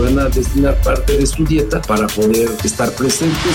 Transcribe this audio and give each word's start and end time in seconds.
Van 0.00 0.18
a 0.18 0.28
destinar 0.28 0.80
parte 0.82 1.16
de 1.16 1.26
su 1.26 1.44
dieta 1.44 1.80
para 1.82 2.06
poder 2.06 2.50
estar 2.64 2.90
presentes. 2.92 3.54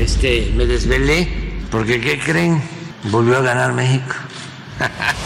Este, 0.00 0.52
me 0.54 0.66
desvelé 0.66 1.28
porque 1.70 2.00
¿qué 2.00 2.18
creen? 2.18 2.62
Volvió 3.04 3.38
a 3.38 3.40
ganar 3.40 3.72
México. 3.72 4.14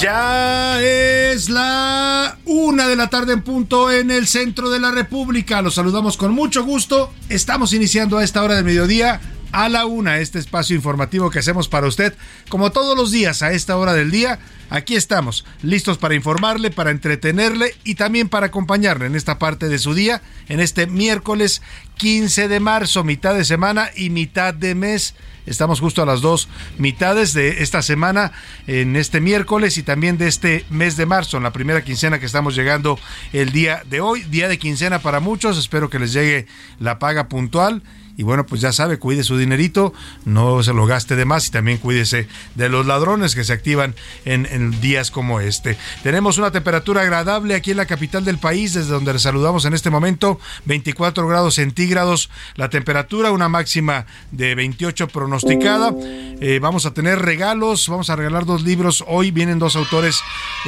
Ya 0.00 0.80
es 0.80 1.50
la 1.50 2.38
una 2.46 2.88
de 2.88 2.96
la 2.96 3.10
tarde 3.10 3.34
en 3.34 3.42
punto 3.42 3.92
en 3.92 4.10
el 4.10 4.26
centro 4.26 4.70
de 4.70 4.80
la 4.80 4.90
República. 4.90 5.60
Los 5.60 5.74
saludamos 5.74 6.16
con 6.16 6.32
mucho 6.32 6.64
gusto. 6.64 7.12
Estamos 7.28 7.74
iniciando 7.74 8.16
a 8.16 8.24
esta 8.24 8.42
hora 8.42 8.54
del 8.54 8.64
mediodía 8.64 9.20
a 9.52 9.68
la 9.68 9.84
una 9.84 10.18
este 10.20 10.38
espacio 10.38 10.74
informativo 10.74 11.28
que 11.28 11.40
hacemos 11.40 11.68
para 11.68 11.86
usted 11.86 12.14
como 12.48 12.72
todos 12.72 12.96
los 12.96 13.10
días 13.10 13.42
a 13.42 13.52
esta 13.52 13.76
hora 13.76 13.92
del 13.92 14.10
día. 14.10 14.38
Aquí 14.70 14.94
estamos, 14.94 15.44
listos 15.62 15.98
para 15.98 16.14
informarle, 16.14 16.70
para 16.70 16.92
entretenerle 16.92 17.74
y 17.82 17.96
también 17.96 18.28
para 18.28 18.46
acompañarle 18.46 19.06
en 19.06 19.16
esta 19.16 19.36
parte 19.36 19.68
de 19.68 19.80
su 19.80 19.94
día, 19.94 20.22
en 20.48 20.60
este 20.60 20.86
miércoles 20.86 21.60
15 21.96 22.46
de 22.46 22.60
marzo, 22.60 23.02
mitad 23.02 23.34
de 23.34 23.44
semana 23.44 23.90
y 23.96 24.10
mitad 24.10 24.54
de 24.54 24.76
mes. 24.76 25.16
Estamos 25.44 25.80
justo 25.80 26.02
a 26.02 26.06
las 26.06 26.20
dos 26.20 26.48
mitades 26.78 27.32
de 27.32 27.64
esta 27.64 27.82
semana, 27.82 28.30
en 28.68 28.94
este 28.94 29.20
miércoles 29.20 29.76
y 29.76 29.82
también 29.82 30.18
de 30.18 30.28
este 30.28 30.64
mes 30.70 30.96
de 30.96 31.04
marzo, 31.04 31.38
en 31.38 31.42
la 31.42 31.52
primera 31.52 31.82
quincena 31.82 32.20
que 32.20 32.26
estamos 32.26 32.54
llegando 32.54 32.96
el 33.32 33.50
día 33.50 33.82
de 33.90 34.00
hoy. 34.00 34.22
Día 34.22 34.46
de 34.46 34.58
quincena 34.60 35.00
para 35.00 35.18
muchos, 35.18 35.58
espero 35.58 35.90
que 35.90 35.98
les 35.98 36.12
llegue 36.12 36.46
la 36.78 37.00
paga 37.00 37.28
puntual. 37.28 37.82
Y 38.20 38.22
bueno, 38.22 38.44
pues 38.44 38.60
ya 38.60 38.70
sabe, 38.70 38.98
cuide 38.98 39.24
su 39.24 39.38
dinerito, 39.38 39.94
no 40.26 40.62
se 40.62 40.74
lo 40.74 40.84
gaste 40.84 41.16
de 41.16 41.24
más 41.24 41.48
y 41.48 41.52
también 41.52 41.78
cuídese 41.78 42.28
de 42.54 42.68
los 42.68 42.84
ladrones 42.84 43.34
que 43.34 43.44
se 43.44 43.54
activan 43.54 43.94
en, 44.26 44.78
días 44.82 45.10
como 45.10 45.40
este. 45.40 45.78
Tenemos 46.02 46.36
una 46.36 46.50
temperatura 46.50 47.00
agradable 47.00 47.54
aquí 47.54 47.70
en 47.70 47.78
la 47.78 47.86
capital 47.86 48.22
del 48.26 48.36
país, 48.36 48.74
desde 48.74 48.90
donde 48.90 49.14
les 49.14 49.22
saludamos 49.22 49.64
en 49.64 49.72
este 49.72 49.88
momento, 49.88 50.38
24 50.66 51.26
grados 51.26 51.54
centígrados 51.54 52.28
la 52.56 52.68
temperatura, 52.68 53.32
una 53.32 53.48
máxima 53.48 54.04
de 54.32 54.54
28 54.54 55.08
pronosticada. 55.08 55.94
Eh, 56.42 56.58
vamos 56.60 56.84
a 56.84 56.92
tener 56.92 57.20
regalos, 57.20 57.88
vamos 57.88 58.10
a 58.10 58.16
regalar 58.16 58.44
dos 58.44 58.64
libros. 58.64 59.02
Hoy 59.08 59.30
vienen 59.30 59.58
dos 59.58 59.76
autores 59.76 60.20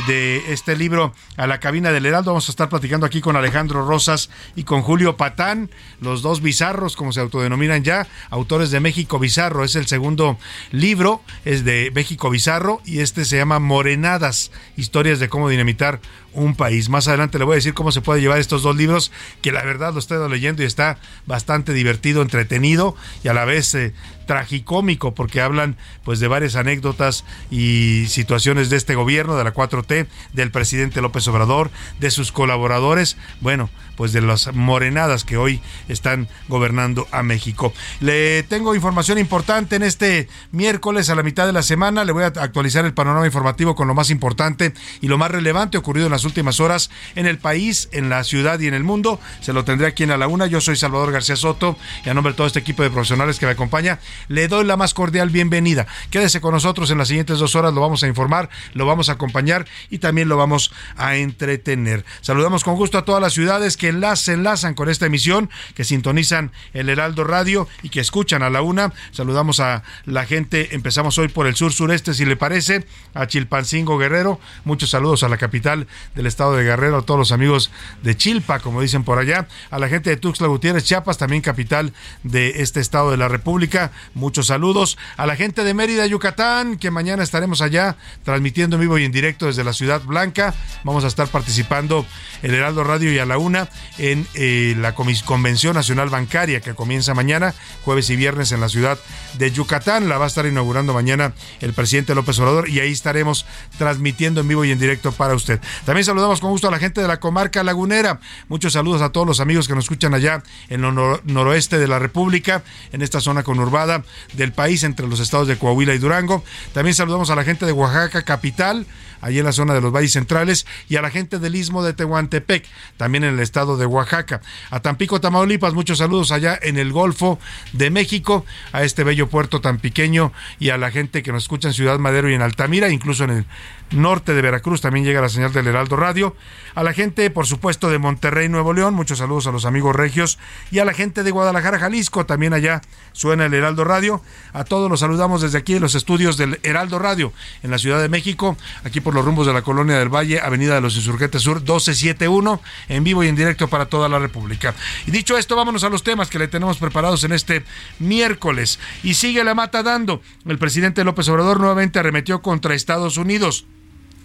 de 0.06 0.54
este 0.54 0.74
libro 0.74 1.12
a 1.36 1.46
la 1.46 1.60
cabina 1.60 1.92
del 1.92 2.06
Heraldo. 2.06 2.30
Vamos 2.30 2.48
a 2.48 2.52
estar 2.52 2.70
platicando 2.70 3.04
aquí 3.04 3.20
con 3.20 3.36
Alejandro 3.36 3.86
Rosas 3.86 4.30
y 4.56 4.64
con 4.64 4.80
Julio 4.80 5.18
Patán, 5.18 5.68
los 6.00 6.22
dos 6.22 6.40
bizarros, 6.40 6.96
como 6.96 7.12
se 7.12 7.20
autodenominan 7.42 7.82
ya, 7.82 8.06
autores 8.30 8.70
de 8.70 8.80
México 8.80 9.18
Bizarro. 9.18 9.64
Es 9.64 9.74
el 9.74 9.86
segundo 9.86 10.38
libro, 10.70 11.22
es 11.44 11.64
de 11.64 11.90
México 11.94 12.30
Bizarro 12.30 12.80
y 12.84 13.00
este 13.00 13.24
se 13.24 13.36
llama 13.36 13.58
Morenadas, 13.58 14.52
historias 14.76 15.18
de 15.18 15.28
cómo 15.28 15.48
dinamitar 15.48 16.00
un 16.32 16.54
país. 16.54 16.88
Más 16.88 17.08
adelante 17.08 17.38
le 17.38 17.44
voy 17.44 17.54
a 17.54 17.56
decir 17.56 17.74
cómo 17.74 17.92
se 17.92 18.00
puede 18.00 18.20
llevar 18.20 18.38
estos 18.38 18.62
dos 18.62 18.76
libros, 18.76 19.10
que 19.42 19.52
la 19.52 19.62
verdad 19.64 19.92
lo 19.92 19.98
estoy 19.98 20.28
leyendo 20.30 20.62
y 20.62 20.66
está 20.66 20.98
bastante 21.26 21.72
divertido, 21.72 22.22
entretenido 22.22 22.94
y 23.24 23.28
a 23.28 23.34
la 23.34 23.44
vez 23.44 23.74
eh, 23.74 23.92
tragicómico 24.26 25.14
porque 25.14 25.40
hablan 25.40 25.76
pues 26.04 26.20
de 26.20 26.28
varias 26.28 26.56
anécdotas 26.56 27.24
y 27.50 28.06
situaciones 28.08 28.70
de 28.70 28.76
este 28.76 28.94
gobierno, 28.94 29.36
de 29.36 29.44
la 29.44 29.52
4T, 29.52 30.06
del 30.32 30.50
presidente 30.50 31.02
López 31.02 31.26
Obrador, 31.28 31.70
de 31.98 32.10
sus 32.10 32.32
colaboradores, 32.32 33.16
bueno, 33.40 33.68
pues 34.02 34.12
de 34.12 34.20
las 34.20 34.52
morenadas 34.52 35.22
que 35.22 35.36
hoy 35.36 35.60
están 35.86 36.26
gobernando 36.48 37.06
a 37.12 37.22
México. 37.22 37.72
Le 38.00 38.42
tengo 38.42 38.74
información 38.74 39.16
importante 39.16 39.76
en 39.76 39.84
este 39.84 40.26
miércoles 40.50 41.08
a 41.08 41.14
la 41.14 41.22
mitad 41.22 41.46
de 41.46 41.52
la 41.52 41.62
semana, 41.62 42.04
le 42.04 42.10
voy 42.10 42.24
a 42.24 42.26
actualizar 42.26 42.84
el 42.84 42.94
panorama 42.94 43.26
informativo 43.26 43.76
con 43.76 43.86
lo 43.86 43.94
más 43.94 44.10
importante 44.10 44.74
y 45.00 45.06
lo 45.06 45.18
más 45.18 45.30
relevante 45.30 45.78
ocurrido 45.78 46.06
en 46.06 46.10
las 46.10 46.24
últimas 46.24 46.58
horas 46.58 46.90
en 47.14 47.26
el 47.26 47.38
país, 47.38 47.90
en 47.92 48.08
la 48.08 48.24
ciudad 48.24 48.58
y 48.58 48.66
en 48.66 48.74
el 48.74 48.82
mundo. 48.82 49.20
Se 49.40 49.52
lo 49.52 49.64
tendré 49.64 49.86
aquí 49.86 50.02
en 50.02 50.08
la 50.08 50.26
una. 50.26 50.46
Yo 50.46 50.60
soy 50.60 50.74
Salvador 50.74 51.12
García 51.12 51.36
Soto 51.36 51.78
y 52.04 52.08
a 52.08 52.14
nombre 52.14 52.32
de 52.32 52.36
todo 52.36 52.48
este 52.48 52.58
equipo 52.58 52.82
de 52.82 52.90
profesionales 52.90 53.38
que 53.38 53.46
me 53.46 53.52
acompaña, 53.52 54.00
le 54.26 54.48
doy 54.48 54.64
la 54.64 54.76
más 54.76 54.94
cordial 54.94 55.30
bienvenida. 55.30 55.86
Quédese 56.10 56.40
con 56.40 56.54
nosotros 56.54 56.90
en 56.90 56.98
las 56.98 57.06
siguientes 57.06 57.38
dos 57.38 57.54
horas, 57.54 57.72
lo 57.72 57.80
vamos 57.80 58.02
a 58.02 58.08
informar, 58.08 58.50
lo 58.74 58.84
vamos 58.84 59.10
a 59.10 59.12
acompañar 59.12 59.64
y 59.90 59.98
también 59.98 60.28
lo 60.28 60.36
vamos 60.36 60.72
a 60.96 61.14
entretener. 61.14 62.04
Saludamos 62.20 62.64
con 62.64 62.74
gusto 62.74 62.98
a 62.98 63.04
todas 63.04 63.22
las 63.22 63.32
ciudades 63.32 63.76
que 63.76 63.91
se 64.16 64.32
enlazan 64.34 64.74
con 64.74 64.88
esta 64.88 65.06
emisión, 65.06 65.50
que 65.74 65.84
sintonizan 65.84 66.52
el 66.72 66.88
Heraldo 66.88 67.24
Radio 67.24 67.68
y 67.82 67.88
que 67.88 68.00
escuchan 68.00 68.42
a 68.42 68.50
la 68.50 68.62
una. 68.62 68.92
Saludamos 69.12 69.60
a 69.60 69.82
la 70.04 70.24
gente, 70.26 70.74
empezamos 70.74 71.18
hoy 71.18 71.28
por 71.28 71.46
el 71.46 71.54
sur 71.54 71.72
sureste, 71.72 72.14
si 72.14 72.24
le 72.24 72.36
parece, 72.36 72.86
a 73.14 73.26
Chilpancingo 73.26 73.98
Guerrero. 73.98 74.40
Muchos 74.64 74.90
saludos 74.90 75.22
a 75.22 75.28
la 75.28 75.36
capital 75.36 75.86
del 76.14 76.26
estado 76.26 76.56
de 76.56 76.64
Guerrero, 76.64 76.98
a 76.98 77.02
todos 77.02 77.18
los 77.18 77.32
amigos 77.32 77.70
de 78.02 78.16
Chilpa, 78.16 78.60
como 78.60 78.80
dicen 78.80 79.04
por 79.04 79.18
allá, 79.18 79.48
a 79.70 79.78
la 79.78 79.88
gente 79.88 80.10
de 80.10 80.16
Tuxtla 80.16 80.48
Gutiérrez, 80.48 80.84
Chiapas, 80.84 81.18
también 81.18 81.42
capital 81.42 81.92
de 82.22 82.62
este 82.62 82.80
estado 82.80 83.10
de 83.10 83.16
la 83.16 83.28
República. 83.28 83.92
Muchos 84.14 84.48
saludos 84.48 84.98
a 85.16 85.26
la 85.26 85.36
gente 85.36 85.64
de 85.64 85.74
Mérida, 85.74 86.06
Yucatán, 86.06 86.76
que 86.76 86.90
mañana 86.90 87.22
estaremos 87.22 87.60
allá 87.60 87.96
transmitiendo 88.24 88.76
en 88.76 88.80
vivo 88.82 88.98
y 88.98 89.04
en 89.04 89.12
directo 89.12 89.46
desde 89.46 89.64
la 89.64 89.72
Ciudad 89.72 90.02
Blanca. 90.02 90.54
Vamos 90.84 91.04
a 91.04 91.08
estar 91.08 91.28
participando 91.28 92.06
en 92.42 92.54
Heraldo 92.54 92.84
Radio 92.84 93.12
y 93.12 93.18
a 93.18 93.26
la 93.26 93.38
una 93.38 93.68
en 93.98 94.26
eh, 94.34 94.74
la 94.78 94.94
Convención 94.94 95.74
Nacional 95.74 96.08
Bancaria 96.08 96.60
que 96.60 96.74
comienza 96.74 97.14
mañana, 97.14 97.54
jueves 97.84 98.10
y 98.10 98.16
viernes 98.16 98.52
en 98.52 98.60
la 98.60 98.68
ciudad 98.68 98.98
de 99.38 99.50
Yucatán. 99.50 100.08
La 100.08 100.18
va 100.18 100.24
a 100.24 100.28
estar 100.28 100.46
inaugurando 100.46 100.94
mañana 100.94 101.34
el 101.60 101.72
presidente 101.72 102.14
López 102.14 102.38
Obrador 102.38 102.68
y 102.68 102.80
ahí 102.80 102.92
estaremos 102.92 103.46
transmitiendo 103.78 104.40
en 104.40 104.48
vivo 104.48 104.64
y 104.64 104.70
en 104.70 104.78
directo 104.78 105.12
para 105.12 105.34
usted. 105.34 105.60
También 105.84 106.04
saludamos 106.04 106.40
con 106.40 106.50
gusto 106.50 106.68
a 106.68 106.70
la 106.70 106.78
gente 106.78 107.00
de 107.00 107.08
la 107.08 107.20
comarca 107.20 107.62
lagunera. 107.62 108.20
Muchos 108.48 108.72
saludos 108.72 109.02
a 109.02 109.10
todos 109.10 109.26
los 109.26 109.40
amigos 109.40 109.68
que 109.68 109.74
nos 109.74 109.84
escuchan 109.84 110.14
allá 110.14 110.42
en 110.68 110.84
el 110.84 110.94
noroeste 111.24 111.78
de 111.78 111.88
la 111.88 111.98
República, 111.98 112.62
en 112.92 113.02
esta 113.02 113.20
zona 113.20 113.42
conurbada 113.42 114.04
del 114.34 114.52
país 114.52 114.82
entre 114.84 115.06
los 115.06 115.20
estados 115.20 115.48
de 115.48 115.58
Coahuila 115.58 115.94
y 115.94 115.98
Durango. 115.98 116.44
También 116.72 116.94
saludamos 116.94 117.30
a 117.30 117.36
la 117.36 117.44
gente 117.44 117.66
de 117.66 117.72
Oaxaca 117.72 118.22
capital 118.22 118.86
allí 119.22 119.38
en 119.38 119.44
la 119.46 119.52
zona 119.52 119.72
de 119.72 119.80
los 119.80 119.92
valles 119.92 120.12
centrales, 120.12 120.66
y 120.88 120.96
a 120.96 121.02
la 121.02 121.08
gente 121.08 121.38
del 121.38 121.54
istmo 121.54 121.82
de 121.82 121.94
Tehuantepec, 121.94 122.66
también 122.96 123.24
en 123.24 123.34
el 123.34 123.40
estado 123.40 123.61
de 123.62 123.86
Oaxaca. 123.86 124.40
A 124.70 124.80
Tampico, 124.80 125.20
Tamaulipas, 125.20 125.74
muchos 125.74 125.98
saludos 125.98 126.32
allá 126.32 126.58
en 126.60 126.76
el 126.76 126.92
Golfo 126.92 127.38
de 127.72 127.90
México, 127.90 128.44
a 128.72 128.82
este 128.82 129.04
bello 129.04 129.28
puerto 129.28 129.60
tan 129.60 129.78
pequeño 129.78 130.32
y 130.58 130.70
a 130.70 130.78
la 130.78 130.90
gente 130.90 131.22
que 131.22 131.32
nos 131.32 131.44
escucha 131.44 131.68
en 131.68 131.74
Ciudad 131.74 131.98
Madero 131.98 132.28
y 132.28 132.34
en 132.34 132.42
Altamira, 132.42 132.88
incluso 132.88 133.24
en 133.24 133.30
el 133.30 133.46
norte 133.92 134.34
de 134.34 134.42
Veracruz 134.42 134.80
también 134.80 135.04
llega 135.04 135.20
la 135.20 135.28
señal 135.28 135.52
del 135.52 135.66
Heraldo 135.66 135.96
Radio. 135.96 136.34
A 136.74 136.82
la 136.82 136.92
gente, 136.92 137.30
por 137.30 137.46
supuesto, 137.46 137.90
de 137.90 137.98
Monterrey, 137.98 138.48
Nuevo 138.48 138.72
León, 138.72 138.94
muchos 138.94 139.18
saludos 139.18 139.46
a 139.46 139.52
los 139.52 139.64
amigos 139.64 139.94
regios. 139.94 140.38
Y 140.70 140.78
a 140.78 140.84
la 140.84 140.94
gente 140.94 141.22
de 141.22 141.30
Guadalajara, 141.30 141.78
Jalisco, 141.78 142.26
también 142.26 142.54
allá 142.54 142.80
suena 143.12 143.46
el 143.46 143.54
Heraldo 143.54 143.84
Radio. 143.84 144.22
A 144.52 144.64
todos 144.64 144.90
los 144.90 145.00
saludamos 145.00 145.42
desde 145.42 145.58
aquí 145.58 145.74
en 145.74 145.82
los 145.82 145.94
estudios 145.94 146.36
del 146.36 146.58
Heraldo 146.62 146.98
Radio 146.98 147.32
en 147.62 147.70
la 147.70 147.78
Ciudad 147.78 148.00
de 148.00 148.08
México, 148.08 148.56
aquí 148.84 149.00
por 149.00 149.14
los 149.14 149.24
rumbos 149.24 149.46
de 149.46 149.52
la 149.52 149.62
Colonia 149.62 149.98
del 149.98 150.08
Valle, 150.08 150.40
Avenida 150.40 150.74
de 150.74 150.80
los 150.80 150.96
Insurgentes 150.96 151.42
Sur 151.42 151.56
1271, 151.56 152.60
en 152.88 153.04
vivo 153.04 153.24
y 153.24 153.28
en 153.28 153.36
directo 153.36 153.51
para 153.68 153.86
toda 153.86 154.08
la 154.08 154.18
República. 154.18 154.74
Y 155.06 155.10
dicho 155.10 155.36
esto, 155.36 155.56
vámonos 155.56 155.84
a 155.84 155.88
los 155.88 156.02
temas 156.02 156.28
que 156.28 156.38
le 156.38 156.48
tenemos 156.48 156.78
preparados 156.78 157.24
en 157.24 157.32
este 157.32 157.64
miércoles. 157.98 158.78
Y 159.02 159.14
sigue 159.14 159.44
la 159.44 159.54
mata 159.54 159.82
dando. 159.82 160.22
El 160.46 160.58
presidente 160.58 161.04
López 161.04 161.28
Obrador 161.28 161.60
nuevamente 161.60 161.98
arremetió 161.98 162.42
contra 162.42 162.74
Estados 162.74 163.16
Unidos. 163.16 163.66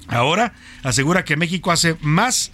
Ahora 0.07 0.53
asegura 0.83 1.25
que 1.25 1.35
México 1.35 1.71
hace 1.71 1.97
más 2.01 2.51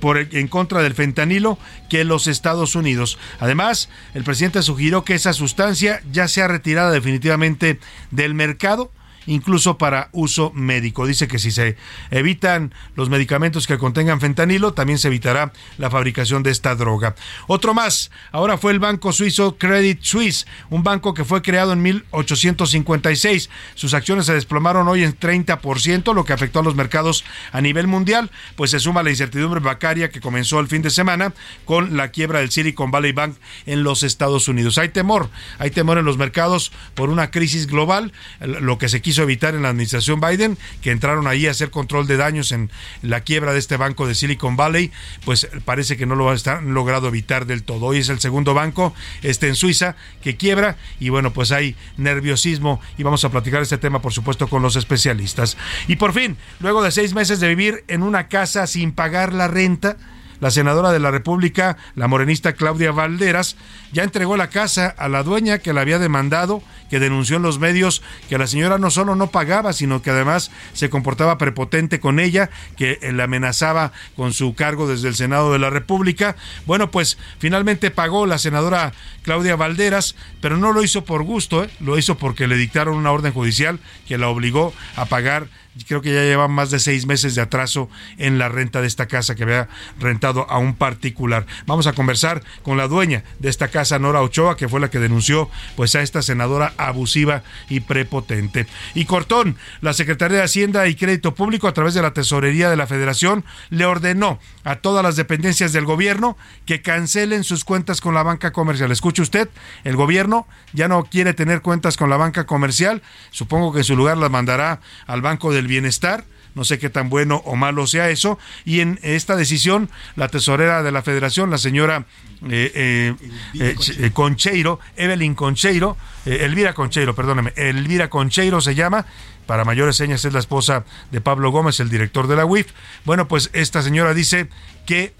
por, 0.00 0.18
en 0.18 0.48
contra 0.48 0.82
del 0.82 0.94
fentanilo 0.94 1.58
que 1.90 2.04
los 2.04 2.26
Estados 2.26 2.74
Unidos. 2.74 3.18
Además, 3.40 3.88
el 4.14 4.24
presidente 4.24 4.62
sugirió 4.62 5.04
que 5.04 5.14
esa 5.14 5.32
sustancia 5.32 6.02
ya 6.10 6.28
sea 6.28 6.48
retirada 6.48 6.90
definitivamente 6.90 7.78
del 8.10 8.34
mercado 8.34 8.90
incluso 9.28 9.78
para 9.78 10.08
uso 10.12 10.50
médico. 10.54 11.06
Dice 11.06 11.28
que 11.28 11.38
si 11.38 11.50
se 11.50 11.76
evitan 12.10 12.74
los 12.96 13.10
medicamentos 13.10 13.66
que 13.66 13.78
contengan 13.78 14.20
fentanilo, 14.20 14.72
también 14.72 14.98
se 14.98 15.08
evitará 15.08 15.52
la 15.76 15.90
fabricación 15.90 16.42
de 16.42 16.50
esta 16.50 16.74
droga. 16.74 17.14
Otro 17.46 17.74
más, 17.74 18.10
ahora 18.32 18.58
fue 18.58 18.72
el 18.72 18.78
banco 18.78 19.12
suizo 19.12 19.58
Credit 19.58 20.00
Suisse, 20.02 20.46
un 20.70 20.82
banco 20.82 21.14
que 21.14 21.24
fue 21.24 21.42
creado 21.42 21.72
en 21.72 21.82
1856. 21.82 23.50
Sus 23.74 23.94
acciones 23.94 24.26
se 24.26 24.34
desplomaron 24.34 24.88
hoy 24.88 25.04
en 25.04 25.16
30%, 25.16 26.14
lo 26.14 26.24
que 26.24 26.32
afectó 26.32 26.60
a 26.60 26.62
los 26.62 26.74
mercados 26.74 27.24
a 27.52 27.60
nivel 27.60 27.86
mundial, 27.86 28.30
pues 28.56 28.70
se 28.70 28.80
suma 28.80 29.02
la 29.02 29.10
incertidumbre 29.10 29.60
bancaria 29.60 30.10
que 30.10 30.20
comenzó 30.20 30.58
el 30.60 30.68
fin 30.68 30.82
de 30.82 30.90
semana 30.90 31.34
con 31.66 31.96
la 31.96 32.08
quiebra 32.08 32.40
del 32.40 32.50
Silicon 32.50 32.90
Valley 32.90 33.12
Bank 33.12 33.36
en 33.66 33.82
los 33.82 34.02
Estados 34.02 34.48
Unidos. 34.48 34.78
Hay 34.78 34.88
temor, 34.88 35.28
hay 35.58 35.70
temor 35.70 35.98
en 35.98 36.06
los 36.06 36.16
mercados 36.16 36.72
por 36.94 37.10
una 37.10 37.30
crisis 37.30 37.66
global, 37.66 38.12
lo 38.40 38.78
que 38.78 38.88
se 38.88 39.02
quiso 39.02 39.17
evitar 39.22 39.54
en 39.54 39.62
la 39.62 39.70
administración 39.70 40.20
Biden, 40.20 40.58
que 40.82 40.90
entraron 40.90 41.26
ahí 41.26 41.46
a 41.46 41.50
hacer 41.50 41.70
control 41.70 42.06
de 42.06 42.16
daños 42.16 42.52
en 42.52 42.70
la 43.02 43.20
quiebra 43.20 43.52
de 43.52 43.58
este 43.58 43.76
banco 43.76 44.06
de 44.06 44.14
Silicon 44.14 44.56
Valley, 44.56 44.92
pues 45.24 45.48
parece 45.64 45.96
que 45.96 46.06
no 46.06 46.14
lo 46.14 46.28
han 46.30 46.74
logrado 46.74 47.08
evitar 47.08 47.46
del 47.46 47.62
todo. 47.62 47.86
Hoy 47.86 47.98
es 47.98 48.08
el 48.08 48.20
segundo 48.20 48.54
banco, 48.54 48.94
este 49.22 49.48
en 49.48 49.54
Suiza, 49.54 49.96
que 50.22 50.36
quiebra 50.36 50.76
y 51.00 51.08
bueno, 51.08 51.32
pues 51.32 51.52
hay 51.52 51.76
nerviosismo 51.96 52.80
y 52.96 53.02
vamos 53.02 53.24
a 53.24 53.30
platicar 53.30 53.62
este 53.62 53.78
tema, 53.78 54.00
por 54.00 54.12
supuesto, 54.12 54.48
con 54.48 54.62
los 54.62 54.76
especialistas. 54.76 55.56
Y 55.86 55.96
por 55.96 56.12
fin, 56.12 56.36
luego 56.60 56.82
de 56.82 56.90
seis 56.90 57.14
meses 57.14 57.40
de 57.40 57.48
vivir 57.48 57.84
en 57.88 58.02
una 58.02 58.28
casa 58.28 58.66
sin 58.66 58.92
pagar 58.92 59.32
la 59.32 59.48
renta, 59.48 59.96
la 60.40 60.50
senadora 60.50 60.92
de 60.92 61.00
la 61.00 61.10
República, 61.10 61.76
la 61.94 62.08
morenista 62.08 62.52
Claudia 62.52 62.92
Valderas, 62.92 63.56
ya 63.92 64.04
entregó 64.04 64.36
la 64.36 64.50
casa 64.50 64.94
a 64.96 65.08
la 65.08 65.22
dueña 65.22 65.58
que 65.58 65.72
la 65.72 65.80
había 65.80 65.98
demandado, 65.98 66.62
que 66.90 67.00
denunció 67.00 67.36
en 67.36 67.42
los 67.42 67.58
medios 67.58 68.02
que 68.28 68.38
la 68.38 68.46
señora 68.46 68.78
no 68.78 68.90
solo 68.90 69.14
no 69.14 69.30
pagaba, 69.30 69.72
sino 69.72 70.02
que 70.02 70.10
además 70.10 70.50
se 70.72 70.90
comportaba 70.90 71.38
prepotente 71.38 72.00
con 72.00 72.20
ella, 72.20 72.50
que 72.76 72.98
la 73.12 73.24
amenazaba 73.24 73.92
con 74.16 74.32
su 74.32 74.54
cargo 74.54 74.88
desde 74.88 75.08
el 75.08 75.14
Senado 75.14 75.52
de 75.52 75.58
la 75.58 75.70
República. 75.70 76.36
Bueno, 76.66 76.90
pues 76.90 77.18
finalmente 77.38 77.90
pagó 77.90 78.26
la 78.26 78.38
senadora 78.38 78.92
Claudia 79.22 79.56
Valderas, 79.56 80.14
pero 80.40 80.56
no 80.56 80.72
lo 80.72 80.82
hizo 80.82 81.04
por 81.04 81.22
gusto, 81.22 81.64
¿eh? 81.64 81.70
lo 81.80 81.98
hizo 81.98 82.16
porque 82.16 82.46
le 82.46 82.56
dictaron 82.56 82.96
una 82.96 83.12
orden 83.12 83.32
judicial 83.32 83.80
que 84.06 84.18
la 84.18 84.28
obligó 84.28 84.72
a 84.96 85.06
pagar 85.06 85.48
creo 85.84 86.00
que 86.00 86.12
ya 86.12 86.22
lleva 86.22 86.48
más 86.48 86.70
de 86.70 86.78
seis 86.78 87.06
meses 87.06 87.34
de 87.34 87.42
atraso 87.42 87.88
en 88.16 88.38
la 88.38 88.48
renta 88.48 88.80
de 88.80 88.86
esta 88.86 89.06
casa 89.06 89.34
que 89.34 89.44
había 89.44 89.68
rentado 89.98 90.48
a 90.50 90.58
un 90.58 90.74
particular. 90.74 91.46
Vamos 91.66 91.86
a 91.86 91.92
conversar 91.92 92.42
con 92.62 92.76
la 92.76 92.88
dueña 92.88 93.24
de 93.38 93.48
esta 93.48 93.68
casa, 93.68 93.98
Nora 93.98 94.22
Ochoa, 94.22 94.56
que 94.56 94.68
fue 94.68 94.80
la 94.80 94.90
que 94.90 94.98
denunció 94.98 95.50
pues 95.76 95.94
a 95.94 96.02
esta 96.02 96.22
senadora 96.22 96.72
abusiva 96.78 97.42
y 97.68 97.80
prepotente. 97.80 98.66
Y 98.94 99.04
Cortón, 99.04 99.56
la 99.80 99.92
Secretaría 99.92 100.38
de 100.38 100.44
Hacienda 100.44 100.86
y 100.88 100.94
Crédito 100.94 101.34
Público, 101.34 101.68
a 101.68 101.74
través 101.74 101.94
de 101.94 102.02
la 102.02 102.12
Tesorería 102.12 102.70
de 102.70 102.76
la 102.76 102.86
Federación, 102.86 103.44
le 103.70 103.84
ordenó 103.84 104.38
a 104.64 104.76
todas 104.76 105.02
las 105.02 105.16
dependencias 105.16 105.72
del 105.72 105.84
gobierno 105.84 106.36
que 106.64 106.80
cancelen 106.80 107.44
sus 107.44 107.64
cuentas 107.64 108.00
con 108.00 108.14
la 108.14 108.22
banca 108.22 108.52
comercial. 108.52 108.90
Escuche 108.90 109.22
usted, 109.22 109.48
el 109.84 109.96
gobierno 109.96 110.46
ya 110.72 110.88
no 110.88 111.04
quiere 111.04 111.34
tener 111.34 111.60
cuentas 111.60 111.96
con 111.96 112.10
la 112.10 112.16
banca 112.16 112.46
comercial, 112.46 113.02
supongo 113.30 113.72
que 113.72 113.78
en 113.78 113.84
su 113.84 113.96
lugar 113.96 114.16
las 114.16 114.30
mandará 114.30 114.80
al 115.06 115.22
Banco 115.22 115.52
del 115.52 115.66
bienestar. 115.66 116.24
No 116.58 116.64
sé 116.64 116.80
qué 116.80 116.90
tan 116.90 117.08
bueno 117.08 117.40
o 117.44 117.54
malo 117.54 117.86
sea 117.86 118.10
eso. 118.10 118.36
Y 118.64 118.80
en 118.80 118.98
esta 119.02 119.36
decisión, 119.36 119.88
la 120.16 120.26
tesorera 120.26 120.82
de 120.82 120.90
la 120.90 121.02
federación, 121.02 121.52
la 121.52 121.58
señora 121.58 122.04
eh, 122.50 123.14
eh, 123.54 123.76
eh, 124.00 124.10
Concheiro, 124.12 124.80
Evelyn 124.96 125.36
Concheiro, 125.36 125.96
Elvira 126.26 126.72
Concheiro, 126.74 127.14
perdóneme, 127.14 127.52
Elvira 127.54 128.10
Concheiro 128.10 128.60
se 128.60 128.74
llama, 128.74 129.06
para 129.46 129.64
mayores 129.64 129.94
señas 129.96 130.24
es 130.24 130.32
la 130.32 130.40
esposa 130.40 130.84
de 131.12 131.20
Pablo 131.20 131.52
Gómez, 131.52 131.78
el 131.78 131.90
director 131.90 132.26
de 132.26 132.34
la 132.34 132.44
UIF. 132.44 132.72
Bueno, 133.04 133.28
pues 133.28 133.50
esta 133.52 133.80
señora 133.80 134.12
dice 134.12 134.48
que 134.84 135.14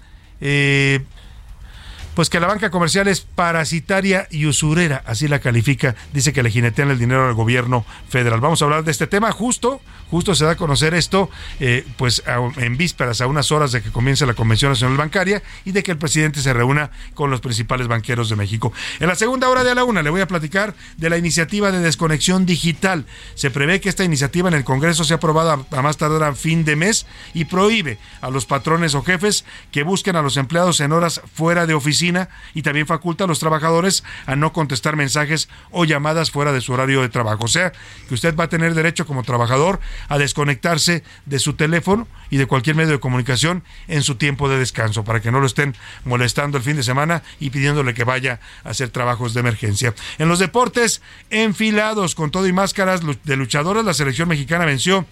pues 2.19 2.29
que 2.29 2.41
la 2.41 2.47
banca 2.47 2.69
comercial 2.69 3.07
es 3.07 3.21
parasitaria 3.21 4.27
y 4.29 4.45
usurera, 4.45 5.01
así 5.05 5.29
la 5.29 5.39
califica, 5.39 5.95
dice 6.11 6.33
que 6.33 6.43
le 6.43 6.51
jinetean 6.51 6.91
el 6.91 6.99
dinero 6.99 7.25
al 7.25 7.33
gobierno 7.33 7.85
federal. 8.09 8.41
Vamos 8.41 8.61
a 8.61 8.65
hablar 8.65 8.83
de 8.83 8.91
este 8.91 9.07
tema 9.07 9.31
justo, 9.31 9.79
justo 10.11 10.35
se 10.35 10.43
da 10.43 10.51
a 10.51 10.55
conocer 10.57 10.93
esto, 10.95 11.29
eh, 11.61 11.85
pues 11.95 12.21
en 12.57 12.75
vísperas, 12.75 13.21
a 13.21 13.27
unas 13.27 13.53
horas 13.53 13.71
de 13.71 13.81
que 13.81 13.89
comience 13.89 14.25
la 14.25 14.33
Convención 14.33 14.69
Nacional 14.69 14.97
Bancaria 14.97 15.41
y 15.63 15.71
de 15.71 15.81
que 15.81 15.91
el 15.91 15.97
presidente 15.97 16.41
se 16.41 16.51
reúna 16.51 16.91
con 17.13 17.31
los 17.31 17.39
principales 17.39 17.87
banqueros 17.87 18.27
de 18.27 18.35
México. 18.35 18.73
En 18.99 19.07
la 19.07 19.15
segunda 19.15 19.47
hora 19.47 19.63
de 19.63 19.73
la 19.73 19.85
una 19.85 20.01
le 20.01 20.09
voy 20.09 20.19
a 20.19 20.27
platicar 20.27 20.75
de 20.97 21.09
la 21.09 21.17
iniciativa 21.17 21.71
de 21.71 21.79
desconexión 21.79 22.45
digital. 22.45 23.05
Se 23.35 23.49
prevé 23.49 23.79
que 23.79 23.87
esta 23.87 24.03
iniciativa 24.03 24.49
en 24.49 24.55
el 24.55 24.65
Congreso 24.65 25.05
sea 25.05 25.17
aprobada 25.17 25.59
a 25.71 25.81
más 25.81 25.95
tardar 25.95 26.23
a 26.23 26.35
fin 26.35 26.65
de 26.65 26.75
mes 26.75 27.05
y 27.33 27.45
prohíbe 27.45 27.97
a 28.19 28.29
los 28.29 28.45
patrones 28.45 28.93
o 28.93 29.03
jefes 29.03 29.45
que 29.71 29.83
busquen 29.83 30.17
a 30.17 30.21
los 30.21 30.35
empleados 30.35 30.81
en 30.81 30.91
horas 30.91 31.21
fuera 31.33 31.65
de 31.65 31.75
oficina 31.75 32.08
y 32.53 32.61
también 32.61 32.87
faculta 32.87 33.25
a 33.25 33.27
los 33.27 33.39
trabajadores 33.39 34.03
a 34.25 34.35
no 34.35 34.53
contestar 34.53 34.95
mensajes 34.95 35.49
o 35.71 35.85
llamadas 35.85 36.31
fuera 36.31 36.51
de 36.51 36.61
su 36.61 36.73
horario 36.73 37.01
de 37.01 37.09
trabajo. 37.09 37.45
O 37.45 37.47
sea, 37.47 37.71
que 38.07 38.13
usted 38.13 38.35
va 38.35 38.45
a 38.45 38.49
tener 38.49 38.73
derecho 38.73 39.05
como 39.05 39.23
trabajador 39.23 39.79
a 40.07 40.17
desconectarse 40.17 41.03
de 41.25 41.39
su 41.39 41.53
teléfono 41.53 42.07
y 42.29 42.37
de 42.37 42.45
cualquier 42.45 42.75
medio 42.75 42.91
de 42.91 42.99
comunicación 42.99 43.63
en 43.87 44.03
su 44.03 44.15
tiempo 44.15 44.49
de 44.49 44.57
descanso 44.57 45.03
para 45.03 45.21
que 45.21 45.31
no 45.31 45.39
lo 45.39 45.45
estén 45.45 45.75
molestando 46.05 46.57
el 46.57 46.63
fin 46.63 46.75
de 46.75 46.83
semana 46.83 47.23
y 47.39 47.49
pidiéndole 47.49 47.93
que 47.93 48.03
vaya 48.03 48.39
a 48.63 48.69
hacer 48.69 48.89
trabajos 48.89 49.33
de 49.33 49.41
emergencia. 49.41 49.93
En 50.17 50.27
los 50.27 50.39
deportes, 50.39 51.01
enfilados 51.29 52.15
con 52.15 52.31
todo 52.31 52.47
y 52.47 52.53
máscaras 52.53 53.01
de 53.23 53.35
luchadores, 53.35 53.85
la 53.85 53.93
selección 53.93 54.29
mexicana 54.29 54.65
venció 54.65 55.05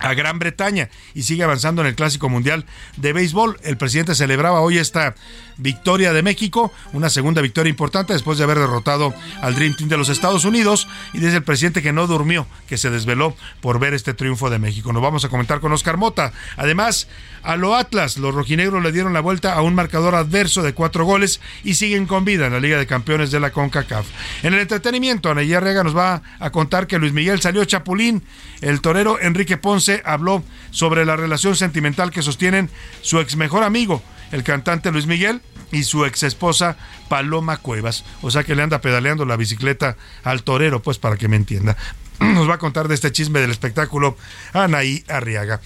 a 0.00 0.14
Gran 0.14 0.38
Bretaña 0.38 0.90
y 1.14 1.22
sigue 1.22 1.42
avanzando 1.42 1.82
en 1.82 1.88
el 1.88 1.94
Clásico 1.94 2.28
Mundial 2.28 2.66
de 2.96 3.12
Béisbol. 3.12 3.58
El 3.62 3.76
presidente 3.76 4.14
celebraba 4.14 4.60
hoy 4.60 4.78
esta 4.78 5.14
victoria 5.58 6.12
de 6.12 6.22
México, 6.22 6.72
una 6.92 7.10
segunda 7.10 7.42
victoria 7.42 7.70
importante 7.70 8.12
después 8.12 8.38
de 8.38 8.44
haber 8.44 8.58
derrotado 8.58 9.12
al 9.42 9.54
Dream 9.54 9.74
Team 9.76 9.88
de 9.88 9.96
los 9.96 10.08
Estados 10.08 10.44
Unidos 10.44 10.88
y 11.12 11.18
dice 11.18 11.36
el 11.36 11.42
presidente 11.42 11.82
que 11.82 11.92
no 11.92 12.06
durmió, 12.06 12.46
que 12.66 12.78
se 12.78 12.90
desveló 12.90 13.36
por 13.60 13.78
ver 13.78 13.94
este 13.94 14.14
triunfo 14.14 14.50
de 14.50 14.58
México. 14.58 14.92
Nos 14.92 15.02
vamos 15.02 15.24
a 15.24 15.28
comentar 15.28 15.60
con 15.60 15.72
Oscar 15.72 15.96
Mota. 15.96 16.32
Además, 16.56 17.08
a 17.42 17.56
lo 17.56 17.74
Atlas, 17.74 18.18
los 18.18 18.34
rojinegros 18.34 18.82
le 18.82 18.92
dieron 18.92 19.12
la 19.12 19.20
vuelta 19.20 19.54
a 19.54 19.62
un 19.62 19.74
marcador 19.74 20.14
adverso 20.14 20.62
de 20.62 20.74
cuatro 20.74 21.04
goles 21.04 21.40
y 21.64 21.74
siguen 21.74 22.06
con 22.06 22.24
vida 22.24 22.46
en 22.46 22.52
la 22.52 22.60
Liga 22.60 22.78
de 22.78 22.86
Campeones 22.86 23.30
de 23.30 23.40
la 23.40 23.50
CONCACAF. 23.50 24.06
En 24.42 24.54
el 24.54 24.60
entretenimiento, 24.60 25.30
Ana 25.30 25.42
Rega 25.60 25.82
nos 25.82 25.96
va 25.96 26.22
a 26.38 26.50
contar 26.50 26.86
que 26.86 26.98
Luis 26.98 27.12
Miguel 27.12 27.40
salió 27.40 27.64
chapulín. 27.64 28.22
El 28.60 28.80
torero 28.80 29.20
Enrique 29.20 29.56
Ponce 29.56 30.02
habló 30.04 30.42
sobre 30.70 31.04
la 31.04 31.16
relación 31.16 31.56
sentimental 31.56 32.10
que 32.10 32.22
sostienen 32.22 32.70
su 33.02 33.18
ex 33.20 33.36
mejor 33.36 33.62
amigo, 33.62 34.02
el 34.32 34.42
cantante 34.44 34.92
Luis 34.92 35.06
Miguel 35.06 35.40
y 35.72 35.84
su 35.84 36.04
ex 36.04 36.22
esposa 36.22 36.76
Paloma 37.08 37.58
Cuevas. 37.58 38.04
O 38.22 38.30
sea 38.30 38.44
que 38.44 38.54
le 38.54 38.62
anda 38.62 38.80
pedaleando 38.80 39.24
la 39.24 39.36
bicicleta 39.36 39.96
al 40.24 40.42
torero, 40.42 40.82
pues 40.82 40.98
para 40.98 41.16
que 41.16 41.28
me 41.28 41.36
entienda. 41.36 41.76
Nos 42.20 42.48
va 42.48 42.54
a 42.54 42.58
contar 42.58 42.88
de 42.88 42.94
este 42.94 43.12
chisme 43.12 43.40
del 43.40 43.50
espectáculo 43.50 44.16
Anaí 44.52 45.04
Arriaga. 45.08 45.60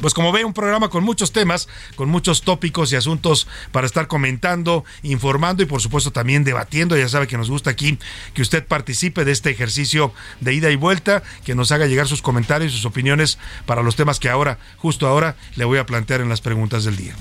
Pues 0.00 0.14
como 0.14 0.32
ve, 0.32 0.46
un 0.46 0.54
programa 0.54 0.88
con 0.88 1.04
muchos 1.04 1.30
temas, 1.30 1.68
con 1.94 2.08
muchos 2.08 2.40
tópicos 2.40 2.90
y 2.90 2.96
asuntos 2.96 3.46
para 3.70 3.86
estar 3.86 4.06
comentando, 4.06 4.84
informando 5.02 5.62
y 5.62 5.66
por 5.66 5.82
supuesto 5.82 6.10
también 6.10 6.42
debatiendo. 6.42 6.96
Ya 6.96 7.08
sabe 7.08 7.26
que 7.26 7.36
nos 7.36 7.50
gusta 7.50 7.70
aquí 7.70 7.98
que 8.32 8.40
usted 8.40 8.66
participe 8.66 9.26
de 9.26 9.32
este 9.32 9.50
ejercicio 9.50 10.14
de 10.40 10.54
ida 10.54 10.70
y 10.70 10.76
vuelta, 10.76 11.22
que 11.44 11.54
nos 11.54 11.70
haga 11.70 11.86
llegar 11.86 12.08
sus 12.08 12.22
comentarios, 12.22 12.72
sus 12.72 12.86
opiniones 12.86 13.38
para 13.66 13.82
los 13.82 13.94
temas 13.94 14.18
que 14.18 14.30
ahora, 14.30 14.58
justo 14.78 15.06
ahora, 15.06 15.36
le 15.56 15.66
voy 15.66 15.78
a 15.78 15.84
plantear 15.84 16.22
en 16.22 16.30
las 16.30 16.40
preguntas 16.40 16.84
del 16.84 16.96
día. 16.96 17.14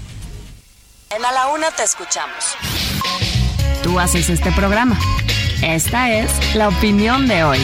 En 1.15 1.25
A 1.25 1.31
la 1.31 1.47
Una 1.47 1.71
te 1.71 1.81
escuchamos. 1.81 2.55
Tú 3.81 3.99
haces 3.99 4.29
este 4.29 4.51
programa. 4.51 4.95
Esta 5.63 6.11
es 6.13 6.53
la 6.53 6.67
opinión 6.67 7.27
de 7.27 7.43
hoy. 7.43 7.57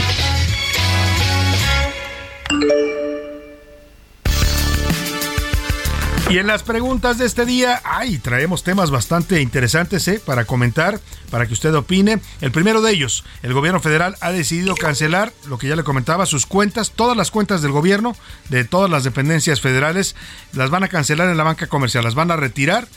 Y 6.28 6.40
en 6.40 6.48
las 6.48 6.64
preguntas 6.64 7.20
de 7.20 7.28
este 7.28 7.46
día, 7.46 7.84
ay, 7.86 8.18
traemos 8.18 8.64
temas 8.64 8.90
bastante 8.90 9.40
interesantes 9.42 10.08
¿eh? 10.08 10.20
para 10.26 10.46
comentar, 10.46 11.00
para 11.30 11.46
que 11.46 11.54
usted 11.54 11.76
opine. 11.76 12.20
El 12.42 12.52
primero 12.52 12.82
de 12.82 12.94
ellos, 12.94 13.24
el 13.44 13.54
gobierno 13.54 13.80
federal 13.80 14.16
ha 14.22 14.32
decidido 14.32 14.76
cancelar, 14.76 15.34
lo 15.48 15.60
que 15.60 15.68
ya 15.68 15.76
le 15.76 15.84
comentaba, 15.84 16.26
sus 16.26 16.48
cuentas, 16.48 16.94
todas 16.96 17.16
las 17.16 17.30
cuentas 17.30 17.62
del 17.62 17.72
gobierno, 17.72 18.18
de 18.50 18.64
todas 18.64 18.90
las 18.90 19.04
dependencias 19.04 19.62
federales, 19.62 20.16
las 20.54 20.72
van 20.72 20.84
a 20.84 20.88
cancelar 20.88 21.30
en 21.30 21.38
la 21.38 21.44
banca 21.44 21.68
comercial, 21.68 22.04
las 22.04 22.16
van 22.16 22.32
a 22.32 22.38
retirar. 22.38 22.88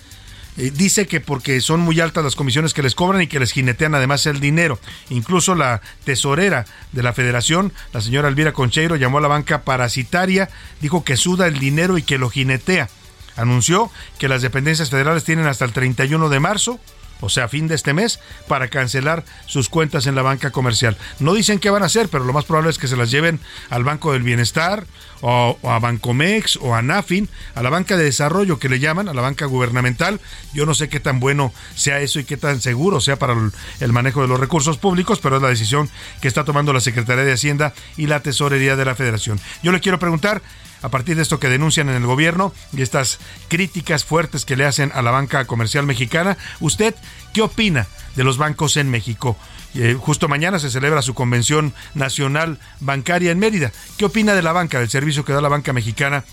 Eh, 0.59 0.73
dice 0.75 1.07
que 1.07 1.21
porque 1.21 1.61
son 1.61 1.81
muy 1.81 2.01
altas 2.01 2.25
las 2.25 2.37
comisiones 2.37 2.75
que 2.75 2.83
les 2.83 2.95
cobran 2.95 3.23
y 3.23 3.29
que 3.29 3.41
les 3.41 3.53
jinetean 3.53 3.95
además 3.95 4.27
el 4.27 4.41
dinero. 4.41 4.79
Incluso 5.09 5.55
la 5.55 5.81
tesorera 6.05 6.67
de 6.93 7.03
la 7.03 7.13
federación, 7.13 7.73
la 7.93 8.01
señora 8.01 8.29
Elvira 8.29 8.53
Concheiro, 8.53 8.97
llamó 8.97 9.19
a 9.19 9.23
la 9.23 9.29
banca 9.29 9.63
parasitaria, 9.63 10.51
dijo 10.81 11.05
que 11.05 11.17
suda 11.17 11.47
el 11.47 11.59
dinero 11.59 11.97
y 11.97 12.03
que 12.03 12.19
lo 12.19 12.29
jinetea 12.29 12.89
anunció 13.37 13.89
que 14.19 14.29
las 14.29 14.43
dependencias 14.43 14.91
federales 14.91 15.23
tienen 15.23 15.47
hasta 15.47 15.65
el 15.65 15.73
31 15.73 16.29
de 16.29 16.41
marzo 16.41 16.81
o 17.21 17.29
sea, 17.29 17.49
fin 17.49 17.69
de 17.69 17.75
este 17.75 17.95
mes, 17.95 18.21
para 18.47 18.69
cancelar 18.69 19.25
sus 19.47 19.69
cuentas 19.69 20.07
en 20.07 20.15
la 20.15 20.23
banca 20.23 20.51
comercial. 20.51 20.97
No 21.19 21.35
dicen 21.35 21.59
qué 21.59 21.71
van 21.71 21.83
a 21.83 21.87
hacer, 21.87 22.09
pero 22.09 22.25
lo 22.25 22.33
más 22.33 22.45
probable 22.45 22.71
es 22.71 22.79
que 22.79 22.87
se 22.87 22.97
las 22.97 23.11
lleven 23.11 23.41
al 23.71 23.85
Banco 23.85 24.13
del 24.13 24.23
Bienestar, 24.23 24.87
o, 25.21 25.59
a 25.63 25.79
Bancomex, 25.79 26.57
o 26.61 26.75
a 26.75 26.83
Nafin, 26.83 27.29
a 27.55 27.63
la 27.63 27.71
banca 27.71 27.97
de 27.97 28.05
desarrollo 28.05 28.59
que 28.59 28.69
le 28.69 28.79
llaman, 28.79 29.09
a 29.09 29.15
la 29.15 29.23
banca 29.23 29.47
gubernamental. 29.47 30.21
Yo 30.53 30.67
no 30.67 30.75
sé 30.75 30.89
qué 30.89 31.01
tan 31.01 31.21
bueno 31.21 31.53
sea 31.75 32.01
eso 32.01 32.21
y 32.21 32.25
qué 32.25 32.37
tan 32.37 32.61
seguro 32.61 33.01
sea 33.01 33.17
para 33.17 33.35
el 33.81 33.93
manejo 33.93 34.23
de 34.23 34.29
los 34.29 34.41
recursos 34.41 34.79
públicos, 34.79 35.21
pero 35.21 35.37
es 35.37 35.43
la 35.43 35.49
decisión 35.49 35.89
que 36.21 36.29
está 36.29 36.45
tomando 36.45 36.73
la 36.73 36.81
Secretaría 36.81 37.25
de 37.25 37.33
Hacienda 37.33 37.73
y 37.97 38.07
la 38.07 38.21
Tesorería 38.21 38.77
de 38.77 38.85
la 38.85 38.95
Federación. 38.95 39.41
Yo 39.63 39.73
le 39.73 39.81
quiero 39.81 39.99
preguntar, 39.99 40.43
a 40.83 40.89
partir 40.91 41.17
de 41.17 41.23
esto 41.23 41.41
que 41.41 41.49
denuncian 41.49 41.89
en 41.89 41.97
el 41.97 42.07
gobierno 42.07 42.53
y 42.73 42.83
estas 42.83 43.19
críticas 43.49 44.05
fuertes 44.05 44.45
que 44.45 44.57
le 44.57 44.65
hacen 44.65 44.93
a 44.95 45.03
la 45.03 45.11
banca 45.11 45.45
comercial 45.47 45.87
mexicana. 45.87 46.37
¿Usted 46.61 46.95
qué 47.33 47.43
opina 47.43 47.87
de 48.17 48.25
los 48.25 48.39
bancos 48.39 48.77
en 48.77 48.91
México? 48.91 49.37
Eh, 49.75 49.97
justo 49.99 50.29
mañana 50.29 50.59
se 50.59 50.71
celebra 50.71 51.03
su 51.03 51.15
convención 51.15 51.75
nacional 51.95 52.59
bancaria 52.81 53.31
en 53.31 53.39
Mérida. 53.39 53.73
¿Qué 53.97 54.07
opina 54.07 54.35
de 54.35 54.43
la 54.43 54.53
banca, 54.53 54.81
del 54.81 54.89
servicio 54.89 55.25
que 55.25 55.33
da 55.33 55.41
la 55.41 55.49
banca 55.49 55.73
mexicana 55.73 56.25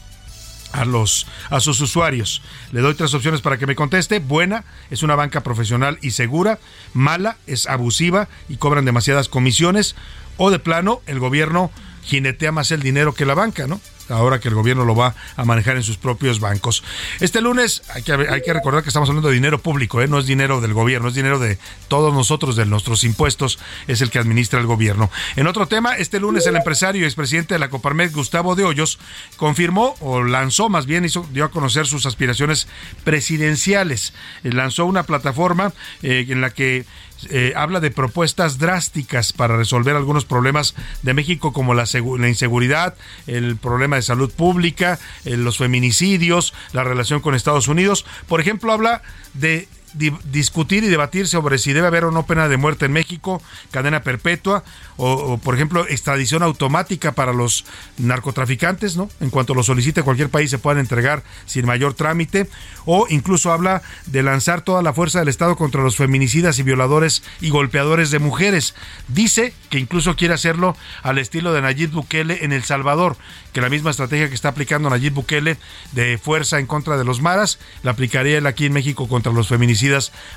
a 0.71 0.85
los 0.85 1.25
a 1.49 1.59
sus 1.59 1.79
usuarios. 1.79 2.41
Le 2.71 2.81
doy 2.81 2.95
tres 2.95 3.13
opciones 3.13 3.41
para 3.41 3.57
que 3.57 3.67
me 3.67 3.75
conteste. 3.75 4.19
Buena, 4.19 4.65
es 4.89 5.03
una 5.03 5.15
banca 5.15 5.41
profesional 5.41 5.97
y 6.01 6.11
segura. 6.11 6.59
Mala, 6.93 7.37
es 7.47 7.67
abusiva 7.67 8.27
y 8.49 8.57
cobran 8.57 8.85
demasiadas 8.85 9.29
comisiones. 9.29 9.95
O 10.37 10.51
de 10.51 10.59
plano, 10.59 11.01
el 11.05 11.19
gobierno 11.19 11.71
jinetea 12.03 12.51
más 12.51 12.71
el 12.71 12.81
dinero 12.81 13.13
que 13.13 13.25
la 13.25 13.35
banca, 13.35 13.67
¿no? 13.67 13.79
Ahora 14.09 14.39
que 14.39 14.47
el 14.47 14.55
gobierno 14.55 14.85
lo 14.85 14.95
va 14.95 15.15
a 15.35 15.45
manejar 15.45 15.75
en 15.75 15.83
sus 15.83 15.97
propios 15.97 16.39
bancos. 16.39 16.83
Este 17.19 17.41
lunes 17.41 17.83
hay 17.93 18.03
que, 18.03 18.13
hay 18.13 18.41
que 18.41 18.53
recordar 18.53 18.83
que 18.83 18.89
estamos 18.89 19.09
hablando 19.09 19.29
de 19.29 19.35
dinero 19.35 19.59
público, 19.59 20.01
¿eh? 20.01 20.07
no 20.07 20.19
es 20.19 20.25
dinero 20.25 20.61
del 20.61 20.73
gobierno, 20.73 21.09
es 21.09 21.15
dinero 21.15 21.39
de 21.39 21.57
todos 21.87 22.13
nosotros, 22.13 22.55
de 22.55 22.65
nuestros 22.65 23.03
impuestos, 23.03 23.59
es 23.87 24.01
el 24.01 24.09
que 24.09 24.19
administra 24.19 24.59
el 24.59 24.65
gobierno. 24.65 25.09
En 25.35 25.47
otro 25.47 25.67
tema, 25.67 25.95
este 25.97 26.19
lunes 26.19 26.45
el 26.47 26.55
empresario 26.55 27.01
y 27.01 27.05
expresidente 27.05 27.55
de 27.55 27.59
la 27.59 27.69
Coparmex, 27.69 28.13
Gustavo 28.13 28.55
de 28.55 28.63
Hoyos, 28.63 28.99
confirmó 29.37 29.95
o 29.99 30.23
lanzó 30.23 30.69
más 30.69 30.85
bien, 30.85 31.05
hizo, 31.05 31.25
dio 31.31 31.45
a 31.45 31.51
conocer 31.51 31.87
sus 31.87 32.05
aspiraciones 32.05 32.67
presidenciales. 33.03 34.13
Eh, 34.43 34.51
lanzó 34.51 34.85
una 34.85 35.03
plataforma 35.03 35.73
eh, 36.01 36.25
en 36.29 36.41
la 36.41 36.51
que 36.51 36.85
eh, 37.29 37.53
habla 37.55 37.79
de 37.79 37.91
propuestas 37.91 38.57
drásticas 38.57 39.33
para 39.33 39.57
resolver 39.57 39.95
algunos 39.95 40.25
problemas 40.25 40.75
de 41.01 41.13
México 41.13 41.53
como 41.53 41.73
la, 41.73 41.85
la 42.17 42.29
inseguridad, 42.29 42.95
el 43.27 43.57
problema 43.57 43.95
de 43.95 44.01
salud 44.01 44.31
pública, 44.31 44.99
eh, 45.23 45.37
los 45.37 45.57
feminicidios, 45.57 46.53
la 46.73 46.83
relación 46.83 47.21
con 47.21 47.35
Estados 47.35 47.67
Unidos. 47.67 48.05
Por 48.27 48.41
ejemplo, 48.41 48.71
habla 48.71 49.01
de 49.33 49.67
discutir 49.95 50.83
y 50.83 50.87
debatir 50.87 51.27
sobre 51.27 51.57
si 51.57 51.73
debe 51.73 51.87
haber 51.87 52.05
o 52.05 52.11
no 52.11 52.25
pena 52.25 52.47
de 52.47 52.57
muerte 52.57 52.85
en 52.85 52.93
México, 52.93 53.41
cadena 53.71 54.03
perpetua, 54.03 54.63
o, 54.97 55.37
por 55.37 55.55
ejemplo 55.55 55.85
extradición 55.87 56.43
automática 56.43 57.13
para 57.13 57.33
los 57.33 57.65
narcotraficantes, 57.97 58.97
¿no? 58.97 59.09
En 59.19 59.29
cuanto 59.29 59.53
lo 59.53 59.63
solicite 59.63 60.03
cualquier 60.03 60.29
país 60.29 60.51
se 60.51 60.57
puedan 60.57 60.79
entregar 60.79 61.23
sin 61.45 61.65
mayor 61.65 61.93
trámite, 61.93 62.49
o 62.85 63.07
incluso 63.09 63.51
habla 63.51 63.81
de 64.05 64.23
lanzar 64.23 64.61
toda 64.61 64.81
la 64.81 64.93
fuerza 64.93 65.19
del 65.19 65.27
Estado 65.27 65.55
contra 65.55 65.81
los 65.81 65.95
feminicidas 65.95 66.59
y 66.59 66.63
violadores 66.63 67.23
y 67.41 67.49
golpeadores 67.49 68.11
de 68.11 68.19
mujeres. 68.19 68.75
Dice 69.07 69.53
que 69.69 69.79
incluso 69.79 70.15
quiere 70.15 70.33
hacerlo 70.33 70.75
al 71.03 71.17
estilo 71.17 71.53
de 71.53 71.61
Nayib 71.61 71.91
Bukele 71.91 72.43
en 72.43 72.53
El 72.53 72.63
Salvador, 72.63 73.17
que 73.53 73.61
la 73.61 73.69
misma 73.69 73.91
estrategia 73.91 74.29
que 74.29 74.35
está 74.35 74.49
aplicando 74.49 74.89
Nayib 74.89 75.13
Bukele 75.13 75.57
de 75.93 76.17
fuerza 76.17 76.59
en 76.59 76.67
contra 76.67 76.97
de 76.97 77.05
los 77.05 77.21
maras, 77.21 77.59
la 77.83 77.91
aplicaría 77.91 78.37
él 78.37 78.47
aquí 78.47 78.65
en 78.65 78.73
México 78.73 79.07
contra 79.07 79.31
los 79.31 79.47
feminicidas, 79.47 79.84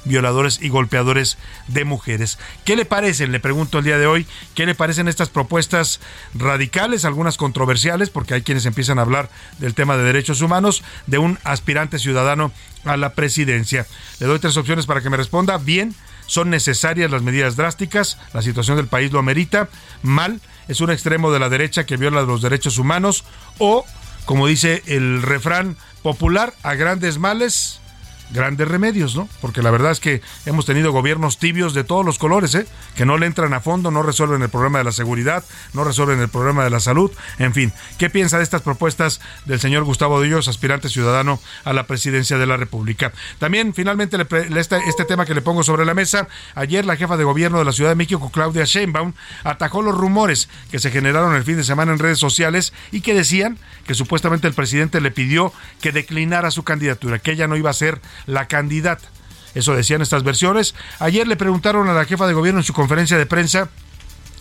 violadores 0.04 0.60
y 0.60 0.68
golpeadores 0.68 1.38
de 1.66 1.84
mujeres. 1.84 2.38
¿Qué 2.64 2.76
le 2.76 2.84
parecen? 2.84 3.32
Le 3.32 3.40
pregunto 3.40 3.78
el 3.78 3.84
día 3.84 3.98
de 3.98 4.06
hoy, 4.06 4.26
¿qué 4.54 4.66
le 4.66 4.74
parecen 4.74 5.08
estas 5.08 5.28
propuestas 5.28 6.00
radicales, 6.34 7.04
algunas 7.04 7.36
controversiales, 7.36 8.10
porque 8.10 8.34
hay 8.34 8.42
quienes 8.42 8.66
empiezan 8.66 8.98
a 8.98 9.02
hablar 9.02 9.30
del 9.58 9.74
tema 9.74 9.96
de 9.96 10.04
derechos 10.04 10.40
humanos, 10.40 10.82
de 11.06 11.18
un 11.18 11.38
aspirante 11.44 11.98
ciudadano 11.98 12.52
a 12.84 12.96
la 12.96 13.14
presidencia? 13.14 13.86
Le 14.20 14.26
doy 14.26 14.38
tres 14.38 14.56
opciones 14.56 14.86
para 14.86 15.00
que 15.00 15.10
me 15.10 15.16
responda. 15.16 15.58
Bien, 15.58 15.94
son 16.26 16.50
necesarias 16.50 17.10
las 17.10 17.22
medidas 17.22 17.56
drásticas, 17.56 18.18
la 18.34 18.42
situación 18.42 18.76
del 18.76 18.86
país 18.86 19.10
lo 19.10 19.18
amerita. 19.18 19.68
Mal, 20.02 20.40
es 20.68 20.80
un 20.80 20.90
extremo 20.90 21.32
de 21.32 21.38
la 21.38 21.48
derecha 21.48 21.86
que 21.86 21.96
viola 21.96 22.22
los 22.22 22.42
derechos 22.42 22.78
humanos 22.78 23.24
o, 23.58 23.84
como 24.26 24.46
dice 24.46 24.82
el 24.86 25.22
refrán 25.22 25.76
popular, 26.02 26.54
a 26.62 26.74
grandes 26.74 27.18
males 27.18 27.80
grandes 28.30 28.68
remedios, 28.68 29.16
¿no? 29.16 29.28
Porque 29.40 29.62
la 29.62 29.70
verdad 29.70 29.92
es 29.92 30.00
que 30.00 30.22
hemos 30.46 30.66
tenido 30.66 30.92
gobiernos 30.92 31.38
tibios 31.38 31.74
de 31.74 31.84
todos 31.84 32.04
los 32.04 32.18
colores, 32.18 32.54
¿eh? 32.54 32.66
Que 32.94 33.06
no 33.06 33.18
le 33.18 33.26
entran 33.26 33.54
a 33.54 33.60
fondo, 33.60 33.90
no 33.90 34.02
resuelven 34.02 34.42
el 34.42 34.48
problema 34.48 34.78
de 34.78 34.84
la 34.84 34.92
seguridad, 34.92 35.44
no 35.72 35.84
resuelven 35.84 36.20
el 36.20 36.28
problema 36.28 36.64
de 36.64 36.70
la 36.70 36.80
salud, 36.80 37.10
en 37.38 37.54
fin. 37.54 37.72
¿Qué 37.98 38.10
piensa 38.10 38.38
de 38.38 38.44
estas 38.44 38.62
propuestas 38.62 39.20
del 39.46 39.60
señor 39.60 39.84
Gustavo 39.84 40.20
Díaz, 40.20 40.48
aspirante 40.48 40.88
ciudadano 40.88 41.40
a 41.64 41.72
la 41.72 41.86
presidencia 41.86 42.38
de 42.38 42.46
la 42.46 42.56
República? 42.56 43.12
También, 43.38 43.74
finalmente, 43.74 44.16
este, 44.56 44.76
este 44.86 45.04
tema 45.04 45.26
que 45.26 45.34
le 45.34 45.42
pongo 45.42 45.62
sobre 45.62 45.84
la 45.84 45.94
mesa, 45.94 46.28
ayer 46.54 46.84
la 46.84 46.96
jefa 46.96 47.16
de 47.16 47.24
gobierno 47.24 47.58
de 47.58 47.64
la 47.64 47.72
Ciudad 47.72 47.90
de 47.90 47.96
México, 47.96 48.30
Claudia 48.32 48.64
Sheinbaum, 48.64 49.12
atajó 49.44 49.82
los 49.82 49.96
rumores 49.96 50.48
que 50.70 50.78
se 50.78 50.90
generaron 50.90 51.34
el 51.34 51.44
fin 51.44 51.56
de 51.56 51.64
semana 51.64 51.92
en 51.92 51.98
redes 51.98 52.18
sociales 52.18 52.72
y 52.92 53.00
que 53.00 53.14
decían 53.14 53.58
que 53.86 53.94
supuestamente 53.94 54.46
el 54.46 54.54
presidente 54.54 55.00
le 55.00 55.10
pidió 55.10 55.52
que 55.80 55.92
declinara 55.92 56.50
su 56.50 56.62
candidatura, 56.62 57.18
que 57.18 57.32
ella 57.32 57.46
no 57.46 57.56
iba 57.56 57.70
a 57.70 57.74
ser 57.74 58.00
la 58.26 58.48
candidata. 58.48 59.08
Eso 59.54 59.74
decían 59.74 60.02
estas 60.02 60.22
versiones. 60.22 60.74
Ayer 60.98 61.26
le 61.26 61.36
preguntaron 61.36 61.88
a 61.88 61.94
la 61.94 62.04
jefa 62.04 62.26
de 62.26 62.34
gobierno 62.34 62.60
en 62.60 62.64
su 62.64 62.72
conferencia 62.72 63.18
de 63.18 63.26
prensa 63.26 63.68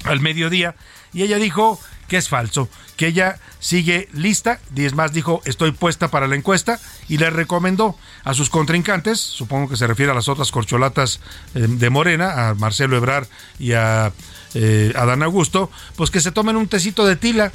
al 0.04 0.20
mediodía 0.20 0.76
y 1.14 1.24
ella 1.24 1.38
dijo 1.38 1.80
que 2.08 2.18
es 2.18 2.30
falso, 2.30 2.70
que 2.96 3.08
ella 3.08 3.40
sigue 3.60 4.08
lista, 4.14 4.60
y 4.76 4.86
es 4.86 4.94
más, 4.94 5.12
dijo, 5.12 5.42
estoy 5.46 5.72
puesta 5.72 6.10
para 6.10 6.28
la 6.28 6.36
encuesta, 6.36 6.80
y 7.10 7.18
le 7.18 7.30
recomendó 7.30 7.98
a 8.24 8.34
sus 8.34 8.50
contrincantes, 8.50 9.20
supongo 9.20 9.68
que 9.68 9.76
se 9.76 9.88
refiere 9.88 10.12
a 10.12 10.16
las 10.16 10.30
otras 10.30 10.52
corcholatas 10.52 11.20
eh, 11.54 11.66
de 11.68 11.90
Morena, 11.90 12.50
a 12.50 12.54
Marcelo 12.54 12.96
Ebrar 12.96 13.28
y 13.60 13.74
a 13.74 14.14
eh, 14.54 14.94
Adán 14.96 15.22
Augusto, 15.22 15.70
pues 15.96 16.10
que 16.10 16.22
se 16.22 16.32
tomen 16.32 16.56
un 16.56 16.68
tecito 16.68 17.06
de 17.06 17.18
tila 17.18 17.52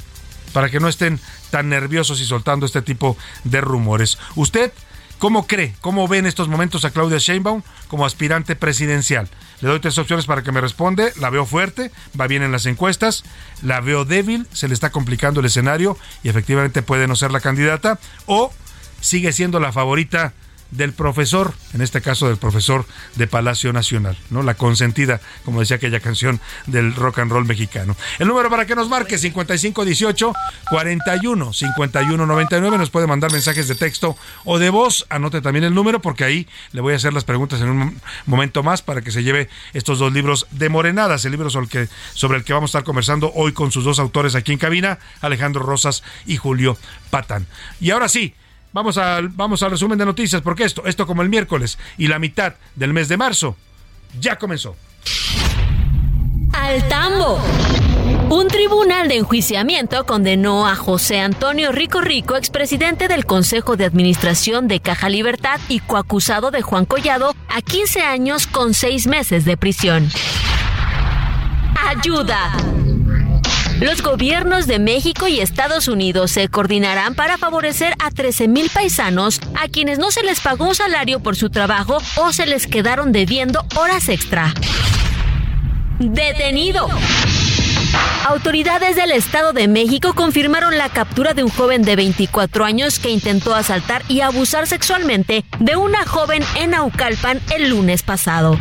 para 0.53 0.69
que 0.69 0.79
no 0.79 0.87
estén 0.87 1.19
tan 1.49 1.69
nerviosos 1.69 2.21
y 2.21 2.25
soltando 2.25 2.67
este 2.67 2.83
tipo 2.83 3.17
de 3.43 3.59
rumores. 3.59 4.19
¿Usted 4.35 4.71
¿Cómo 5.19 5.47
cree, 5.47 5.73
cómo 5.79 6.07
ve 6.07 6.17
en 6.17 6.25
estos 6.25 6.49
momentos 6.49 6.83
a 6.83 6.91
Claudia 6.91 7.17
Sheinbaum 7.17 7.61
como 7.87 8.05
aspirante 8.05 8.55
presidencial? 8.55 9.29
Le 9.61 9.69
doy 9.69 9.79
tres 9.79 9.97
opciones 9.97 10.25
para 10.25 10.43
que 10.43 10.51
me 10.51 10.59
responde. 10.59 11.13
La 11.19 11.29
veo 11.29 11.45
fuerte, 11.45 11.91
va 12.19 12.27
bien 12.27 12.43
en 12.43 12.51
las 12.51 12.65
encuestas. 12.65 13.23
La 13.61 13.79
veo 13.79 14.03
débil, 14.03 14.45
se 14.51 14.67
le 14.67 14.73
está 14.73 14.89
complicando 14.89 15.39
el 15.39 15.45
escenario 15.45 15.97
y 16.23 16.29
efectivamente 16.29 16.81
puede 16.81 17.07
no 17.07 17.15
ser 17.15 17.31
la 17.31 17.39
candidata. 17.39 17.99
O 18.25 18.51
sigue 18.99 19.31
siendo 19.31 19.61
la 19.61 19.71
favorita 19.71 20.33
del 20.75 20.93
profesor, 20.93 21.53
en 21.73 21.81
este 21.81 22.01
caso 22.01 22.27
del 22.27 22.37
profesor 22.37 22.85
de 23.15 23.27
Palacio 23.27 23.71
Nacional, 23.73 24.17
¿no? 24.29 24.43
La 24.43 24.55
consentida, 24.55 25.21
como 25.45 25.59
decía 25.59 25.77
aquella 25.77 25.99
canción 25.99 26.39
del 26.67 26.95
rock 26.95 27.19
and 27.19 27.31
roll 27.31 27.45
mexicano. 27.45 27.95
El 28.19 28.27
número 28.27 28.49
para 28.49 28.65
que 28.65 28.75
nos 28.75 28.89
marque 28.89 29.17
5518 29.17 30.33
41 30.69 31.53
51 31.53 32.25
99 32.25 32.77
nos 32.77 32.89
puede 32.89 33.07
mandar 33.07 33.31
mensajes 33.31 33.67
de 33.67 33.75
texto 33.75 34.17
o 34.45 34.59
de 34.59 34.69
voz. 34.69 35.05
Anote 35.09 35.41
también 35.41 35.63
el 35.63 35.73
número 35.73 36.01
porque 36.01 36.23
ahí 36.23 36.47
le 36.71 36.81
voy 36.81 36.93
a 36.93 36.95
hacer 36.97 37.13
las 37.13 37.23
preguntas 37.23 37.61
en 37.61 37.69
un 37.69 38.01
momento 38.25 38.63
más 38.63 38.81
para 38.81 39.01
que 39.01 39.11
se 39.11 39.23
lleve 39.23 39.49
estos 39.73 39.99
dos 39.99 40.11
libros 40.11 40.47
de 40.51 40.69
Morenadas, 40.69 41.25
el 41.25 41.31
libro 41.31 41.49
sobre 41.49 41.65
el 41.65 41.69
que, 41.69 41.93
sobre 42.13 42.37
el 42.37 42.43
que 42.43 42.53
vamos 42.53 42.69
a 42.69 42.79
estar 42.79 42.83
conversando 42.83 43.31
hoy 43.35 43.53
con 43.53 43.71
sus 43.71 43.83
dos 43.83 43.99
autores 43.99 44.35
aquí 44.35 44.51
en 44.51 44.57
cabina, 44.57 44.99
Alejandro 45.21 45.63
Rosas 45.63 46.03
y 46.25 46.37
Julio 46.37 46.77
Patán. 47.09 47.45
Y 47.79 47.91
ahora 47.91 48.09
sí, 48.09 48.33
vamos 48.73 48.97
al, 48.97 49.29
vamos 49.29 49.63
al 49.63 49.71
resumen 49.71 49.97
de 49.97 50.05
noticias 50.05 50.41
porque 50.41 50.65
esto, 50.65 50.85
esto 50.85 51.07
como 51.07 51.21
el 51.21 51.29
miércoles 51.29 51.77
y 51.97 52.07
la 52.07 52.19
mitad 52.19 52.55
del 52.75 52.93
mes 52.93 53.07
de 53.07 53.17
marzo 53.17 53.55
ya 54.19 54.37
comenzó. 54.37 54.75
Al 56.51 56.87
tambo. 56.87 57.39
Un 58.29 58.47
tribunal 58.47 59.07
de 59.07 59.17
enjuiciamiento 59.17 60.05
condenó 60.05 60.67
a 60.67 60.75
José 60.75 61.19
Antonio 61.19 61.71
Rico 61.71 62.01
Rico, 62.01 62.35
expresidente 62.35 63.07
del 63.07 63.25
Consejo 63.25 63.75
de 63.75 63.85
Administración 63.85 64.67
de 64.67 64.79
Caja 64.79 65.09
Libertad 65.09 65.59
y 65.67 65.79
coacusado 65.79 66.51
de 66.51 66.61
Juan 66.61 66.85
Collado, 66.85 67.35
a 67.49 67.61
15 67.61 68.01
años 68.01 68.47
con 68.47 68.73
6 68.73 69.07
meses 69.07 69.45
de 69.45 69.57
prisión. 69.57 70.09
Ayuda. 71.87 72.82
Los 73.83 74.01
gobiernos 74.01 74.65
de 74.65 74.79
México 74.79 75.27
y 75.27 75.41
Estados 75.41 75.89
Unidos 75.89 76.31
se 76.31 76.47
coordinarán 76.47 77.15
para 77.15 77.37
favorecer 77.37 77.93
a 77.99 78.11
13.000 78.11 78.71
paisanos 78.71 79.41
a 79.59 79.67
quienes 79.67 79.99
no 79.99 80.09
se 80.09 80.23
les 80.23 80.39
pagó 80.39 80.69
un 80.69 80.73
salario 80.73 81.19
por 81.19 81.35
su 81.35 81.49
trabajo 81.49 81.97
o 82.15 82.31
se 82.31 82.45
les 82.45 82.65
quedaron 82.65 83.11
debiendo 83.11 83.65
horas 83.75 84.07
extra. 84.07 84.53
Detenido. 85.99 86.87
Autoridades 88.25 88.95
del 88.95 89.11
Estado 89.11 89.51
de 89.51 89.67
México 89.67 90.13
confirmaron 90.13 90.77
la 90.77 90.87
captura 90.87 91.33
de 91.33 91.43
un 91.43 91.49
joven 91.49 91.81
de 91.81 91.97
24 91.97 92.63
años 92.63 92.99
que 92.99 93.09
intentó 93.09 93.53
asaltar 93.53 94.01
y 94.07 94.21
abusar 94.21 94.65
sexualmente 94.65 95.43
de 95.59 95.75
una 95.75 96.05
joven 96.05 96.41
en 96.55 96.71
Naucalpan 96.71 97.41
el 97.53 97.71
lunes 97.71 98.01
pasado. 98.01 98.57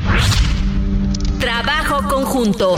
Trabajo 1.38 2.09
conjunto. 2.09 2.75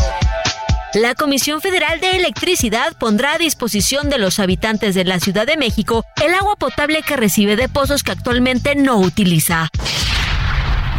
La 0.94 1.16
Comisión 1.16 1.60
Federal 1.60 1.98
de 1.98 2.12
Electricidad 2.12 2.96
pondrá 2.96 3.32
a 3.32 3.38
disposición 3.38 4.10
de 4.10 4.18
los 4.18 4.38
habitantes 4.38 4.94
de 4.94 5.04
la 5.04 5.18
Ciudad 5.18 5.44
de 5.44 5.56
México 5.56 6.04
el 6.24 6.32
agua 6.34 6.54
potable 6.54 7.02
que 7.02 7.16
recibe 7.16 7.56
de 7.56 7.68
pozos 7.68 8.04
que 8.04 8.12
actualmente 8.12 8.76
no 8.76 8.98
utiliza. 8.98 9.70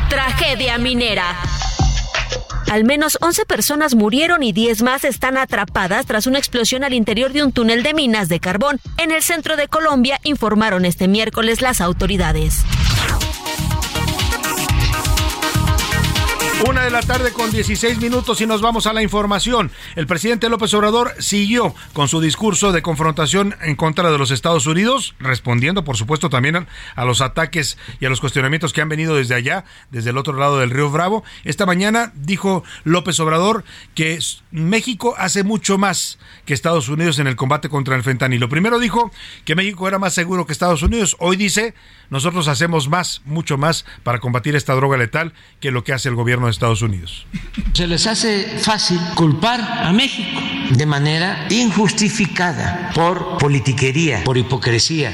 Tragedia 0.10 0.78
minera. 0.78 1.38
Al 2.70 2.84
menos 2.84 3.18
11 3.22 3.46
personas 3.46 3.96
murieron 3.96 4.44
y 4.44 4.52
10 4.52 4.82
más 4.82 5.06
están 5.06 5.38
atrapadas 5.38 6.06
tras 6.06 6.28
una 6.28 6.40
explosión 6.40 6.84
al 6.84 6.94
interior 6.94 7.32
de 7.32 7.44
un 7.44 7.54
túnel 7.54 7.82
de 7.82 7.94
minas 7.94 8.28
de 8.28 8.42
carbón 8.42 8.82
en 8.98 9.12
el 9.12 9.24
centro 9.24 9.56
de 9.56 9.70
Colombia, 9.70 10.20
informaron 10.24 10.84
este 10.84 11.08
miércoles 11.08 11.62
las 11.62 11.80
autoridades. 11.80 12.66
Una 16.68 16.82
de 16.82 16.90
la 16.90 17.02
tarde 17.02 17.32
con 17.32 17.52
16 17.52 18.00
minutos 18.00 18.42
y 18.42 18.48
nos 18.48 18.60
vamos 18.60 18.88
a 18.88 18.94
la 18.94 19.04
información. 19.04 19.70
El 19.96 20.08
presidente 20.08 20.50
López 20.50 20.74
Obrador 20.74 21.14
siguió 21.20 21.76
con 21.94 22.08
su 22.08 22.20
discurso 22.20 22.72
de 22.72 22.82
confrontación 22.82 23.56
en 23.62 23.76
contra 23.76 24.10
de 24.10 24.18
los 24.18 24.32
Estados 24.32 24.66
Unidos, 24.66 25.14
respondiendo 25.20 25.84
por 25.84 25.96
supuesto 25.96 26.28
también 26.32 26.66
a 26.96 27.06
los 27.06 27.22
ataques 27.22 27.78
y 28.00 28.08
a 28.08 28.10
los 28.10 28.20
cuestionamientos 28.20 28.74
que 28.74 28.82
han 28.82 28.90
venido 28.90 29.16
desde 29.16 29.36
allá, 29.36 29.64
desde 29.92 30.10
el 30.10 30.18
otro 30.18 30.34
lado 30.34 30.58
del 30.58 30.72
río 30.72 30.90
Bravo. 30.90 31.24
Esta 31.44 31.68
mañana 31.68 32.12
dijo 32.16 32.64
López 32.84 33.20
Obrador 33.20 33.64
que 33.94 34.18
México 34.50 35.14
hace 35.20 35.44
mucho 35.44 35.78
más 35.78 36.18
que 36.46 36.56
Estados 36.56 36.90
Unidos 36.90 37.20
en 37.20 37.28
el 37.28 37.36
combate 37.36 37.70
contra 37.70 37.96
el 37.96 38.02
fentanilo. 38.02 38.50
Primero 38.50 38.80
dijo 38.80 39.12
que 39.46 39.56
México 39.56 39.88
era 39.88 40.00
más 40.00 40.16
seguro 40.16 40.48
que 40.48 40.54
Estados 40.54 40.82
Unidos. 40.82 41.16
Hoy 41.20 41.36
dice 41.36 41.76
nosotros 42.10 42.48
hacemos 42.48 42.90
más, 42.90 43.22
mucho 43.26 43.58
más 43.58 43.86
para 44.04 44.20
combatir 44.20 44.56
esta 44.56 44.74
droga 44.74 44.98
letal 44.98 45.34
que 45.60 45.72
lo 45.72 45.84
que 45.84 45.94
hace 45.94 46.10
el 46.10 46.16
gobierno 46.16 46.46
de 46.46 46.52
Estados 46.56 46.82
Unidos. 46.82 47.26
Se 47.74 47.88
les 47.88 48.08
hace 48.08 48.58
fácil 48.60 49.00
culpar 49.16 49.62
a 49.62 49.92
México 49.94 50.42
de 50.72 50.86
manera 50.86 51.48
injustificada 51.50 52.92
por 52.96 53.38
politiquería, 53.38 54.24
por 54.24 54.38
hipocresía 54.38 55.14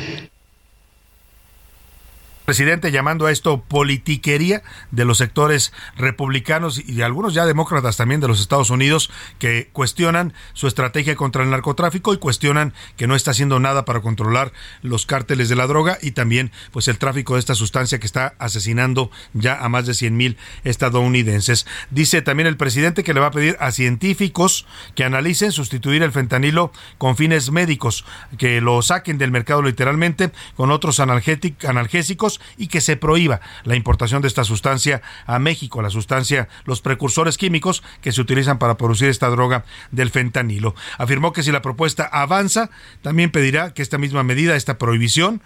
presidente 2.45 2.91
llamando 2.91 3.25
a 3.25 3.31
esto 3.31 3.61
politiquería 3.61 4.63
de 4.91 5.05
los 5.05 5.17
sectores 5.19 5.71
republicanos 5.95 6.81
y 6.87 7.01
algunos 7.01 7.33
ya 7.33 7.45
demócratas 7.45 7.97
también 7.97 8.21
de 8.21 8.27
los 8.27 8.41
Estados 8.41 8.69
Unidos 8.69 9.09
que 9.39 9.69
cuestionan 9.71 10.33
su 10.53 10.67
estrategia 10.67 11.15
contra 11.15 11.43
el 11.43 11.49
narcotráfico 11.49 12.13
y 12.13 12.17
cuestionan 12.17 12.73
que 12.97 13.07
no 13.07 13.15
está 13.15 13.31
haciendo 13.31 13.59
nada 13.59 13.85
para 13.85 14.01
controlar 14.01 14.51
los 14.81 15.05
cárteles 15.05 15.49
de 15.49 15.55
la 15.55 15.67
droga 15.67 15.97
y 16.01 16.11
también 16.11 16.51
pues 16.71 16.87
el 16.87 16.97
tráfico 16.97 17.35
de 17.35 17.39
esta 17.39 17.55
sustancia 17.55 17.99
que 17.99 18.05
está 18.05 18.33
asesinando 18.39 19.11
ya 19.33 19.57
a 19.57 19.69
más 19.69 19.85
de 19.85 19.93
100 19.93 20.17
mil 20.17 20.37
estadounidenses. 20.63 21.65
Dice 21.89 22.21
también 22.21 22.47
el 22.47 22.57
presidente 22.57 23.03
que 23.03 23.13
le 23.13 23.19
va 23.19 23.27
a 23.27 23.31
pedir 23.31 23.57
a 23.59 23.71
científicos 23.71 24.65
que 24.95 25.03
analicen 25.03 25.51
sustituir 25.51 26.03
el 26.03 26.11
fentanilo 26.11 26.71
con 26.97 27.15
fines 27.15 27.51
médicos, 27.51 28.05
que 28.37 28.61
lo 28.61 28.81
saquen 28.81 29.17
del 29.17 29.31
mercado 29.31 29.61
literalmente 29.61 30.31
con 30.55 30.71
otros 30.71 30.99
analgésicos 30.99 32.40
y 32.57 32.67
que 32.67 32.81
se 32.81 32.97
prohíba 32.97 33.41
la 33.63 33.75
importación 33.75 34.21
de 34.21 34.27
esta 34.27 34.43
sustancia 34.43 35.01
a 35.25 35.39
México, 35.39 35.81
la 35.81 35.89
sustancia, 35.89 36.47
los 36.65 36.81
precursores 36.81 37.37
químicos 37.37 37.83
que 38.01 38.11
se 38.11 38.21
utilizan 38.21 38.57
para 38.57 38.77
producir 38.77 39.09
esta 39.09 39.29
droga 39.29 39.65
del 39.91 40.09
fentanilo. 40.09 40.75
Afirmó 40.97 41.33
que 41.33 41.43
si 41.43 41.51
la 41.51 41.61
propuesta 41.61 42.05
avanza, 42.05 42.69
también 43.01 43.31
pedirá 43.31 43.73
que 43.73 43.81
esta 43.81 43.97
misma 43.97 44.23
medida, 44.23 44.55
esta 44.55 44.77
prohibición 44.77 45.41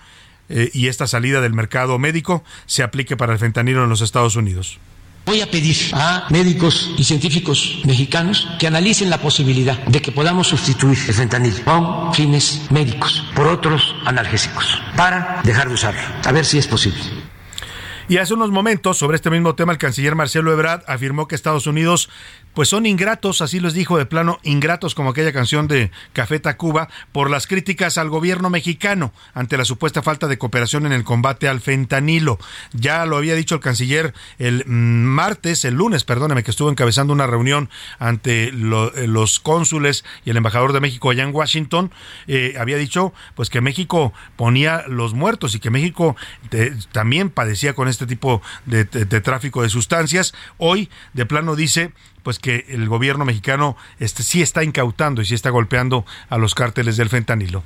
eh, 0.50 0.70
y 0.74 0.88
esta 0.88 1.08
salida 1.08 1.42
del 1.42 1.54
mercado 1.54 1.98
médico 1.98 2.44
se 2.66 2.84
aplique 2.84 3.18
para 3.18 3.34
el 3.34 3.40
fentanilo 3.40 3.84
en 3.84 3.90
los 3.90 4.02
Estados 4.02 4.36
Unidos. 4.36 4.80
Voy 5.26 5.42
a 5.42 5.50
pedir 5.50 5.76
a 5.94 6.28
médicos 6.30 6.94
y 7.00 7.04
científicos 7.04 7.82
mexicanos 7.84 8.48
que 8.60 8.68
analicen 8.68 9.10
la 9.10 9.18
posibilidad 9.18 9.76
de 9.86 10.00
que 10.00 10.12
podamos 10.12 10.48
sustituir 10.48 11.00
el 11.08 11.14
fentanil 11.16 11.64
con 11.64 12.14
fines 12.14 12.62
médicos 12.70 13.24
por 13.36 13.48
otros 13.48 13.96
analgésicos 14.06 14.80
para 14.96 15.42
dejar 15.44 15.68
de 15.68 15.74
usarlo. 15.74 16.02
A 16.24 16.32
ver 16.32 16.46
si 16.46 16.60
es 16.60 16.68
posible. 16.68 17.00
Y 18.08 18.18
hace 18.18 18.36
unos 18.36 18.52
momentos, 18.52 19.00
sobre 19.00 19.16
este 19.16 19.32
mismo 19.32 19.56
tema, 19.56 19.72
el 19.72 19.80
canciller 19.80 20.14
Marcelo 20.14 20.54
Ebrard 20.54 20.84
afirmó 20.86 21.28
que 21.28 21.34
Estados 21.34 21.66
Unidos 21.66 22.10
pues 22.56 22.70
son 22.70 22.86
ingratos, 22.86 23.42
así 23.42 23.60
les 23.60 23.74
dijo 23.74 23.98
de 23.98 24.06
plano, 24.06 24.40
ingratos 24.44 24.96
como 24.96 25.10
aquella 25.10 25.34
canción 25.34 25.68
de 25.68 25.92
Café 26.14 26.40
Tacuba, 26.40 26.88
por 27.12 27.30
las 27.30 27.48
críticas 27.48 27.98
al 27.98 28.10
gobierno 28.10 28.50
mexicano 28.50 29.14
ante 29.34 29.58
la 29.58 29.66
supuesta 29.66 30.02
falta 30.02 30.28
de 30.28 30.38
cooperación 30.38 30.86
en 30.86 30.94
el 30.94 31.04
combate 31.04 31.50
al 31.50 31.60
fentanilo. 31.60 32.40
Ya 32.72 33.06
lo 33.06 33.18
había 33.18 33.36
dicho 33.36 33.56
el 33.56 33.62
canciller 33.62 34.14
el 34.40 34.66
martes, 34.66 35.66
el 35.66 35.76
lunes, 35.76 36.06
perdóneme, 36.06 36.44
que 36.44 36.52
estuvo 36.52 36.70
encabezando 36.70 37.12
una 37.12 37.28
reunión 37.28 37.70
ante 38.00 38.46
eh, 38.46 38.52
los 38.54 39.40
cónsules 39.42 40.06
y 40.24 40.30
el 40.30 40.38
embajador 40.38 40.72
de 40.72 40.80
México 40.80 41.10
allá 41.10 41.24
en 41.24 41.36
Washington, 41.36 41.92
eh, 42.28 42.56
había 42.58 42.78
dicho 42.78 43.14
pues 43.36 43.50
que 43.50 43.60
México 43.60 44.14
ponía 44.38 44.86
los 44.88 45.14
muertos 45.14 45.56
y 45.56 45.60
que 45.60 45.70
México 45.70 46.16
eh, 46.52 46.74
también 46.94 47.30
padecía 47.30 47.74
con 47.74 47.90
este 47.90 48.06
tipo 48.06 48.42
de 48.66 48.86
tráfico 48.86 49.62
de 49.62 49.70
sustancias. 49.70 50.34
Hoy 50.58 50.90
de 51.14 51.26
plano 51.26 51.56
dice 51.56 51.92
pues 52.26 52.40
que 52.40 52.66
el 52.70 52.90
gobierno 52.90 53.24
mexicano 53.24 53.78
este, 54.00 54.24
sí 54.24 54.42
está 54.42 54.64
incautando 54.64 55.22
y 55.22 55.26
sí 55.26 55.36
está 55.36 55.52
golpeando 55.52 56.08
a 56.28 56.40
los 56.40 56.56
cárteles 56.56 56.98
del 56.98 57.08
fentanilo. 57.08 57.62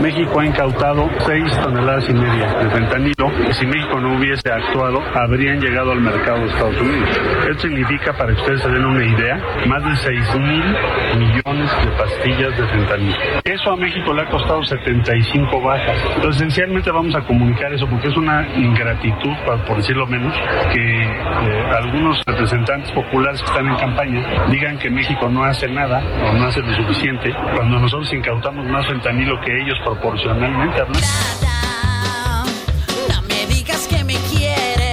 México 0.00 0.40
ha 0.40 0.46
incautado 0.46 1.08
6 1.26 1.60
toneladas 1.62 2.08
y 2.08 2.14
media 2.14 2.54
de 2.54 2.70
fentanilo 2.70 3.30
que 3.46 3.52
si 3.52 3.66
México 3.66 4.00
no 4.00 4.16
hubiese 4.16 4.50
actuado 4.50 5.02
habrían 5.14 5.60
llegado 5.60 5.92
al 5.92 6.00
mercado 6.00 6.38
de 6.38 6.46
Estados 6.46 6.80
Unidos. 6.80 7.20
Esto 7.50 7.62
significa, 7.62 8.12
para 8.16 8.34
que 8.34 8.40
ustedes 8.40 8.62
se 8.62 8.68
den 8.70 8.84
una 8.84 9.04
idea, 9.04 9.40
más 9.66 9.84
de 9.84 9.96
6 9.96 10.36
mil 10.36 10.64
millones 11.18 11.70
de 11.84 11.90
pastillas 11.98 12.56
de 12.56 12.66
fentanilo. 12.68 13.16
Eso 13.44 13.72
a 13.72 13.76
México 13.76 14.14
le 14.14 14.22
ha 14.22 14.26
costado 14.26 14.62
75 14.62 15.60
bajas. 15.60 15.96
Entonces, 16.16 16.42
esencialmente 16.42 16.90
vamos 16.90 17.14
a 17.14 17.20
comunicar 17.20 17.72
eso 17.72 17.86
porque 17.86 18.08
es 18.08 18.16
una 18.16 18.46
ingratitud, 18.56 19.36
por 19.66 19.76
decirlo 19.76 20.06
menos, 20.06 20.34
que 20.72 21.02
eh, 21.02 21.64
algunos 21.76 22.22
representantes 22.26 22.90
populares 22.92 23.42
que 23.42 23.48
están 23.48 23.66
en 23.66 23.76
campaña 23.76 24.46
digan 24.50 24.78
que 24.78 24.90
México 24.90 25.28
no 25.28 25.44
hace 25.44 25.68
nada 25.68 26.02
o 26.24 26.32
no 26.34 26.46
hace 26.46 26.60
lo 26.60 26.74
suficiente 26.74 27.34
cuando 27.54 27.78
nosotros 27.78 28.12
incautamos 28.12 28.66
más 28.66 28.86
fentanilo 28.86 29.38
que 29.40 29.60
ellos 29.60 29.78
proporcionalmente 29.94 30.82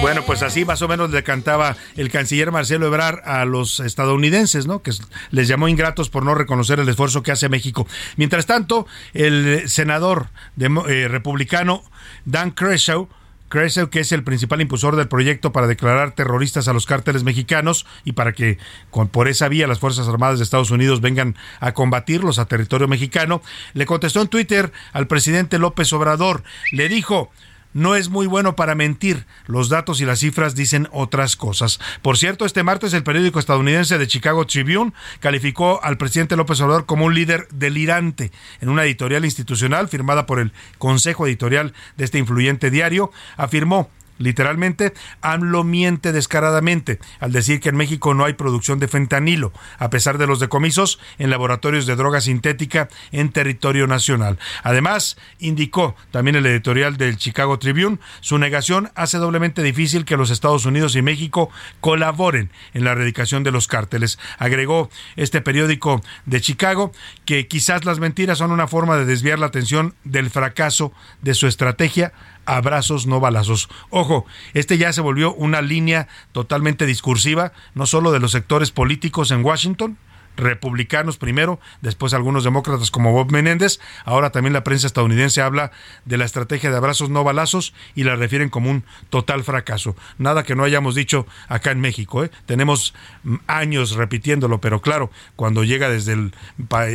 Bueno, 0.00 0.22
pues 0.24 0.42
así 0.42 0.64
más 0.64 0.80
o 0.82 0.88
menos 0.88 1.10
le 1.10 1.22
cantaba 1.22 1.76
el 1.96 2.10
canciller 2.10 2.50
Marcelo 2.50 2.86
Ebrard 2.86 3.20
a 3.24 3.44
los 3.44 3.80
estadounidenses, 3.80 4.66
¿no? 4.66 4.82
Que 4.82 4.92
les 5.30 5.48
llamó 5.48 5.68
ingratos 5.68 6.08
por 6.08 6.24
no 6.24 6.34
reconocer 6.34 6.80
el 6.80 6.88
esfuerzo 6.88 7.22
que 7.22 7.32
hace 7.32 7.48
México. 7.48 7.86
Mientras 8.16 8.46
tanto, 8.46 8.86
el 9.12 9.68
senador 9.68 10.28
de, 10.56 10.66
eh, 10.88 11.08
republicano 11.08 11.82
Dan 12.24 12.52
Crenshaw 12.52 13.08
Kressel, 13.48 13.90
que 13.90 14.00
es 14.00 14.12
el 14.12 14.24
principal 14.24 14.60
impulsor 14.60 14.96
del 14.96 15.08
proyecto 15.08 15.52
para 15.52 15.66
declarar 15.66 16.12
terroristas 16.12 16.68
a 16.68 16.72
los 16.72 16.86
cárteles 16.86 17.24
mexicanos 17.24 17.86
y 18.04 18.12
para 18.12 18.32
que 18.32 18.58
con, 18.90 19.08
por 19.08 19.28
esa 19.28 19.48
vía 19.48 19.66
las 19.66 19.78
Fuerzas 19.78 20.08
Armadas 20.08 20.38
de 20.38 20.44
Estados 20.44 20.70
Unidos 20.70 21.00
vengan 21.00 21.36
a 21.60 21.72
combatirlos 21.72 22.38
a 22.38 22.46
territorio 22.46 22.88
mexicano, 22.88 23.42
le 23.74 23.86
contestó 23.86 24.20
en 24.20 24.28
Twitter 24.28 24.72
al 24.92 25.06
presidente 25.06 25.58
López 25.58 25.92
Obrador. 25.92 26.42
Le 26.72 26.88
dijo, 26.88 27.30
no 27.78 27.94
es 27.94 28.08
muy 28.08 28.26
bueno 28.26 28.56
para 28.56 28.74
mentir. 28.74 29.24
Los 29.46 29.68
datos 29.68 30.00
y 30.00 30.04
las 30.04 30.18
cifras 30.18 30.54
dicen 30.54 30.88
otras 30.92 31.36
cosas. 31.36 31.78
Por 32.02 32.18
cierto, 32.18 32.44
este 32.44 32.62
martes 32.62 32.92
el 32.92 33.04
periódico 33.04 33.38
estadounidense 33.38 33.98
de 33.98 34.08
Chicago 34.08 34.46
Tribune 34.46 34.92
calificó 35.20 35.80
al 35.82 35.96
presidente 35.96 36.36
López 36.36 36.60
Obrador 36.60 36.86
como 36.86 37.06
un 37.06 37.14
líder 37.14 37.46
delirante 37.52 38.32
en 38.60 38.68
una 38.68 38.84
editorial 38.84 39.24
institucional 39.24 39.88
firmada 39.88 40.26
por 40.26 40.40
el 40.40 40.52
Consejo 40.78 41.26
Editorial 41.26 41.72
de 41.96 42.04
este 42.04 42.18
influyente 42.18 42.70
diario. 42.70 43.12
Afirmó 43.36 43.90
Literalmente, 44.18 44.92
AMLO 45.22 45.64
miente 45.64 46.12
descaradamente 46.12 46.98
al 47.20 47.32
decir 47.32 47.60
que 47.60 47.70
en 47.70 47.76
México 47.76 48.14
no 48.14 48.24
hay 48.24 48.34
producción 48.34 48.78
de 48.78 48.88
fentanilo, 48.88 49.52
a 49.78 49.90
pesar 49.90 50.18
de 50.18 50.26
los 50.26 50.40
decomisos 50.40 50.98
en 51.18 51.30
laboratorios 51.30 51.86
de 51.86 51.96
droga 51.96 52.20
sintética 52.20 52.88
en 53.12 53.30
territorio 53.30 53.86
nacional. 53.86 54.38
Además, 54.62 55.16
indicó 55.38 55.96
también 56.10 56.36
el 56.36 56.46
editorial 56.46 56.96
del 56.96 57.16
Chicago 57.16 57.58
Tribune, 57.58 57.98
su 58.20 58.38
negación 58.38 58.90
hace 58.94 59.18
doblemente 59.18 59.62
difícil 59.62 60.04
que 60.04 60.16
los 60.16 60.30
Estados 60.30 60.66
Unidos 60.66 60.96
y 60.96 61.02
México 61.02 61.50
colaboren 61.80 62.50
en 62.74 62.84
la 62.84 62.92
erradicación 62.92 63.42
de 63.42 63.52
los 63.52 63.68
cárteles. 63.68 64.18
Agregó 64.38 64.90
este 65.16 65.40
periódico 65.40 66.02
de 66.26 66.40
Chicago 66.40 66.92
que 67.24 67.46
quizás 67.46 67.84
las 67.84 68.00
mentiras 68.00 68.38
son 68.38 68.50
una 68.50 68.68
forma 68.68 68.96
de 68.96 69.04
desviar 69.04 69.38
la 69.38 69.46
atención 69.46 69.94
del 70.04 70.30
fracaso 70.30 70.92
de 71.22 71.34
su 71.34 71.46
estrategia 71.46 72.12
abrazos, 72.48 73.06
no 73.06 73.20
balazos. 73.20 73.68
Ojo, 73.90 74.24
este 74.54 74.78
ya 74.78 74.92
se 74.92 75.00
volvió 75.00 75.34
una 75.34 75.60
línea 75.62 76.08
totalmente 76.32 76.86
discursiva, 76.86 77.52
no 77.74 77.86
solo 77.86 78.10
de 78.10 78.20
los 78.20 78.32
sectores 78.32 78.70
políticos 78.70 79.30
en 79.30 79.44
Washington, 79.44 79.98
republicanos 80.38 81.18
primero, 81.18 81.60
después 81.82 82.14
algunos 82.14 82.44
demócratas 82.44 82.90
como 82.90 83.12
Bob 83.12 83.30
Menéndez. 83.30 83.80
Ahora 84.04 84.30
también 84.30 84.54
la 84.54 84.64
prensa 84.64 84.86
estadounidense 84.86 85.42
habla 85.42 85.72
de 86.06 86.16
la 86.16 86.24
estrategia 86.24 86.70
de 86.70 86.76
abrazos 86.76 87.10
no 87.10 87.24
balazos 87.24 87.74
y 87.94 88.04
la 88.04 88.16
refieren 88.16 88.48
como 88.48 88.70
un 88.70 88.84
total 89.10 89.44
fracaso. 89.44 89.96
Nada 90.16 90.44
que 90.44 90.54
no 90.54 90.64
hayamos 90.64 90.94
dicho 90.94 91.26
acá 91.48 91.72
en 91.72 91.80
México. 91.80 92.24
¿eh? 92.24 92.30
Tenemos 92.46 92.94
mm, 93.24 93.36
años 93.46 93.92
repitiéndolo, 93.92 94.60
pero 94.60 94.80
claro, 94.80 95.10
cuando 95.36 95.64
llega 95.64 95.90
desde 95.90 96.12
el 96.12 96.32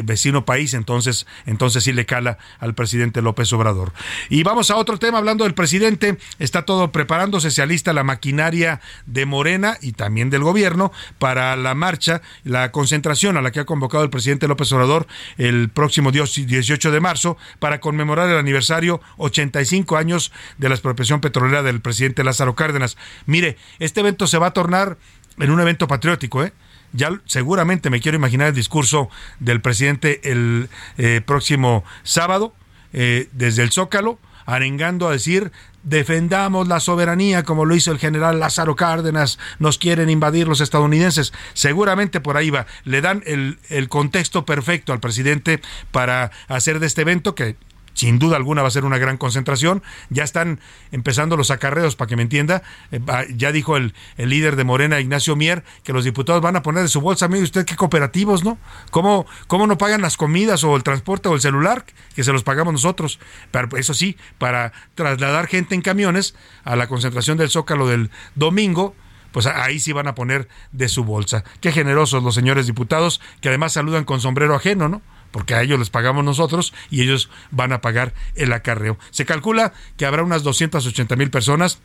vecino 0.04 0.46
país, 0.46 0.74
entonces, 0.74 1.28
entonces 1.46 1.84
sí 1.84 1.94
le 1.94 2.06
cala 2.06 2.38
al 2.60 2.74
presidente 2.74 3.22
López 3.22 3.52
Obrador. 3.54 3.94
Y 4.30 4.44
vamos 4.44 4.72
a 4.72 4.78
otro 4.78 4.98
tema, 4.98 5.18
hablando 5.18 5.44
del 5.44 5.54
presidente, 5.54 6.18
está 6.40 6.64
todo 6.64 6.92
preparándose, 6.92 7.52
se 7.52 7.62
alista 7.62 7.94
la 7.94 8.04
maquinaria 8.04 8.80
de 9.06 9.26
Morena 9.26 9.78
y 9.82 9.92
también 9.92 10.30
del 10.30 10.44
gobierno 10.44 10.92
para 11.20 11.56
la 11.56 11.76
marcha, 11.76 12.22
la 12.44 12.72
concentración 12.72 13.33
a 13.38 13.42
la 13.42 13.52
que 13.52 13.60
ha 13.60 13.66
convocado 13.66 14.04
el 14.04 14.10
presidente 14.10 14.48
López 14.48 14.72
Obrador 14.72 15.08
el 15.38 15.70
próximo 15.70 16.12
18 16.12 16.92
de 16.92 17.00
marzo 17.00 17.38
para 17.60 17.80
conmemorar 17.80 18.30
el 18.30 18.38
aniversario 18.38 19.02
85 19.18 19.98
años 19.98 20.32
de 20.58 20.70
la 20.70 20.76
expropiación 20.76 21.22
petrolera 21.22 21.64
del 21.64 21.82
presidente 21.82 22.24
Lázaro 22.24 22.56
Cárdenas. 22.56 22.98
Mire, 23.26 23.58
este 23.80 24.02
evento 24.02 24.28
se 24.28 24.38
va 24.38 24.48
a 24.48 24.54
tornar 24.54 24.98
en 25.40 25.52
un 25.52 25.60
evento 25.60 25.88
patriótico, 25.88 26.44
¿eh? 26.44 26.54
ya 26.94 27.10
seguramente 27.26 27.90
me 27.90 28.00
quiero 28.00 28.18
imaginar 28.18 28.48
el 28.48 28.54
discurso 28.54 29.10
del 29.40 29.62
presidente 29.62 30.22
el 30.32 30.70
eh, 30.98 31.22
próximo 31.26 31.84
sábado 32.04 32.54
eh, 32.94 33.28
desde 33.32 33.64
el 33.64 33.72
Zócalo, 33.72 34.20
arengando 34.46 35.08
a 35.08 35.12
decir 35.12 35.52
defendamos 35.84 36.68
la 36.68 36.80
soberanía 36.80 37.44
como 37.44 37.66
lo 37.66 37.76
hizo 37.76 37.92
el 37.92 38.00
general 38.00 38.40
Lázaro 38.40 38.76
Cárdenas, 38.76 39.40
nos 39.60 39.78
quieren 39.78 40.10
invadir 40.10 40.48
los 40.48 40.62
estadounidenses. 40.62 41.34
Seguramente 41.54 42.22
por 42.22 42.38
ahí 42.38 42.50
va. 42.50 42.66
Le 42.84 43.02
dan 43.02 43.24
el, 43.26 43.60
el 43.70 43.90
contexto 43.90 44.46
perfecto 44.46 44.94
al 44.94 45.00
presidente 45.00 45.62
para 45.92 46.32
hacer 46.48 46.80
de 46.80 46.88
este 46.88 47.02
evento 47.02 47.36
que 47.36 47.56
sin 47.94 48.20
duda 48.20 48.38
alguna 48.38 48.62
va 48.62 48.68
a 48.68 48.72
ser 48.72 48.86
una 48.86 48.98
gran 48.98 49.18
concentración. 49.18 49.84
Ya 50.10 50.24
están 50.24 50.60
empezando 50.92 51.38
los 51.38 51.52
acarreos, 51.52 51.96
para 51.96 52.10
que 52.10 52.16
me 52.16 52.24
entienda. 52.24 52.64
Eh, 52.92 53.00
ya 53.36 53.52
dijo 53.52 53.78
el, 53.78 53.94
líder 54.18 54.56
de 54.56 54.64
Morena, 54.64 55.00
Ignacio 55.00 55.36
Mier, 55.36 55.64
que 55.84 55.94
los 55.94 56.04
diputados 56.04 56.42
van 56.42 56.56
a 56.56 56.64
poner 56.64 56.84
de 56.84 56.90
su 56.90 57.02
bolsa. 57.02 57.28
Mire 57.28 57.44
usted 57.44 57.66
qué 57.66 57.76
cooperativos, 57.76 58.44
¿no? 58.44 58.58
¿Cómo, 58.92 59.26
¿Cómo 59.48 59.68
no 59.68 59.78
pagan 59.78 60.02
las 60.02 60.18
comidas 60.18 60.64
o 60.64 60.76
el 60.76 60.84
transporte 60.84 61.30
o 61.30 61.36
el 61.36 61.42
celular? 61.42 61.86
Que 62.16 62.24
se 62.24 62.32
los 62.32 62.44
pagamos 62.44 62.74
nosotros. 62.74 63.20
Pero 63.52 63.78
eso 63.78 63.94
sí, 63.94 64.18
para 64.38 64.74
trasladar 64.96 65.48
gente 65.48 65.76
en 65.76 65.82
camiones 65.82 66.36
a 66.64 66.76
la 66.76 66.88
concentración 66.88 67.38
del 67.38 67.50
Zócalo 67.50 67.88
del 67.88 68.10
domingo, 68.36 68.96
pues 69.32 69.48
ahí 69.48 69.80
sí 69.80 69.92
van 69.92 70.08
a 70.08 70.16
poner 70.16 70.48
de 70.72 70.88
su 70.88 71.04
bolsa. 71.04 71.44
Qué 71.60 71.72
generosos 71.72 72.24
los 72.24 72.36
señores 72.36 72.68
diputados, 72.68 73.20
que 73.42 73.50
además 73.50 73.74
saludan 73.74 74.06
con 74.06 74.22
sombrero 74.22 74.56
ajeno, 74.56 74.88
¿no? 74.88 75.02
Porque 75.34 75.56
a 75.56 75.64
ellos 75.64 75.80
les 75.80 75.90
pagamos 75.90 76.24
nosotros 76.24 76.74
y 76.92 77.02
ellos 77.02 77.30
van 77.52 77.74
a 77.74 77.82
pagar 77.82 78.14
el 78.36 78.54
acarreo. 78.54 78.98
Se 79.10 79.26
calcula 79.26 79.74
que 79.98 80.06
habrá 80.06 80.24
unas 80.24 80.44
280 80.44 81.16
mil 81.18 81.32
personas 81.32 81.80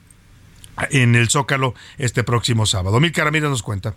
en 0.91 1.17
el 1.17 1.31
Zócalo 1.31 1.75
este 1.97 2.23
próximo 2.23 2.67
sábado. 2.67 3.01
Mil 3.01 3.13
Ramírez 3.13 3.49
nos 3.49 3.63
cuenta. 3.63 3.95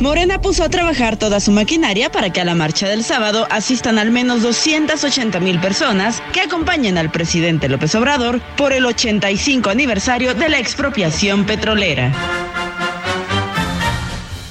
Morena 0.00 0.40
puso 0.40 0.62
a 0.62 0.68
trabajar 0.68 1.16
toda 1.16 1.40
su 1.40 1.50
maquinaria 1.50 2.12
para 2.12 2.30
que 2.30 2.40
a 2.40 2.44
la 2.44 2.54
marcha 2.54 2.88
del 2.88 3.02
sábado 3.02 3.48
asistan 3.50 3.98
al 3.98 4.12
menos 4.12 4.42
280 4.42 5.40
mil 5.40 5.58
personas 5.60 6.22
que 6.32 6.40
acompañen 6.40 6.96
al 6.96 7.10
presidente 7.10 7.68
López 7.68 7.96
Obrador 7.96 8.40
por 8.56 8.72
el 8.72 8.86
85 8.86 9.68
aniversario 9.68 10.34
de 10.34 10.48
la 10.48 10.60
expropiación 10.60 11.44
petrolera. 11.44 12.12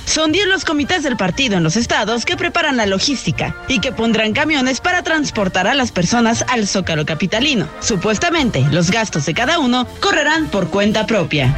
Son 0.08 0.32
10 0.32 0.48
los 0.48 0.64
comités 0.64 1.04
del 1.04 1.18
partido 1.18 1.58
en 1.58 1.64
los 1.64 1.76
estados 1.76 2.24
que 2.24 2.38
preparan 2.38 2.78
la 2.78 2.86
logística 2.86 3.58
y 3.68 3.82
que 3.82 3.92
pondrán 3.92 4.32
camiones 4.32 4.80
para 4.80 5.04
transportar 5.04 5.68
a 5.68 5.76
las 5.76 5.92
personas 5.92 6.46
al 6.48 6.66
Zócalo 6.66 7.06
Capitalino. 7.06 7.68
Supuestamente, 7.82 8.66
los 8.72 8.90
gastos 8.90 9.26
de 9.26 9.34
cada 9.34 9.60
uno 9.60 9.86
correrán 10.00 10.48
por 10.48 10.70
cuenta 10.70 11.06
propia. 11.06 11.54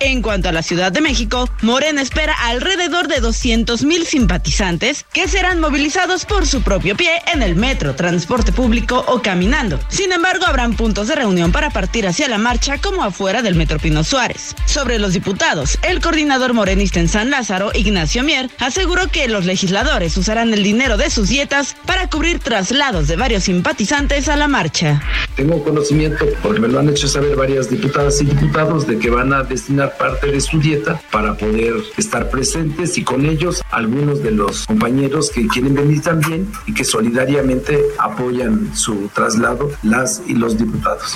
En 0.00 0.22
cuanto 0.22 0.48
a 0.48 0.52
la 0.52 0.62
Ciudad 0.62 0.92
de 0.92 1.00
México, 1.00 1.50
Morena 1.60 2.02
espera 2.02 2.32
alrededor 2.44 3.08
de 3.08 3.18
200 3.18 3.84
mil 3.84 4.06
simpatizantes 4.06 5.04
que 5.12 5.26
serán 5.26 5.58
movilizados 5.58 6.24
por 6.24 6.46
su 6.46 6.62
propio 6.62 6.96
pie 6.96 7.10
en 7.32 7.42
el 7.42 7.56
metro, 7.56 7.96
transporte 7.96 8.52
público 8.52 9.04
o 9.08 9.22
caminando. 9.22 9.80
Sin 9.88 10.12
embargo, 10.12 10.46
habrán 10.46 10.76
puntos 10.76 11.08
de 11.08 11.16
reunión 11.16 11.50
para 11.50 11.70
partir 11.70 12.06
hacia 12.06 12.28
la 12.28 12.38
marcha 12.38 12.78
como 12.78 13.02
afuera 13.02 13.42
del 13.42 13.56
Metro 13.56 13.80
Pino 13.80 14.04
Suárez. 14.04 14.54
Sobre 14.66 15.00
los 15.00 15.14
diputados, 15.14 15.78
el 15.82 16.00
coordinador 16.00 16.54
morenista 16.54 17.00
en 17.00 17.08
San 17.08 17.30
Lázaro, 17.30 17.72
Ignacio 17.74 18.22
Mier, 18.22 18.50
aseguró 18.60 19.08
que 19.08 19.26
los 19.26 19.46
legisladores 19.46 20.16
usarán 20.16 20.54
el 20.54 20.62
dinero 20.62 20.96
de 20.96 21.10
sus 21.10 21.28
dietas 21.28 21.74
para 21.86 22.08
cubrir 22.08 22.38
traslados 22.38 23.08
de 23.08 23.16
varios 23.16 23.44
simpatizantes 23.44 24.28
a 24.28 24.36
la 24.36 24.46
marcha. 24.46 25.02
Tengo 25.34 25.62
conocimiento, 25.64 26.24
porque 26.42 26.60
me 26.60 26.68
lo 26.68 26.78
han 26.78 26.88
hecho 26.88 27.08
saber 27.08 27.34
varias 27.34 27.68
diputadas 27.68 28.20
y 28.20 28.26
diputados, 28.26 28.86
de 28.86 28.98
que 28.98 29.10
van 29.10 29.32
a 29.32 29.42
destinar 29.42 29.87
parte 29.96 30.30
de 30.30 30.40
su 30.40 30.58
dieta 30.58 31.00
para 31.10 31.36
poder 31.36 31.74
estar 31.96 32.30
presentes 32.30 32.98
y 32.98 33.04
con 33.04 33.26
ellos 33.26 33.62
algunos 33.70 34.22
de 34.22 34.32
los 34.32 34.66
compañeros 34.66 35.30
que 35.30 35.46
quieren 35.46 35.74
venir 35.74 36.02
también 36.02 36.50
y 36.66 36.74
que 36.74 36.84
solidariamente 36.84 37.82
apoyan 37.98 38.76
su 38.76 39.08
traslado, 39.14 39.70
las 39.82 40.22
y 40.26 40.34
los 40.34 40.58
diputados. 40.58 41.14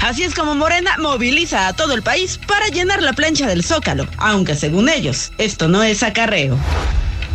Así 0.00 0.22
es 0.22 0.34
como 0.34 0.54
Morena 0.54 0.96
moviliza 0.98 1.66
a 1.66 1.72
todo 1.74 1.94
el 1.94 2.02
país 2.02 2.38
para 2.46 2.68
llenar 2.68 3.02
la 3.02 3.12
plancha 3.12 3.46
del 3.48 3.64
Zócalo, 3.64 4.06
aunque 4.16 4.54
según 4.54 4.88
ellos, 4.88 5.32
esto 5.38 5.68
no 5.68 5.82
es 5.82 6.02
acarreo. 6.02 6.56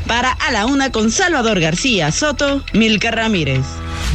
Para 0.08 0.32
A 0.32 0.52
la 0.52 0.65
Una 0.65 0.91
con 0.91 1.12
Salvador 1.12 1.60
García 1.60 2.12
Soto, 2.12 2.63
Milka 2.74 3.12
Ramírez. 3.12 3.65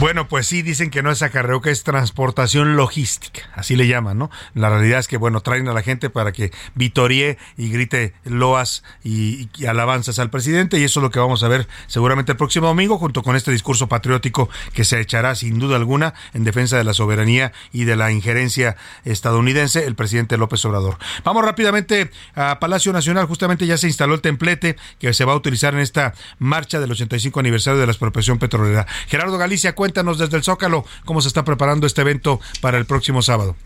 Bueno, 0.01 0.29
pues 0.29 0.47
sí, 0.47 0.63
dicen 0.63 0.91
que 0.91 1.03
no 1.03 1.11
es 1.11 1.23
acarreo, 1.23 1.61
que 1.61 1.73
es 1.73 1.83
transportación 1.83 2.77
logística, 2.77 3.51
así 3.57 3.75
le 3.75 3.89
llaman, 3.89 4.17
¿no? 4.17 4.31
La 4.55 4.71
realidad 4.71 5.01
es 5.01 5.09
que, 5.09 5.17
bueno, 5.17 5.41
traen 5.41 5.67
a 5.67 5.73
la 5.73 5.83
gente 5.83 6.09
para 6.09 6.31
que 6.31 6.53
vitorie 6.77 7.37
y 7.57 7.69
grite 7.69 8.15
loas 8.23 8.85
y, 9.03 9.49
alabanzas 9.67 10.21
al 10.21 10.31
presidente, 10.31 10.79
y 10.79 10.85
eso 10.85 11.01
es 11.01 11.03
lo 11.03 11.11
que 11.11 11.19
vamos 11.19 11.43
a 11.43 11.49
ver 11.49 11.67
seguramente 11.89 12.31
el 12.31 12.39
próximo 12.39 12.69
domingo, 12.69 12.97
junto 12.97 13.25
con 13.25 13.35
este 13.35 13.51
discurso 13.51 13.89
patriótico 13.89 14.49
que 14.73 14.85
se 14.85 15.01
echará 15.01 15.35
sin 15.35 15.59
duda 15.59 15.75
alguna 15.75 16.15
en 16.33 16.45
defensa 16.45 16.77
de 16.77 16.85
la 16.85 16.95
soberanía 16.95 17.51
y 17.73 17.83
de 17.83 17.97
la 17.97 18.13
injerencia 18.13 18.77
estadounidense, 19.05 19.85
el 19.85 19.97
presidente 19.97 20.39
López 20.39 20.65
Obrador. 20.65 20.97
Vamos 21.25 21.45
rápidamente 21.45 22.13
a 22.37 22.61
Palacio 22.61 22.93
Nacional, 22.93 23.27
justamente 23.27 23.67
ya 23.67 23.77
se 23.77 23.89
instaló 23.89 24.15
el 24.15 24.21
templete 24.21 24.77
que 25.01 25.13
se 25.13 25.25
va 25.25 25.33
a 25.33 25.37
utilizar 25.37 25.75
en 25.75 25.81
esta 25.81 26.15
marcha 26.39 26.79
del 26.79 26.93
85 26.93 27.41
aniversario 27.41 27.81
de 27.81 27.87
la 27.87 27.93
expropiación 27.93 28.39
petrolera. 28.39 28.87
Gerardo 29.09 29.39
Galicia, 29.39 29.75
Cuéntanos 29.89 30.19
desde 30.19 30.37
el 30.37 30.45
Zócalo 30.45 30.85
cómo 31.07 31.23
se 31.23 31.29
está 31.29 31.47
preparando 31.47 31.87
este 31.87 32.03
evento 32.03 32.41
para 32.61 32.77
el 32.77 32.85
próximo 32.85 33.23
sábado. 33.23 33.57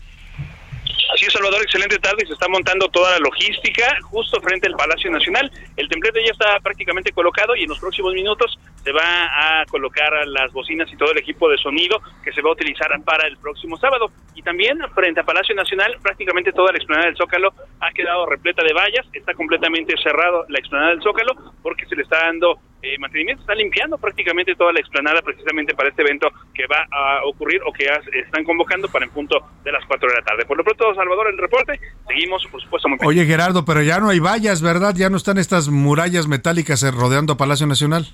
Así 1.13 1.25
es, 1.25 1.33
Salvador, 1.33 1.61
excelente 1.61 1.99
tarde. 1.99 2.25
Se 2.25 2.31
está 2.31 2.47
montando 2.47 2.87
toda 2.87 3.11
la 3.11 3.19
logística 3.19 3.93
justo 4.03 4.39
frente 4.39 4.67
al 4.67 4.75
Palacio 4.75 5.11
Nacional. 5.11 5.51
El 5.75 5.89
templete 5.89 6.23
ya 6.23 6.31
está 6.31 6.61
prácticamente 6.61 7.11
colocado 7.11 7.57
y 7.57 7.63
en 7.63 7.69
los 7.69 7.77
próximos 7.77 8.13
minutos 8.13 8.57
se 8.83 8.91
va 8.91 9.61
a 9.61 9.65
colocar 9.65 10.11
las 10.27 10.51
bocinas 10.51 10.91
y 10.91 10.97
todo 10.97 11.11
el 11.11 11.17
equipo 11.17 11.49
de 11.49 11.57
sonido 11.57 12.01
que 12.23 12.33
se 12.33 12.41
va 12.41 12.49
a 12.49 12.53
utilizar 12.53 12.89
para 13.03 13.27
el 13.27 13.37
próximo 13.37 13.77
sábado. 13.77 14.11
Y 14.35 14.41
también 14.41 14.79
frente 14.93 15.21
al 15.21 15.25
Palacio 15.25 15.55
Nacional, 15.55 15.97
prácticamente 16.01 16.51
toda 16.51 16.71
la 16.71 16.77
explanada 16.77 17.07
del 17.07 17.17
Zócalo 17.17 17.53
ha 17.79 17.91
quedado 17.91 18.25
repleta 18.25 18.63
de 18.63 18.73
vallas. 18.73 19.05
Está 19.13 19.33
completamente 19.33 19.95
cerrado 20.01 20.45
la 20.49 20.59
explanada 20.59 20.91
del 20.91 21.01
Zócalo 21.01 21.33
porque 21.61 21.85
se 21.85 21.95
le 21.95 22.03
está 22.03 22.25
dando 22.25 22.59
eh, 22.81 22.97
mantenimiento, 22.99 23.41
está 23.41 23.55
limpiando 23.55 23.97
prácticamente 23.97 24.55
toda 24.55 24.73
la 24.73 24.81
explanada 24.81 25.21
precisamente 25.21 25.73
para 25.73 25.87
este 25.87 26.01
evento 26.01 26.27
que 26.53 26.67
va 26.67 26.85
a 26.91 27.23
ocurrir 27.25 27.61
o 27.65 27.71
que 27.71 27.85
están 28.19 28.43
convocando 28.43 28.89
para 28.89 29.05
en 29.05 29.11
punto 29.11 29.37
de 29.63 29.71
las 29.71 29.85
4 29.85 30.09
de 30.09 30.15
la 30.15 30.21
tarde. 30.21 30.45
Por 30.45 30.57
lo 30.57 30.65
pronto, 30.65 30.93
Salvador, 30.93 31.29
el 31.29 31.37
reporte, 31.37 31.79
seguimos, 32.05 32.45
por 32.47 32.61
supuesto, 32.61 32.89
muy 32.89 32.97
Oye, 33.05 33.25
Gerardo, 33.25 33.63
pero 33.63 33.81
ya 33.81 33.99
no 33.99 34.09
hay 34.09 34.19
vallas, 34.19 34.61
¿verdad? 34.61 34.93
Ya 34.97 35.09
no 35.09 35.15
están 35.15 35.37
estas 35.37 35.69
murallas 35.69 36.27
metálicas 36.27 36.83
rodeando 36.93 37.37
Palacio 37.37 37.67
Nacional. 37.67 38.07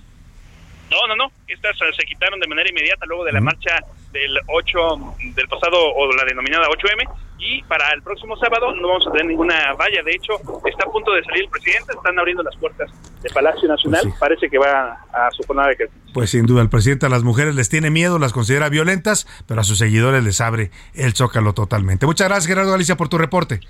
No, 0.90 1.08
no, 1.08 1.16
no. 1.16 1.32
Estas 1.48 1.76
eh, 1.82 1.86
se 1.98 2.06
quitaron 2.06 2.40
de 2.40 2.48
manera 2.48 2.70
inmediata 2.70 3.06
luego 3.06 3.24
de 3.24 3.32
la 3.32 3.42
marcha 3.42 3.80
del 4.12 4.38
8 4.48 5.16
del 5.36 5.48
pasado 5.48 5.78
o 5.96 6.12
la 6.14 6.26
denominada 6.26 6.68
8M 6.68 7.08
y 7.40 7.64
para 7.64 7.92
el 7.94 8.02
próximo 8.02 8.36
sábado 8.38 8.74
no 8.76 8.88
vamos 8.88 9.08
a 9.08 9.12
tener 9.12 9.28
ninguna 9.28 9.74
valla. 9.74 10.04
De 10.04 10.12
hecho, 10.12 10.34
está 10.66 10.86
a 10.86 10.92
punto 10.92 11.12
de 11.14 11.24
salir 11.24 11.44
el 11.44 11.50
presidente, 11.50 11.94
están 11.94 12.18
abriendo 12.20 12.44
las 12.44 12.56
puertas 12.58 12.92
del 13.22 13.34
Palacio 13.34 13.68
Nacional. 13.68 14.02
Pues 14.04 14.16
Parece 14.20 14.50
que 14.50 14.58
va 14.58 15.06
a 15.14 15.32
su 15.32 15.44
jornada 15.44 15.70
de 15.70 15.78
que 15.78 15.86
Pues 16.14 16.32
sin 16.32 16.46
duda, 16.46 16.62
el 16.62 16.70
presidente 16.70 17.06
a 17.06 17.10
las 17.10 17.24
mujeres 17.24 17.56
les 17.56 17.70
tiene 17.70 17.90
miedo, 17.90 18.20
las 18.20 18.34
considera 18.34 18.70
violentas, 18.70 19.28
pero 19.48 19.62
a 19.62 19.64
sus 19.64 19.78
seguidores 19.78 20.24
les 20.24 20.42
abre 20.42 20.72
el 20.94 21.14
zócalo 21.14 21.54
totalmente. 21.54 22.06
Muchas 22.06 22.28
gracias, 22.28 22.48
Gerardo 22.48 22.72
Galicia, 22.72 22.98
por 22.98 23.10
tu 23.10 23.18
reporte. 23.18 23.62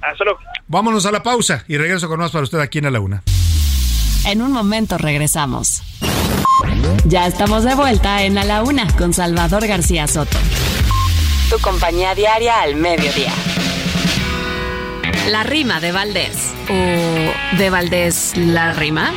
Hasta 0.00 0.24
luego. 0.24 0.38
Vámonos 0.68 1.04
a 1.06 1.12
la 1.12 1.22
pausa 1.22 1.64
y 1.68 1.76
regreso 1.76 2.08
con 2.08 2.20
más 2.20 2.30
para 2.30 2.44
usted 2.44 2.60
aquí 2.60 2.78
en 2.78 2.86
A 2.86 2.90
la 2.90 3.00
Una. 3.00 3.22
En 4.24 4.42
un 4.42 4.52
momento 4.52 4.98
regresamos. 4.98 5.82
Ya 7.04 7.26
estamos 7.26 7.64
de 7.64 7.74
vuelta 7.74 8.22
en 8.24 8.36
A 8.38 8.44
la 8.44 8.62
Una 8.62 8.86
con 8.96 9.14
Salvador 9.14 9.66
García 9.66 10.06
Soto. 10.06 10.36
Tu 11.50 11.58
compañía 11.60 12.14
diaria 12.14 12.60
al 12.60 12.76
mediodía. 12.76 13.32
La 15.28 15.42
rima 15.44 15.80
de 15.80 15.92
Valdés. 15.92 16.52
¿O 16.68 17.56
de 17.56 17.70
Valdés 17.70 18.32
la 18.36 18.72
rima? 18.72 19.12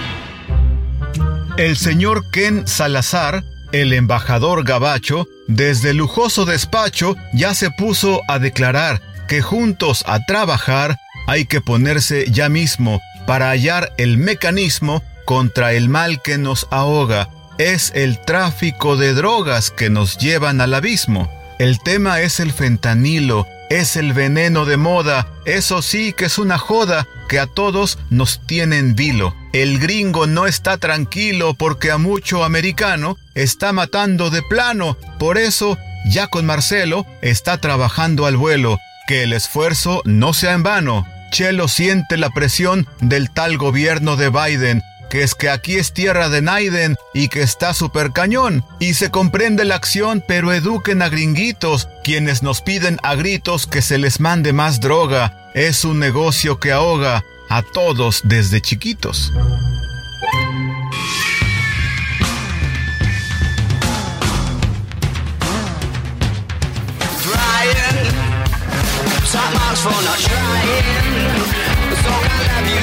El 1.58 1.76
señor 1.76 2.30
Ken 2.32 2.68
Salazar, 2.68 3.44
el 3.74 3.94
embajador 3.94 4.64
gabacho, 4.64 5.28
desde 5.48 5.90
el 5.90 5.98
lujoso 5.98 6.46
despacho 6.46 7.16
ya 7.34 7.54
se 7.54 7.70
puso 7.72 8.22
a 8.30 8.40
declarar 8.40 9.02
que 9.28 9.42
juntos 9.42 10.04
a 10.08 10.20
trabajar 10.26 10.98
hay 11.28 11.46
que 11.46 11.62
ponerse 11.62 12.26
ya 12.32 12.50
mismo 12.50 13.00
para 13.26 13.50
hallar 13.50 13.94
el 13.98 14.18
mecanismo 14.18 15.04
contra 15.26 15.74
el 15.74 15.90
mal 15.90 16.22
que 16.22 16.38
nos 16.38 16.68
ahoga. 16.72 17.30
Es 17.58 17.92
el 17.96 18.20
tráfico 18.20 18.98
de 18.98 19.14
drogas 19.14 19.72
que 19.72 19.90
nos 19.90 20.18
llevan 20.18 20.62
al 20.62 20.74
abismo. 20.74 21.32
El 21.60 21.80
tema 21.80 22.22
es 22.22 22.40
el 22.40 22.52
fentanilo, 22.52 23.46
es 23.70 23.96
el 23.96 24.14
veneno 24.14 24.66
de 24.66 24.78
moda, 24.78 25.28
eso 25.46 25.82
sí 25.82 26.12
que 26.12 26.26
es 26.26 26.38
una 26.38 26.58
joda 26.58 27.08
que 27.30 27.40
a 27.40 27.48
todos 27.48 28.00
nos 28.10 28.46
tienen 28.46 28.96
vilo. 28.96 29.34
El 29.54 29.80
gringo 29.80 30.28
no 30.28 30.48
está 30.48 30.78
tranquilo 30.78 31.54
porque 31.54 31.92
a 31.92 31.98
mucho 31.98 32.44
americano 32.44 33.18
está 33.36 33.72
matando 33.72 34.30
de 34.30 34.42
plano, 34.42 34.98
por 35.20 35.38
eso 35.38 35.78
ya 36.06 36.28
con 36.28 36.46
Marcelo 36.46 37.06
está 37.22 37.60
trabajando 37.60 38.26
al 38.26 38.36
vuelo, 38.36 38.78
que 39.08 39.24
el 39.24 39.32
esfuerzo 39.32 40.02
no 40.04 40.34
sea 40.34 40.54
en 40.54 40.64
vano. 40.64 41.08
Chelo 41.32 41.67
siente 41.67 42.17
la 42.17 42.30
presión 42.30 42.88
del 43.00 43.32
tal 43.32 43.58
gobierno 43.58 44.17
de 44.17 44.30
Biden, 44.30 44.84
que 45.10 45.24
es 45.24 45.34
que 45.34 45.50
aquí 45.50 45.78
es 45.78 45.94
tierra 45.94 46.30
de 46.30 46.41
Naiden 46.41 46.96
y 47.13 47.30
que 47.30 47.41
está 47.41 47.74
super 47.74 48.12
cañón. 48.12 48.63
Y 48.80 48.94
se 48.94 49.10
comprende 49.10 49.65
la 49.65 49.76
acción, 49.76 50.24
pero 50.28 50.54
eduquen 50.54 51.02
a 51.02 51.10
gringuitos, 51.10 51.89
quienes 52.04 52.44
nos 52.44 52.62
piden 52.62 53.00
a 53.02 53.15
gritos 53.15 53.65
que 53.65 53.82
se 53.82 53.98
les 53.98 54.20
mande 54.20 54.54
más 54.54 54.80
droga. 54.80 55.50
Es 55.56 55.86
un 55.86 56.00
negocio 56.00 56.60
que 56.60 56.72
ahoga 56.72 57.24
a 57.50 57.63
todos 57.63 58.22
desde 58.24 58.62
chiquitos. 58.62 59.34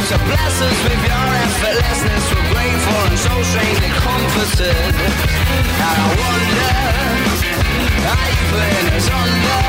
To 0.09 0.17
bless 0.25 0.63
us 0.63 0.79
with 0.89 1.03
your 1.05 1.27
effortlessness. 1.45 2.25
We're 2.33 2.49
grateful 2.49 3.01
and 3.13 3.19
so 3.19 3.43
strangely 3.43 3.93
comforted. 4.01 4.73
And 4.73 5.97
I 6.01 6.09
wonder 6.17 6.73
how 8.09 8.25
you 8.33 8.43
putting 8.49 8.89
us 8.97 9.05
under. 9.05 9.61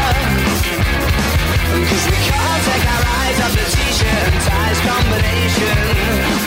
Cause 1.91 2.05
we 2.08 2.19
can't 2.23 2.63
take 2.71 2.86
our 2.88 3.03
eyes 3.19 3.38
off 3.43 3.51
the 3.51 3.67
t-shirt 3.67 4.23
and 4.32 4.39
ties 4.47 4.79
combination. 4.79 5.75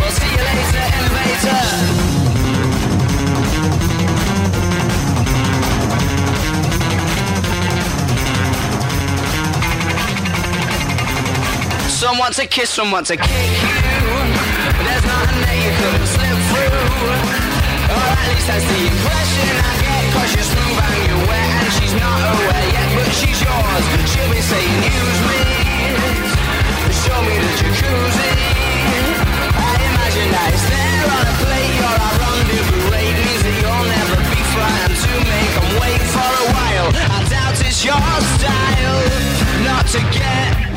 We'll 0.01 0.11
see 0.11 0.31
you 0.33 0.41
later, 0.41 0.85
innovator. 0.97 2.22
Some 12.03 12.19
want 12.19 12.35
to 12.35 12.49
kiss, 12.49 12.69
some 12.69 12.91
want 12.91 13.07
to 13.07 13.17
kick 13.17 13.31
you. 13.31 13.39
There's 14.83 15.07
nothing 15.07 15.39
that 15.39 15.55
you 15.55 15.71
couldn't 15.71 16.11
slip 16.11 16.35
through. 16.51 16.83
Or 17.95 18.07
at 18.19 18.27
least 18.27 18.51
that's 18.51 18.67
the 18.67 18.81
impression 18.91 19.55
I 19.63 19.73
get. 19.79 20.03
Cause 20.11 20.35
you're 20.35 20.51
smooth 20.51 20.83
and 20.83 20.99
you're 21.07 21.25
wet 21.31 21.51
and 21.63 21.71
she's 21.79 21.95
not 21.95 22.19
aware 22.27 22.67
yet. 22.75 22.89
But 22.99 23.07
she's 23.23 23.39
yours. 23.39 23.85
She'll 24.11 24.27
be 24.35 24.43
saying, 24.43 24.79
use 24.83 25.21
me. 25.31 25.43
Show 27.07 27.19
me 27.23 27.39
the 27.39 27.53
jacuzzi. 27.71 28.31
I 29.63 29.71
imagine 29.87 30.29
that 30.35 30.49
it's 30.59 30.67
there 30.75 31.07
on 31.07 31.23
a 31.23 31.35
plate. 31.39 31.71
You're 31.71 31.99
our 32.03 32.15
rendezvous 32.19 32.83
rate. 32.99 33.15
Means 33.15 33.43
that 33.47 33.57
you'll 33.63 33.87
never 33.95 34.19
be 34.27 34.43
frightened 34.51 34.99
to 35.07 35.13
make 35.23 35.53
them 35.55 35.71
wait 35.79 36.03
for 36.11 36.31
a 36.35 36.47
while. 36.51 36.89
I 36.99 37.19
doubt 37.31 37.63
it's 37.63 37.79
your 37.87 38.03
style 38.43 39.07
not 39.63 39.87
to 39.95 40.03
get 40.11 40.72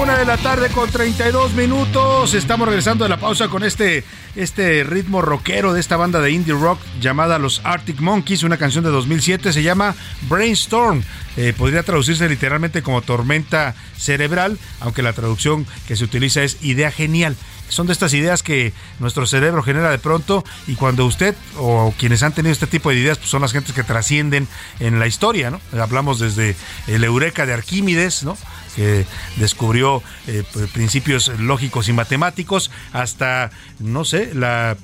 Una 0.00 0.18
de 0.18 0.24
la 0.24 0.36
tarde 0.36 0.68
con 0.70 0.90
32 0.90 1.52
minutos. 1.52 2.34
Estamos 2.34 2.66
regresando 2.66 3.04
de 3.04 3.10
la 3.10 3.18
pausa 3.18 3.48
con 3.48 3.62
este, 3.62 4.02
este 4.34 4.82
ritmo 4.82 5.22
rockero 5.22 5.72
de 5.72 5.80
esta 5.80 5.96
banda 5.96 6.20
de 6.20 6.30
indie 6.30 6.54
rock 6.54 6.80
llamada 7.00 7.38
Los 7.38 7.60
Arctic 7.64 8.00
Monkeys. 8.00 8.42
Una 8.42 8.56
canción 8.56 8.82
de 8.84 8.90
2007 8.90 9.52
se 9.52 9.62
llama 9.62 9.94
Brainstorm. 10.28 11.02
Eh, 11.36 11.52
podría 11.56 11.82
traducirse 11.82 12.28
literalmente 12.28 12.82
como 12.82 13.02
tormenta 13.02 13.74
cerebral, 13.96 14.58
aunque 14.80 15.02
la 15.02 15.12
traducción 15.12 15.66
que 15.86 15.96
se 15.96 16.04
utiliza 16.04 16.42
es 16.42 16.62
idea 16.62 16.90
genial 16.90 17.36
son 17.68 17.86
de 17.86 17.92
estas 17.92 18.14
ideas 18.14 18.42
que 18.42 18.72
nuestro 18.98 19.26
cerebro 19.26 19.62
genera 19.62 19.90
de 19.90 19.98
pronto 19.98 20.44
y 20.66 20.74
cuando 20.74 21.06
usted 21.06 21.34
o 21.58 21.94
quienes 21.98 22.22
han 22.22 22.32
tenido 22.32 22.52
este 22.52 22.66
tipo 22.66 22.90
de 22.90 22.96
ideas 22.96 23.18
pues 23.18 23.30
son 23.30 23.42
las 23.42 23.52
gentes 23.52 23.74
que 23.74 23.82
trascienden 23.82 24.48
en 24.80 24.98
la 24.98 25.06
historia, 25.06 25.50
¿no? 25.50 25.60
Hablamos 25.80 26.18
desde 26.18 26.56
el 26.86 27.04
Eureka 27.04 27.46
de 27.46 27.54
Arquímedes, 27.54 28.22
¿no? 28.22 28.36
Que 28.76 29.06
descubrió 29.36 30.02
eh, 30.28 30.44
principios 30.72 31.28
lógicos 31.40 31.88
y 31.88 31.92
matemáticos, 31.92 32.70
hasta, 32.92 33.50
no 33.80 34.04
sé, 34.04 34.34
la 34.34 34.76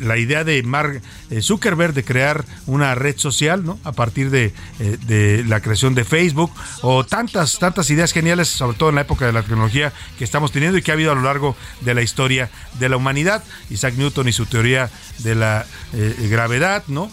la 0.00 0.18
idea 0.18 0.44
de 0.44 0.62
Mark 0.62 1.02
Zuckerberg 1.40 1.94
de 1.94 2.04
crear 2.04 2.44
una 2.66 2.94
red 2.94 3.16
social, 3.16 3.64
¿no? 3.64 3.78
A 3.84 3.92
partir 3.92 4.30
de, 4.30 4.52
eh, 4.78 4.98
de, 5.06 5.44
la 5.44 5.60
creación 5.60 5.94
de 5.94 6.04
Facebook 6.04 6.52
o 6.82 7.04
tantas, 7.04 7.58
tantas 7.58 7.90
ideas 7.90 8.12
geniales, 8.12 8.48
sobre 8.48 8.76
todo 8.76 8.90
en 8.90 8.96
la 8.96 9.02
época 9.02 9.26
de 9.26 9.32
la 9.32 9.42
tecnología 9.42 9.92
que 10.18 10.24
estamos 10.24 10.52
teniendo 10.52 10.78
y 10.78 10.82
que 10.82 10.90
ha 10.90 10.94
habido 10.94 11.12
a 11.12 11.14
lo 11.14 11.22
largo 11.22 11.56
de 11.80 11.94
la 11.94 12.02
historia 12.02 12.50
de 12.78 12.88
la 12.88 12.96
humanidad. 12.96 13.42
Isaac 13.70 13.94
Newton 13.96 14.28
y 14.28 14.32
su 14.32 14.46
teoría 14.46 14.90
de 15.18 15.34
la 15.34 15.66
eh, 15.92 16.28
gravedad, 16.30 16.84
¿no? 16.88 17.10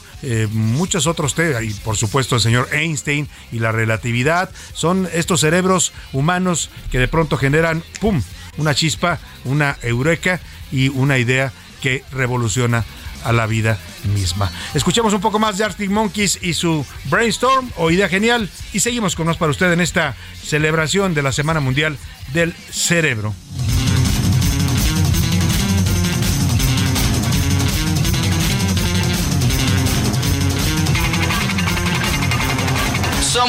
Muchos 0.52 1.08
otros 1.08 1.36
temas, 1.36 1.64
y 1.64 1.74
por 1.74 1.96
supuesto 1.98 2.36
el 2.36 2.42
señor 2.42 2.70
Einstein 2.72 3.28
y 3.52 3.60
la 3.60 3.72
relatividad, 3.72 4.50
son 4.74 5.08
estos 5.14 5.42
cerebros 5.42 5.94
humanos 6.14 6.70
que 6.92 7.00
de 7.00 7.08
pronto 7.08 7.38
generan, 7.38 7.84
¡pum!, 8.00 8.22
una 8.58 8.74
chispa, 8.74 9.20
una 9.46 9.78
eureka 9.82 10.40
y 10.72 10.90
una 10.90 11.18
idea 11.18 11.52
que 11.82 12.04
revoluciona 12.12 12.84
a 13.24 13.34
la 13.34 13.46
vida 13.46 13.78
misma. 14.14 14.52
Escuchemos 14.74 15.14
un 15.14 15.22
poco 15.22 15.40
más 15.40 15.58
de 15.58 15.66
Arctic 15.66 15.90
Monkeys 15.90 16.40
y 16.42 16.54
su 16.54 16.86
Brainstorm 17.06 17.72
o 17.78 17.92
Idea 17.92 18.10
Genial 18.10 18.50
y 18.74 18.80
seguimos 18.80 19.16
con 19.16 19.28
más 19.28 19.38
para 19.38 19.52
usted 19.52 19.72
en 19.72 19.82
esta 19.82 20.16
celebración 20.44 21.14
de 21.14 21.24
la 21.24 21.32
Semana 21.32 21.60
Mundial 21.60 21.98
del 22.34 22.54
Cerebro. 22.72 23.34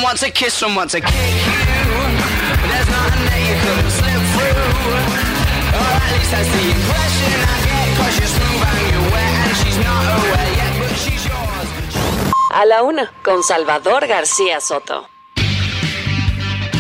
Someone 0.09 0.17
to 0.17 0.31
kiss, 0.31 0.55
someone 0.55 0.89
to 0.89 1.01
kick 1.01 1.11
you. 1.11 1.93
There's 2.69 2.89
nothing 2.89 3.25
that 3.29 3.41
you 3.45 3.57
couldn't 3.61 3.93
slip 3.93 4.23
through. 4.33 4.57
Or 5.77 5.91
at 6.01 6.13
least 6.17 6.31
that's 6.33 6.49
the 6.49 6.65
impression 6.65 7.33
I 7.45 7.57
get. 7.69 7.87
Cause 7.99 8.15
you're 8.17 8.33
smooth 8.33 8.65
and 8.73 8.89
you're 8.89 9.09
wet 9.13 9.33
and 9.45 9.57
she's 9.61 9.79
not 9.85 10.05
aware 10.17 10.51
yet, 10.57 10.73
but 10.81 10.97
she's 10.97 11.25
yours. 11.27 11.69
A 12.55 12.65
la 12.65 12.83
una, 12.83 13.13
con 13.23 13.43
Salvador 13.43 14.07
García 14.07 14.61
Soto. 14.61 15.09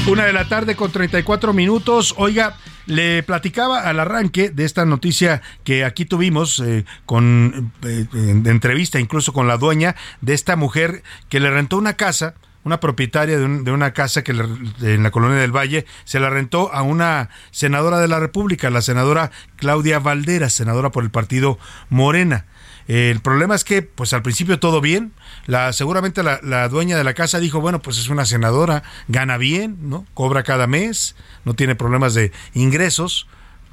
Una 0.07 0.25
de 0.25 0.33
la 0.33 0.49
tarde 0.49 0.75
con 0.75 0.91
34 0.91 1.53
minutos. 1.53 2.15
Oiga, 2.17 2.57
le 2.87 3.23
platicaba 3.23 3.83
al 3.83 4.01
arranque 4.01 4.49
de 4.49 4.65
esta 4.65 4.87
noticia 4.87 5.43
que 5.65 5.85
aquí 5.85 6.07
tuvimos 6.07 6.61
eh, 6.61 6.87
con 7.05 7.73
eh, 7.83 8.07
de 8.11 8.51
entrevista 8.51 8.99
incluso 8.99 9.35
con 9.35 9.47
la 9.47 9.59
dueña 9.59 9.97
de 10.23 10.33
esta 10.33 10.57
mujer 10.57 11.03
que 11.29 11.41
le 11.41 11.51
rentó 11.51 11.77
una 11.77 11.93
casa 11.93 12.35
una 12.65 12.81
propietaria 12.81 13.39
de, 13.39 13.45
un- 13.45 13.65
de 13.65 13.73
una 13.73 13.93
casa 13.93 14.23
que 14.23 14.33
en 14.33 15.03
la 15.03 15.11
colonia 15.11 15.39
del 15.39 15.53
Valle 15.57 15.87
se 16.05 16.21
la 16.21 16.31
rentó 16.31 16.73
a 16.73 16.83
una 16.83 17.31
senadora 17.51 17.99
de 18.01 18.09
la 18.09 18.21
República, 18.21 18.71
la 18.71 18.83
senadora 18.83 19.31
Claudia 19.57 19.99
Valderas, 20.01 20.53
senadora 20.53 20.91
por 20.91 21.05
el 21.05 21.11
partido 21.11 21.59
Morena. 21.89 22.47
El 22.89 23.21
problema 23.21 23.55
es 23.55 23.65
que, 23.65 23.83
pues 23.83 24.15
al 24.15 24.23
principio 24.23 24.59
todo 24.59 24.81
bien. 24.81 25.13
La, 25.47 25.73
seguramente 25.75 26.23
la, 26.23 26.41
la 26.43 26.69
dueña 26.71 26.97
de 26.97 27.05
la 27.05 27.13
casa 27.13 27.39
dijo, 27.39 27.61
bueno, 27.61 27.81
pues 27.83 27.99
es 27.99 28.09
una 28.09 28.25
senadora, 28.25 28.83
gana 29.09 29.37
bien, 29.37 29.77
¿no? 29.91 30.07
Cobra 30.15 30.43
cada 30.43 30.67
mes, 30.67 31.15
no 31.45 31.53
tiene 31.55 31.75
problemas 31.75 32.15
de 32.15 32.33
ingresos, 32.55 33.27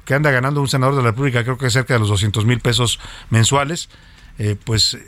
que 0.04 0.12
anda 0.14 0.30
ganando 0.30 0.60
un 0.60 0.68
senador 0.68 0.94
de 0.96 1.02
la 1.02 1.10
República, 1.10 1.42
creo 1.44 1.56
que 1.58 1.70
cerca 1.70 1.94
de 1.94 2.00
los 2.00 2.08
200 2.10 2.44
mil 2.44 2.60
pesos 2.60 3.00
mensuales. 3.30 3.88
Eh, 4.38 4.54
pues, 4.62 4.98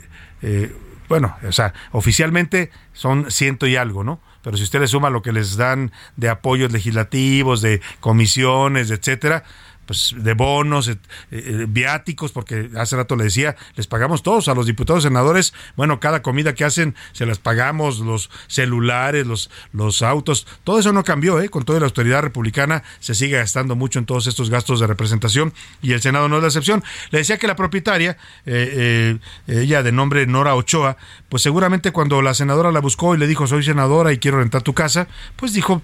eh, 0.41 0.75
bueno, 1.09 1.35
o 1.45 1.51
sea, 1.51 1.73
oficialmente 1.91 2.71
son 2.93 3.29
ciento 3.31 3.67
y 3.67 3.75
algo, 3.75 4.03
¿no? 4.03 4.21
Pero 4.41 4.55
si 4.55 4.63
usted 4.63 4.79
le 4.79 4.87
suma 4.87 5.09
lo 5.09 5.21
que 5.21 5.33
les 5.33 5.57
dan 5.57 5.91
de 6.15 6.29
apoyos 6.29 6.71
legislativos, 6.71 7.61
de 7.61 7.81
comisiones, 7.99 8.89
etcétera, 8.91 9.43
pues 9.89 10.13
de 10.15 10.35
bonos, 10.35 10.87
eh, 10.87 10.99
eh, 11.31 11.65
viáticos, 11.67 12.31
porque 12.31 12.69
hace 12.77 12.95
rato 12.95 13.15
le 13.15 13.23
decía, 13.23 13.55
les 13.75 13.87
pagamos 13.87 14.21
todos 14.21 14.47
a 14.47 14.53
los 14.53 14.67
diputados 14.67 15.01
senadores, 15.01 15.51
bueno, 15.75 15.99
cada 15.99 16.21
comida 16.21 16.53
que 16.53 16.63
hacen 16.63 16.93
se 17.11 17.25
las 17.25 17.39
pagamos, 17.39 17.97
los 17.97 18.29
celulares, 18.45 19.25
los, 19.25 19.49
los 19.73 20.03
autos, 20.03 20.45
todo 20.63 20.77
eso 20.77 20.93
no 20.93 21.03
cambió, 21.03 21.41
¿eh? 21.41 21.49
con 21.49 21.65
toda 21.65 21.79
la 21.79 21.87
autoridad 21.87 22.21
republicana 22.21 22.83
se 22.99 23.15
sigue 23.15 23.37
gastando 23.37 23.75
mucho 23.75 23.97
en 23.97 24.05
todos 24.05 24.27
estos 24.27 24.51
gastos 24.51 24.79
de 24.79 24.85
representación 24.85 25.53
y 25.81 25.93
el 25.93 26.01
Senado 26.03 26.29
no 26.29 26.35
es 26.35 26.43
la 26.43 26.49
excepción. 26.49 26.83
Le 27.09 27.17
decía 27.17 27.39
que 27.39 27.47
la 27.47 27.55
propietaria, 27.55 28.15
eh, 28.45 29.17
eh, 29.47 29.61
ella 29.61 29.81
de 29.81 29.91
nombre 29.91 30.27
Nora 30.27 30.53
Ochoa, 30.53 30.97
pues 31.29 31.41
seguramente 31.41 31.91
cuando 31.91 32.21
la 32.21 32.35
senadora 32.35 32.71
la 32.71 32.79
buscó 32.79 33.15
y 33.15 33.17
le 33.17 33.25
dijo, 33.25 33.47
soy 33.47 33.63
senadora 33.63 34.13
y 34.13 34.19
quiero 34.19 34.37
rentar 34.37 34.61
tu 34.61 34.75
casa, 34.75 35.07
pues 35.35 35.53
dijo, 35.53 35.81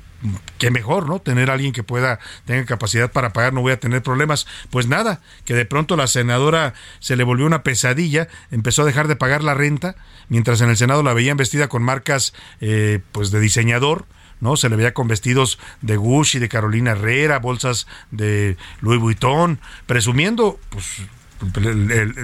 que 0.57 0.71
mejor, 0.71 1.07
¿no? 1.07 1.19
Tener 1.19 1.49
a 1.49 1.53
alguien 1.53 1.73
que 1.73 1.83
pueda, 1.83 2.19
tenga 2.45 2.65
capacidad 2.65 3.11
para 3.11 3.33
pagar, 3.33 3.53
no 3.53 3.61
voy 3.61 3.73
a 3.73 3.79
tener 3.79 4.01
problemas. 4.01 4.47
Pues 4.69 4.87
nada, 4.87 5.21
que 5.45 5.53
de 5.53 5.65
pronto 5.65 5.95
la 5.95 6.07
senadora 6.07 6.73
se 6.99 7.15
le 7.15 7.23
volvió 7.23 7.45
una 7.45 7.63
pesadilla, 7.63 8.27
empezó 8.51 8.81
a 8.81 8.85
dejar 8.85 9.07
de 9.07 9.15
pagar 9.15 9.43
la 9.43 9.53
renta, 9.53 9.95
mientras 10.29 10.61
en 10.61 10.69
el 10.69 10.77
Senado 10.77 11.03
la 11.03 11.13
veían 11.13 11.37
vestida 11.37 11.67
con 11.67 11.83
marcas, 11.83 12.33
eh, 12.61 12.99
pues 13.11 13.31
de 13.31 13.39
diseñador, 13.39 14.05
¿no? 14.39 14.57
Se 14.57 14.69
le 14.69 14.75
veía 14.75 14.93
con 14.93 15.07
vestidos 15.07 15.59
de 15.81 15.97
Gucci, 15.97 16.39
de 16.39 16.49
Carolina 16.49 16.91
Herrera, 16.91 17.39
bolsas 17.39 17.87
de 18.11 18.57
Louis 18.81 18.99
Vuitton, 18.99 19.59
presumiendo, 19.85 20.59
pues, 20.69 21.01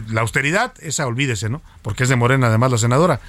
la 0.09 0.21
austeridad, 0.21 0.73
esa 0.81 1.05
olvídese, 1.05 1.49
¿no? 1.49 1.61
Porque 1.81 2.03
es 2.03 2.09
de 2.09 2.15
Morena 2.15 2.47
además 2.47 2.71
la 2.71 2.77
senadora. 2.77 3.19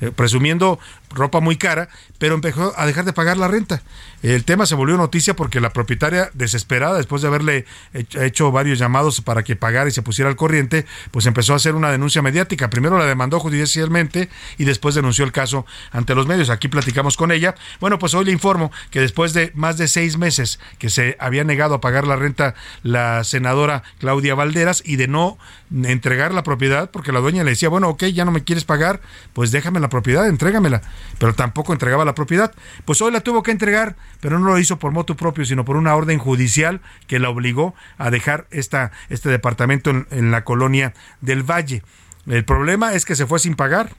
eh, 0.00 0.10
presumiendo 0.14 0.78
ropa 1.10 1.40
muy 1.40 1.56
cara, 1.56 1.88
pero 2.18 2.34
empezó 2.34 2.72
a 2.76 2.86
dejar 2.86 3.04
de 3.04 3.12
pagar 3.12 3.36
la 3.36 3.48
renta. 3.48 3.82
El 4.22 4.44
tema 4.44 4.66
se 4.66 4.74
volvió 4.74 4.96
noticia 4.96 5.34
porque 5.34 5.60
la 5.60 5.72
propietaria, 5.72 6.30
desesperada, 6.34 6.96
después 6.96 7.22
de 7.22 7.28
haberle 7.28 7.64
hecho, 7.92 8.52
varios 8.52 8.78
llamados 8.78 9.20
para 9.20 9.42
que 9.42 9.56
pagara 9.56 9.88
y 9.88 9.92
se 9.92 10.02
pusiera 10.02 10.28
al 10.28 10.36
corriente, 10.36 10.86
pues 11.10 11.26
empezó 11.26 11.52
a 11.52 11.56
hacer 11.56 11.74
una 11.74 11.90
denuncia 11.90 12.22
mediática. 12.22 12.70
Primero 12.70 12.98
la 12.98 13.06
demandó 13.06 13.40
judicialmente 13.40 14.28
y 14.58 14.64
después 14.64 14.94
denunció 14.94 15.24
el 15.24 15.32
caso 15.32 15.66
ante 15.90 16.14
los 16.14 16.26
medios. 16.26 16.50
Aquí 16.50 16.68
platicamos 16.68 17.16
con 17.16 17.32
ella. 17.32 17.54
Bueno, 17.80 17.98
pues 17.98 18.14
hoy 18.14 18.26
le 18.26 18.32
informo 18.32 18.70
que 18.90 19.00
después 19.00 19.32
de 19.32 19.52
más 19.54 19.78
de 19.78 19.88
seis 19.88 20.16
meses 20.16 20.60
que 20.78 20.90
se 20.90 21.16
había 21.18 21.44
negado 21.44 21.74
a 21.74 21.80
pagar 21.80 22.06
la 22.06 22.16
renta 22.16 22.54
la 22.82 23.24
senadora 23.24 23.82
Claudia 23.98 24.34
Valderas 24.34 24.82
y 24.84 24.96
de 24.96 25.08
no 25.08 25.38
entregar 25.72 26.34
la 26.34 26.42
propiedad, 26.42 26.90
porque 26.90 27.12
la 27.12 27.20
dueña 27.20 27.44
le 27.44 27.50
decía, 27.50 27.68
bueno, 27.68 27.88
ok, 27.88 28.04
ya 28.06 28.24
no 28.24 28.32
me 28.32 28.44
quieres 28.44 28.64
pagar, 28.64 29.00
pues 29.32 29.50
déjame 29.50 29.80
la 29.80 29.88
propiedad, 29.88 30.26
entrégamela. 30.26 30.82
Pero 31.18 31.34
tampoco 31.34 31.72
entregaba 31.72 32.04
la 32.04 32.14
propiedad. 32.14 32.52
Pues 32.84 33.00
hoy 33.02 33.12
la 33.12 33.20
tuvo 33.20 33.42
que 33.42 33.50
entregar, 33.50 33.96
pero 34.20 34.38
no 34.38 34.46
lo 34.46 34.58
hizo 34.58 34.78
por 34.78 34.92
motu 34.92 35.16
propio, 35.16 35.44
sino 35.44 35.64
por 35.64 35.76
una 35.76 35.94
orden 35.94 36.18
judicial 36.18 36.80
que 37.06 37.18
la 37.18 37.30
obligó 37.30 37.74
a 37.98 38.10
dejar 38.10 38.46
esta, 38.50 38.92
este 39.08 39.28
departamento 39.28 39.90
en, 39.90 40.06
en 40.10 40.30
la 40.30 40.44
colonia 40.44 40.94
del 41.20 41.42
Valle. 41.42 41.82
El 42.26 42.44
problema 42.44 42.94
es 42.94 43.04
que 43.04 43.16
se 43.16 43.26
fue 43.26 43.38
sin 43.38 43.54
pagar. 43.54 43.90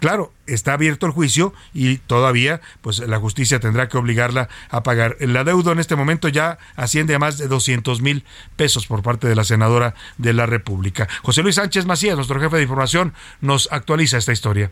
Claro, 0.00 0.32
está 0.46 0.72
abierto 0.72 1.04
el 1.04 1.12
juicio 1.12 1.52
y 1.74 1.98
todavía 1.98 2.62
pues 2.80 3.00
la 3.00 3.18
justicia 3.18 3.60
tendrá 3.60 3.88
que 3.88 3.98
obligarla 3.98 4.48
a 4.70 4.82
pagar. 4.82 5.16
El 5.20 5.36
adeudo 5.36 5.72
en 5.72 5.78
este 5.78 5.94
momento 5.94 6.28
ya 6.28 6.58
asciende 6.74 7.14
a 7.14 7.18
más 7.18 7.36
de 7.36 7.48
200 7.48 8.00
mil 8.00 8.24
pesos 8.56 8.86
por 8.86 9.02
parte 9.02 9.28
de 9.28 9.36
la 9.36 9.44
senadora 9.44 9.94
de 10.16 10.32
la 10.32 10.46
República. 10.46 11.06
José 11.22 11.42
Luis 11.42 11.56
Sánchez 11.56 11.84
Macías, 11.84 12.16
nuestro 12.16 12.40
jefe 12.40 12.56
de 12.56 12.62
información, 12.62 13.12
nos 13.42 13.68
actualiza 13.70 14.16
esta 14.16 14.32
historia. 14.32 14.70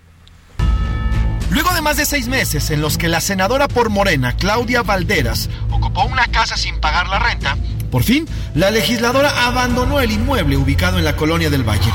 Luego 1.51 1.73
de 1.73 1.81
más 1.81 1.97
de 1.97 2.05
seis 2.05 2.29
meses 2.29 2.71
en 2.71 2.81
los 2.81 2.99
que 2.99 3.09
la 3.09 3.21
senadora 3.21 3.69
por 3.69 3.89
Morena, 3.89 4.37
Claudia 4.37 4.83
Valderas, 4.83 5.49
ocupó 5.71 6.05
una 6.05 6.27
casa 6.27 6.57
sin 6.57 6.79
pagar 6.79 7.09
la 7.09 7.19
renta, 7.19 7.57
por 7.91 8.03
fin, 8.03 8.29
la 8.55 8.71
legisladora 8.71 9.47
abandonó 9.47 10.01
el 10.01 10.11
inmueble 10.11 10.59
ubicado 10.59 10.99
en 10.99 11.05
la 11.05 11.17
colonia 11.17 11.49
del 11.49 11.67
Valle. 11.67 11.91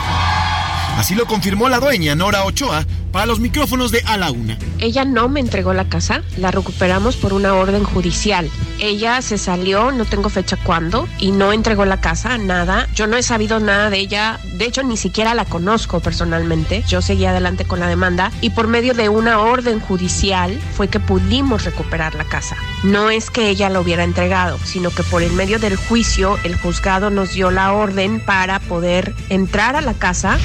Así 0.98 1.16
lo 1.16 1.26
confirmó 1.26 1.70
la 1.70 1.80
dueña, 1.80 2.16
Nora 2.16 2.46
Ochoa, 2.46 2.86
para 3.12 3.26
los 3.26 3.40
micrófonos 3.40 3.92
de 3.92 4.02
A 4.06 4.16
la 4.16 4.32
Una. 4.32 4.58
Ella 4.80 5.06
no 5.06 5.28
me 5.28 5.40
entregó 5.40 5.74
la 5.74 5.90
casa, 5.90 6.22
la 6.38 6.52
recuperamos 6.52 7.16
por 7.16 7.34
una 7.34 7.56
orden 7.56 7.84
judicial. 7.84 8.50
Ella 8.80 9.22
se 9.22 9.38
salió, 9.38 9.92
no 9.92 10.06
tengo 10.06 10.30
fecha 10.30 10.56
cuándo, 10.56 11.08
y 11.20 11.32
no 11.32 11.52
entregó 11.52 11.86
la 11.86 12.00
casa, 12.00 12.38
nada. 12.38 12.88
Yo 12.94 13.08
no 13.08 13.18
he 13.18 13.24
sabido 13.24 13.60
nada 13.60 13.90
de 13.90 13.98
ella, 13.98 14.40
de 14.58 14.66
hecho 14.66 14.84
ni 14.84 14.96
siquiera 14.96 15.34
la 15.34 15.46
conozco 15.46 16.00
personalmente. 16.00 16.84
Yo 16.88 17.02
seguí 17.02 17.26
adelante 17.26 17.66
con 17.66 17.80
la 17.80 17.88
demanda 17.88 18.32
y 18.42 18.52
por 18.52 18.68
medio 18.68 18.94
de 18.94 19.10
una 19.10 19.40
orden 19.40 19.80
judicial 19.80 20.60
fue 20.76 20.90
que 20.90 21.00
pudimos 21.00 21.66
recuperar 21.66 22.14
la 22.16 22.24
casa. 22.24 22.56
No 22.84 23.10
es 23.10 23.30
que 23.30 23.50
ella 23.50 23.70
la 23.70 23.80
hubiera 23.80 24.04
entregado, 24.04 24.60
sino 24.64 24.92
que 24.92 25.04
por 25.04 25.24
el 25.24 25.34
medio 25.34 25.60
del 25.60 25.76
juicio 25.76 26.38
el 26.44 26.56
juzgado 26.56 27.10
nos 27.10 27.34
dio 27.34 27.52
la 27.52 27.74
orden 27.74 28.20
para 28.20 28.60
poder 28.60 29.14
entrar 29.30 29.76
a 29.76 29.82
la 29.82 29.94
casa 29.96 30.38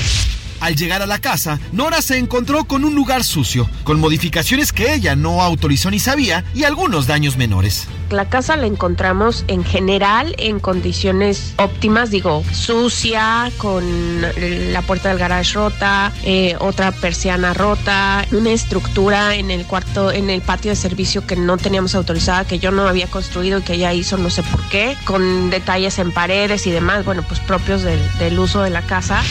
Al 0.60 0.74
llegar 0.74 1.02
a 1.02 1.06
la 1.06 1.20
casa, 1.20 1.60
Nora 1.72 2.02
se 2.02 2.18
encontró 2.18 2.64
con 2.64 2.84
un 2.84 2.94
lugar 2.94 3.22
sucio, 3.22 3.68
con 3.84 4.00
modificaciones 4.00 4.72
que 4.72 4.94
ella 4.94 5.14
no 5.14 5.42
autorizó 5.42 5.90
ni 5.90 6.00
sabía 6.00 6.44
y 6.54 6.64
algunos 6.64 7.06
daños 7.06 7.36
menores. 7.36 7.86
La 8.10 8.28
casa 8.28 8.56
la 8.56 8.66
encontramos 8.66 9.44
en 9.48 9.64
general 9.64 10.34
en 10.38 10.60
condiciones 10.60 11.52
óptimas, 11.58 12.10
digo, 12.10 12.42
sucia, 12.52 13.52
con 13.58 14.22
la 14.22 14.82
puerta 14.82 15.10
del 15.10 15.18
garage 15.18 15.52
rota, 15.52 16.12
eh, 16.24 16.56
otra 16.58 16.90
persiana 16.90 17.52
rota, 17.54 18.26
una 18.32 18.50
estructura 18.50 19.36
en 19.36 19.50
el 19.50 19.66
cuarto, 19.66 20.10
en 20.10 20.30
el 20.30 20.40
patio 20.40 20.70
de 20.70 20.76
servicio 20.76 21.26
que 21.26 21.36
no 21.36 21.58
teníamos 21.58 21.94
autorizada, 21.94 22.46
que 22.46 22.58
yo 22.58 22.70
no 22.70 22.88
había 22.88 23.08
construido 23.08 23.58
y 23.58 23.62
que 23.62 23.74
ella 23.74 23.92
hizo 23.92 24.16
no 24.16 24.30
sé 24.30 24.42
por 24.42 24.62
qué, 24.70 24.96
con 25.04 25.50
detalles 25.50 25.98
en 25.98 26.10
paredes 26.10 26.66
y 26.66 26.70
demás, 26.70 27.04
bueno, 27.04 27.22
pues 27.28 27.40
propios 27.40 27.82
del, 27.82 28.00
del 28.18 28.38
uso 28.38 28.62
de 28.62 28.70
la 28.70 28.82
casa. 28.82 29.22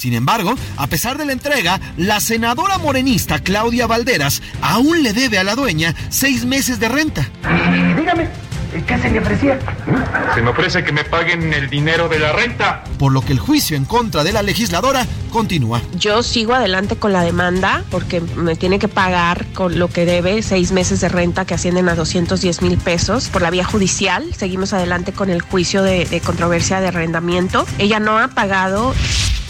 Sin 0.00 0.14
embargo, 0.14 0.54
a 0.78 0.86
pesar 0.86 1.18
de 1.18 1.26
la 1.26 1.32
entrega, 1.32 1.78
la 1.98 2.20
senadora 2.20 2.78
morenista 2.78 3.40
Claudia 3.40 3.86
Valderas 3.86 4.40
aún 4.62 5.02
le 5.02 5.12
debe 5.12 5.38
a 5.38 5.44
la 5.44 5.54
dueña 5.54 5.94
seis 6.08 6.46
meses 6.46 6.80
de 6.80 6.88
renta. 6.88 7.28
Dígame, 7.94 8.30
¿qué 8.86 8.98
se 8.98 9.10
le 9.10 9.20
ofrecía? 9.20 9.58
Se 10.34 10.42
me 10.42 10.50
ofrece 10.50 10.84
que 10.84 10.92
me 10.92 11.04
paguen 11.04 11.52
el 11.52 11.68
dinero 11.68 12.08
de 12.08 12.18
la 12.18 12.32
renta. 12.32 12.84
Por 12.98 13.12
lo 13.12 13.20
que 13.20 13.32
el 13.32 13.38
juicio 13.38 13.76
en 13.76 13.84
contra 13.84 14.24
de 14.24 14.32
la 14.32 14.42
legisladora 14.42 15.06
continúa. 15.30 15.80
Yo 15.94 16.22
sigo 16.22 16.54
adelante 16.54 16.96
con 16.96 17.12
la 17.12 17.22
demanda 17.22 17.84
porque 17.90 18.20
me 18.20 18.56
tiene 18.56 18.78
que 18.78 18.88
pagar 18.88 19.46
con 19.54 19.78
lo 19.78 19.88
que 19.88 20.04
debe, 20.04 20.42
seis 20.42 20.72
meses 20.72 21.00
de 21.00 21.08
renta 21.08 21.44
que 21.44 21.54
ascienden 21.54 21.88
a 21.88 21.94
210 21.94 22.62
mil 22.62 22.78
pesos 22.78 23.28
por 23.28 23.42
la 23.42 23.50
vía 23.50 23.64
judicial. 23.64 24.34
Seguimos 24.34 24.72
adelante 24.72 25.12
con 25.12 25.30
el 25.30 25.40
juicio 25.40 25.82
de, 25.82 26.04
de 26.04 26.20
controversia 26.20 26.80
de 26.80 26.88
arrendamiento. 26.88 27.66
Ella 27.78 28.00
no 28.00 28.18
ha 28.18 28.28
pagado. 28.28 28.94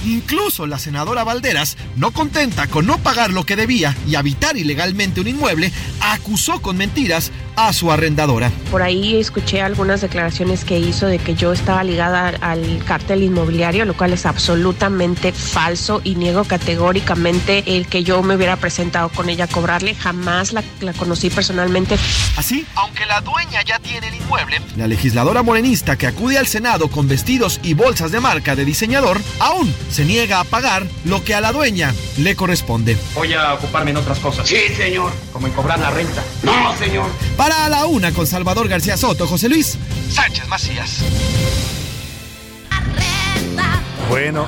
Incluso 0.04 0.66
la 0.66 0.78
senadora 0.78 1.24
Valderas, 1.24 1.76
no 1.96 2.10
contenta 2.12 2.66
con 2.68 2.86
no 2.86 2.98
pagar 2.98 3.30
lo 3.32 3.44
que 3.44 3.56
debía 3.56 3.94
y 4.06 4.14
habitar 4.14 4.56
ilegalmente 4.56 5.20
un 5.20 5.28
inmueble, 5.28 5.72
acusó 6.00 6.62
con 6.62 6.78
mentiras 6.78 7.32
a 7.56 7.72
su 7.74 7.92
arrendadora. 7.92 8.50
Por 8.70 8.80
ahí 8.80 9.09
escuché 9.16 9.62
algunas 9.62 10.00
declaraciones 10.00 10.64
que 10.64 10.78
hizo 10.78 11.06
de 11.06 11.18
que 11.18 11.34
yo 11.34 11.52
estaba 11.52 11.82
ligada 11.84 12.28
al 12.40 12.82
cártel 12.86 13.22
inmobiliario, 13.22 13.84
lo 13.84 13.96
cual 13.96 14.12
es 14.12 14.26
absolutamente 14.26 15.32
falso 15.32 16.00
y 16.04 16.14
niego 16.14 16.44
categóricamente 16.44 17.64
el 17.66 17.86
que 17.86 18.04
yo 18.04 18.22
me 18.22 18.36
hubiera 18.36 18.56
presentado 18.56 19.08
con 19.08 19.28
ella 19.28 19.44
a 19.44 19.48
cobrarle. 19.48 19.94
Jamás 19.94 20.52
la, 20.52 20.62
la 20.80 20.92
conocí 20.92 21.30
personalmente. 21.30 21.96
Así, 22.36 22.66
aunque 22.74 23.06
la 23.06 23.20
dueña 23.20 23.62
ya 23.62 23.78
tiene 23.78 24.08
el 24.08 24.14
inmueble, 24.14 24.60
la 24.76 24.86
legisladora 24.86 25.42
morenista 25.42 25.96
que 25.96 26.06
acude 26.06 26.38
al 26.38 26.46
Senado 26.46 26.88
con 26.88 27.08
vestidos 27.08 27.60
y 27.62 27.74
bolsas 27.74 28.12
de 28.12 28.20
marca 28.20 28.56
de 28.56 28.64
diseñador 28.64 29.20
aún 29.38 29.74
se 29.90 30.04
niega 30.04 30.40
a 30.40 30.44
pagar 30.44 30.86
lo 31.04 31.24
que 31.24 31.34
a 31.34 31.40
la 31.40 31.52
dueña 31.52 31.94
le 32.18 32.36
corresponde. 32.36 32.96
Voy 33.14 33.32
a 33.34 33.54
ocuparme 33.54 33.90
en 33.90 33.96
otras 33.96 34.18
cosas. 34.18 34.48
Sí, 34.48 34.58
señor. 34.76 35.12
Como 35.32 35.46
en 35.46 35.52
cobrar 35.52 35.78
la 35.78 35.90
renta. 35.90 36.22
No, 36.42 36.76
señor. 36.76 37.06
Para 37.36 37.68
la 37.68 37.86
una 37.86 38.12
con 38.12 38.26
Salvador 38.26 38.68
García 38.68 38.96
Soto, 39.00 39.26
José 39.26 39.48
Luis 39.48 39.78
Sánchez 40.10 40.46
Macías. 40.46 40.98
Bueno. 44.10 44.46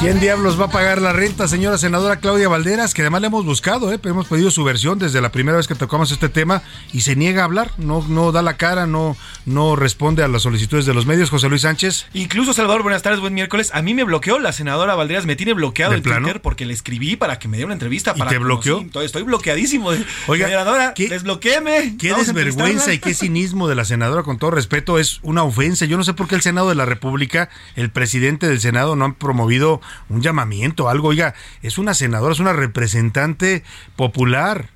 ¿Quién 0.00 0.18
diablos 0.18 0.58
va 0.58 0.64
a 0.64 0.70
pagar 0.70 1.02
la 1.02 1.12
renta, 1.12 1.46
señora 1.46 1.76
senadora 1.76 2.20
Claudia 2.20 2.48
Valderas? 2.48 2.94
Que 2.94 3.02
además 3.02 3.20
le 3.20 3.26
hemos 3.26 3.44
buscado, 3.44 3.92
¿eh? 3.92 4.00
hemos 4.02 4.26
pedido 4.26 4.50
su 4.50 4.64
versión 4.64 4.98
desde 4.98 5.20
la 5.20 5.30
primera 5.30 5.58
vez 5.58 5.68
que 5.68 5.74
tocamos 5.74 6.10
este 6.10 6.30
tema 6.30 6.62
y 6.94 7.02
se 7.02 7.16
niega 7.16 7.42
a 7.42 7.44
hablar, 7.44 7.70
no, 7.76 8.02
no 8.08 8.32
da 8.32 8.40
la 8.40 8.56
cara, 8.56 8.86
no, 8.86 9.14
no 9.44 9.76
responde 9.76 10.24
a 10.24 10.28
las 10.28 10.40
solicitudes 10.40 10.86
de 10.86 10.94
los 10.94 11.04
medios. 11.04 11.28
José 11.28 11.50
Luis 11.50 11.60
Sánchez. 11.62 12.06
Incluso, 12.14 12.54
Salvador, 12.54 12.82
buenas 12.82 13.02
tardes, 13.02 13.20
buen 13.20 13.34
miércoles. 13.34 13.72
A 13.74 13.82
mí 13.82 13.92
me 13.92 14.04
bloqueó 14.04 14.38
la 14.38 14.52
senadora 14.52 14.94
Valderas, 14.94 15.26
me 15.26 15.36
tiene 15.36 15.52
bloqueado 15.52 15.92
en 15.92 16.02
Twitter 16.02 16.40
porque 16.40 16.64
le 16.64 16.72
escribí 16.72 17.16
para 17.16 17.38
que 17.38 17.48
me 17.48 17.58
diera 17.58 17.66
una 17.66 17.74
entrevista. 17.74 18.14
Para 18.14 18.30
¿Y 18.30 18.34
te 18.34 18.38
bloqueó? 18.38 18.86
estoy 19.02 19.22
bloqueadísimo. 19.24 19.90
Oiga, 20.28 20.48
senadora, 20.48 20.94
¿qué, 20.94 21.10
desbloquéeme. 21.10 21.98
Qué 21.98 22.14
desvergüenza 22.14 22.94
y 22.94 23.00
qué 23.00 23.12
cinismo 23.14 23.68
de 23.68 23.74
la 23.74 23.84
senadora, 23.84 24.22
con 24.22 24.38
todo 24.38 24.50
respeto, 24.50 24.98
es 24.98 25.20
una 25.22 25.42
ofensa. 25.42 25.84
Yo 25.84 25.98
no 25.98 26.04
sé 26.04 26.14
por 26.14 26.26
qué 26.26 26.36
el 26.36 26.40
Senado 26.40 26.70
de 26.70 26.74
la 26.74 26.86
República, 26.86 27.50
el 27.76 27.90
presidente 27.90 28.48
del 28.48 28.62
Senado 28.62 28.96
no 28.96 29.04
han 29.04 29.12
promovido 29.12 29.82
un 30.08 30.22
llamamiento 30.22 30.88
algo. 30.88 31.08
Oiga, 31.08 31.34
es 31.62 31.78
una 31.78 31.94
senadora, 31.94 32.32
es 32.32 32.40
una 32.40 32.52
representante 32.52 33.64
popular. 33.96 34.70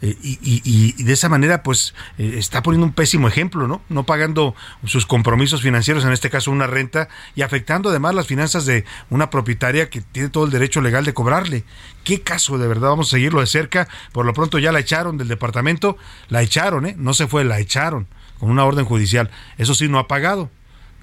Eh, 0.00 0.16
y, 0.22 0.38
y, 0.42 0.94
y, 0.96 1.02
de 1.02 1.12
esa 1.12 1.28
manera, 1.28 1.64
pues, 1.64 1.92
eh, 2.18 2.34
está 2.36 2.62
poniendo 2.62 2.86
un 2.86 2.92
pésimo 2.92 3.26
ejemplo, 3.26 3.66
¿no? 3.66 3.82
No 3.88 4.04
pagando 4.04 4.54
sus 4.84 5.06
compromisos 5.06 5.60
financieros, 5.60 6.04
en 6.04 6.12
este 6.12 6.30
caso 6.30 6.52
una 6.52 6.68
renta, 6.68 7.08
y 7.34 7.42
afectando 7.42 7.90
además 7.90 8.14
las 8.14 8.28
finanzas 8.28 8.64
de 8.64 8.84
una 9.10 9.28
propietaria 9.28 9.90
que 9.90 10.00
tiene 10.00 10.28
todo 10.28 10.44
el 10.44 10.52
derecho 10.52 10.80
legal 10.80 11.04
de 11.04 11.14
cobrarle. 11.14 11.64
¿Qué 12.04 12.20
caso 12.20 12.58
de 12.58 12.68
verdad? 12.68 12.90
Vamos 12.90 13.08
a 13.08 13.16
seguirlo 13.16 13.40
de 13.40 13.48
cerca. 13.48 13.88
Por 14.12 14.24
lo 14.24 14.32
pronto 14.34 14.60
ya 14.60 14.70
la 14.70 14.78
echaron 14.78 15.18
del 15.18 15.26
departamento, 15.26 15.96
la 16.28 16.42
echaron, 16.42 16.86
¿eh? 16.86 16.94
No 16.96 17.12
se 17.12 17.26
fue, 17.26 17.44
la 17.44 17.58
echaron 17.58 18.06
con 18.38 18.50
una 18.50 18.64
orden 18.64 18.84
judicial. 18.84 19.30
Eso 19.56 19.74
sí, 19.74 19.88
no 19.88 19.98
ha 19.98 20.06
pagado. 20.06 20.48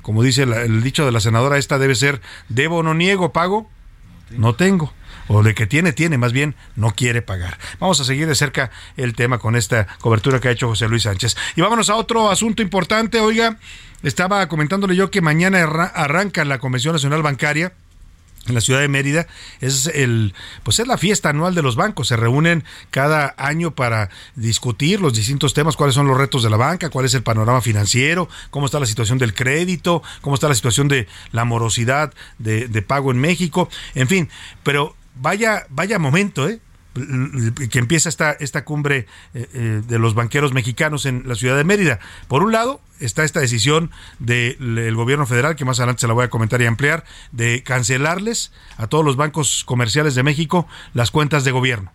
Como 0.06 0.22
dice 0.22 0.44
el 0.44 0.84
dicho 0.84 1.04
de 1.04 1.12
la 1.12 1.20
senadora, 1.20 1.58
esta 1.58 1.80
debe 1.80 1.96
ser, 1.96 2.22
debo 2.48 2.84
no 2.84 2.94
niego, 2.94 3.34
pago 3.34 3.68
no 4.30 4.54
tengo. 4.54 4.94
O 5.28 5.42
de 5.42 5.56
que 5.56 5.66
tiene, 5.66 5.94
tiene, 5.94 6.20
más 6.20 6.32
bien 6.32 6.54
no 6.76 6.94
quiere 6.94 7.24
pagar. 7.24 7.58
Vamos 7.80 8.00
a 8.00 8.04
seguir 8.04 8.28
de 8.28 8.36
cerca 8.36 8.70
el 8.98 9.16
tema 9.16 9.40
con 9.40 9.56
esta 9.56 9.88
cobertura 10.00 10.40
que 10.40 10.50
ha 10.50 10.52
hecho 10.52 10.68
José 10.68 10.88
Luis 10.88 11.02
Sánchez. 11.02 11.36
Y 11.56 11.62
vámonos 11.62 11.90
a 11.90 11.96
otro 11.96 12.30
asunto 12.30 12.62
importante. 12.62 13.20
Oiga, 13.20 13.58
estaba 14.04 14.48
comentándole 14.48 14.96
yo 14.96 15.10
que 15.10 15.22
mañana 15.22 15.64
arranca 15.64 16.46
la 16.46 16.60
Convención 16.60 16.94
Nacional 16.94 17.24
Bancaria 17.24 17.74
en 18.48 18.56
la 18.56 18.62
ciudad 18.62 18.80
de 18.80 18.88
Mérida 18.88 19.28
es 19.62 19.88
el 19.88 20.34
pues 20.64 20.80
es 20.80 20.88
la 20.88 20.98
fiesta 20.98 21.30
anual 21.30 21.56
de 21.56 21.62
los 21.62 21.76
bancos. 21.76 22.08
Se 22.08 22.16
reúnen 22.16 22.64
cada 22.92 23.34
año 23.38 23.72
para 23.72 24.10
discutir 24.36 25.02
los 25.02 25.14
distintos 25.14 25.54
temas 25.54 25.76
cuáles 25.76 25.96
son 25.96 26.08
los 26.08 26.18
retos 26.18 26.44
de 26.44 26.50
la 26.50 26.58
banca 26.58 26.90
cuál 26.90 27.06
es 27.06 27.14
el 27.14 27.24
panorama 27.24 27.62
financiero 27.62 28.30
cómo 28.50 28.66
está 28.66 28.80
la 28.80 28.86
situación 28.86 29.18
del 29.18 29.34
crédito 29.34 30.04
cómo 30.22 30.36
está 30.36 30.48
la 30.48 30.56
situación 30.56 30.88
de 30.88 31.08
la 31.32 31.46
morosidad 31.46 32.14
de, 32.38 32.68
de 32.68 32.82
pago 32.82 33.12
en 33.12 33.20
México. 33.20 33.70
En 33.94 34.08
fin 34.08 34.30
pero 34.64 34.96
vaya 35.16 35.66
vaya 35.70 36.00
momento 36.00 36.48
eh 36.48 36.60
que 36.96 37.80
empieza 37.80 38.08
esta, 38.08 38.32
esta 38.32 38.64
cumbre 38.64 39.06
eh, 39.34 39.50
eh, 39.54 39.82
de 39.86 40.00
los 40.00 40.16
banqueros 40.16 40.54
mexicanos 40.54 41.06
en 41.06 41.24
la 41.28 41.36
ciudad 41.36 41.58
de 41.58 41.66
Mérida. 41.66 42.00
Por 42.28 42.42
un 42.42 42.54
lado, 42.54 42.80
está 43.02 43.26
esta 43.26 43.42
decisión 43.42 43.92
del 44.20 44.96
gobierno 44.96 45.26
federal, 45.26 45.56
que 45.56 45.66
más 45.66 45.80
adelante 45.80 46.02
se 46.02 46.08
la 46.08 46.14
voy 46.14 46.26
a 46.26 46.30
comentar 46.30 46.62
y 46.62 46.66
ampliar, 46.66 47.04
de 47.34 47.64
cancelarles 47.64 48.54
a 48.78 48.88
todos 48.88 49.04
los 49.04 49.18
bancos 49.18 49.64
comerciales 49.66 50.16
de 50.16 50.24
México 50.24 50.68
las 50.94 51.12
cuentas 51.12 51.44
de 51.44 51.52
gobierno. 51.52 51.92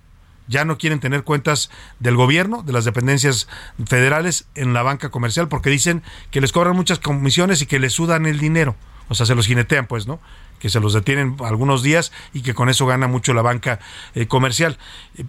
Ya 0.49 0.65
no 0.65 0.79
quieren 0.79 1.01
tener 1.01 1.23
cuentas 1.23 1.71
del 1.99 2.17
gobierno, 2.17 2.63
de 2.63 2.73
las 2.73 2.85
dependencias 2.85 3.49
federales 3.87 4.47
en 4.55 4.75
la 4.75 4.83
banca 4.83 5.09
comercial, 5.09 5.49
porque 5.49 5.71
dicen 5.71 6.03
que 6.31 6.41
les 6.41 6.53
cobran 6.53 6.77
muchas 6.77 6.99
comisiones 6.99 7.63
y 7.63 7.67
que 7.67 7.79
les 7.79 7.95
sudan 7.95 8.27
el 8.27 8.39
dinero. 8.39 8.77
O 9.09 9.15
sea, 9.15 9.27
se 9.27 9.35
los 9.35 9.47
jinetean, 9.47 9.87
pues, 9.87 10.07
¿no? 10.07 10.21
Que 10.61 10.71
se 10.71 10.79
los 10.79 10.93
detienen 10.93 11.37
algunos 11.41 11.83
días 11.83 12.13
y 12.33 12.43
que 12.43 12.55
con 12.55 12.69
eso 12.69 12.87
gana 12.87 13.09
mucho 13.09 13.35
la 13.35 13.43
banca 13.43 13.81
eh, 14.15 14.27
comercial. 14.27 14.79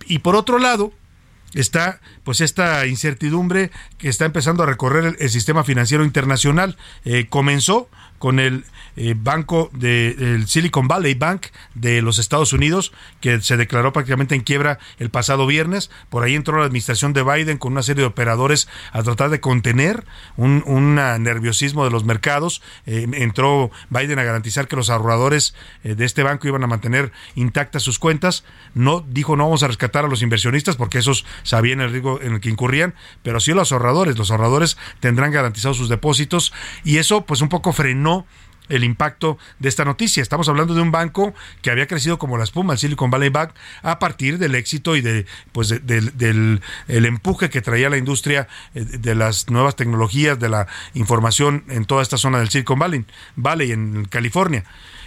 Y 0.06 0.20
por 0.20 0.36
otro 0.36 0.60
lado, 0.60 0.94
está 1.54 2.00
pues 2.24 2.42
esta 2.42 2.86
incertidumbre 2.86 3.72
que 3.98 4.10
está 4.10 4.26
empezando 4.26 4.64
a 4.64 4.68
recorrer 4.68 5.16
el, 5.20 5.30
sistema 5.30 5.64
financiero 5.64 6.04
internacional. 6.04 6.78
Eh, 7.06 7.26
comenzó 7.28 7.90
con 8.20 8.40
el 8.40 8.66
eh, 8.96 9.16
banco 9.18 9.70
del 9.74 10.48
Silicon 10.48 10.88
Valley 10.88 11.14
Bank 11.14 11.48
de 11.76 12.02
los 12.02 12.20
Estados 12.20 12.54
Unidos, 12.54 12.92
que 13.20 13.42
se 13.42 13.58
declaró 13.58 13.94
prácticamente 13.94 14.36
en 14.36 14.42
quiebra 14.42 14.80
el 15.00 15.10
pasado 15.10 15.48
viernes. 15.48 15.90
Por 16.10 16.24
ahí 16.24 16.36
entró 16.36 16.58
la 16.58 16.66
administración 16.66 17.14
de 17.14 17.24
Biden 17.24 17.58
con 17.58 17.72
una 17.72 17.84
serie 17.84 18.02
de 18.02 18.08
operadores 18.08 18.68
a 18.92 19.04
tratar 19.04 19.30
de 19.30 19.40
contener 19.40 20.06
un, 20.38 20.64
un 20.66 20.96
nerviosismo 20.96 21.84
de 21.84 21.92
los 21.92 22.04
mercados. 22.04 22.62
Eh, 22.86 23.08
entró 23.14 23.72
Biden 23.90 24.20
a 24.20 24.24
garantizar 24.24 24.68
que 24.68 24.76
los 24.76 24.90
ahorradores 24.90 25.56
eh, 25.84 25.96
de 25.96 26.06
este 26.06 26.24
banco 26.24 26.48
iban 26.48 26.64
a 26.64 26.68
mantener 26.68 27.12
intactas 27.36 27.84
sus 27.84 28.00
cuentas. 28.00 28.44
No 28.74 29.02
dijo 29.08 29.36
no 29.36 29.46
vamos 29.46 29.64
a 29.64 29.68
rescatar 29.68 30.06
a 30.06 30.08
los 30.08 30.22
inversionistas 30.22 30.76
porque 30.76 31.00
esos 31.00 31.26
sabían 31.44 31.82
el 31.82 31.92
riesgo 31.92 32.22
en 32.22 32.34
el 32.34 32.42
que 32.42 32.50
incurrían, 32.50 32.94
pero 33.24 33.40
sí 33.40 33.54
los 33.54 33.72
ahorradores. 33.72 34.18
Los 34.18 34.32
ahorradores 34.32 34.78
tendrán 35.00 35.32
garantizados 35.32 35.78
sus 35.78 35.90
depósitos 35.90 36.54
y 36.84 36.98
eso 36.98 37.26
pues 37.26 37.42
un 37.42 37.50
poco 37.50 37.74
frenó 37.74 38.26
el 38.72 38.84
impacto 38.84 39.38
de 39.60 39.70
esta 39.70 39.86
noticia. 39.86 40.24
Estamos 40.24 40.50
hablando 40.50 40.74
de 40.74 40.82
un 40.82 40.92
banco 40.92 41.34
que 41.62 41.72
había 41.72 41.88
crecido 41.88 42.18
como 42.18 42.38
la 42.38 42.44
espuma, 42.44 42.74
el 42.74 42.80
Silicon 42.80 43.12
Valley 43.12 43.30
Bank, 43.30 43.52
a 43.84 44.00
partir 44.00 44.38
del 44.38 44.56
éxito 44.56 44.96
y 44.96 45.02
de, 45.02 45.26
pues 45.52 45.70
del 45.70 46.62
el 46.88 47.06
empuje 47.06 47.50
que 47.50 47.62
traía 47.62 47.90
la 47.90 47.98
industria 47.98 48.48
eh, 48.74 48.84
de 48.84 49.16
las 49.16 49.50
nuevas 49.50 49.76
tecnologías, 49.76 50.40
de 50.40 50.50
la 50.50 50.68
información 50.94 51.64
en 51.68 51.86
toda 51.86 52.02
esta 52.02 52.18
zona 52.18 52.40
del 52.40 52.50
Silicon 52.50 52.80
Valley, 52.80 53.06
Valley 53.36 53.72
en 53.72 54.06
California. 54.06 54.64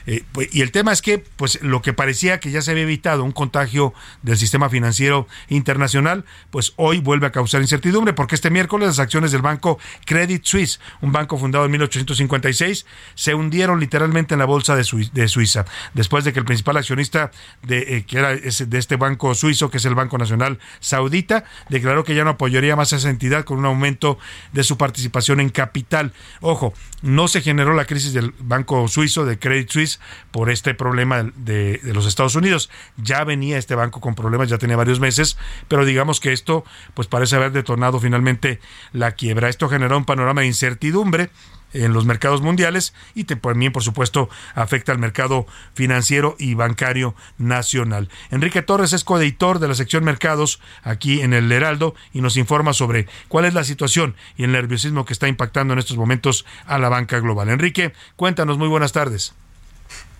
Eh, 0.06 0.24
pues, 0.32 0.54
y 0.54 0.60
el 0.60 0.70
tema 0.70 0.92
es 0.92 1.02
que, 1.02 1.18
pues, 1.18 1.62
lo 1.62 1.82
que 1.82 1.92
parecía 1.92 2.40
que 2.40 2.50
ya 2.50 2.62
se 2.62 2.70
había 2.70 2.82
evitado 2.82 3.24
un 3.24 3.32
contagio 3.32 3.94
del 4.22 4.36
sistema 4.36 4.68
financiero 4.68 5.26
internacional, 5.48 6.24
pues 6.50 6.72
hoy 6.76 7.00
vuelve 7.00 7.26
a 7.26 7.32
causar 7.32 7.62
incertidumbre, 7.62 8.12
porque 8.12 8.34
este 8.34 8.50
miércoles 8.50 8.88
las 8.88 8.98
acciones 8.98 9.32
del 9.32 9.42
banco 9.42 9.78
Credit 10.04 10.44
Suisse, 10.44 10.80
un 11.00 11.12
banco 11.12 11.38
fundado 11.38 11.64
en 11.64 11.70
1856, 11.72 12.86
se 13.14 13.34
hundieron 13.34 13.80
literalmente 13.80 14.34
en 14.34 14.40
la 14.40 14.44
bolsa 14.44 14.76
de, 14.76 14.84
Suiza, 14.84 15.64
después 15.94 16.24
de 16.24 16.32
que 16.32 16.38
el 16.38 16.44
principal 16.44 16.76
accionista 16.76 17.30
de, 17.62 17.96
eh, 17.96 18.04
que 18.06 18.18
era 18.18 18.34
de 18.34 18.78
este 18.78 18.96
banco 18.96 19.34
suizo, 19.34 19.70
que 19.70 19.78
es 19.78 19.84
el 19.84 19.94
Banco 19.94 20.18
Nacional 20.18 20.58
Saudita, 20.80 21.44
declaró 21.68 22.04
que 22.04 22.14
ya 22.14 22.24
no 22.24 22.30
apoyaría 22.30 22.76
más 22.76 22.92
a 22.92 22.96
esa 22.96 23.10
entidad 23.10 23.44
con 23.44 23.58
un 23.58 23.66
aumento 23.66 24.18
de 24.52 24.64
su 24.64 24.76
participación 24.76 25.40
en 25.40 25.48
capital. 25.48 26.12
Ojo, 26.40 26.74
no 27.02 27.28
se 27.28 27.40
generó 27.40 27.74
la 27.74 27.84
crisis 27.84 28.12
del 28.12 28.34
banco 28.38 28.86
suizo, 28.88 29.24
de 29.24 29.38
Credit 29.38 29.70
Suisse, 29.70 29.93
por 30.30 30.50
este 30.50 30.74
problema 30.74 31.30
de, 31.36 31.80
los 31.84 32.06
Estados 32.06 32.34
Unidos. 32.34 32.70
Ya 32.96 33.24
venía 33.24 33.58
este 33.58 33.74
banco 33.74 34.00
con 34.00 34.14
problemas, 34.14 34.48
ya 34.48 34.58
tenía 34.58 34.76
varios 34.76 35.00
meses, 35.00 35.36
pero 35.68 35.84
digamos 35.84 36.20
que 36.20 36.32
esto 36.32 36.64
pues 36.94 37.08
parece 37.08 37.36
haber 37.36 37.52
detonado 37.52 38.00
finalmente 38.00 38.60
la 38.92 39.12
quiebra. 39.12 39.48
Esto 39.48 39.68
generó 39.68 39.96
un 39.96 40.04
panorama 40.04 40.42
de 40.42 40.48
incertidumbre 40.48 41.30
en 41.74 41.92
los 41.92 42.06
mercados 42.06 42.40
mundiales 42.40 42.94
y 43.14 43.24
también, 43.24 43.72
por 43.72 43.82
supuesto, 43.82 44.30
afecta 44.54 44.92
al 44.92 44.98
mercado 44.98 45.46
financiero 45.74 46.36
y 46.38 46.54
bancario 46.54 47.14
nacional. 47.36 48.08
Enrique 48.30 48.62
Torres 48.62 48.92
es 48.92 49.04
coeditor 49.04 49.58
de 49.58 49.68
la 49.68 49.74
sección 49.74 50.04
Mercados 50.04 50.60
aquí 50.82 51.20
en 51.20 51.34
el 51.34 51.50
Heraldo 51.50 51.94
y 52.12 52.20
nos 52.20 52.36
informa 52.36 52.72
sobre 52.72 53.06
cuál 53.28 53.44
es 53.44 53.54
la 53.54 53.64
situación 53.64 54.14
y 54.36 54.44
el 54.44 54.52
nerviosismo 54.52 55.04
que 55.04 55.12
está 55.12 55.28
impactando 55.28 55.72
en 55.72 55.80
estos 55.80 55.96
momentos 55.96 56.46
a 56.66 56.78
la 56.78 56.88
banca 56.88 57.18
global. 57.18 57.48
Enrique, 57.48 57.92
cuéntanos, 58.16 58.56
muy 58.56 58.68
buenas 58.68 58.92
tardes. 58.92 59.34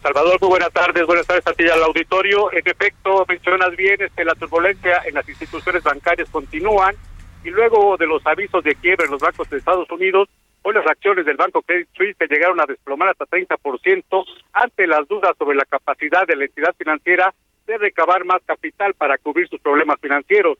Salvador, 0.04 0.36
muy 0.42 0.50
buenas 0.50 0.70
tardes, 0.70 1.06
buenas 1.06 1.26
tardes 1.26 1.46
a 1.46 1.54
ti 1.54 1.66
al 1.66 1.82
auditorio. 1.82 2.52
En 2.52 2.60
efecto, 2.68 3.24
mencionas 3.26 3.74
bien, 3.74 3.96
que 4.14 4.24
la 4.26 4.34
turbulencia 4.34 5.00
en 5.06 5.14
las 5.14 5.26
instituciones 5.26 5.82
bancarias 5.82 6.28
continúan 6.28 6.94
y 7.42 7.48
luego 7.48 7.96
de 7.96 8.06
los 8.06 8.20
avisos 8.26 8.62
de 8.64 8.74
quiebre 8.74 9.06
en 9.06 9.12
los 9.12 9.22
bancos 9.22 9.48
de 9.48 9.56
Estados 9.56 9.90
Unidos, 9.90 10.28
Hoy 10.66 10.72
las 10.72 10.86
acciones 10.86 11.26
del 11.26 11.36
Banco 11.36 11.60
Credit 11.60 11.88
Suisse 11.94 12.16
se 12.18 12.26
llegaron 12.26 12.58
a 12.58 12.64
desplomar 12.64 13.10
hasta 13.10 13.26
30% 13.26 14.24
ante 14.54 14.86
las 14.86 15.06
dudas 15.06 15.36
sobre 15.38 15.56
la 15.56 15.66
capacidad 15.66 16.26
de 16.26 16.36
la 16.36 16.44
entidad 16.44 16.74
financiera 16.74 17.34
de 17.66 17.76
recabar 17.76 18.24
más 18.24 18.40
capital 18.46 18.94
para 18.94 19.18
cubrir 19.18 19.46
sus 19.48 19.60
problemas 19.60 20.00
financieros. 20.00 20.56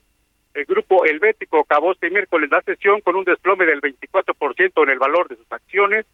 El 0.53 0.65
grupo 0.65 1.05
helvético 1.05 1.59
acabó 1.59 1.91
este 1.91 2.11
miércoles 2.11 2.51
la 2.51 2.61
sesión 2.61 3.01
con 3.01 3.15
un 3.15 3.23
desplome 3.23 3.65
del 3.65 3.81
24% 3.81 4.83
en 4.83 4.89
el 4.89 4.99
valor 4.99 5.27
de 5.27 5.37
sus 5.37 5.51
acciones 5.51 6.05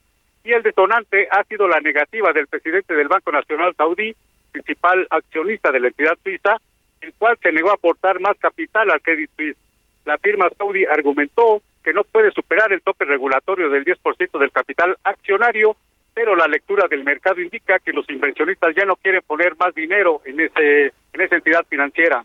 y 0.44 0.54
el 0.54 0.64
detonante 0.64 1.28
ha 1.30 1.44
sido 1.44 1.68
la 1.68 1.80
negativa 1.80 2.34
del 2.34 2.48
presidente 2.48 2.94
del 2.94 3.08
Banco 3.08 3.32
Nacional 3.32 3.76
Saudí, 3.76 4.16
principal 4.52 5.08
accionista 5.10 5.72
de 5.72 5.80
la 5.80 5.88
entidad 5.88 6.18
suiza, 6.24 6.58
el 7.02 7.14
cual 7.14 7.38
se 7.42 7.52
negó 7.52 7.72
a 7.72 7.76
aportar 7.76 8.20
más 8.20 8.38
capital 8.38 8.90
al 8.90 9.02
Credit 9.02 9.30
Suisse. 9.36 9.58
La 10.06 10.18
firma 10.18 10.50
Saudi 10.58 10.86
argumentó 10.86 11.62
que 11.84 11.94
no 11.94 12.04
puede 12.04 12.32
superar 12.32 12.72
el 12.74 12.82
tope 12.82 13.06
regulatorio 13.06 13.70
del 13.70 13.86
10% 13.86 14.40
del 14.40 14.52
capital 14.52 14.98
accionario, 15.04 15.76
pero 16.14 16.36
la 16.36 16.48
lectura 16.48 16.88
del 16.88 17.04
mercado 17.04 17.40
indica 17.42 17.80
que 17.80 17.94
los 17.94 18.10
inversionistas 18.10 18.76
ya 18.76 18.86
no 18.86 18.96
quieren 18.96 19.22
poner 19.26 19.56
más 19.58 19.74
dinero 19.74 20.22
en 20.26 20.40
ese 20.40 20.94
en 21.14 21.22
esa 21.22 21.36
entidad 21.36 21.66
financiera. 21.68 22.24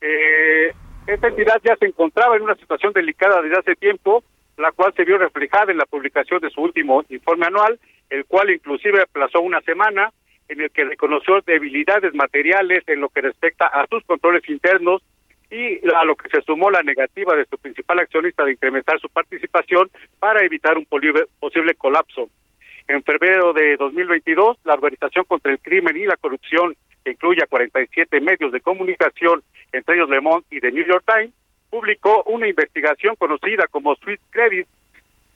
Eh, 0.00 0.72
esta 1.06 1.28
entidad 1.28 1.60
ya 1.62 1.76
se 1.76 1.86
encontraba 1.86 2.36
en 2.36 2.42
una 2.42 2.54
situación 2.56 2.92
delicada 2.92 3.42
desde 3.42 3.58
hace 3.58 3.76
tiempo, 3.76 4.24
la 4.56 4.72
cual 4.72 4.92
se 4.96 5.04
vio 5.04 5.18
reflejada 5.18 5.72
en 5.72 5.78
la 5.78 5.86
publicación 5.86 6.40
de 6.40 6.50
su 6.50 6.60
último 6.60 7.04
informe 7.08 7.46
anual, 7.46 7.78
el 8.10 8.24
cual 8.24 8.50
inclusive 8.50 9.02
aplazó 9.02 9.40
una 9.40 9.60
semana 9.62 10.12
en 10.48 10.60
el 10.60 10.70
que 10.70 10.84
reconoció 10.84 11.40
debilidades 11.40 12.14
materiales 12.14 12.84
en 12.86 13.00
lo 13.00 13.08
que 13.08 13.20
respecta 13.20 13.66
a 13.66 13.86
sus 13.88 14.04
controles 14.04 14.48
internos 14.48 15.02
y 15.50 15.78
a 15.94 16.04
lo 16.04 16.16
que 16.16 16.28
se 16.28 16.42
sumó 16.42 16.70
la 16.70 16.82
negativa 16.82 17.34
de 17.36 17.46
su 17.46 17.58
principal 17.58 17.98
accionista 18.00 18.44
de 18.44 18.52
incrementar 18.52 18.98
su 19.00 19.08
participación 19.08 19.90
para 20.18 20.44
evitar 20.44 20.76
un 20.76 20.86
posible 20.86 21.74
colapso. 21.74 22.28
En 22.88 23.02
febrero 23.02 23.52
de 23.52 23.76
2022, 23.76 24.58
la 24.64 24.74
Organización 24.74 25.24
contra 25.24 25.52
el 25.52 25.58
Crimen 25.58 25.96
y 25.96 26.06
la 26.06 26.16
Corrupción, 26.16 26.76
que 27.04 27.12
incluye 27.12 27.42
a 27.42 27.46
47 27.46 28.20
medios 28.20 28.52
de 28.52 28.60
comunicación, 28.60 29.42
entre 29.72 29.96
ellos 29.96 30.08
Le 30.08 30.20
Monde 30.20 30.46
y 30.50 30.60
The 30.60 30.72
New 30.72 30.86
York 30.86 31.04
Times, 31.06 31.32
publicó 31.76 32.22
una 32.24 32.48
investigación 32.48 33.16
conocida 33.16 33.66
como 33.70 33.96
Swiss 33.96 34.20
Credit, 34.30 34.66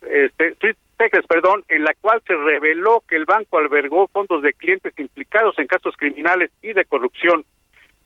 este, 0.01 0.55
Swiss 0.55 0.77
Texas, 0.97 1.27
perdón, 1.29 1.65
en 1.69 1.85
la 1.85 1.93
cual 2.01 2.23
se 2.27 2.35
reveló 2.35 3.03
que 3.07 3.17
el 3.17 3.27
banco 3.27 3.59
albergó 3.59 4.09
fondos 4.09 4.43
de 4.43 4.55
clientes 4.55 4.99
implicados 4.99 5.59
en 5.59 5.67
casos 5.67 5.95
criminales 5.99 6.51
y 6.63 6.73
de 6.73 6.87
corrupción. 6.87 7.45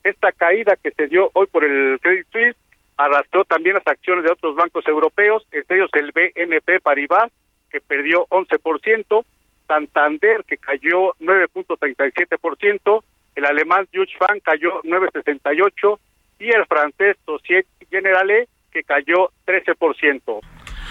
Esta 0.03 0.33
caída 0.33 0.75
que 0.75 0.91
se 0.91 1.07
dio 1.07 1.31
hoy 1.33 1.47
por 1.47 1.63
el 1.63 1.97
Credit 2.01 2.27
Suisse 2.29 2.57
arrastró 2.97 3.45
también 3.45 3.75
las 3.75 3.87
acciones 3.87 4.25
de 4.25 4.31
otros 4.33 4.55
bancos 4.55 4.85
europeos, 4.85 5.47
entre 5.53 5.77
ellos 5.77 5.89
el 5.93 6.11
BNP 6.11 6.81
Paribas, 6.81 7.31
que 7.69 7.79
perdió 7.79 8.27
11%, 8.27 9.25
Santander, 9.65 10.43
que 10.45 10.57
cayó 10.57 11.13
9.37%, 11.21 13.03
el 13.35 13.45
alemán 13.45 13.87
Deutsche 13.93 14.17
Bank 14.19 14.43
cayó 14.43 14.81
9.68% 14.83 15.99
y 16.39 16.49
el 16.49 16.65
francés 16.65 17.17
Societe 17.25 17.67
Generale, 17.89 18.47
que 18.71 18.83
cayó 18.83 19.31
13%. 19.45 20.41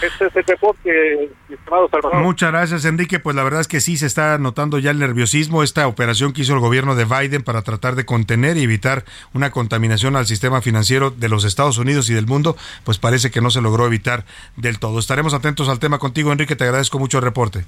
Este 0.03 0.27
es 0.27 0.37
el 0.37 0.45
reporte, 0.45 1.31
estimado 1.49 1.89
Salvador. 1.89 2.23
Muchas 2.23 2.51
gracias, 2.51 2.85
Enrique. 2.85 3.21
Pues 3.21 3.37
la 3.37 3.45
verdad 3.45 3.61
es 3.61 3.69
que 3.69 3.81
sí 3.81 3.97
se 3.97 4.07
está 4.07 4.37
notando 4.39 4.79
ya 4.79 4.91
el 4.91 4.99
nerviosismo, 4.99 5.63
esta 5.63 5.87
operación 5.87 6.33
que 6.33 6.43
hizo 6.43 6.53
el 6.53 6.61
gobierno 6.61 6.97
de 6.97 7.05
Biden 7.05 7.43
para 7.43 7.63
tratar 7.63 7.95
de 7.95 8.05
contener 8.05 8.57
y 8.57 8.65
evitar 8.65 9.05
una 9.33 9.51
contaminación 9.51 10.17
al 10.17 10.27
sistema 10.27 10.61
financiero 10.63 11.11
de 11.11 11.29
los 11.29 11.45
Estados 11.45 11.79
Unidos 11.79 12.11
y 12.11 12.15
del 12.15 12.27
mundo, 12.27 12.57
pues 12.85 12.99
parece 12.99 13.31
que 13.31 13.41
no 13.41 13.51
se 13.51 13.61
logró 13.61 13.87
evitar 13.87 14.25
del 14.57 14.79
todo. 14.79 14.99
Estaremos 14.99 15.33
atentos 15.33 15.69
al 15.69 15.79
tema 15.79 15.99
contigo, 15.99 16.33
Enrique. 16.33 16.57
Te 16.57 16.65
agradezco 16.65 16.99
mucho 16.99 17.19
el 17.19 17.25
reporte. 17.25 17.65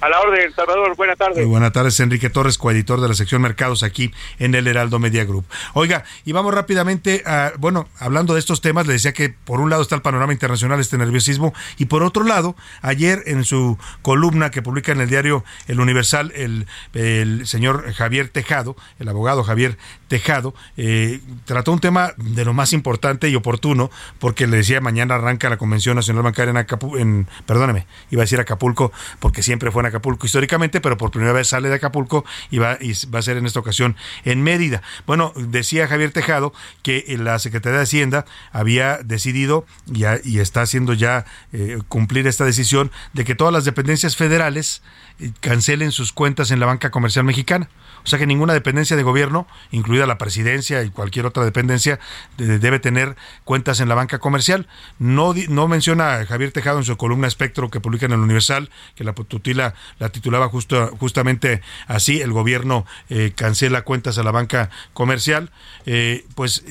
A 0.00 0.10
la 0.10 0.20
orden, 0.20 0.52
Salvador. 0.54 0.94
Buenas 0.94 1.16
tardes. 1.16 1.38
Muy 1.38 1.46
buenas 1.46 1.72
tardes, 1.72 1.98
Enrique 2.00 2.28
Torres, 2.28 2.58
coeditor 2.58 3.00
de 3.00 3.08
la 3.08 3.14
sección 3.14 3.40
Mercados 3.40 3.82
aquí 3.82 4.12
en 4.38 4.54
el 4.54 4.66
Heraldo 4.66 4.98
Media 4.98 5.24
Group. 5.24 5.46
Oiga, 5.72 6.04
y 6.26 6.32
vamos 6.32 6.52
rápidamente 6.52 7.22
a, 7.24 7.52
bueno, 7.58 7.88
hablando 7.98 8.34
de 8.34 8.40
estos 8.40 8.60
temas, 8.60 8.86
le 8.86 8.92
decía 8.92 9.14
que 9.14 9.30
por 9.30 9.58
un 9.58 9.70
lado 9.70 9.80
está 9.80 9.94
el 9.94 10.02
panorama 10.02 10.34
internacional, 10.34 10.80
este 10.80 10.98
nerviosismo, 10.98 11.54
y 11.78 11.86
por 11.86 12.02
otro 12.02 12.24
lado, 12.24 12.56
ayer 12.82 13.22
en 13.24 13.44
su 13.44 13.78
columna 14.02 14.50
que 14.50 14.60
publica 14.60 14.92
en 14.92 15.00
el 15.00 15.08
diario 15.08 15.44
El 15.66 15.80
Universal, 15.80 16.30
el, 16.36 16.66
el 16.92 17.46
señor 17.46 17.90
Javier 17.94 18.28
Tejado, 18.28 18.76
el 18.98 19.08
abogado 19.08 19.44
Javier 19.44 19.78
Tejado, 20.08 20.54
eh, 20.76 21.20
trató 21.46 21.72
un 21.72 21.80
tema 21.80 22.12
de 22.18 22.44
lo 22.44 22.52
más 22.52 22.74
importante 22.74 23.30
y 23.30 23.34
oportuno, 23.34 23.90
porque 24.18 24.46
le 24.46 24.58
decía, 24.58 24.82
mañana 24.82 25.14
arranca 25.14 25.48
la 25.48 25.56
Convención 25.56 25.96
Nacional 25.96 26.22
Bancaria 26.22 26.50
en 26.50 26.58
Acapulco, 26.58 26.98
en, 26.98 27.26
perdóneme, 27.46 27.86
iba 28.10 28.20
a 28.20 28.24
decir 28.24 28.38
Acapulco, 28.38 28.92
porque 29.20 29.42
siempre 29.42 29.70
fue 29.70 29.85
Acapulco 29.86 30.26
históricamente, 30.26 30.80
pero 30.80 30.96
por 30.96 31.10
primera 31.10 31.32
vez 31.32 31.48
sale 31.48 31.68
de 31.68 31.76
Acapulco 31.76 32.24
y 32.50 32.58
va, 32.58 32.78
y 32.80 32.92
va 33.06 33.18
a 33.18 33.22
ser 33.22 33.36
en 33.36 33.46
esta 33.46 33.60
ocasión 33.60 33.96
en 34.24 34.42
Mérida. 34.42 34.82
Bueno, 35.06 35.32
decía 35.36 35.88
Javier 35.88 36.12
Tejado 36.12 36.52
que 36.82 37.16
la 37.18 37.38
Secretaría 37.38 37.78
de 37.78 37.84
Hacienda 37.84 38.24
había 38.52 38.98
decidido 38.98 39.66
y, 39.92 40.04
y 40.24 40.40
está 40.40 40.62
haciendo 40.62 40.92
ya 40.92 41.24
eh, 41.52 41.78
cumplir 41.88 42.26
esta 42.26 42.44
decisión 42.44 42.90
de 43.12 43.24
que 43.24 43.34
todas 43.34 43.52
las 43.52 43.64
dependencias 43.64 44.16
federales 44.16 44.82
eh, 45.18 45.30
cancelen 45.40 45.92
sus 45.92 46.12
cuentas 46.12 46.50
en 46.50 46.60
la 46.60 46.66
banca 46.66 46.90
comercial 46.90 47.24
mexicana. 47.24 47.68
O 48.04 48.08
sea 48.08 48.20
que 48.20 48.26
ninguna 48.26 48.52
dependencia 48.52 48.96
de 48.96 49.02
gobierno, 49.02 49.48
incluida 49.72 50.06
la 50.06 50.16
presidencia 50.16 50.84
y 50.84 50.90
cualquier 50.90 51.26
otra 51.26 51.44
dependencia, 51.44 51.98
debe 52.36 52.78
tener 52.78 53.16
cuentas 53.42 53.80
en 53.80 53.88
la 53.88 53.96
banca 53.96 54.20
comercial. 54.20 54.68
No, 55.00 55.34
no 55.48 55.66
menciona 55.66 56.24
Javier 56.24 56.52
Tejado 56.52 56.78
en 56.78 56.84
su 56.84 56.96
columna 56.96 57.26
Espectro 57.26 57.68
que 57.68 57.80
publica 57.80 58.06
en 58.06 58.12
el 58.12 58.20
Universal, 58.20 58.70
que 58.94 59.02
la 59.02 59.12
tutila 59.12 59.74
la 59.98 60.08
titulaba 60.08 60.48
justo, 60.48 60.94
justamente 60.98 61.62
así, 61.86 62.20
el 62.20 62.32
gobierno 62.32 62.86
eh, 63.08 63.32
cancela 63.34 63.82
cuentas 63.82 64.18
a 64.18 64.22
la 64.22 64.30
banca 64.30 64.70
comercial. 64.92 65.50
Eh, 65.86 66.24
pues 66.34 66.64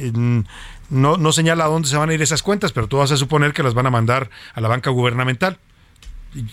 no, 0.90 1.18
no 1.18 1.32
señala 1.32 1.66
a 1.66 1.68
dónde 1.68 1.88
se 1.88 1.98
van 1.98 2.10
a 2.10 2.14
ir 2.14 2.22
esas 2.22 2.44
cuentas, 2.44 2.72
pero 2.72 2.88
tú 2.88 2.98
vas 2.98 3.12
a 3.12 3.18
suponer 3.18 3.54
que 3.54 3.64
las 3.64 3.74
van 3.74 3.88
a 3.88 3.92
mandar 3.92 4.30
a 4.54 4.62
la 4.62 4.68
banca 4.68 4.90
gubernamental 4.90 5.60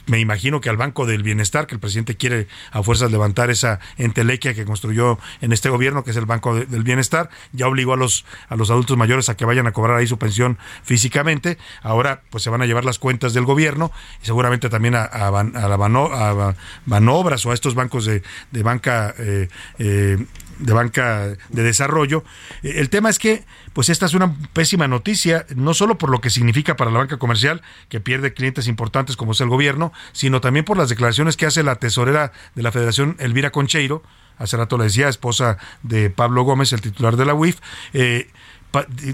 me 0.07 0.21
imagino 0.21 0.61
que 0.61 0.69
al 0.69 0.77
Banco 0.77 1.07
del 1.07 1.23
Bienestar, 1.23 1.67
que 1.67 1.75
el 1.75 1.81
presidente 1.81 2.17
quiere 2.17 2.49
a 2.71 2.83
fuerzas 2.83 3.11
levantar 3.11 3.51
esa 3.51 3.81
entelequia 3.97 4.55
que 4.55 4.65
construyó 4.65 5.19
en 5.41 5.53
este 5.53 5.69
gobierno, 5.69 6.05
que 6.05 6.11
es 6.11 6.17
el 6.17 6.27
Banco 6.27 6.55
del 6.55 6.83
Bienestar, 6.83 7.31
ya 7.53 7.67
obligó 7.67 7.95
a 7.95 7.97
los, 7.97 8.25
a 8.49 8.57
los 8.57 8.71
adultos 8.71 8.97
mayores 8.97 9.29
a 9.29 9.37
que 9.37 9.45
vayan 9.45 9.67
a 9.67 9.73
cobrar 9.73 9.97
ahí 9.97 10.07
su 10.07 10.19
pensión 10.19 10.59
físicamente. 10.83 11.59
Ahora, 11.83 12.23
pues 12.31 12.43
se 12.45 12.51
van 12.51 12.63
a 12.63 12.67
llevar 12.67 12.85
las 12.85 12.99
cuentas 12.99 13.35
del 13.35 13.45
gobierno 13.45 13.93
y 14.23 14.27
seguramente 14.27 14.69
también 14.69 14.95
a, 14.95 15.05
a, 15.05 15.31
la 15.31 15.75
a 15.75 16.55
Banobras 16.87 17.45
o 17.47 17.51
a 17.51 17.55
estos 17.55 17.75
bancos 17.75 18.05
de, 18.05 18.23
de 18.51 18.63
banca 18.63 19.15
eh, 19.19 19.49
eh, 19.79 20.19
de 20.59 20.73
banca 20.73 21.37
de 21.49 21.63
desarrollo. 21.63 22.25
Eh, 22.63 22.75
el 22.77 22.91
tema 22.91 23.11
es 23.11 23.19
que, 23.19 23.45
pues 23.73 23.89
esta 23.89 24.07
es 24.07 24.15
una 24.15 24.35
pésima 24.53 24.89
noticia, 24.89 25.47
no 25.55 25.75
solo 25.75 25.99
por 25.99 26.11
lo 26.11 26.21
que 26.21 26.31
significa 26.31 26.77
para 26.77 26.91
la 26.91 26.99
banca 26.99 27.19
comercial, 27.19 27.63
que 27.89 28.01
pierde 28.01 28.35
clientes 28.35 28.67
importantes 28.69 29.17
como 29.17 29.33
es 29.33 29.41
el 29.41 29.49
gobierno, 29.49 29.93
sino 30.13 30.41
también 30.41 30.65
por 30.65 30.77
las 30.77 30.89
declaraciones 30.89 31.37
que 31.37 31.47
hace 31.47 31.63
la 31.63 31.77
tesorera 31.77 32.33
de 32.55 32.63
la 32.63 32.73
Federación, 32.73 33.17
Elvira 33.19 33.51
Concheiro, 33.51 34.03
hace 34.39 34.57
rato 34.57 34.79
le 34.79 34.85
decía, 34.85 35.09
esposa 35.09 35.59
de 35.83 36.11
Pablo 36.11 36.43
Gómez, 36.43 36.73
el 36.73 36.81
titular 36.81 37.17
de 37.17 37.25
la 37.25 37.35
UIF, 37.35 37.59
eh, 37.93 38.29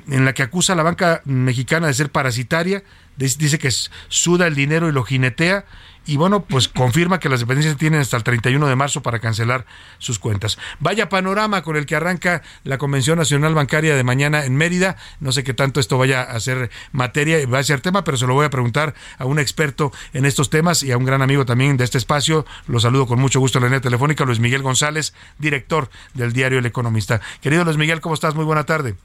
en 0.09 0.25
la 0.25 0.35
que 0.35 0.43
acusa 0.43 0.73
a 0.73 0.77
la 0.77 0.85
banca 0.85 1.21
mexicana 1.25 1.89
de 1.89 1.95
ser 1.95 2.11
parasitaria, 2.11 2.85
dice 3.17 3.59
que 3.59 3.71
suda 4.09 4.47
el 4.47 4.55
dinero 4.55 4.89
y 4.89 4.93
lo 4.93 5.03
jinetea 5.03 5.65
y 6.09 6.17
bueno, 6.17 6.43
pues 6.43 6.69
confirma 6.75 7.21
que 7.21 7.29
las 7.29 7.41
dependencias 7.41 7.77
tienen 7.77 8.01
hasta 8.01 8.17
el 8.17 8.25
31 8.25 8.67
de 8.67 8.75
marzo 8.75 9.03
para 9.03 9.21
cancelar 9.21 9.67
sus 9.99 10.19
cuentas. 10.19 10.59
Vaya 10.81 11.09
panorama 11.09 11.63
con 11.63 11.77
el 11.77 11.87
que 11.87 11.95
arranca 11.95 12.43
la 12.65 12.79
Convención 12.79 13.19
Nacional 13.19 13.55
Bancaria 13.55 13.95
de 13.95 14.03
mañana 14.03 14.45
en 14.45 14.57
Mérida. 14.57 14.97
No 15.21 15.31
sé 15.31 15.45
qué 15.45 15.55
tanto 15.55 15.79
esto 15.79 15.99
vaya 15.99 16.23
a 16.23 16.41
ser 16.41 16.71
materia 16.93 17.41
y 17.41 17.45
va 17.45 17.59
a 17.59 17.63
ser 17.63 17.81
tema, 17.81 18.03
pero 18.03 18.17
se 18.17 18.27
lo 18.27 18.35
voy 18.35 18.47
a 18.47 18.51
preguntar 18.51 18.95
a 19.19 19.27
un 19.27 19.39
experto 19.39 19.93
en 20.15 20.25
estos 20.25 20.51
temas 20.51 20.83
y 20.83 20.91
a 20.91 20.97
un 20.97 21.05
gran 21.05 21.23
amigo 21.23 21.45
también 21.45 21.77
de 21.77 21.85
este 21.85 21.99
espacio. 21.99 22.47
Lo 22.67 22.81
saludo 22.81 23.07
con 23.07 23.21
mucho 23.21 23.39
gusto 23.39 23.59
en 23.59 23.65
la 23.65 23.69
línea 23.69 23.81
telefónica, 23.83 24.25
Luis 24.25 24.41
Miguel 24.41 24.63
González, 24.63 25.13
director 25.39 25.91
del 26.15 26.33
diario 26.33 26.59
El 26.59 26.67
Economista. 26.67 27.21
Querido 27.43 27.65
Luis 27.65 27.77
Miguel, 27.77 28.01
¿cómo 28.01 28.15
estás? 28.15 28.35
Muy 28.35 28.47
buena 28.47 28.65
tarde. 28.65 28.97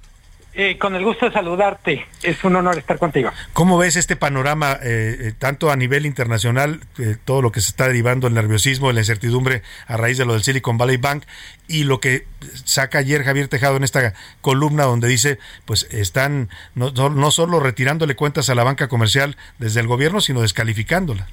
Eh, 0.55 0.77
con 0.77 0.93
el 0.95 1.03
gusto 1.03 1.25
de 1.25 1.31
saludarte. 1.31 2.05
Es 2.21 2.43
un 2.43 2.55
honor 2.55 2.77
estar 2.77 2.99
contigo. 2.99 3.31
¿Cómo 3.53 3.79
ves 3.79 3.95
este 3.95 4.15
panorama, 4.15 4.73
eh, 4.83 5.17
eh, 5.19 5.33
tanto 5.37 5.71
a 5.71 5.75
nivel 5.75 6.05
internacional, 6.05 6.81
todo 7.25 7.41
lo 7.41 7.51
que 7.51 7.59
se 7.59 7.69
está 7.69 7.87
derivando, 7.87 8.27
el 8.27 8.35
nerviosismo, 8.35 8.91
la 8.91 8.99
incertidumbre 8.99 9.63
a 9.87 9.97
raíz 9.97 10.19
de 10.19 10.25
lo 10.25 10.33
del 10.33 10.43
Silicon 10.43 10.77
Valley 10.77 10.97
Bank, 10.97 11.23
y 11.67 11.85
lo 11.85 11.99
que 11.99 12.27
saca 12.65 12.99
ayer 12.99 13.23
Javier 13.23 13.47
Tejado 13.47 13.77
en 13.77 13.83
esta 13.83 14.13
columna 14.41 14.83
donde 14.83 15.07
dice, 15.07 15.39
pues 15.65 15.87
están 15.91 16.49
no, 16.75 16.91
no 16.91 17.31
solo 17.31 17.59
retirándole 17.59 18.15
cuentas 18.15 18.47
a 18.51 18.55
la 18.55 18.63
banca 18.63 18.87
comercial 18.87 19.37
desde 19.57 19.79
el 19.79 19.87
gobierno, 19.87 20.21
sino 20.21 20.41
descalificándola? 20.41 21.27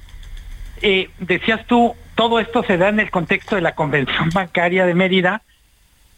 decías 1.19 1.63
tú, 1.67 1.93
todo 2.15 2.39
esto 2.39 2.63
se 2.63 2.75
da 2.75 2.89
en 2.89 2.99
el 2.99 3.11
contexto 3.11 3.55
de 3.55 3.61
la 3.61 3.75
Convención 3.75 4.31
Bancaria 4.33 4.87
de 4.87 4.95
Mérida 4.95 5.43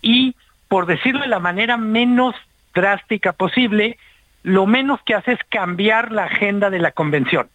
y, 0.01 0.37
por 0.69 0.85
decirlo 0.85 1.19
de 1.19 1.27
la 1.27 1.39
manera 1.39 1.75
menos 1.75 2.33
drástica 2.73 3.33
posible, 3.33 3.97
lo 4.43 4.65
menos 4.65 5.01
que 5.03 5.15
hace 5.15 5.33
es 5.33 5.39
cambiar 5.49 6.11
la 6.11 6.25
agenda 6.25 6.69
de 6.69 6.79
la 6.79 6.91
convención. 6.91 7.49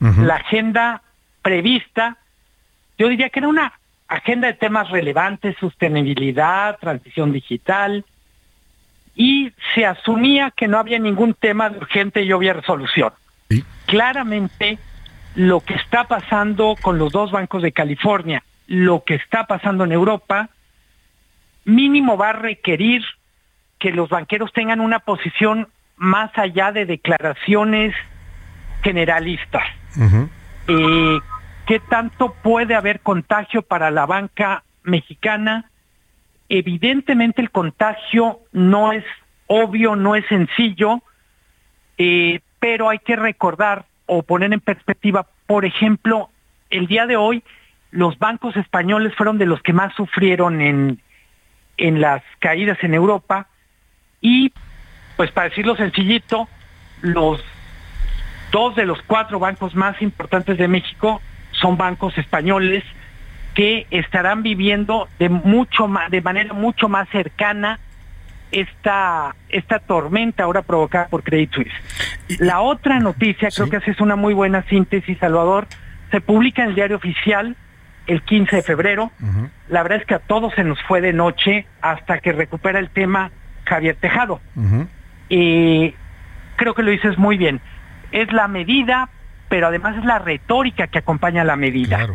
la 0.00 0.36
agenda 0.36 1.02
prevista, 1.40 2.18
yo 2.98 3.08
diría 3.08 3.30
que 3.30 3.40
era 3.40 3.48
una 3.48 3.72
agenda 4.08 4.48
de 4.48 4.54
temas 4.54 4.90
relevantes, 4.90 5.56
sostenibilidad, 5.58 6.78
transición 6.78 7.32
digital, 7.32 8.04
y 9.14 9.52
se 9.74 9.86
asumía 9.86 10.50
que 10.50 10.68
no 10.68 10.78
había 10.78 10.98
ningún 10.98 11.34
tema 11.34 11.70
de 11.70 11.78
urgente 11.78 12.22
y 12.22 12.32
obvia 12.32 12.52
resolución. 12.52 13.12
Claramente, 13.86 14.78
lo 15.34 15.60
que 15.60 15.74
está 15.74 16.04
pasando 16.04 16.76
con 16.80 16.98
los 16.98 17.12
dos 17.12 17.30
bancos 17.30 17.62
de 17.62 17.72
California, 17.72 18.42
lo 18.66 19.04
que 19.04 19.14
está 19.14 19.46
pasando 19.46 19.84
en 19.84 19.92
Europa, 19.92 20.48
mínimo 21.64 22.16
va 22.16 22.30
a 22.30 22.34
requerir 22.34 23.04
que 23.84 23.92
los 23.92 24.08
banqueros 24.08 24.50
tengan 24.54 24.80
una 24.80 25.00
posición 25.00 25.68
más 25.96 26.30
allá 26.38 26.72
de 26.72 26.86
declaraciones 26.86 27.94
generalistas. 28.82 29.62
Eh, 30.68 31.18
¿Qué 31.66 31.80
tanto 31.80 32.32
puede 32.42 32.76
haber 32.76 33.00
contagio 33.00 33.60
para 33.60 33.90
la 33.90 34.06
banca 34.06 34.64
mexicana? 34.84 35.70
Evidentemente 36.48 37.42
el 37.42 37.50
contagio 37.50 38.40
no 38.52 38.92
es 38.92 39.04
obvio, 39.48 39.96
no 39.96 40.16
es 40.16 40.24
sencillo, 40.28 41.02
eh, 41.98 42.40
pero 42.60 42.88
hay 42.88 43.00
que 43.00 43.16
recordar 43.16 43.84
o 44.06 44.22
poner 44.22 44.54
en 44.54 44.60
perspectiva, 44.60 45.26
por 45.46 45.66
ejemplo, 45.66 46.30
el 46.70 46.86
día 46.86 47.04
de 47.04 47.18
hoy 47.18 47.44
los 47.90 48.18
bancos 48.18 48.56
españoles 48.56 49.14
fueron 49.14 49.36
de 49.36 49.44
los 49.44 49.60
que 49.60 49.74
más 49.74 49.94
sufrieron 49.94 50.62
en, 50.62 51.02
en 51.76 52.00
las 52.00 52.22
caídas 52.38 52.78
en 52.82 52.94
Europa 52.94 53.48
y, 54.24 54.54
pues 55.18 55.30
para 55.32 55.50
decirlo 55.50 55.76
sencillito, 55.76 56.48
los 57.02 57.44
dos 58.50 58.74
de 58.74 58.86
los 58.86 59.02
cuatro 59.02 59.38
bancos 59.38 59.74
más 59.74 60.00
importantes 60.00 60.56
de 60.56 60.66
México 60.66 61.20
son 61.52 61.76
bancos 61.76 62.16
españoles 62.16 62.82
que 63.54 63.86
estarán 63.90 64.42
viviendo 64.42 65.08
de 65.18 65.28
mucho 65.28 65.88
más, 65.88 66.10
de 66.10 66.22
manera 66.22 66.54
mucho 66.54 66.88
más 66.88 67.06
cercana 67.10 67.78
esta, 68.50 69.36
esta 69.50 69.78
tormenta 69.80 70.44
ahora 70.44 70.62
provocada 70.62 71.08
por 71.08 71.22
Credit 71.22 71.52
Suisse. 71.52 72.40
La 72.40 72.62
otra 72.62 73.00
noticia, 73.00 73.50
creo 73.50 73.68
que 73.68 73.76
es 73.76 74.00
una 74.00 74.16
muy 74.16 74.32
buena 74.32 74.62
síntesis, 74.62 75.18
Salvador, 75.18 75.66
se 76.10 76.22
publica 76.22 76.62
en 76.62 76.70
el 76.70 76.74
diario 76.76 76.96
oficial 76.96 77.56
el 78.06 78.22
15 78.22 78.56
de 78.56 78.62
febrero. 78.62 79.12
La 79.68 79.82
verdad 79.82 80.00
es 80.00 80.06
que 80.06 80.14
a 80.14 80.20
todos 80.20 80.54
se 80.54 80.64
nos 80.64 80.80
fue 80.84 81.02
de 81.02 81.12
noche 81.12 81.66
hasta 81.82 82.20
que 82.20 82.32
recupera 82.32 82.78
el 82.78 82.88
tema 82.88 83.30
Javier 83.64 83.96
Tejado. 83.96 84.40
y 85.28 85.94
creo 86.56 86.74
que 86.74 86.82
lo 86.82 86.90
dices 86.90 87.18
muy 87.18 87.36
bien. 87.36 87.60
Es 88.12 88.32
la 88.32 88.48
medida, 88.48 89.08
pero 89.48 89.68
además 89.68 89.96
es 89.96 90.04
la 90.04 90.18
retórica 90.18 90.86
que 90.86 90.98
acompaña 90.98 91.44
la 91.44 91.56
medida. 91.56 92.06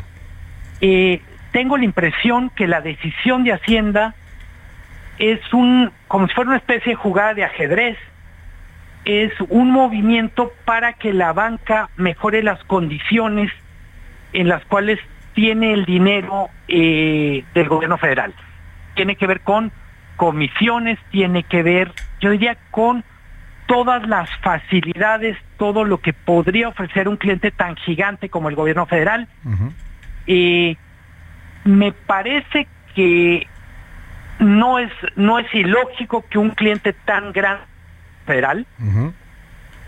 Eh, 0.82 1.22
tengo 1.52 1.78
la 1.78 1.86
impresión 1.86 2.50
que 2.52 2.68
la 2.68 2.82
decisión 2.82 3.43
de 3.43 3.54
Hacienda 3.54 4.16
es 5.18 5.41
un, 5.54 5.91
como 6.08 6.28
si 6.28 6.34
fuera 6.34 6.52
una 6.52 6.58
especie 6.58 6.93
de 6.93 6.95
jugada 6.95 7.34
de 7.34 7.43
ajedrez, 7.43 7.97
es 9.06 9.34
un 9.50 9.72
movimiento 9.72 10.54
para 10.66 10.93
que 10.93 11.14
la 11.14 11.34
banca 11.34 11.89
mejore 11.97 12.43
las 12.43 12.64
condiciones 12.66 13.52
en 14.34 14.47
las 14.47 14.64
cuales 14.66 15.00
tiene 15.34 15.74
el 15.74 15.86
dinero 15.86 16.50
eh, 16.68 17.43
del 17.54 17.68
gobierno 17.68 17.97
federal. 17.97 18.34
Tiene 18.95 19.16
que 19.16 19.28
ver 19.28 19.41
con 19.41 19.72
comisiones, 20.20 20.99
tiene 21.11 21.43
que 21.43 21.63
ver, 21.63 21.93
yo 22.20 22.32
diría, 22.32 22.57
con 22.72 23.05
todas 23.67 24.05
las 24.05 24.30
facilidades, 24.41 25.38
todo 25.55 25.86
lo 25.86 26.01
que 26.01 26.11
podría 26.11 26.67
ofrecer 26.67 27.07
un 27.07 27.15
cliente 27.15 27.51
tan 27.51 27.78
gigante 27.78 28.28
como 28.28 28.49
el 28.49 28.55
gobierno 28.55 28.86
federal. 28.86 29.30
Eh, 30.28 30.76
me 31.63 31.93
parece 31.93 32.67
que 32.95 33.47
no 34.39 34.78
es 34.80 34.91
no 35.15 35.39
es 35.39 35.47
ilógico 35.55 36.26
que 36.30 36.38
un 36.38 36.49
cliente 36.49 36.91
tan 36.91 37.32
grande 37.32 37.63
federal 38.26 38.65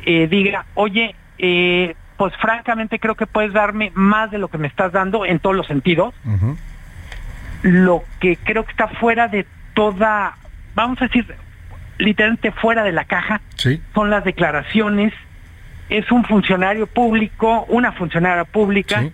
eh, 0.06 0.28
diga, 0.28 0.66
oye, 0.76 1.14
eh, 1.40 1.94
pues 2.16 2.34
francamente 2.38 3.00
creo 3.00 3.16
que 3.16 3.28
puedes 3.28 3.52
darme 3.52 3.92
más 3.96 4.32
de 4.32 4.38
lo 4.38 4.48
que 4.48 4.58
me 4.58 4.70
estás 4.70 4.94
dando 4.94 5.26
en 5.26 5.40
todos 5.40 5.58
los 5.58 5.68
sentidos. 5.68 6.14
Lo 7.64 8.06
que 8.22 8.38
creo 8.38 8.64
que 8.64 8.72
está 8.72 8.88
fuera 8.88 9.28
de 9.28 9.46
toda, 9.74 10.38
vamos 10.76 11.02
a 11.02 11.06
decir, 11.06 11.26
literalmente 11.98 12.52
fuera 12.52 12.84
de 12.84 12.92
la 12.92 13.06
caja, 13.06 13.42
son 13.94 14.10
las 14.10 14.24
declaraciones. 14.24 15.14
Es 15.90 16.12
un 16.12 16.24
funcionario 16.24 16.88
público, 16.88 17.66
una 17.68 17.92
funcionaria 17.92 18.46
pública, 18.46 19.10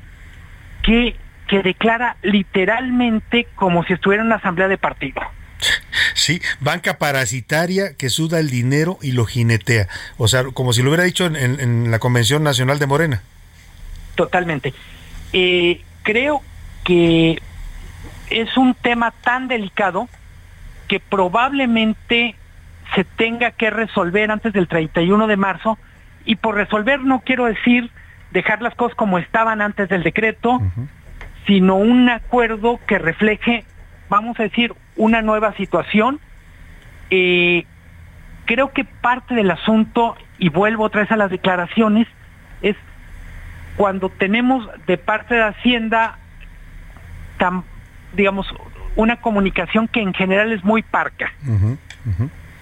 que 0.83 1.15
que 1.47 1.63
declara 1.63 2.17
literalmente 2.21 3.47
como 3.55 3.83
si 3.85 3.93
estuviera 3.93 4.21
en 4.21 4.27
una 4.27 4.35
asamblea 4.35 4.67
de 4.67 4.77
partido. 4.77 5.21
Sí, 6.13 6.41
banca 6.59 6.97
parasitaria 6.97 7.95
que 7.95 8.09
suda 8.09 8.39
el 8.39 8.49
dinero 8.49 8.99
y 9.01 9.13
lo 9.13 9.25
jinetea. 9.25 9.87
O 10.17 10.27
sea, 10.27 10.43
como 10.53 10.73
si 10.73 10.83
lo 10.83 10.89
hubiera 10.89 11.05
dicho 11.05 11.25
en, 11.25 11.89
la 11.89 11.99
Convención 11.99 12.43
Nacional 12.43 12.79
de 12.79 12.85
Morena. 12.85 13.21
Totalmente. 14.15 14.73
Eh, 15.33 15.81
creo 16.03 16.41
que 16.83 17.41
es 18.29 18.57
un 18.57 18.75
tema 18.75 19.11
tan 19.11 19.47
delicado 19.47 20.07
que 20.87 20.99
probablemente 20.99 22.35
se 22.95 23.03
tenga 23.03 23.51
que 23.51 23.69
resolver 23.69 24.31
antes 24.31 24.53
del 24.53 24.67
31 24.67 25.27
de 25.27 25.37
marzo. 25.37 25.77
Y 26.25 26.35
por 26.35 26.55
resolver 26.55 27.01
no 27.01 27.19
quiero 27.21 27.45
decir 27.45 27.91
dejar 28.31 28.61
las 28.61 28.75
cosas 28.75 28.95
como 28.95 29.17
estaban 29.19 29.61
antes 29.61 29.89
del 29.89 30.03
decreto, 30.03 30.61
sino 31.45 31.75
un 31.75 32.09
acuerdo 32.09 32.79
que 32.85 32.99
refleje, 32.99 33.63
vamos 34.09 34.39
a 34.39 34.43
decir, 34.43 34.73
una 34.95 35.21
nueva 35.21 35.53
situación. 35.53 36.19
Eh, 37.09 37.65
creo 38.45 38.73
que 38.73 38.83
parte 38.83 39.35
del 39.35 39.51
asunto, 39.51 40.17
y 40.39 40.49
vuelvo 40.49 40.83
otra 40.83 41.01
vez 41.01 41.11
a 41.11 41.17
las 41.17 41.31
declaraciones, 41.31 42.07
es 42.61 42.75
cuando 43.77 44.09
tenemos 44.09 44.67
de 44.87 44.97
parte 44.97 45.35
de 45.35 45.43
Hacienda, 45.43 46.17
digamos, 48.13 48.53
una 48.97 49.15
comunicación 49.21 49.87
que 49.87 50.01
en 50.01 50.13
general 50.13 50.51
es 50.51 50.63
muy 50.65 50.81
parca, 50.81 51.31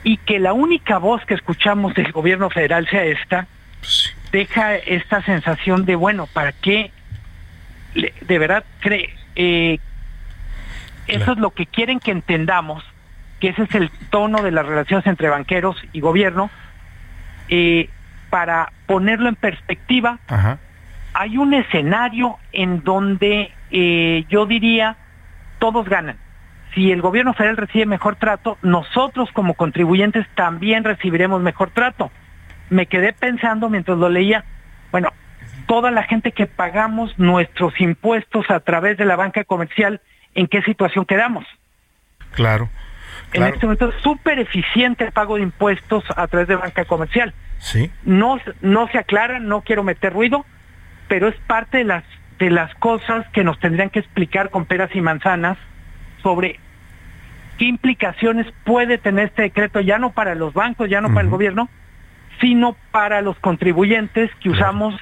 y 0.03 0.17
que 0.17 0.37
la 0.37 0.53
única 0.53 0.99
voz 0.99 1.25
que 1.25 1.33
escuchamos 1.33 1.95
del 1.95 2.11
gobierno 2.11 2.51
federal 2.51 2.87
sea 2.87 3.03
esta, 3.03 3.47
pues 3.79 4.15
deja 4.31 4.75
esta 4.75 5.23
sensación 5.23 5.85
de, 5.85 5.95
bueno, 5.95 6.27
¿para 6.27 6.51
qué 6.51 6.91
de 7.95 8.39
verdad 8.39 8.63
cree, 8.81 9.15
eh, 9.35 9.79
eso 11.07 11.31
es 11.31 11.37
lo 11.37 11.51
que 11.51 11.65
quieren 11.65 11.99
que 11.99 12.11
entendamos, 12.11 12.83
que 13.39 13.49
ese 13.49 13.63
es 13.63 13.75
el 13.75 13.89
tono 14.09 14.41
de 14.41 14.51
las 14.51 14.65
relaciones 14.65 15.07
entre 15.07 15.29
banqueros 15.29 15.77
y 15.93 16.01
gobierno, 16.01 16.49
eh, 17.47 17.89
para 18.29 18.71
ponerlo 18.85 19.29
en 19.29 19.35
perspectiva, 19.35 20.19
hay 21.13 21.37
un 21.37 21.53
escenario 21.53 22.37
en 22.51 22.83
donde 22.83 23.53
eh, 23.71 24.25
yo 24.27 24.45
diría 24.45 24.97
todos 25.59 25.87
ganan. 25.87 26.17
Si 26.75 26.91
el 26.91 27.01
gobierno 27.01 27.33
federal 27.33 27.55
recibe 27.55 27.85
mejor 27.85 28.17
trato, 28.17 28.57
nosotros 28.61 29.29
como 29.31 29.53
contribuyentes 29.53 30.27
también 30.35 30.83
recibiremos 30.83 31.41
mejor 31.41 31.71
trato. 31.71 32.11
Me 32.69 32.85
quedé 32.85 33.13
pensando 33.13 33.69
mientras 33.69 33.97
lo 33.97 34.09
leía, 34.09 34.43
bueno, 34.91 35.13
toda 35.67 35.89
la 35.89 36.03
gente 36.03 36.33
que 36.33 36.47
pagamos 36.47 37.17
nuestros 37.17 37.79
impuestos 37.79 38.49
a 38.49 38.59
través 38.59 38.97
de 38.97 39.05
la 39.05 39.15
banca 39.15 39.45
comercial, 39.45 40.01
¿en 40.33 40.47
qué 40.47 40.61
situación 40.63 41.05
quedamos? 41.05 41.45
Claro. 42.31 42.69
En 43.31 43.43
este 43.43 43.65
momento 43.65 43.89
es 43.89 44.01
súper 44.01 44.39
eficiente 44.39 45.05
el 45.05 45.11
pago 45.13 45.37
de 45.37 45.43
impuestos 45.43 46.03
a 46.15 46.27
través 46.27 46.47
de 46.49 46.55
banca 46.55 46.83
comercial. 46.83 47.33
Sí. 47.59 47.89
No, 48.03 48.39
no 48.61 48.87
se 48.89 48.97
aclara, 48.97 49.39
no 49.39 49.61
quiero 49.61 49.83
meter 49.83 50.13
ruido, 50.13 50.45
pero 51.07 51.29
es 51.29 51.35
parte 51.47 51.79
de 51.79 51.83
las, 51.85 52.03
de 52.37 52.49
las 52.49 52.73
cosas 52.75 53.25
que 53.29 53.43
nos 53.45 53.59
tendrían 53.59 53.89
que 53.89 53.99
explicar 53.99 54.49
con 54.49 54.65
peras 54.65 54.93
y 54.93 55.01
manzanas 55.01 55.57
sobre 56.21 56.59
qué 57.57 57.65
implicaciones 57.65 58.47
puede 58.63 58.97
tener 58.97 59.27
este 59.27 59.43
decreto, 59.43 59.79
ya 59.79 59.97
no 59.97 60.11
para 60.11 60.35
los 60.35 60.53
bancos, 60.53 60.89
ya 60.89 61.01
no 61.01 61.09
para 61.09 61.21
el 61.21 61.29
gobierno, 61.29 61.69
sino 62.41 62.75
para 62.91 63.21
los 63.21 63.37
contribuyentes 63.39 64.29
que 64.41 64.49
usamos 64.49 64.95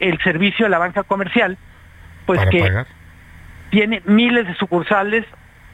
el 0.00 0.18
servicio 0.22 0.66
de 0.66 0.70
la 0.70 0.78
banca 0.78 1.02
comercial, 1.04 1.56
pues 2.26 2.40
que 2.50 2.84
tiene 3.70 4.02
miles 4.06 4.46
de 4.46 4.54
sucursales 4.54 5.24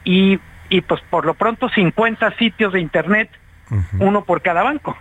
y, 0.03 0.39
y 0.69 0.81
pues 0.81 1.01
por 1.09 1.25
lo 1.25 1.33
pronto 1.33 1.69
50 1.69 2.37
sitios 2.37 2.73
de 2.73 2.81
internet 2.81 3.29
uno 3.99 4.25
por 4.25 4.41
cada 4.41 4.63
banco. 4.63 4.97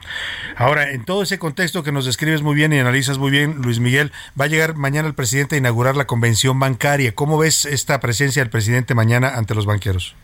Ahora, 0.56 0.90
en 0.90 1.04
todo 1.04 1.22
ese 1.22 1.38
contexto 1.38 1.82
que 1.82 1.90
nos 1.90 2.06
describes 2.06 2.42
muy 2.42 2.54
bien 2.54 2.72
y 2.72 2.78
analizas 2.78 3.18
muy 3.18 3.30
bien, 3.30 3.56
Luis 3.62 3.80
Miguel, 3.80 4.12
va 4.40 4.44
a 4.44 4.48
llegar 4.48 4.76
mañana 4.76 5.08
el 5.08 5.14
presidente 5.14 5.56
a 5.56 5.58
inaugurar 5.58 5.96
la 5.96 6.06
convención 6.06 6.58
bancaria. 6.60 7.12
¿Cómo 7.12 7.38
ves 7.38 7.64
esta 7.64 7.98
presencia 7.98 8.42
del 8.42 8.50
presidente 8.50 8.94
mañana 8.94 9.36
ante 9.36 9.54
los 9.54 9.66
banqueros? 9.66 10.14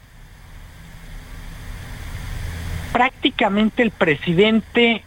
Prácticamente 2.96 3.82
el 3.82 3.90
presidente 3.90 5.02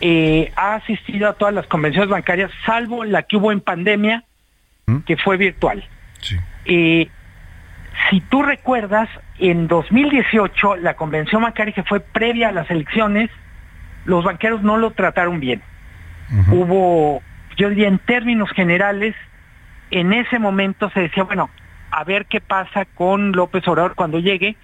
eh, 0.00 0.50
ha 0.56 0.76
asistido 0.76 1.28
a 1.28 1.34
todas 1.34 1.52
las 1.52 1.66
convenciones 1.66 2.08
bancarias, 2.08 2.50
salvo 2.64 3.04
la 3.04 3.24
que 3.24 3.36
hubo 3.36 3.52
en 3.52 3.60
pandemia, 3.60 4.24
¿Mm? 4.86 5.00
que 5.00 5.18
fue 5.18 5.36
virtual. 5.36 5.84
Eh, 6.64 7.10
si 8.08 8.20
tú 8.22 8.42
recuerdas, 8.42 9.10
en 9.38 9.68
2018, 9.68 10.76
la 10.76 10.94
convención 10.94 11.42
bancaria 11.42 11.74
que 11.74 11.82
fue 11.82 12.00
previa 12.00 12.48
a 12.48 12.52
las 12.52 12.70
elecciones, 12.70 13.28
los 14.06 14.24
banqueros 14.24 14.62
no 14.62 14.78
lo 14.78 14.92
trataron 14.92 15.38
bien. 15.38 15.60
Hubo, 16.50 17.22
yo 17.58 17.68
diría 17.68 17.88
en 17.88 17.98
términos 17.98 18.48
generales, 18.52 19.14
en 19.90 20.14
ese 20.14 20.38
momento 20.38 20.88
se 20.94 21.00
decía, 21.00 21.24
bueno, 21.24 21.50
a 21.90 22.04
ver 22.04 22.24
qué 22.24 22.40
pasa 22.40 22.86
con 22.86 23.32
López 23.32 23.68
Obrador 23.68 23.96
cuando 23.96 24.18
llegue. 24.18 24.56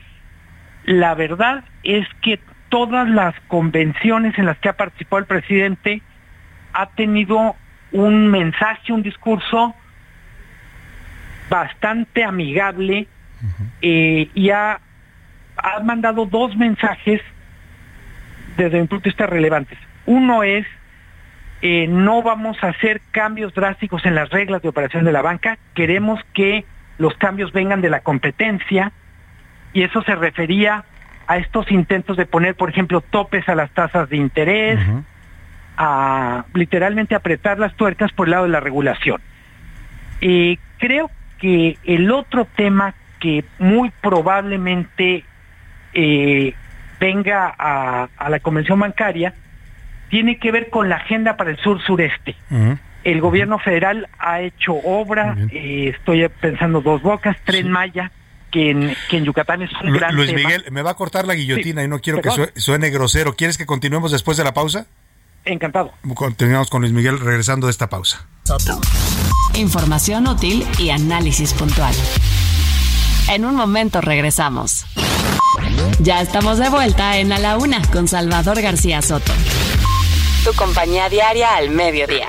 La 0.89 1.15
verdad 1.15 1.65
es 1.83 2.09
que 2.23 2.41
todas 2.71 3.07
las 3.11 3.35
convenciones 3.49 4.39
en 4.39 4.47
las 4.47 4.57
que 4.57 4.71
ha 4.71 4.73
participado 4.73 5.19
el 5.19 5.27
presidente 5.27 6.01
ha 6.73 6.87
tenido 6.87 7.57
un 7.93 8.29
mensaje, 8.29 8.95
un 8.95 9.03
discurso 9.03 9.75
bastante 11.51 12.25
amigable 12.25 13.07
eh, 13.83 14.31
y 14.33 14.49
ha, 14.49 14.81
ha 15.59 15.81
mandado 15.81 16.25
dos 16.25 16.57
mensajes 16.57 17.21
desde 18.57 18.81
mi 18.81 18.87
punto 18.87 19.05
de 19.05 19.11
vista 19.11 19.27
relevantes. 19.27 19.79
Uno 20.07 20.43
es, 20.43 20.67
eh, 21.61 21.87
no 21.87 22.23
vamos 22.23 22.57
a 22.65 22.69
hacer 22.69 23.03
cambios 23.11 23.53
drásticos 23.53 24.07
en 24.07 24.15
las 24.15 24.31
reglas 24.31 24.63
de 24.63 24.71
operación 24.71 25.05
de 25.05 25.13
la 25.13 25.21
banca, 25.21 25.59
queremos 25.75 26.19
que 26.33 26.65
los 26.97 27.13
cambios 27.19 27.53
vengan 27.53 27.83
de 27.83 27.91
la 27.91 28.01
competencia 28.01 28.91
y 29.73 29.83
eso 29.83 30.03
se 30.03 30.15
refería 30.15 30.85
a 31.27 31.37
estos 31.37 31.71
intentos 31.71 32.17
de 32.17 32.27
poner, 32.27 32.55
por 32.55 32.71
ejemplo, 32.71 33.01
topes 33.01 33.49
a 33.49 33.55
las 33.55 33.71
tasas 33.71 34.09
de 34.09 34.17
interés, 34.17 34.79
a 35.77 36.45
literalmente 36.55 37.15
apretar 37.15 37.59
las 37.59 37.75
tuercas 37.75 38.13
por 38.13 38.27
el 38.27 38.33
lado 38.33 38.45
de 38.45 38.51
la 38.51 38.61
regulación. 38.61 39.21
Eh, 40.21 40.57
creo 40.79 41.11
que 41.39 41.79
el 41.85 42.11
otro 42.11 42.47
tema 42.47 42.95
que 43.21 43.45
muy 43.59 43.93
probablemente 44.01 45.25
eh, 45.93 46.55
venga 46.99 47.55
a, 47.59 48.09
a 48.17 48.31
la 48.31 48.41
convención 48.41 48.81
bancaria 48.81 49.35
tiene 50.09 50.39
que 50.39 50.51
ver 50.51 50.71
con 50.71 50.89
la 50.89 50.97
agenda 50.97 51.37
para 51.37 51.51
el 51.51 51.59
sur 51.59 51.81
sureste. 51.83 52.35
El 53.05 53.21
gobierno 53.21 53.59
federal 53.59 54.09
ha 54.19 54.41
hecho 54.41 54.75
obra, 54.75 55.37
eh, 55.51 55.93
estoy 55.95 56.29
pensando 56.41 56.81
dos 56.81 57.03
bocas, 57.03 57.37
Tren 57.45 57.71
Maya, 57.71 58.11
que 58.51 58.71
en, 58.71 58.97
que 59.11 59.17
en 59.19 59.25
Yucatán 59.25 59.63
es 59.63 59.71
un 59.83 59.91
Lu- 59.93 59.99
gran 59.99 60.15
Luis 60.15 60.29
tema. 60.29 60.41
Miguel, 60.49 60.65
me 60.71 60.83
va 60.83 60.91
a 60.93 60.95
cortar 60.95 61.27
la 61.27 61.35
guillotina 61.35 61.83
Sí, 61.83 61.87
y 61.87 61.89
no 61.89 62.01
quiero 62.01 62.21
que 62.23 62.31
perdón. 62.31 62.51
suene 62.57 62.91
grosero. 62.91 63.35
¿Quieres 63.37 63.59
que 63.59 63.67
continuemos 63.67 64.13
después 64.13 64.37
de 64.37 64.45
la 64.45 64.55
pausa? 64.55 64.87
Encantado. 65.45 65.93
Continuamos 66.15 66.69
con 66.71 66.83
Luis 66.83 66.93
Miguel 66.93 67.19
regresando 67.21 67.67
de 67.67 67.71
esta 67.71 67.89
pausa. 67.89 68.27
Información 69.55 70.27
útil 70.27 70.67
y 70.79 70.91
análisis 70.91 71.53
puntual. 71.55 71.95
En 73.31 73.45
un 73.45 73.55
momento 73.55 74.01
regresamos. 74.01 74.85
Ya 76.01 76.21
estamos 76.21 76.59
de 76.59 76.69
vuelta 76.71 77.19
en 77.19 77.33
A 77.33 77.39
la 77.39 77.57
Una 77.59 77.83
con 77.91 78.09
Salvador 78.09 78.61
García 78.63 79.03
Soto. 79.03 79.33
Tu 80.45 80.53
compañía 80.55 81.09
diaria 81.09 81.57
al 81.57 81.71
mediodía. 81.71 82.29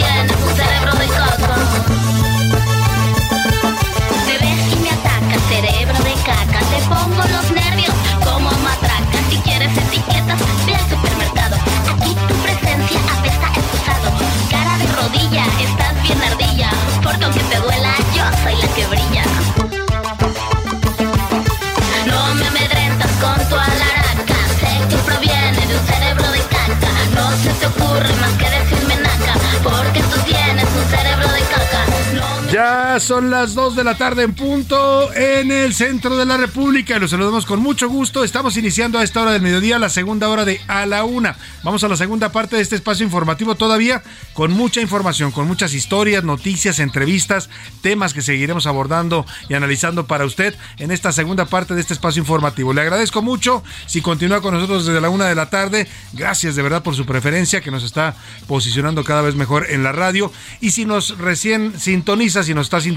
Cerebro 0.00 0.92
de 0.94 1.06
caca. 1.08 1.56
Me 4.26 4.38
ves 4.38 4.72
y 4.72 4.76
me 4.80 4.90
atacas, 4.90 5.42
cerebro 5.48 5.98
de 6.04 6.14
caca. 6.24 6.60
Te 6.70 6.78
pongo 6.88 7.22
los 7.28 7.50
nervios 7.52 7.94
como 8.24 8.50
matraca. 8.62 9.18
Si 9.28 9.36
quieres 9.38 9.76
etiquetas, 9.76 10.40
ve 10.64 10.74
al 10.74 10.88
supermercado. 10.88 11.56
Aquí 11.92 12.14
tu 12.14 12.34
presencia 12.36 12.98
apesta 13.12 13.48
excusado. 13.54 14.10
Cara 14.50 14.78
de 14.78 14.86
rodilla, 14.86 15.44
estás 15.60 16.02
bien 16.02 16.22
ardilla. 16.22 16.70
Porque 17.02 17.24
aunque 17.24 17.40
te 17.40 17.58
duela, 17.58 17.92
yo 18.14 18.24
soy 18.42 18.56
la 18.56 18.68
que 18.74 18.86
brilla. 18.86 19.24
No 22.06 22.34
me 22.36 22.46
amedrentas 22.46 23.10
con 23.20 23.38
tu 23.50 23.54
alaraca. 23.54 24.38
Sé 24.60 24.72
que 24.88 24.96
proviene 25.04 25.66
de 25.66 25.76
un 25.78 25.86
cerebro 25.86 26.30
de 26.32 26.40
caca. 26.54 26.90
No 27.14 27.30
se 27.42 27.50
te 27.52 27.66
ocurre 27.66 28.14
más 28.14 28.32
que 28.38 28.44
decirme 28.44 28.59
Ya 32.52 32.79
son 33.00 33.30
las 33.30 33.54
2 33.54 33.76
de 33.76 33.84
la 33.84 33.96
tarde 33.96 34.22
en 34.22 34.34
punto 34.34 35.12
en 35.14 35.50
el 35.50 35.74
centro 35.74 36.16
de 36.16 36.26
la 36.26 36.36
República. 36.36 36.98
Los 36.98 37.10
saludamos 37.10 37.46
con 37.46 37.60
mucho 37.60 37.88
gusto. 37.88 38.24
Estamos 38.24 38.56
iniciando 38.56 38.98
a 38.98 39.02
esta 39.02 39.22
hora 39.22 39.32
del 39.32 39.42
mediodía 39.42 39.78
la 39.78 39.88
segunda 39.88 40.28
hora 40.28 40.44
de 40.44 40.60
A 40.68 40.84
la 40.86 41.04
Una. 41.04 41.36
Vamos 41.62 41.82
a 41.84 41.88
la 41.88 41.96
segunda 41.96 42.30
parte 42.30 42.56
de 42.56 42.62
este 42.62 42.76
espacio 42.76 43.04
informativo 43.04 43.54
todavía 43.54 44.02
con 44.34 44.52
mucha 44.52 44.80
información, 44.80 45.30
con 45.30 45.46
muchas 45.46 45.72
historias, 45.72 46.24
noticias, 46.24 46.78
entrevistas, 46.78 47.48
temas 47.80 48.12
que 48.12 48.22
seguiremos 48.22 48.66
abordando 48.66 49.24
y 49.48 49.54
analizando 49.54 50.06
para 50.06 50.24
usted 50.24 50.54
en 50.78 50.90
esta 50.90 51.12
segunda 51.12 51.46
parte 51.46 51.74
de 51.74 51.80
este 51.80 51.94
espacio 51.94 52.20
informativo. 52.20 52.72
Le 52.72 52.82
agradezco 52.82 53.22
mucho 53.22 53.62
si 53.86 54.02
continúa 54.02 54.42
con 54.42 54.54
nosotros 54.54 54.86
desde 54.86 55.00
la 55.00 55.08
una 55.10 55.26
de 55.26 55.34
la 55.34 55.48
tarde. 55.48 55.88
Gracias 56.12 56.54
de 56.54 56.62
verdad 56.62 56.82
por 56.82 56.96
su 56.96 57.06
preferencia 57.06 57.60
que 57.60 57.70
nos 57.70 57.82
está 57.82 58.14
posicionando 58.46 59.04
cada 59.04 59.22
vez 59.22 59.34
mejor 59.36 59.66
en 59.70 59.82
la 59.82 59.92
radio. 59.92 60.32
Y 60.60 60.72
si 60.72 60.84
nos 60.84 61.18
recién 61.18 61.78
sintoniza, 61.78 62.42
si 62.42 62.54
nos 62.54 62.66
está 62.66 62.80
sintonizando, 62.80 62.89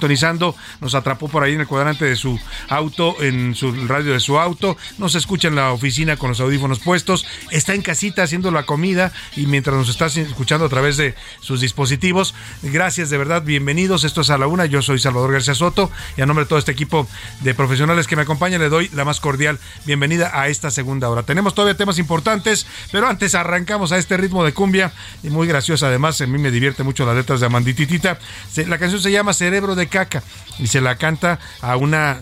nos 0.81 0.95
atrapó 0.95 1.27
por 1.27 1.43
ahí 1.43 1.53
en 1.53 1.61
el 1.61 1.67
cuadrante 1.67 2.05
de 2.05 2.15
su 2.15 2.39
auto, 2.69 3.15
en 3.21 3.55
su 3.55 3.71
radio 3.87 4.13
de 4.13 4.19
su 4.19 4.39
auto, 4.39 4.77
nos 4.97 5.15
escucha 5.15 5.47
en 5.47 5.55
la 5.55 5.71
oficina 5.71 6.17
con 6.17 6.29
los 6.29 6.39
audífonos 6.39 6.79
puestos, 6.79 7.25
está 7.51 7.73
en 7.73 7.81
casita 7.81 8.23
haciendo 8.23 8.51
la 8.51 8.63
comida 8.63 9.11
y 9.35 9.45
mientras 9.45 9.75
nos 9.75 9.89
está 9.89 10.07
escuchando 10.07 10.65
a 10.65 10.69
través 10.69 10.97
de 10.97 11.15
sus 11.41 11.61
dispositivos, 11.61 12.33
gracias 12.61 13.09
de 13.09 13.17
verdad, 13.17 13.43
bienvenidos, 13.43 14.03
esto 14.03 14.21
es 14.21 14.29
a 14.29 14.37
la 14.37 14.47
una, 14.47 14.65
yo 14.65 14.81
soy 14.81 14.99
Salvador 14.99 15.31
García 15.33 15.55
Soto 15.55 15.91
y 16.17 16.21
a 16.21 16.25
nombre 16.25 16.45
de 16.45 16.49
todo 16.49 16.59
este 16.59 16.71
equipo 16.71 17.07
de 17.41 17.53
profesionales 17.53 18.07
que 18.07 18.15
me 18.15 18.23
acompañan 18.23 18.61
le 18.61 18.69
doy 18.69 18.89
la 18.93 19.05
más 19.05 19.19
cordial 19.19 19.59
bienvenida 19.85 20.31
a 20.33 20.47
esta 20.47 20.71
segunda 20.71 21.09
hora. 21.09 21.23
Tenemos 21.23 21.53
todavía 21.53 21.77
temas 21.77 21.99
importantes, 21.99 22.67
pero 22.91 23.07
antes 23.07 23.35
arrancamos 23.35 23.91
a 23.91 23.97
este 23.97 24.17
ritmo 24.17 24.43
de 24.43 24.53
cumbia 24.53 24.93
y 25.23 25.29
muy 25.29 25.47
graciosa 25.47 25.87
además, 25.87 26.19
a 26.21 26.27
mí 26.27 26.37
me 26.37 26.51
divierte 26.51 26.83
mucho 26.83 27.05
las 27.05 27.15
letras 27.15 27.39
de 27.39 27.45
Amandititita. 27.45 28.19
La 28.67 28.77
canción 28.77 29.01
se 29.01 29.11
llama 29.11 29.33
Cerebro 29.33 29.72
de 29.75 29.87
Caca 29.87 30.23
y 30.59 30.67
se 30.67 30.81
la 30.81 30.97
canta 30.97 31.39
a 31.61 31.75
una 31.77 32.21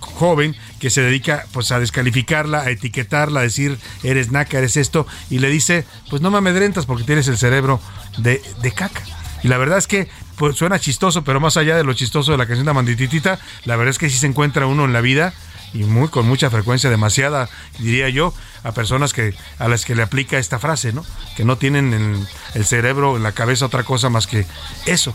joven 0.00 0.54
que 0.78 0.90
se 0.90 1.00
dedica 1.00 1.46
pues 1.52 1.72
a 1.72 1.80
descalificarla, 1.80 2.60
a 2.60 2.70
etiquetarla, 2.70 3.40
a 3.40 3.42
decir 3.44 3.78
eres 4.02 4.30
naca, 4.30 4.58
eres 4.58 4.76
esto 4.76 5.06
y 5.30 5.38
le 5.38 5.48
dice 5.48 5.86
pues 6.10 6.20
no 6.20 6.30
me 6.30 6.38
amedrentas 6.38 6.86
porque 6.86 7.04
tienes 7.04 7.28
el 7.28 7.38
cerebro 7.38 7.80
de, 8.18 8.42
de 8.60 8.72
caca. 8.72 9.02
Y 9.42 9.48
la 9.48 9.58
verdad 9.58 9.78
es 9.78 9.86
que 9.86 10.08
pues, 10.36 10.56
suena 10.56 10.78
chistoso, 10.78 11.22
pero 11.22 11.38
más 11.38 11.56
allá 11.56 11.76
de 11.76 11.84
lo 11.84 11.92
chistoso 11.92 12.32
de 12.32 12.38
la 12.38 12.46
canción 12.46 12.64
de 12.64 12.70
Amandititita, 12.70 13.38
la 13.64 13.76
verdad 13.76 13.90
es 13.90 13.98
que 13.98 14.10
sí 14.10 14.16
se 14.16 14.26
encuentra 14.26 14.66
uno 14.66 14.84
en 14.84 14.92
la 14.92 15.00
vida 15.00 15.34
y 15.74 15.84
muy 15.84 16.08
con 16.08 16.26
mucha 16.26 16.50
frecuencia, 16.50 16.88
demasiada, 16.88 17.48
diría 17.78 18.08
yo, 18.08 18.32
a 18.62 18.72
personas 18.72 19.12
que 19.12 19.34
a 19.58 19.68
las 19.68 19.84
que 19.84 19.94
le 19.94 20.02
aplica 20.02 20.38
esta 20.38 20.58
frase, 20.58 20.92
¿no? 20.92 21.04
Que 21.36 21.44
no 21.44 21.58
tienen 21.58 21.92
en 21.92 22.26
el 22.54 22.64
cerebro, 22.64 23.16
en 23.16 23.22
la 23.22 23.32
cabeza 23.32 23.66
otra 23.66 23.82
cosa 23.82 24.08
más 24.08 24.26
que 24.26 24.46
eso, 24.86 25.14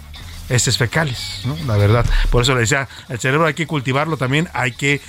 heces 0.50 0.78
fecales, 0.78 1.42
¿no? 1.46 1.56
La 1.66 1.78
verdad. 1.78 2.06
Por 2.30 2.44
eso 2.44 2.54
le 2.54 2.62
decía, 2.62 2.88
el 3.08 3.20
cerebro 3.20 3.46
hay 3.46 3.54
que 3.54 3.68
cultivarlo 3.68 4.18
también, 4.18 4.50
hay 4.54 4.72
que 4.72 5.02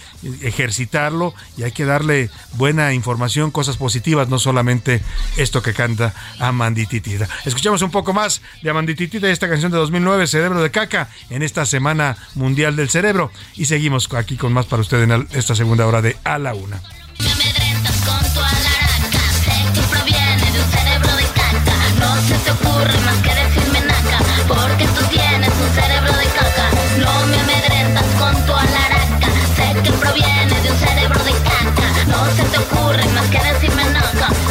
ejercitarlo 0.43 1.35
y 1.57 1.63
hay 1.63 1.73
que 1.73 1.85
darle 1.85 2.31
buena 2.53 2.93
información, 2.93 3.51
cosas 3.51 3.77
positivas, 3.77 4.29
no 4.29 4.39
solamente 4.39 5.03
esto 5.37 5.63
que 5.63 5.73
canta 5.73 6.15
Amandititita. 6.39 7.29
Escuchamos 7.45 7.83
un 7.83 7.91
poco 7.91 8.13
más 8.13 8.43
de 8.63 8.71
Amandititita 8.71 9.29
y 9.29 9.33
esta 9.33 9.49
canción 9.49 9.73
de 9.73 9.79
2009, 9.79 10.27
Cerebro 10.27 10.63
de 10.63 10.71
Caca, 10.71 11.09
en 11.31 11.43
esta 11.43 11.65
Semana 11.67 12.17
Mundial 12.35 12.77
del 12.77 12.91
Cerebro. 12.91 13.33
Y 13.57 13.65
seguimos 13.65 14.13
aquí 14.15 14.37
con 14.37 14.53
más 14.53 14.67
para 14.67 14.83
usted 14.83 15.03
en 15.03 15.27
esta 15.33 15.55
segunda 15.55 15.87
hora 15.87 16.03
de 16.03 16.17
A 16.25 16.39
la 16.39 16.55
Una. 16.55 16.81
No 21.99 22.17
se 22.23 22.35
te 22.35 22.51
ocurre 22.51 22.99
más 23.05 23.17
que 23.19 23.40
tiene 25.11 25.47
su 25.47 25.75
cerebro. 25.75 26.00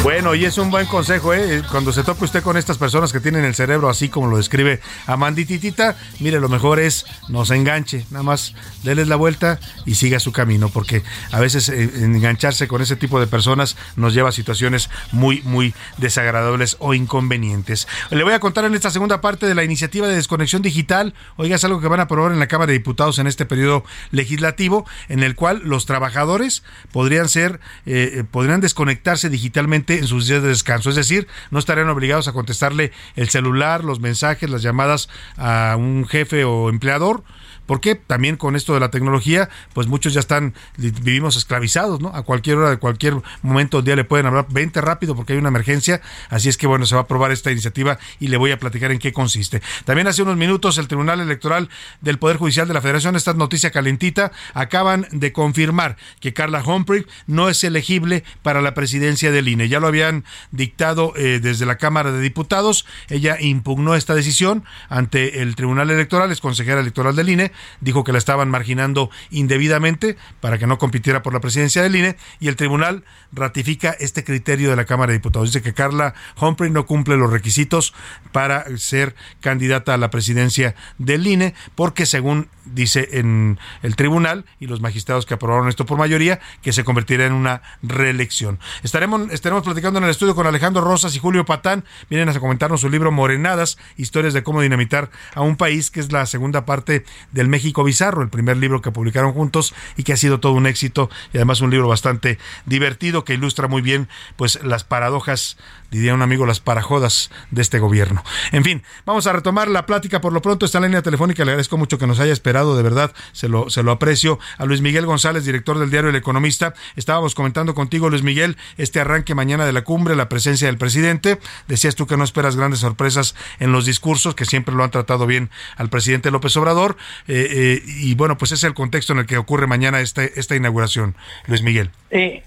Bueno, 0.02 0.34
y 0.34 0.46
es 0.46 0.56
un 0.56 0.70
buen 0.70 0.86
consejo, 0.86 1.34
¿eh? 1.34 1.62
Cuando 1.70 1.92
se 1.92 2.02
tope 2.02 2.24
usted 2.24 2.42
con 2.42 2.56
estas 2.56 2.78
personas 2.78 3.12
que 3.12 3.20
tienen 3.20 3.44
el 3.44 3.54
cerebro 3.54 3.90
así 3.90 4.08
como 4.08 4.28
lo 4.28 4.38
describe 4.38 4.80
Amandititita, 5.06 5.94
mire, 6.20 6.40
lo 6.40 6.48
mejor 6.48 6.80
es 6.80 7.04
no 7.28 7.44
se 7.44 7.56
enganche, 7.56 8.06
nada 8.10 8.22
más 8.22 8.54
déles 8.82 9.08
la 9.08 9.16
vuelta 9.16 9.60
y 9.84 9.96
siga 9.96 10.18
su 10.18 10.32
camino, 10.32 10.70
porque 10.70 11.02
a 11.32 11.38
veces 11.38 11.68
eh, 11.68 11.90
engancharse 11.96 12.66
con 12.66 12.80
ese 12.80 12.96
tipo 12.96 13.20
de 13.20 13.26
personas 13.26 13.76
nos 13.96 14.14
lleva 14.14 14.30
a 14.30 14.32
situaciones 14.32 14.88
muy, 15.12 15.42
muy 15.42 15.74
desagradables 15.98 16.78
o 16.78 16.94
inconvenientes. 16.94 17.86
Le 18.08 18.24
voy 18.24 18.32
a 18.32 18.40
contar 18.40 18.64
en 18.64 18.74
esta 18.74 18.90
segunda 18.90 19.20
parte 19.20 19.44
de 19.44 19.54
la 19.54 19.64
iniciativa 19.64 20.08
de 20.08 20.14
desconexión 20.14 20.62
digital, 20.62 21.12
oiga, 21.36 21.56
es 21.56 21.64
algo 21.64 21.82
que 21.82 21.88
van 21.88 22.00
a 22.00 22.04
aprobar 22.04 22.32
en 22.32 22.38
la 22.38 22.48
Cámara 22.48 22.68
de 22.68 22.78
Diputados 22.78 23.18
en 23.18 23.26
este 23.26 23.44
periodo 23.44 23.84
legislativo, 24.12 24.86
en 25.10 25.22
el 25.22 25.34
cual 25.34 25.60
los 25.62 25.84
trabajadores 25.84 26.62
podrían 26.90 27.28
ser, 27.28 27.60
eh, 27.84 28.12
eh, 28.14 28.24
podrían 28.24 28.62
desconectarse 28.62 29.28
digitalmente 29.28 29.89
en 29.98 30.06
sus 30.06 30.26
días 30.26 30.42
de 30.42 30.48
descanso. 30.48 30.90
Es 30.90 30.96
decir, 30.96 31.28
no 31.50 31.58
estarían 31.58 31.88
obligados 31.88 32.28
a 32.28 32.32
contestarle 32.32 32.92
el 33.16 33.28
celular, 33.28 33.84
los 33.84 34.00
mensajes, 34.00 34.50
las 34.50 34.62
llamadas 34.62 35.08
a 35.36 35.76
un 35.78 36.06
jefe 36.06 36.44
o 36.44 36.68
empleador 36.68 37.22
porque 37.70 37.94
también 37.94 38.34
con 38.34 38.56
esto 38.56 38.74
de 38.74 38.80
la 38.80 38.90
tecnología, 38.90 39.48
pues 39.74 39.86
muchos 39.86 40.12
ya 40.12 40.18
están, 40.18 40.54
vivimos 40.76 41.36
esclavizados, 41.36 42.00
¿no? 42.00 42.08
A 42.08 42.24
cualquier 42.24 42.56
hora, 42.56 42.68
de 42.68 42.78
cualquier 42.78 43.14
momento 43.42 43.76
del 43.76 43.84
día 43.84 43.94
le 43.94 44.02
pueden 44.02 44.26
hablar, 44.26 44.46
vente 44.50 44.80
rápido 44.80 45.14
porque 45.14 45.34
hay 45.34 45.38
una 45.38 45.50
emergencia, 45.50 46.00
así 46.30 46.48
es 46.48 46.56
que 46.56 46.66
bueno, 46.66 46.84
se 46.84 46.96
va 46.96 47.02
a 47.02 47.04
aprobar 47.04 47.30
esta 47.30 47.52
iniciativa 47.52 48.00
y 48.18 48.26
le 48.26 48.38
voy 48.38 48.50
a 48.50 48.58
platicar 48.58 48.90
en 48.90 48.98
qué 48.98 49.12
consiste. 49.12 49.62
También 49.84 50.08
hace 50.08 50.20
unos 50.20 50.36
minutos 50.36 50.78
el 50.78 50.88
Tribunal 50.88 51.20
Electoral 51.20 51.68
del 52.00 52.18
Poder 52.18 52.38
Judicial 52.38 52.66
de 52.66 52.74
la 52.74 52.80
Federación, 52.80 53.14
esta 53.14 53.34
noticia 53.34 53.70
calentita, 53.70 54.32
acaban 54.52 55.06
de 55.12 55.32
confirmar 55.32 55.96
que 56.18 56.34
Carla 56.34 56.64
Humphrey 56.64 57.06
no 57.28 57.48
es 57.48 57.62
elegible 57.62 58.24
para 58.42 58.62
la 58.62 58.74
presidencia 58.74 59.30
del 59.30 59.46
INE. 59.46 59.68
Ya 59.68 59.78
lo 59.78 59.86
habían 59.86 60.24
dictado 60.50 61.12
eh, 61.14 61.38
desde 61.40 61.66
la 61.66 61.78
Cámara 61.78 62.10
de 62.10 62.20
Diputados, 62.20 62.84
ella 63.08 63.36
impugnó 63.40 63.94
esta 63.94 64.16
decisión 64.16 64.64
ante 64.88 65.40
el 65.40 65.54
Tribunal 65.54 65.88
Electoral, 65.88 66.32
es 66.32 66.40
consejera 66.40 66.80
electoral 66.80 67.14
del 67.14 67.28
INE, 67.28 67.52
dijo 67.80 68.04
que 68.04 68.12
la 68.12 68.18
estaban 68.18 68.50
marginando 68.50 69.10
indebidamente 69.30 70.16
para 70.40 70.58
que 70.58 70.66
no 70.66 70.78
compitiera 70.78 71.22
por 71.22 71.32
la 71.32 71.40
presidencia 71.40 71.82
del 71.82 71.96
INE 71.96 72.16
y 72.40 72.48
el 72.48 72.56
tribunal 72.56 73.04
ratifica 73.32 73.90
este 73.98 74.24
criterio 74.24 74.70
de 74.70 74.76
la 74.76 74.84
Cámara 74.84 75.12
de 75.12 75.18
Diputados. 75.18 75.52
Dice 75.52 75.62
que 75.62 75.74
Carla 75.74 76.14
Humphrey 76.40 76.70
no 76.70 76.86
cumple 76.86 77.16
los 77.16 77.30
requisitos 77.30 77.94
para 78.32 78.64
ser 78.78 79.14
candidata 79.40 79.94
a 79.94 79.98
la 79.98 80.10
presidencia 80.10 80.74
del 80.98 81.26
INE 81.26 81.54
porque 81.74 82.06
según 82.06 82.48
dice 82.72 83.08
en 83.12 83.58
el 83.82 83.96
tribunal 83.96 84.44
y 84.58 84.66
los 84.66 84.80
magistrados 84.80 85.26
que 85.26 85.34
aprobaron 85.34 85.68
esto 85.68 85.86
por 85.86 85.98
mayoría 85.98 86.40
que 86.62 86.72
se 86.72 86.84
convertirá 86.84 87.26
en 87.26 87.32
una 87.32 87.62
reelección. 87.82 88.58
Estaremos, 88.82 89.30
estaremos 89.30 89.64
platicando 89.64 89.98
en 89.98 90.04
el 90.04 90.10
estudio 90.10 90.34
con 90.34 90.46
Alejandro 90.46 90.82
Rosas 90.82 91.14
y 91.16 91.18
Julio 91.18 91.44
Patán. 91.44 91.84
Vienen 92.08 92.28
a 92.28 92.38
comentarnos 92.38 92.80
su 92.80 92.88
libro 92.88 93.12
Morenadas, 93.12 93.78
historias 93.96 94.34
de 94.34 94.42
cómo 94.42 94.62
dinamitar 94.62 95.10
a 95.34 95.42
un 95.42 95.56
país, 95.56 95.90
que 95.90 96.00
es 96.00 96.12
la 96.12 96.26
segunda 96.26 96.64
parte 96.64 97.04
del 97.32 97.48
México 97.48 97.84
Bizarro, 97.84 98.22
el 98.22 98.28
primer 98.28 98.56
libro 98.56 98.82
que 98.82 98.90
publicaron 98.90 99.32
juntos 99.32 99.74
y 99.96 100.02
que 100.02 100.12
ha 100.12 100.16
sido 100.16 100.40
todo 100.40 100.52
un 100.52 100.66
éxito 100.66 101.10
y 101.32 101.38
además 101.38 101.60
un 101.60 101.70
libro 101.70 101.88
bastante 101.88 102.38
divertido 102.66 103.24
que 103.24 103.34
ilustra 103.34 103.68
muy 103.68 103.82
bien 103.82 104.08
pues 104.36 104.62
las 104.62 104.84
paradojas 104.84 105.56
diría 105.90 106.14
un 106.14 106.22
amigo, 106.22 106.46
las 106.46 106.60
parajodas 106.60 107.30
de 107.50 107.62
este 107.62 107.78
gobierno. 107.78 108.22
En 108.52 108.64
fin, 108.64 108.82
vamos 109.04 109.26
a 109.26 109.32
retomar 109.32 109.68
la 109.68 109.86
plática 109.86 110.20
por 110.20 110.32
lo 110.32 110.40
pronto. 110.40 110.66
Esta 110.66 110.80
línea 110.80 111.02
telefónica, 111.02 111.44
le 111.44 111.52
agradezco 111.52 111.76
mucho 111.76 111.98
que 111.98 112.06
nos 112.06 112.20
haya 112.20 112.32
esperado, 112.32 112.59
de 112.64 112.82
verdad, 112.82 113.12
se 113.32 113.48
lo, 113.48 113.70
se 113.70 113.82
lo 113.82 113.92
aprecio. 113.92 114.38
A 114.58 114.64
Luis 114.64 114.80
Miguel 114.80 115.06
González, 115.06 115.44
director 115.44 115.78
del 115.78 115.90
diario 115.90 116.10
El 116.10 116.16
Economista, 116.16 116.74
estábamos 116.96 117.34
comentando 117.34 117.74
contigo, 117.74 118.10
Luis 118.10 118.22
Miguel, 118.22 118.56
este 118.76 119.00
arranque 119.00 119.34
mañana 119.34 119.64
de 119.66 119.72
la 119.72 119.82
cumbre, 119.82 120.14
la 120.16 120.28
presencia 120.28 120.66
del 120.66 120.78
presidente. 120.78 121.38
Decías 121.68 121.96
tú 121.96 122.06
que 122.06 122.16
no 122.16 122.24
esperas 122.24 122.56
grandes 122.56 122.80
sorpresas 122.80 123.34
en 123.58 123.72
los 123.72 123.86
discursos, 123.86 124.34
que 124.34 124.44
siempre 124.44 124.74
lo 124.74 124.84
han 124.84 124.90
tratado 124.90 125.26
bien 125.26 125.50
al 125.76 125.88
presidente 125.88 126.30
López 126.30 126.56
Obrador. 126.56 126.96
Eh, 127.28 127.46
eh, 127.50 127.82
y 127.86 128.14
bueno, 128.14 128.36
pues 128.38 128.52
ese 128.52 128.66
es 128.66 128.70
el 128.70 128.74
contexto 128.74 129.12
en 129.12 129.20
el 129.20 129.26
que 129.26 129.38
ocurre 129.38 129.66
mañana 129.66 130.00
este, 130.00 130.38
esta 130.38 130.56
inauguración, 130.56 131.16
Luis 131.46 131.62
Miguel. 131.62 131.90
Eh, 132.10 132.42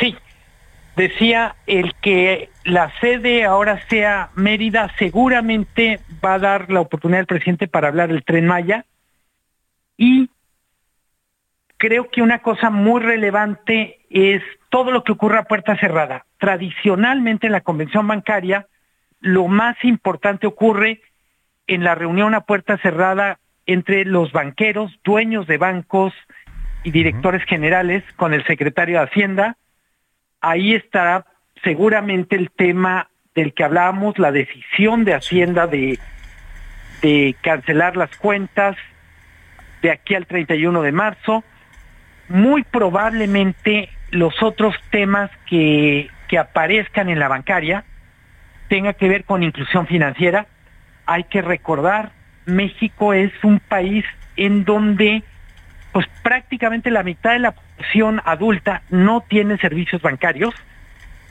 sí, 0.00 0.16
decía 0.96 1.56
el 1.66 1.94
que 2.00 2.50
la 2.64 2.92
sede 3.00 3.44
ahora 3.44 3.80
sea 3.88 4.30
Mérida, 4.34 4.92
seguramente 4.98 6.00
va 6.24 6.34
a 6.34 6.38
dar 6.38 6.70
la 6.70 6.80
oportunidad 6.80 7.20
al 7.20 7.26
presidente 7.26 7.68
para 7.68 7.88
hablar 7.88 8.08
del 8.08 8.24
tren 8.24 8.46
Maya 8.46 8.84
y 9.96 10.30
creo 11.76 12.10
que 12.10 12.22
una 12.22 12.40
cosa 12.40 12.70
muy 12.70 13.00
relevante 13.00 14.00
es 14.08 14.42
todo 14.68 14.90
lo 14.90 15.02
que 15.04 15.12
ocurre 15.12 15.38
a 15.38 15.44
puerta 15.44 15.76
cerrada. 15.76 16.26
Tradicionalmente 16.38 17.46
en 17.46 17.52
la 17.52 17.60
convención 17.60 18.06
bancaria, 18.06 18.68
lo 19.20 19.48
más 19.48 19.76
importante 19.82 20.46
ocurre 20.46 21.02
en 21.66 21.84
la 21.84 21.94
reunión 21.94 22.34
a 22.34 22.42
puerta 22.42 22.78
cerrada 22.78 23.38
entre 23.66 24.04
los 24.04 24.32
banqueros, 24.32 24.92
dueños 25.04 25.46
de 25.46 25.58
bancos 25.58 26.12
y 26.84 26.90
directores 26.90 27.44
generales 27.44 28.04
con 28.16 28.34
el 28.34 28.44
secretario 28.46 28.98
de 28.98 29.04
Hacienda, 29.04 29.56
ahí 30.40 30.74
estará 30.74 31.26
seguramente 31.62 32.36
el 32.36 32.50
tema 32.50 33.08
del 33.34 33.54
que 33.54 33.64
hablábamos, 33.64 34.18
la 34.18 34.32
decisión 34.32 35.04
de 35.04 35.14
Hacienda 35.14 35.66
de, 35.66 35.98
de 37.02 37.34
cancelar 37.40 37.96
las 37.96 38.16
cuentas 38.16 38.76
de 39.82 39.90
aquí 39.90 40.14
al 40.14 40.26
31 40.26 40.82
de 40.82 40.92
marzo. 40.92 41.44
Muy 42.28 42.62
probablemente 42.62 43.90
los 44.10 44.42
otros 44.42 44.74
temas 44.90 45.30
que, 45.46 46.08
que 46.28 46.38
aparezcan 46.38 47.08
en 47.10 47.18
la 47.18 47.28
bancaria 47.28 47.84
tengan 48.68 48.94
que 48.94 49.08
ver 49.08 49.24
con 49.24 49.42
inclusión 49.42 49.86
financiera. 49.86 50.46
Hay 51.04 51.24
que 51.24 51.42
recordar, 51.42 52.12
México 52.46 53.12
es 53.12 53.32
un 53.42 53.60
país 53.60 54.04
en 54.36 54.64
donde 54.64 55.22
pues 55.92 56.06
prácticamente 56.22 56.90
la 56.90 57.02
mitad 57.02 57.32
de 57.32 57.38
la 57.38 57.52
población 57.52 58.22
adulta 58.24 58.82
no 58.88 59.20
tiene 59.20 59.58
servicios 59.58 60.00
bancarios, 60.00 60.54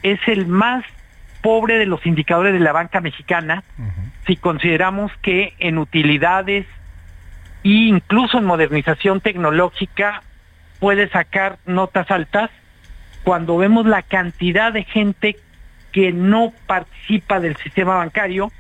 es 0.03 0.19
el 0.27 0.45
más 0.45 0.85
pobre 1.41 1.79
de 1.79 1.87
los 1.87 2.05
indicadores 2.05 2.53
de 2.53 2.59
la 2.59 2.71
banca 2.71 3.01
mexicana, 3.01 3.63
si 4.27 4.35
consideramos 4.35 5.11
que 5.23 5.55
en 5.57 5.79
utilidades 5.79 6.67
e 7.63 7.69
incluso 7.69 8.37
en 8.37 8.45
modernización 8.45 9.21
tecnológica 9.21 10.23
puede 10.79 11.09
sacar 11.09 11.57
notas 11.65 12.09
altas, 12.09 12.49
cuando 13.23 13.57
vemos 13.57 13.85
la 13.85 14.01
cantidad 14.01 14.73
de 14.73 14.83
gente 14.83 15.37
que 15.91 16.11
no 16.11 16.53
participa 16.65 17.39
del 17.39 17.55
sistema 17.57 17.95
bancario, 17.95 18.51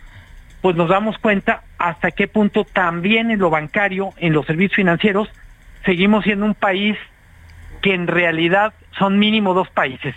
pues 0.61 0.75
nos 0.75 0.89
damos 0.89 1.17
cuenta 1.17 1.63
hasta 1.79 2.11
qué 2.11 2.27
punto 2.27 2.63
también 2.63 3.31
en 3.31 3.39
lo 3.39 3.49
bancario, 3.49 4.13
en 4.17 4.33
los 4.33 4.45
servicios 4.45 4.75
financieros, 4.75 5.29
seguimos 5.85 6.23
siendo 6.23 6.45
un 6.45 6.53
país 6.53 6.95
que 7.81 7.95
en 7.95 8.05
realidad 8.05 8.73
son 8.99 9.17
mínimo 9.17 9.55
dos 9.55 9.69
países. 9.69 10.13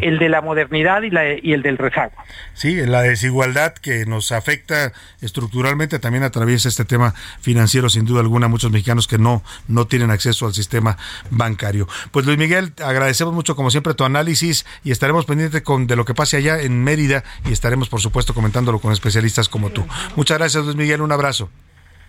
El 0.00 0.18
de 0.18 0.28
la 0.28 0.40
modernidad 0.40 1.02
y, 1.02 1.10
la, 1.10 1.34
y 1.34 1.52
el 1.52 1.62
del 1.62 1.78
rezago. 1.78 2.12
Sí, 2.54 2.74
la 2.86 3.02
desigualdad 3.02 3.74
que 3.74 4.06
nos 4.06 4.32
afecta 4.32 4.92
estructuralmente 5.20 5.98
también 5.98 6.24
atraviesa 6.24 6.68
este 6.68 6.84
tema 6.84 7.14
financiero, 7.40 7.88
sin 7.88 8.04
duda 8.04 8.20
alguna, 8.20 8.48
muchos 8.48 8.70
mexicanos 8.70 9.06
que 9.06 9.18
no, 9.18 9.42
no 9.68 9.86
tienen 9.86 10.10
acceso 10.10 10.46
al 10.46 10.54
sistema 10.54 10.96
bancario. 11.30 11.88
Pues 12.10 12.26
Luis 12.26 12.38
Miguel, 12.38 12.72
agradecemos 12.82 13.34
mucho 13.34 13.56
como 13.56 13.70
siempre 13.70 13.94
tu 13.94 14.04
análisis 14.04 14.66
y 14.84 14.90
estaremos 14.90 15.24
pendientes 15.24 15.62
con, 15.62 15.86
de 15.86 15.96
lo 15.96 16.04
que 16.04 16.14
pase 16.14 16.36
allá 16.36 16.60
en 16.60 16.82
Mérida 16.82 17.24
y 17.44 17.52
estaremos 17.52 17.88
por 17.88 18.00
supuesto 18.00 18.34
comentándolo 18.34 18.78
con 18.78 18.92
especialistas 18.92 19.48
como 19.48 19.70
tú. 19.70 19.86
Muchas 20.16 20.38
gracias 20.38 20.64
Luis 20.64 20.76
Miguel, 20.76 21.00
un 21.00 21.12
abrazo. 21.12 21.50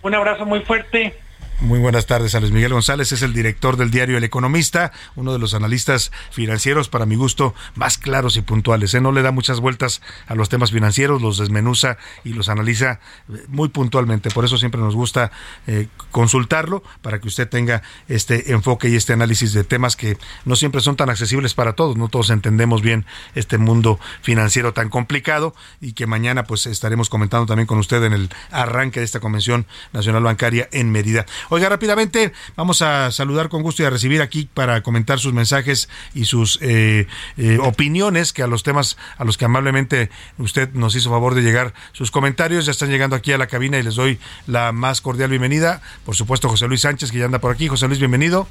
Un 0.02 0.14
abrazo 0.14 0.46
muy 0.46 0.60
fuerte. 0.60 1.25
Muy 1.60 1.78
buenas 1.78 2.04
tardes 2.04 2.34
a 2.34 2.40
Miguel 2.40 2.74
González, 2.74 3.12
es 3.12 3.22
el 3.22 3.32
director 3.32 3.78
del 3.78 3.90
diario 3.90 4.18
El 4.18 4.24
Economista, 4.24 4.92
uno 5.14 5.32
de 5.32 5.38
los 5.38 5.54
analistas 5.54 6.12
financieros, 6.30 6.90
para 6.90 7.06
mi 7.06 7.16
gusto, 7.16 7.54
más 7.74 7.96
claros 7.96 8.36
y 8.36 8.42
puntuales. 8.42 8.92
¿eh? 8.92 9.00
No 9.00 9.10
le 9.10 9.22
da 9.22 9.30
muchas 9.30 9.60
vueltas 9.60 10.02
a 10.26 10.34
los 10.34 10.50
temas 10.50 10.70
financieros, 10.70 11.22
los 11.22 11.38
desmenuza 11.38 11.96
y 12.24 12.34
los 12.34 12.50
analiza 12.50 13.00
eh, 13.32 13.42
muy 13.48 13.70
puntualmente. 13.70 14.30
Por 14.30 14.44
eso 14.44 14.58
siempre 14.58 14.82
nos 14.82 14.94
gusta 14.94 15.32
eh, 15.66 15.88
consultarlo, 16.10 16.82
para 17.00 17.20
que 17.20 17.28
usted 17.28 17.48
tenga 17.48 17.82
este 18.06 18.52
enfoque 18.52 18.90
y 18.90 18.96
este 18.96 19.14
análisis 19.14 19.54
de 19.54 19.64
temas 19.64 19.96
que 19.96 20.18
no 20.44 20.56
siempre 20.56 20.82
son 20.82 20.96
tan 20.96 21.08
accesibles 21.08 21.54
para 21.54 21.72
todos. 21.72 21.96
No 21.96 22.08
todos 22.08 22.28
entendemos 22.28 22.82
bien 22.82 23.06
este 23.34 23.56
mundo 23.56 23.98
financiero 24.20 24.74
tan 24.74 24.90
complicado 24.90 25.54
y 25.80 25.94
que 25.94 26.06
mañana 26.06 26.44
pues 26.44 26.66
estaremos 26.66 27.08
comentando 27.08 27.46
también 27.46 27.66
con 27.66 27.78
usted 27.78 28.04
en 28.04 28.12
el 28.12 28.28
arranque 28.50 29.00
de 29.00 29.06
esta 29.06 29.20
Convención 29.20 29.66
Nacional 29.94 30.22
Bancaria 30.22 30.68
en 30.70 30.92
Mérida. 30.92 31.24
Oiga, 31.48 31.68
rápidamente 31.68 32.32
vamos 32.56 32.82
a 32.82 33.10
saludar 33.10 33.48
con 33.48 33.62
gusto 33.62 33.82
y 33.82 33.86
a 33.86 33.90
recibir 33.90 34.22
aquí 34.22 34.48
para 34.52 34.82
comentar 34.82 35.18
sus 35.18 35.32
mensajes 35.32 35.88
y 36.14 36.24
sus 36.24 36.58
eh, 36.62 37.06
eh, 37.36 37.58
opiniones 37.60 38.32
que 38.32 38.42
a 38.42 38.46
los 38.46 38.62
temas 38.62 38.96
a 39.18 39.24
los 39.24 39.36
que 39.38 39.44
amablemente 39.44 40.10
usted 40.38 40.72
nos 40.72 40.94
hizo 40.96 41.10
favor 41.10 41.34
de 41.34 41.42
llegar 41.42 41.74
sus 41.92 42.10
comentarios. 42.10 42.66
Ya 42.66 42.72
están 42.72 42.90
llegando 42.90 43.16
aquí 43.16 43.32
a 43.32 43.38
la 43.38 43.46
cabina 43.46 43.78
y 43.78 43.82
les 43.82 43.94
doy 43.94 44.18
la 44.46 44.72
más 44.72 45.00
cordial 45.00 45.30
bienvenida. 45.30 45.82
Por 46.04 46.16
supuesto, 46.16 46.48
José 46.48 46.66
Luis 46.66 46.82
Sánchez, 46.82 47.10
que 47.10 47.18
ya 47.18 47.26
anda 47.26 47.38
por 47.38 47.52
aquí. 47.52 47.68
José 47.68 47.86
Luis, 47.86 47.98
bienvenido. 47.98 48.48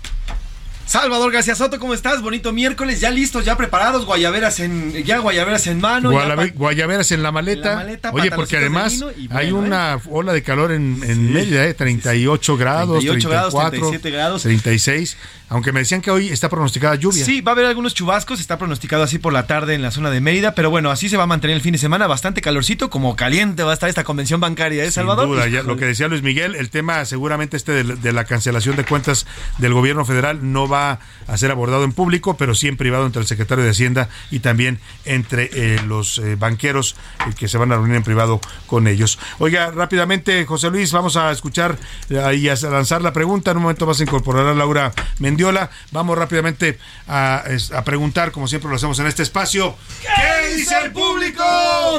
Salvador 0.85 1.31
García 1.31 1.55
Soto, 1.55 1.79
¿cómo 1.79 1.93
estás? 1.95 2.21
Bonito 2.21 2.53
miércoles, 2.53 2.99
ya 3.01 3.09
listos, 3.09 3.43
ya 3.43 3.57
preparados, 3.57 4.05
guayaberas 4.05 4.59
en, 4.59 4.93
ya 5.03 5.17
guayaberas 5.17 5.65
en 5.65 5.81
mano. 5.81 6.11
Gualabe- 6.11 6.53
guayaberas 6.53 7.11
en 7.11 7.23
la 7.23 7.31
maleta. 7.31 7.71
En 7.71 7.77
la 7.79 7.83
maleta, 7.83 8.11
Oye, 8.13 8.29
porque 8.31 8.57
además 8.57 9.03
hay 9.31 9.51
una 9.51 9.99
ola 10.09 10.31
de 10.31 10.43
calor 10.43 10.71
en, 10.71 10.99
en 11.03 11.33
Mérida, 11.33 11.65
¿eh? 11.65 11.73
38 11.73 12.55
grados, 12.57 12.99
38 12.99 13.29
grados, 13.29 13.53
34, 13.53 13.79
37 13.89 14.11
grados. 14.11 14.41
36. 14.43 15.17
Aunque 15.49 15.71
me 15.71 15.79
decían 15.81 16.01
que 16.01 16.09
hoy 16.09 16.29
está 16.29 16.49
pronosticada 16.49 16.95
lluvia. 16.95 17.23
Sí, 17.23 17.41
va 17.41 17.51
a 17.51 17.53
haber 17.53 17.65
algunos 17.65 17.93
chubascos, 17.93 18.39
está 18.39 18.57
pronosticado 18.57 19.03
así 19.03 19.19
por 19.19 19.31
la 19.33 19.45
tarde 19.45 19.75
en 19.75 19.81
la 19.83 19.91
zona 19.91 20.09
de 20.09 20.19
Mérida, 20.21 20.55
pero 20.55 20.69
bueno, 20.71 20.89
así 20.91 21.07
se 21.09 21.17
va 21.17 21.23
a 21.23 21.27
mantener 21.27 21.55
el 21.55 21.61
fin 21.61 21.71
de 21.73 21.77
semana, 21.77 22.07
bastante 22.07 22.41
calorcito, 22.41 22.89
como 22.89 23.15
caliente 23.15 23.61
va 23.63 23.71
a 23.71 23.73
estar 23.75 23.87
esta 23.89 24.03
convención 24.03 24.39
bancaria, 24.39 24.81
¿eh, 24.83 24.85
Sin 24.87 24.93
Salvador? 24.93 25.27
duda, 25.27 25.47
ya 25.47 25.61
lo 25.63 25.77
que 25.77 25.85
decía 25.85 26.07
Luis 26.07 26.23
Miguel, 26.23 26.55
el 26.55 26.69
tema 26.71 27.05
seguramente 27.05 27.57
este 27.57 27.71
de, 27.83 27.95
de 27.95 28.11
la 28.13 28.25
cancelación 28.25 28.75
de 28.75 28.85
cuentas 28.85 29.25
del 29.59 29.73
gobierno 29.73 30.03
federal 30.03 30.39
no 30.51 30.67
va 30.67 30.74
a 30.75 31.37
ser 31.37 31.51
abordado 31.51 31.83
en 31.83 31.91
público, 31.91 32.37
pero 32.37 32.53
sí 32.55 32.67
en 32.67 32.77
privado 32.77 33.05
entre 33.05 33.21
el 33.21 33.27
secretario 33.27 33.63
de 33.63 33.71
Hacienda 33.71 34.09
y 34.31 34.39
también 34.39 34.79
entre 35.05 35.49
eh, 35.53 35.81
los 35.87 36.17
eh, 36.19 36.35
banqueros 36.35 36.95
eh, 37.27 37.33
que 37.37 37.47
se 37.47 37.57
van 37.57 37.71
a 37.71 37.75
reunir 37.75 37.95
en 37.95 38.03
privado 38.03 38.39
con 38.67 38.87
ellos. 38.87 39.17
Oiga, 39.39 39.71
rápidamente, 39.71 40.45
José 40.45 40.69
Luis, 40.69 40.91
vamos 40.91 41.15
a 41.17 41.31
escuchar 41.31 41.77
eh, 42.09 42.35
y 42.35 42.49
a 42.49 42.55
lanzar 42.69 43.01
la 43.01 43.13
pregunta. 43.13 43.51
En 43.51 43.57
un 43.57 43.63
momento 43.63 43.85
vas 43.85 43.99
a 43.99 44.03
incorporar 44.03 44.45
a 44.47 44.53
Laura 44.53 44.93
Mendiola. 45.19 45.69
Vamos 45.91 46.17
rápidamente 46.17 46.77
a, 47.07 47.43
preguntar, 47.85 48.31
como 48.31 48.47
siempre 48.47 48.69
lo 48.69 48.75
hacemos 48.75 48.99
en 48.99 49.07
este 49.07 49.23
espacio. 49.23 49.75
¿Qué 50.01 50.55
dice 50.55 50.75
el 50.83 50.91
público? 50.91 51.43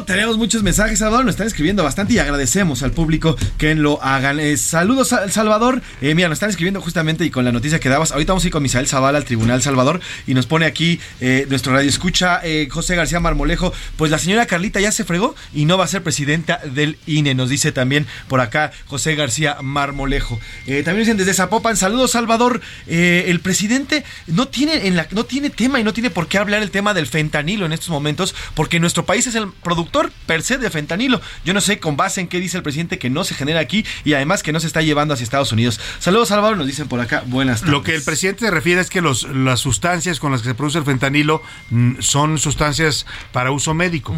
Tenemos 0.07 0.37
muchos 0.37 0.63
mensajes, 0.63 0.99
Salvador. 0.99 1.25
Nos 1.25 1.35
están 1.35 1.47
escribiendo 1.47 1.83
bastante 1.83 2.15
y 2.15 2.19
agradecemos 2.19 2.83
al 2.83 2.93
público 2.93 3.37
que 3.59 3.75
lo 3.75 4.03
hagan. 4.03 4.41
Eh, 4.41 4.57
saludos, 4.57 5.09
Sal- 5.09 5.31
Salvador. 5.33 5.83
Mira, 6.01 6.29
nos 6.29 6.37
están 6.37 6.51
escribiendo 6.51 6.81
justamente 6.81 7.25
y 7.25 7.31
con 7.31 7.45
la 7.45 7.53
noticia 7.53 7.81
que 7.81 7.89
dabas. 7.89 8.13
Ahorita 8.13 8.33
vamos 8.33 8.45
a 8.45 8.47
ir 8.49 8.53
con 8.53 8.63
Misael 8.67 8.89
Zavala 8.89 9.19
al 9.19 9.25
Tribunal 9.25 9.63
Salvador 9.63 10.01
y 10.27 10.35
nos 10.35 10.47
pone 10.47 10.67
aquí 10.67 10.99
eh, 11.21 11.47
nuestro 11.49 11.73
radio 11.73 11.89
escucha 11.89 12.41
eh, 12.43 12.67
José 12.69 12.97
García 12.97 13.21
Marmolejo. 13.21 13.73
Pues 13.97 14.11
la 14.11 14.19
señora 14.19 14.47
Carlita 14.47 14.81
ya 14.81 14.91
se 14.91 15.05
fregó 15.05 15.37
y 15.55 15.67
no 15.67 15.79
va 15.79 15.85
a 15.85 15.87
ser 15.87 16.03
presidenta 16.03 16.59
del 16.65 16.99
INE. 17.07 17.37
Nos 17.37 17.49
dice 17.49 17.71
también 17.71 18.09
por 18.27 18.41
acá 18.41 18.73
José 18.87 19.15
García 19.15 19.59
Marmolejo. 19.63 20.41
Eh, 20.67 20.83
también 20.83 21.05
dicen 21.05 21.17
desde 21.17 21.33
Zapopan, 21.33 21.77
saludos, 21.77 22.11
Salvador. 22.11 22.61
El 22.89 23.39
presidente 23.39 24.05
no 24.27 24.49
tiene, 24.49 24.89
en 24.89 24.97
la, 24.97 25.07
no 25.13 25.25
tiene 25.25 25.51
tema 25.51 25.79
y 25.79 25.85
no 25.85 25.93
tiene 25.93 26.11
por 26.11 26.27
qué 26.27 26.39
hablar 26.39 26.61
el 26.63 26.73
tema 26.73 26.93
del 26.93 27.07
fentanilo 27.07 27.67
en 27.67 27.73
estos 27.73 27.91
momentos, 27.91 28.35
porque 28.55 28.81
nuestro 28.81 29.07
país 29.07 29.29
es 29.29 29.37
el 29.37 29.53
productor 29.63 30.11
per 30.27 30.43
se 30.43 30.59
de 30.59 30.71
fentanilo. 30.71 31.21
Yo 31.45 31.55
no 31.55 31.61
sé 31.61 31.79
con 31.79 31.97
base 31.97 32.21
en 32.21 32.27
qué 32.27 32.41
dice 32.41 32.57
el 32.57 32.65
presidente 32.65 32.99
que 32.99 33.11
no 33.11 33.23
se 33.23 33.37
genera 33.37 33.61
aquí 33.61 33.85
y 34.05 34.15
además 34.15 34.43
que 34.43 34.53
no 34.53 34.59
se 34.59 34.67
está 34.67 34.83
llevando 34.83 35.15
hacia 35.15 35.23
Estados 35.23 35.53
Unidos. 35.53 35.79
Saludos, 36.01 36.29
Salvador, 36.29 36.57
nos 36.57 36.67
dicen 36.67 36.89
por 36.89 36.99
acá. 36.99 37.23
Buenas 37.27 37.61
tardes. 37.61 37.73
Lo 37.73 37.83
que 37.83 37.95
el 37.95 38.03
presidente 38.03 38.51
refiere 38.57 38.81
es 38.81 38.91
que 38.91 39.01
los, 39.01 39.23
las 39.29 39.61
sustancias 39.61 40.19
con 40.21 40.33
las 40.33 40.43
que 40.43 40.49
se 40.49 40.55
produce 40.55 40.79
el 40.79 40.85
fentanilo 40.85 41.43
mm, 41.71 42.01
son 42.01 42.39
sustancias 42.39 43.07
para 43.33 43.51
uso 43.53 43.73
médico. 43.75 44.15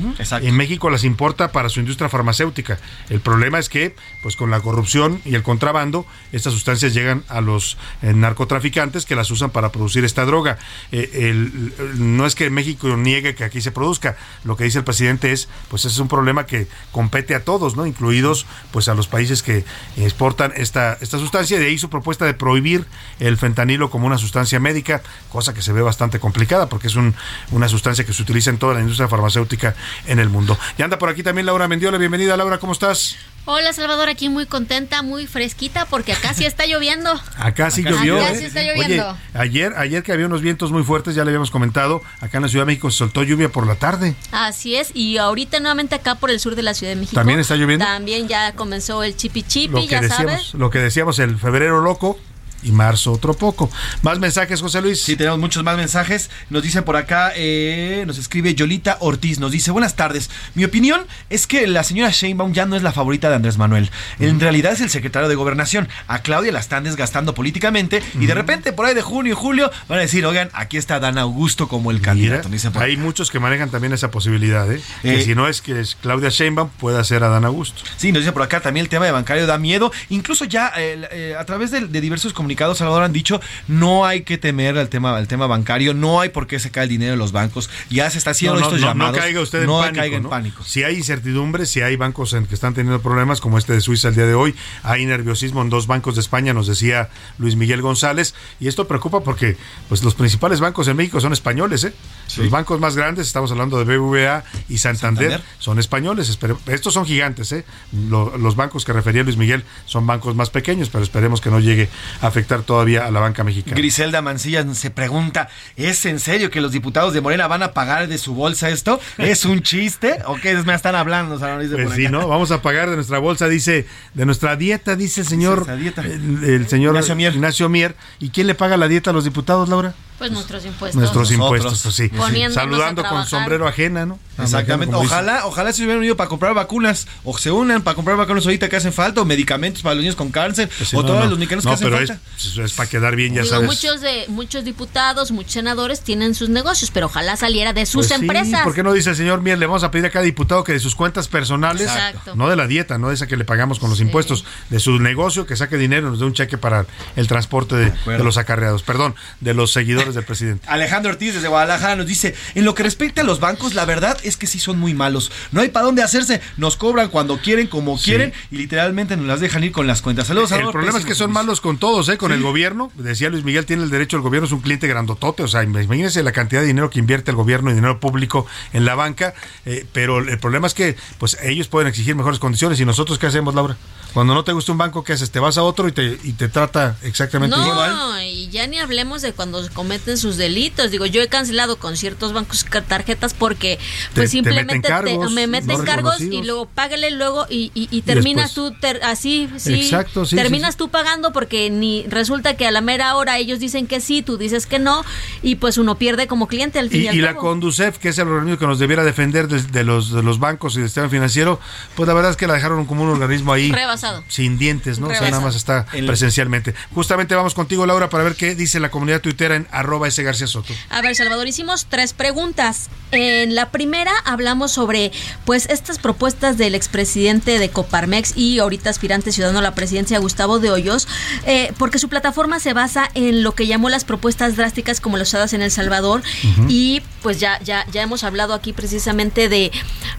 En 0.49 0.57
México 0.57 0.89
las 0.91 1.05
importa 1.05 1.53
para 1.53 1.69
su 1.69 1.81
industria 1.81 2.09
farmacéutica. 2.09 2.79
El 3.11 3.21
problema 3.21 3.59
es 3.59 3.69
que, 3.69 3.95
pues 4.23 4.37
con 4.37 4.51
la 4.51 4.61
corrupción 4.61 5.21
y 5.25 5.35
el 5.35 5.43
contrabando, 5.43 6.07
estas 6.33 6.53
sustancias 6.55 6.95
llegan 6.95 7.23
a 7.29 7.41
los 7.41 7.77
eh, 8.03 8.13
narcotraficantes 8.15 9.05
que 9.05 9.15
las 9.17 9.31
usan 9.31 9.51
para 9.51 9.71
producir 9.73 10.05
esta 10.05 10.25
droga. 10.25 10.59
Eh, 10.93 11.11
el- 11.15 11.73
el- 11.79 12.17
no 12.17 12.25
es 12.27 12.35
que 12.35 12.49
México 12.51 12.97
niegue 12.97 13.35
que 13.35 13.45
aquí 13.45 13.61
se 13.61 13.73
produzca. 13.73 14.17
Lo 14.45 14.57
que 14.57 14.65
dice 14.65 14.79
el 14.79 14.85
presidente 14.85 15.33
es, 15.33 15.49
pues 15.69 15.85
ese 15.85 15.95
es 15.95 15.99
un 15.99 16.09
problema 16.09 16.47
que 16.47 16.67
compete 16.93 17.35
a 17.35 17.45
todos, 17.45 17.77
¿no? 17.77 17.87
Incluidos, 17.87 18.47
pues 18.71 18.89
a 18.89 18.95
los 18.95 19.09
países 19.09 19.43
que 19.43 19.65
exportan 19.97 20.53
esta, 20.57 20.97
esta 21.01 21.19
sustancia. 21.19 21.59
De 21.59 21.67
ahí 21.67 21.79
su 21.79 21.91
propuesta 21.91 22.25
de 22.25 22.35
prohibir 22.35 22.85
el 23.19 23.37
fentanilo 23.37 23.91
como 23.91 24.07
una 24.07 24.17
sustancia 24.19 24.28
médica, 24.61 25.03
cosa 25.31 25.55
que 25.55 25.63
se 25.63 25.73
ve 25.73 25.83
bastante 25.83 26.19
complicada 26.21 26.69
porque 26.69 26.87
es 26.89 26.97
un- 26.97 27.15
una 27.53 27.69
sustancia 27.69 28.05
que 28.05 28.13
se 28.13 28.23
utiliza 28.23 28.51
en 28.51 28.59
toda 28.59 28.75
la 28.75 28.81
industria 28.81 29.09
farmacéutica 29.09 29.75
en 30.07 30.19
el 30.19 30.29
mundo. 30.29 30.59
Y 30.77 30.83
anda 30.83 30.99
por 30.99 31.09
aquí 31.09 31.23
también 31.23 31.47
Laura 31.47 31.69
Mendiola. 31.69 31.99
Bienvenida, 31.99 32.37
Laura, 32.37 32.59
¿cómo 32.59 32.73
estás? 32.73 33.17
Hola 33.51 33.73
Salvador, 33.73 34.11
aquí 34.11 34.29
muy 34.29 34.45
contenta, 34.45 35.01
muy 35.01 35.27
fresquita 35.27 35.87
porque 35.87 36.13
acá 36.13 36.35
sí 36.35 36.45
está 36.45 36.67
lloviendo. 36.67 37.11
Acá 37.39 37.71
sí 37.71 37.81
Acá 37.81 37.91
llovió. 37.93 38.19
sí 38.35 38.45
¿eh? 38.45 38.47
está 38.47 38.63
lloviendo. 38.63 39.09
Oye, 39.11 39.19
ayer, 39.33 39.73
ayer 39.79 40.03
que 40.03 40.13
había 40.13 40.27
unos 40.27 40.43
vientos 40.43 40.71
muy 40.71 40.83
fuertes, 40.83 41.15
ya 41.15 41.25
le 41.25 41.31
habíamos 41.31 41.51
comentado, 41.51 42.03
acá 42.21 42.37
en 42.39 42.43
la 42.43 42.49
Ciudad 42.51 42.63
de 42.67 42.73
México 42.73 42.91
se 42.91 42.99
soltó 42.99 43.23
lluvia 43.23 43.49
por 43.49 43.67
la 43.67 43.77
tarde. 43.77 44.15
Así 44.33 44.77
es, 44.77 44.91
y 44.95 45.17
ahorita 45.17 45.61
nuevamente 45.61 45.95
acá 45.95 46.17
por 46.17 46.31
el 46.31 46.41
sur 46.41 46.57
de 46.57 46.63
la 46.63 46.75
Ciudad 46.75 46.93
de 46.93 46.97
México. 47.01 47.15
¿También 47.15 47.39
está 47.41 47.57
lloviendo? 47.57 47.87
También 47.87 48.29
ya 48.29 48.53
comenzó 48.53 49.03
el 49.03 49.17
chipi 49.17 49.41
Lo 49.43 49.49
chipi, 49.49 49.81
que 49.87 49.95
ya 49.95 50.01
decíamos, 50.03 50.33
sabes. 50.33 50.55
lo 50.55 50.69
que 50.69 50.81
decíamos 50.81 51.19
el 51.19 51.39
febrero 51.39 51.81
loco 51.81 52.19
y 52.63 52.73
marzo 52.73 53.13
otro 53.13 53.35
poco. 53.35 53.71
Más 54.03 54.19
mensajes, 54.19 54.61
José 54.61 54.81
Luis. 54.81 55.03
Sí, 55.03 55.17
tenemos 55.17 55.39
muchos 55.39 55.63
más 55.65 55.77
mensajes. 55.77 56.31
Nos 56.51 56.63
dice 56.63 56.83
por 56.83 56.97
acá, 56.97 57.33
eh, 57.37 58.05
nos 58.07 58.19
escribe 58.19 58.55
Yolita 58.55 58.97
Ortiz, 59.01 59.39
nos 59.39 59.53
dice, 59.53 59.71
buenas 59.71 59.97
tardes. 59.97 60.31
Mi 60.55 60.65
opinión 60.65 61.07
es 61.31 61.47
que 61.47 61.67
la 61.67 61.85
señora 61.85 62.11
Sheinbaum 62.11 62.53
ya 62.53 62.67
no 62.67 62.77
es 62.77 62.83
la 62.83 62.93
favorita 62.93 63.29
de 63.29 63.37
Andrés 63.37 63.59
Manuel. 63.59 63.91
En 64.19 64.41
realidad 64.41 64.73
es 64.73 64.81
el 64.81 64.91
secretario 64.91 65.29
de 65.29 65.35
Gobernación. 65.35 65.89
A 66.07 66.21
Claudia 66.21 66.53
la 66.53 66.61
están 66.61 66.85
desgastando 66.85 67.35
políticamente 67.35 68.03
y 68.21 68.27
de 68.27 68.35
repente 68.35 68.73
por 68.73 68.87
ahí 68.87 68.95
de 68.95 69.03
junio 69.03 69.33
y 69.33 69.37
julio 69.37 69.71
van 69.89 69.99
a 69.99 70.03
decir, 70.03 70.25
oigan, 70.27 70.51
aquí 70.53 70.77
está 70.77 71.01
Dan 71.01 71.19
Augusto 71.19 71.69
como 71.69 71.91
el 71.91 72.01
candidato. 72.01 72.49
Hay 72.75 72.97
muchos 72.97 73.31
que 73.31 73.39
manejan 73.39 73.71
también 73.71 73.93
esa 73.93 74.11
posibilidad, 74.11 74.71
¿eh? 74.71 74.81
Eh, 75.03 75.15
que 75.17 75.23
si 75.23 75.35
no 75.35 75.49
es 75.49 75.63
que 75.63 75.81
es 75.81 75.97
Claudia 76.01 76.29
Sheinbaum, 76.29 76.69
pueda 76.71 77.03
ser 77.05 77.23
Adán 77.23 77.45
Augusto. 77.45 77.83
Sí, 77.97 78.13
nos 78.13 78.23
dice 78.23 78.33
por 78.33 78.43
acá 78.43 78.61
también 78.61 78.85
el 78.85 78.91
tema 78.91 79.07
de 79.07 79.13
bancario 79.13 79.47
da 79.47 79.59
miedo. 79.59 79.93
Incluso 80.09 80.45
ya 80.45 80.73
eh, 80.77 81.09
eh, 81.11 81.37
a 81.39 81.45
través 81.45 81.71
de, 81.71 81.87
de 81.87 82.01
diversos 82.01 82.33
comunicados, 82.49 82.79
Salvador, 82.79 83.03
han 83.03 83.13
dicho, 83.13 83.41
no 83.67 84.07
hay 84.07 84.23
que 84.23 84.39
temer 84.39 84.79
al 84.79 84.89
tema, 84.89 85.15
al 85.15 85.29
tema 85.29 85.47
bancario, 85.47 85.93
no 85.93 86.19
hay 86.21 86.31
por 86.31 86.47
qué 86.47 86.59
se 86.59 86.71
cae 86.71 86.85
el 86.85 86.89
dinero 86.89 87.11
de 87.13 87.19
los 87.19 87.31
bancos. 87.33 87.69
Ya 87.91 88.09
se 88.09 88.17
está 88.17 88.31
haciendo 88.31 88.55
no, 88.55 88.61
no, 88.61 88.67
estos 88.69 88.81
no, 88.81 88.87
llamados. 88.87 89.15
no 89.17 89.21
caiga 89.21 89.41
usted 89.43 89.63
en 89.65 89.69
pánico. 89.69 89.95
caiga 89.97 90.17
en 90.17 90.29
pánico. 90.31 90.65
Si 90.65 90.83
hay 90.83 90.97
incertidumbre, 90.97 91.67
si 91.67 91.83
hay 91.83 91.97
bancos 91.97 92.33
en 92.33 92.47
que 92.47 92.55
están 92.55 92.73
teniendo 92.73 93.03
problemas, 93.03 93.43
como 93.43 93.59
este 93.59 93.75
de 93.75 93.83
Suiza 93.83 94.09
el 94.09 94.15
día 94.15 94.25
de 94.27 94.33
hoy, 94.33 94.55
hay 94.83 95.05
nerviosismo 95.05 95.61
en 95.61 95.69
dos 95.69 95.87
bancos 95.87 96.15
de 96.15 96.23
España, 96.23 96.55
nos 96.55 96.67
decía 96.67 97.11
Luis 97.37 97.55
Miguel 97.57 97.83
González, 97.83 98.35
y 98.61 98.69
esto 98.69 98.89
preocupa 98.89 99.21
porque 99.21 99.59
pues 99.91 100.03
los 100.03 100.15
principales 100.15 100.61
bancos 100.61 100.89
en 100.89 100.97
México 100.97 101.21
son 101.21 101.35
españoles, 101.35 101.85
¿eh? 101.85 101.93
Los 102.39 102.49
bancos 102.51 102.81
más 102.81 102.97
grandes, 102.97 103.27
estamos 103.27 103.51
hablando 103.51 103.79
de 103.83 103.85
BBVA 103.85 104.45
y 104.71 104.79
Santander, 104.79 105.33
Santander. 105.33 105.43
son 105.59 105.79
españoles. 105.79 106.31
espere- 106.31 106.57
Estos 106.67 106.95
son 106.95 107.05
gigantes, 107.05 107.53
¿eh? 107.53 107.65
Lo- 108.09 108.37
los 108.39 108.57
bancos 108.57 108.85
que 108.85 108.93
refería 108.93 109.23
Luis 109.23 109.37
Miguel 109.37 109.65
son 109.87 110.07
bancos 110.07 110.35
más 110.35 110.49
pequeños, 110.51 110.89
pero 110.91 111.05
esperemos 111.05 111.41
que 111.41 111.51
no 111.51 111.59
llegue 111.61 111.89
a 112.21 112.31
afectar 112.39 112.63
todavía 112.63 113.05
a 113.05 113.11
la 113.11 113.21
banca 113.21 113.43
mexicana. 113.43 113.77
Griselda 113.77 114.23
Mancilla 114.23 114.65
se 114.75 114.91
pregunta, 114.91 115.49
¿es 115.77 116.05
en 116.07 116.21
serio 116.21 116.51
que 116.51 116.61
los 116.61 116.71
diputados 116.71 117.13
de 117.13 117.21
Morena 117.21 117.49
van 117.49 117.63
a 117.65 117.73
pagar 117.73 118.07
de 118.07 118.17
su 118.17 118.35
bolsa 118.35 118.69
esto? 118.69 119.01
¿Es 119.19 119.45
un 119.45 119.63
chiste? 119.63 120.19
¿O 120.27 120.37
qué 120.37 120.55
me 120.63 120.75
están 120.75 120.95
hablando? 120.95 121.39
Salvador? 121.39 121.63
Dice 121.63 121.75
Pues 121.75 121.87
por 121.89 121.97
sí, 121.97 122.07
acá. 122.07 122.13
¿no? 122.13 122.29
Vamos 122.29 122.53
a 122.53 122.63
pagar 122.63 122.91
de 122.91 122.97
nuestra 122.97 123.19
bolsa, 123.19 123.49
dice, 123.49 123.87
de 124.15 124.25
nuestra 124.25 124.55
dieta, 124.55 124.95
dice 124.95 125.23
el 125.23 125.27
señor, 125.27 125.57
nuestra 125.57 125.77
dieta. 125.77 126.03
El, 126.03 126.45
el 126.45 126.69
señor 126.69 126.95
Ignacio 126.95 127.17
Mier. 127.17 127.35
Ignacio 127.35 127.69
Mier. 127.69 127.97
¿Y 128.21 128.31
quién 128.31 128.47
le 128.47 128.55
paga 128.55 128.77
la 128.77 128.87
dieta 128.87 129.11
a 129.11 129.13
los 129.13 129.25
diputados, 129.25 129.69
Laura? 129.69 129.95
Pues 130.19 130.33
nuestros 130.33 130.65
impuestos. 130.67 131.01
Nuestros 131.01 131.31
Nosotros. 131.31 131.59
impuestos, 131.59 131.83
pues 131.83 131.95
sí. 131.95 132.09
Poniéndonos 132.09 132.55
Saludando 132.55 133.05
con 133.05 133.25
sombrero 133.27 133.69
ajena, 133.69 134.05
¿no? 134.05 134.19
Exactamente. 134.41 134.95
Ojalá, 134.95 135.47
ojalá 135.47 135.73
se 135.73 135.83
hubieran 135.83 135.99
unido 135.99 136.17
para 136.17 136.29
comprar 136.29 136.55
vacunas 136.55 137.07
o 137.25 137.37
se 137.39 137.51
unan 137.51 137.83
para 137.83 137.95
comprar 137.95 138.17
vacunas 138.17 138.45
ahorita 138.45 138.69
que 138.69 138.77
hacen 138.77 138.93
falta 138.93 139.21
o 139.21 139.25
medicamentos 139.25 139.83
para 139.83 139.95
los 139.95 140.03
niños 140.03 140.17
con 140.17 140.31
cáncer 140.31 140.69
Pues 140.77 140.91
sí, 140.91 140.97
o 140.97 141.03
no, 141.03 141.07
todos 141.07 141.25
no. 141.25 141.31
los 141.31 141.39
medicamentos 141.39 141.65
No, 141.65 141.71
que 141.71 141.75
hacen 141.75 141.87
pero 141.87 141.99
falta. 142.07 142.21
es, 142.37 142.57
es 142.57 142.73
para 142.73 142.89
quedar 142.89 143.17
bien, 143.17 143.35
ya 143.35 143.43
Digo, 143.43 143.55
sabes. 143.55 143.69
muchos 143.69 144.01
de 144.01 144.25
muchos 144.29 144.65
diputados, 144.65 145.31
muchos 145.33 145.53
senadores 145.53 146.01
tienen 146.03 146.35
sus 146.35 146.49
negocios, 146.49 146.91
pero 146.93 147.07
ojalá 147.07 147.37
saliera 147.37 147.73
de 147.73 147.87
sus 147.87 148.07
Pues 148.07 148.09
sí, 148.09 148.15
empresas. 148.15 148.63
¿Por 148.63 148.75
qué 148.75 148.83
no 148.83 148.93
dice 148.93 149.11
el 149.11 149.17
señor 149.17 149.41
Mier? 149.43 149.59
Le 149.59 149.67
vamos 149.67 149.83
a 149.85 149.91
pedir 149.91 150.07
a 150.07 150.11
cada 150.11 150.25
diputado 150.25 150.63
que 150.65 150.73
de 150.73 150.81
sus 150.81 150.95
cuentas 150.95 151.27
personales, 151.29 151.83
Exacto. 151.89 152.35
no 152.37 152.49
de 152.49 152.57
la 152.57 152.67
dieta, 152.67 152.99
no 152.99 153.09
de 153.09 153.15
esa 153.15 153.27
que 153.27 153.37
le 153.37 153.45
pagamos 153.45 153.79
con 153.81 153.91
los 153.91 154.01
impuestos, 154.01 154.45
de 154.71 154.79
su 154.81 154.99
negocio, 155.01 155.47
que 155.47 155.57
saque 155.57 155.77
dinero 155.77 156.09
y 156.09 156.11
nos 156.11 156.21
dé 156.21 156.27
un 156.27 156.33
cheque 156.35 156.59
para 156.59 156.87
el 157.17 157.27
transporte 157.27 157.75
de, 157.77 157.93
de 158.07 158.25
los 158.25 158.37
acarreados, 158.37 158.83
perdón, 158.83 159.15
de 159.41 159.55
los 159.55 159.73
seguidores 159.73 160.08
del 160.15 160.25
presidente. 160.25 160.67
Alejandro 160.69 161.13
Ortiz 161.13 161.35
desde 161.35 161.49
Guadalajara 161.49 161.97
nos 161.97 162.07
dice, 162.07 162.35
en 162.55 162.65
lo 162.65 162.75
que 162.75 162.83
respecta 162.83 163.21
a 163.23 163.25
los 163.25 163.41
bancos, 163.41 163.75
la 163.75 163.85
verdad 163.85 164.17
es 164.23 164.37
que 164.37 164.47
sí 164.47 164.59
son 164.59 164.79
muy 164.79 164.95
malos. 164.95 165.31
No 165.53 165.61
hay 165.61 165.69
para 165.69 165.87
dónde 165.87 166.03
hacerse. 166.03 166.41
Nos 166.57 166.77
cobran 166.77 167.09
cuando 167.09 167.39
quieren, 167.39 167.67
como 167.67 167.99
quieren, 167.99 168.33
y 168.51 168.57
literalmente 168.57 169.17
nos 169.17 169.27
las 169.27 169.41
dejan 169.41 169.65
ir 169.65 169.73
con 169.73 169.87
las 169.87 170.03
cuentas. 170.03 170.27
Saludos, 170.27 170.51
El 170.51 170.57
Salvador, 170.59 170.73
problema 170.73 170.99
es 170.99 171.05
que 171.05 171.15
son 171.15 171.33
malos 171.33 171.61
con 171.61 171.79
todos, 171.79 172.09
¿eh? 172.09 172.19
con 172.19 172.31
Sí. 172.31 172.37
el 172.37 172.43
gobierno. 172.43 172.91
Decía 172.95 173.29
Luis 173.31 173.45
Miguel, 173.45 173.67
tiene 173.67 173.83
el 173.85 173.91
derecho, 173.91 174.17
el 174.17 174.23
gobierno 174.23 174.47
es 174.47 174.53
un 174.53 174.61
cliente 174.61 174.87
grandotote. 174.89 175.43
O 175.43 175.49
sea, 175.49 175.63
imagínense 175.63 176.23
la 176.23 176.33
cantidad 176.33 176.61
de 176.61 176.67
dinero 176.67 176.91
que 176.91 176.99
invierte 176.99 177.31
el 177.31 177.37
gobierno 177.37 177.71
y 177.71 177.75
dinero 177.75 178.01
público 178.01 178.47
en 178.73 178.85
la 178.85 178.95
banca. 178.95 179.35
eh, 179.65 179.87
pero 179.93 180.19
el 180.19 180.39
problema 180.39 180.67
es 180.67 180.75
que 180.75 180.97
pues 181.19 181.37
ellos 181.43 181.69
pueden 181.69 181.89
exigir 181.89 182.15
mejores 182.15 182.39
condiciones. 182.39 182.79
¿Y 182.81 182.85
nosotros 182.85 183.19
qué 183.19 183.27
hacemos, 183.27 183.55
Laura? 183.55 183.77
Cuando 184.15 184.35
no 184.35 184.43
te 184.43 184.53
gusta 184.53 184.73
un 184.73 184.79
banco, 184.79 185.05
¿qué 185.05 185.13
haces? 185.13 185.31
Te 185.31 185.39
vas 185.39 185.59
a 185.59 185.63
otro 185.63 185.87
y 185.87 185.93
te, 185.93 186.19
y 186.25 186.33
te 186.33 186.49
trata 186.49 186.97
exactamente 187.03 187.57
igual. 187.57 187.91
No, 187.95 188.23
y 188.23 188.49
ya 188.49 188.67
ni 188.67 188.79
hablemos 188.79 189.21
de 189.23 189.33
cuando 189.33 189.61
cometen 189.75 189.98
sus 190.17 190.37
delitos. 190.37 190.91
Digo, 190.91 191.07
yo 191.07 191.21
he 191.23 191.29
cancelado 191.29 191.79
con 191.79 191.97
ciertos 191.97 192.33
bancos 192.33 192.65
tarjetas 192.87 193.35
porque 193.35 193.77
Te- 193.79 193.83
pues 194.15 194.25
te 194.27 194.29
simplemente 194.29 194.75
meten 194.77 194.91
cargos 194.91 195.33
me 195.33 195.47
meten 195.47 195.79
no 195.79 195.85
cargos 195.85 196.21
y 196.21 196.43
luego 196.43 196.67
págale 196.67 197.11
luego 197.11 197.47
y, 197.51 197.71
y- 197.75 197.89
y 197.91 198.03
terminas 198.03 198.55
después- 198.55 198.73
tú 198.75 198.81
ter- 198.81 199.01
así, 199.05 199.49
sí, 199.59 199.75
Exacto, 199.75 200.25
sí, 200.27 200.37
terminas 200.37 200.75
sí, 200.75 200.79
tú 200.79 200.89
pagando 200.89 201.33
porque 201.33 201.71
ni 201.71 202.05
resulta 202.09 202.57
que 202.57 202.67
a 202.67 202.71
la 202.71 202.81
mera 202.81 203.15
hora 203.17 203.39
ellos 203.39 203.59
dicen 203.61 203.87
que 203.87 204.01
sí, 204.01 204.23
tú 204.23 204.37
dices 204.39 204.67
que 204.67 204.79
no 204.79 205.05
y 205.43 205.57
pues 205.57 205.79
uno 205.79 205.97
pierde 205.99 206.27
como 206.27 206.47
cliente 206.49 206.79
al 206.79 206.89
fin 206.91 207.01
y, 207.03 207.05
Y, 207.05 207.09
al 207.09 207.15
y 207.17 207.21
la 207.21 207.29
cabo. 207.35 207.41
Conducef, 207.41 207.99
que 207.99 208.09
es 208.11 208.19
el 208.19 208.29
organismo 208.29 208.59
que 208.59 208.67
nos 208.67 208.79
debiera 208.79 209.05
defender 209.05 209.49
de, 209.49 209.63
de 209.63 209.85
los, 209.85 210.13
de 210.13 210.23
los 210.23 210.39
bancos 210.39 210.75
y 210.77 210.81
del 210.81 210.89
sistema 210.89 211.09
financiero, 211.09 211.61
pues 211.95 212.07
la 212.07 212.15
verdad 212.15 212.31
es 212.33 212.37
que 212.37 212.47
la 212.47 212.55
dejaron 212.55 212.85
como 212.87 213.03
un 213.05 213.11
organismo 213.11 213.53
ahí 213.53 213.71
Rebasado. 213.73 214.25
sin 214.29 214.59
dientes, 214.59 214.99
¿no? 214.99 215.07
O 215.09 215.11
sea, 215.11 215.23
nada 215.31 215.41
más 215.43 215.57
está 215.57 215.87
El- 215.93 216.07
presencialmente. 216.07 216.75
Justamente 216.95 217.35
vamos 217.35 217.55
contigo, 217.55 217.87
Laura, 217.87 218.09
para 218.11 218.25
ver 218.25 218.35
qué 218.37 218.55
dice 218.55 218.81
la 218.81 218.91
comunidad 218.91 219.21
tuitera 219.21 219.57
en 219.57 219.67
arroba 219.89 220.09
ese 220.09 220.23
García 220.23 220.47
Soto. 220.47 220.73
A 220.91 221.03
ver, 221.03 221.17
Salvador, 221.17 221.49
hicimos 221.49 221.87
tres 221.89 222.13
preguntas. 222.13 222.89
En 223.11 223.55
la 223.55 223.71
primera 223.71 224.13
hablamos 224.25 224.73
sobre 224.73 225.13
pues 225.47 225.67
estas 225.71 225.99
propuestas 225.99 226.59
del 226.59 226.75
expresidente 226.75 227.59
de 227.59 227.71
Coparmex 227.71 228.37
y 228.37 228.59
ahorita 228.59 228.91
aspirante 228.91 229.33
ciudadano 229.33 229.61
a 229.61 229.63
la 229.63 229.75
presidencia, 229.75 230.19
Gustavo 230.19 230.59
de 230.59 230.71
Hoyos, 230.71 231.09
eh, 231.47 231.73
porque 231.79 231.99
su 231.99 232.09
plataforma 232.09 232.61
se 232.61 232.75
basa 232.75 233.11
en 233.15 233.43
lo 233.43 233.55
que 233.55 233.67
llamó 233.67 233.89
las 233.89 234.05
propuestas 234.05 234.57
drásticas 234.57 235.01
como 235.01 235.17
las 235.17 235.29
usadas 235.29 235.55
en 235.55 235.63
El 235.63 235.71
Salvador 235.71 236.23
y 236.69 237.03
pues 237.23 237.41
ya, 237.41 237.59
ya, 237.63 237.85
ya 237.93 238.03
hemos 238.03 238.25
hablado 238.25 238.55
aquí 238.55 238.73
precisamente 238.73 239.49
de 239.49 239.71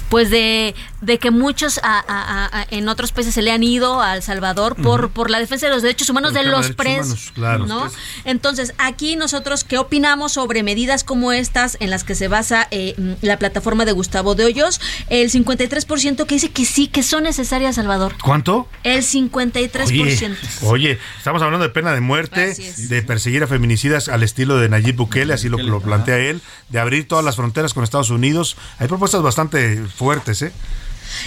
pues 0.10 0.30
de, 0.32 0.74
de 1.02 1.20
que 1.20 1.30
muchos 1.30 1.78
a- 1.84 2.00
a- 2.00 2.04
a- 2.08 2.62
a- 2.62 2.68
en 2.72 2.89
otros 2.89 3.12
países 3.12 3.34
se 3.36 3.41
le 3.43 3.52
han 3.52 3.62
ido 3.64 4.02
a 4.02 4.16
El 4.16 4.24
Salvador 4.24 4.76
por, 4.76 5.12
por 5.12 5.30
la 5.30 5.39
defensa 5.39 5.68
de 5.68 5.74
los 5.74 5.84
derechos 5.84 6.10
humanos 6.10 6.34
de 6.34 6.43
los 6.43 6.72
presos. 6.72 7.06
humanos, 7.06 7.32
claro. 7.36 7.66
¿no? 7.68 7.84
Los 7.86 7.93
presos. 7.93 8.10
Entonces, 8.26 8.74
aquí 8.80 9.16
nosotros, 9.16 9.64
¿qué 9.64 9.78
opinamos 9.78 10.34
sobre 10.34 10.64
medidas 10.64 11.04
como 11.04 11.32
estas 11.32 11.78
en 11.80 11.89
las 11.91 12.04
que 12.04 12.16
se 12.16 12.28
basa 12.28 12.68
eh, 12.72 12.95
la 13.22 13.38
plataforma 13.38 13.86
de 13.86 13.91
Gustavo 13.91 14.34
de 14.34 14.45
Hoyos? 14.45 14.82
El 15.10 15.30
53% 15.30 16.26
que 16.26 16.36
dice 16.36 16.50
que 16.52 16.66
sí, 16.66 16.88
que 16.88 17.04
son 17.04 17.24
necesarias, 17.24 17.76
Salvador. 17.76 18.16
¿Cuánto? 18.24 18.68
El 18.84 19.04
53%. 19.04 19.86
Oye, 19.86 20.36
oye, 20.64 21.00
estamos 21.18 21.41
hablando 21.43 21.64
de 21.66 21.70
pena 21.72 21.93
de 21.93 22.02
muerte, 22.02 22.56
de 22.56 23.02
perseguir 23.04 23.43
a 23.43 23.47
feminicidas 23.47 24.10
al 24.10 24.24
estilo 24.24 24.58
de 24.58 24.70
Nayib 24.70 24.95
Bukele, 24.95 25.34
así 25.34 25.50
lo, 25.50 25.58
lo 25.60 25.82
plantea 25.82 26.18
él, 26.18 26.41
de 26.70 26.80
abrir 26.80 26.99
todas 27.08 27.26
las 27.26 27.36
fronteras 27.36 27.74
con 27.74 27.84
Estados 27.84 28.10
Unidos. 28.10 28.58
Hay 28.78 28.88
propuestas 28.88 29.22
bastante 29.22 29.84
fuertes, 29.86 30.41
¿eh? 30.41 30.52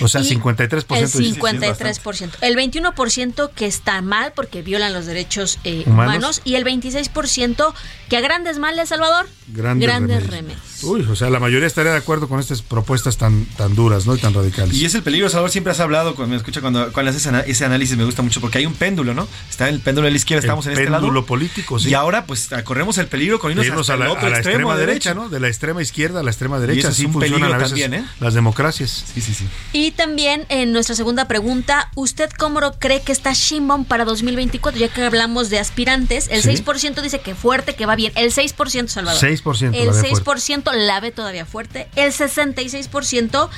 O 0.00 0.08
sea, 0.08 0.20
Y 0.20 0.28
53%. 0.36 0.96
El 0.96 1.04
dice, 1.04 1.18
sí, 1.18 1.28
es 1.30 1.38
bastante. 1.38 1.76
53%. 1.92 2.30
El 2.40 2.56
21% 2.56 3.50
que 3.54 3.66
está 3.66 4.00
mal 4.02 4.32
porque 4.34 4.62
violan 4.62 4.92
los 4.92 5.06
derechos 5.06 5.58
eh, 5.64 5.82
Humanos. 5.86 5.92
humanos. 6.14 6.40
Y 6.44 6.54
el 6.56 6.64
26% 6.64 7.72
que 8.08 8.16
a 8.16 8.20
grandes 8.20 8.58
males, 8.58 8.88
Salvador. 8.88 9.26
Grandes, 9.48 9.88
remedios. 9.88 10.26
remedios. 10.30 10.60
Uy, 10.82 11.02
o 11.02 11.14
sea, 11.16 11.30
la 11.30 11.38
mayoría 11.38 11.66
estaría 11.66 11.92
de 11.92 11.98
acuerdo 11.98 12.28
con 12.28 12.40
estas 12.40 12.62
propuestas 12.62 13.16
tan, 13.16 13.44
tan 13.56 13.74
duras, 13.74 14.06
¿no? 14.06 14.16
Y 14.16 14.18
tan 14.18 14.34
radicales. 14.34 14.74
Y 14.74 14.84
es 14.84 14.94
el 14.94 15.02
peligro, 15.02 15.28
Salvador, 15.28 15.50
siempre 15.50 15.70
has 15.72 15.80
hablado, 15.80 16.14
cuando 16.14 16.30
me 16.32 16.36
escucha 16.36 16.60
cuando, 16.60 16.92
cuando 16.92 17.10
haces 17.10 17.28
ese 17.46 17.64
análisis, 17.64 17.96
me 17.96 18.04
gusta 18.04 18.22
mucho, 18.22 18.40
porque 18.40 18.58
hay 18.58 18.66
un 18.66 18.74
péndulo, 18.74 19.14
¿no? 19.14 19.28
Está 19.48 19.68
el 19.68 19.80
péndulo 19.80 20.06
de 20.06 20.10
la 20.10 20.16
izquierda, 20.16 20.40
El 20.40 20.44
estamos 20.46 20.66
en 20.66 20.72
este 20.72 20.84
lado. 20.86 21.02
péndulo 21.02 21.24
político, 21.24 21.78
sí. 21.78 21.90
Y 21.90 21.94
ahora, 21.94 22.26
pues, 22.26 22.50
corremos 22.64 22.98
el 22.98 23.06
peligro 23.06 23.38
con 23.38 23.50
irnos, 23.52 23.66
irnos 23.66 23.80
hasta 23.88 23.94
a 23.94 23.96
la, 23.96 24.04
el 24.06 24.10
otro 24.10 24.26
a 24.26 24.30
la 24.30 24.36
extremo 24.38 24.58
extrema 24.72 24.76
derecha, 24.76 25.14
¿no? 25.14 25.28
De 25.28 25.38
la 25.40 25.48
extrema 25.48 25.82
izquierda 25.82 26.20
a 26.20 26.22
la 26.22 26.30
extrema 26.30 26.58
derecha. 26.58 26.80
eso 26.80 26.88
es 26.88 26.94
Así 26.94 27.06
un 27.06 27.12
funcionan 27.12 27.40
peligro 27.40 27.54
a 27.54 27.58
veces 27.58 27.80
también, 27.80 27.94
¿eh? 27.94 28.08
las 28.20 28.34
democracias. 28.34 29.04
Sí, 29.14 29.20
sí, 29.20 29.34
sí. 29.34 29.46
Y 29.74 29.92
también 29.92 30.44
en 30.50 30.72
nuestra 30.72 30.94
segunda 30.94 31.26
pregunta, 31.26 31.90
¿usted 31.94 32.28
cómo 32.38 32.60
cree 32.78 33.00
que 33.00 33.12
está 33.12 33.32
Shimon 33.32 33.84
para 33.86 34.04
2024? 34.04 34.78
Ya 34.78 34.88
que 34.88 35.02
hablamos 35.02 35.48
de 35.48 35.58
aspirantes, 35.58 36.28
el 36.30 36.42
Sí. 36.42 36.50
6% 36.50 37.00
dice 37.00 37.20
que 37.20 37.34
fuerte, 37.34 37.74
que 37.74 37.86
va 37.86 37.96
bien. 37.96 38.12
El 38.14 38.32
6%, 38.32 38.88
Salvador. 38.88 39.20
6% 39.20 39.74
El 39.74 39.86
la 39.86 39.92
ve 39.92 40.00
6% 40.10 40.72
la 40.72 41.00
ve 41.00 41.10
todavía 41.10 41.46
fuerte. 41.46 41.88
El 41.96 42.12
66% 42.12 43.48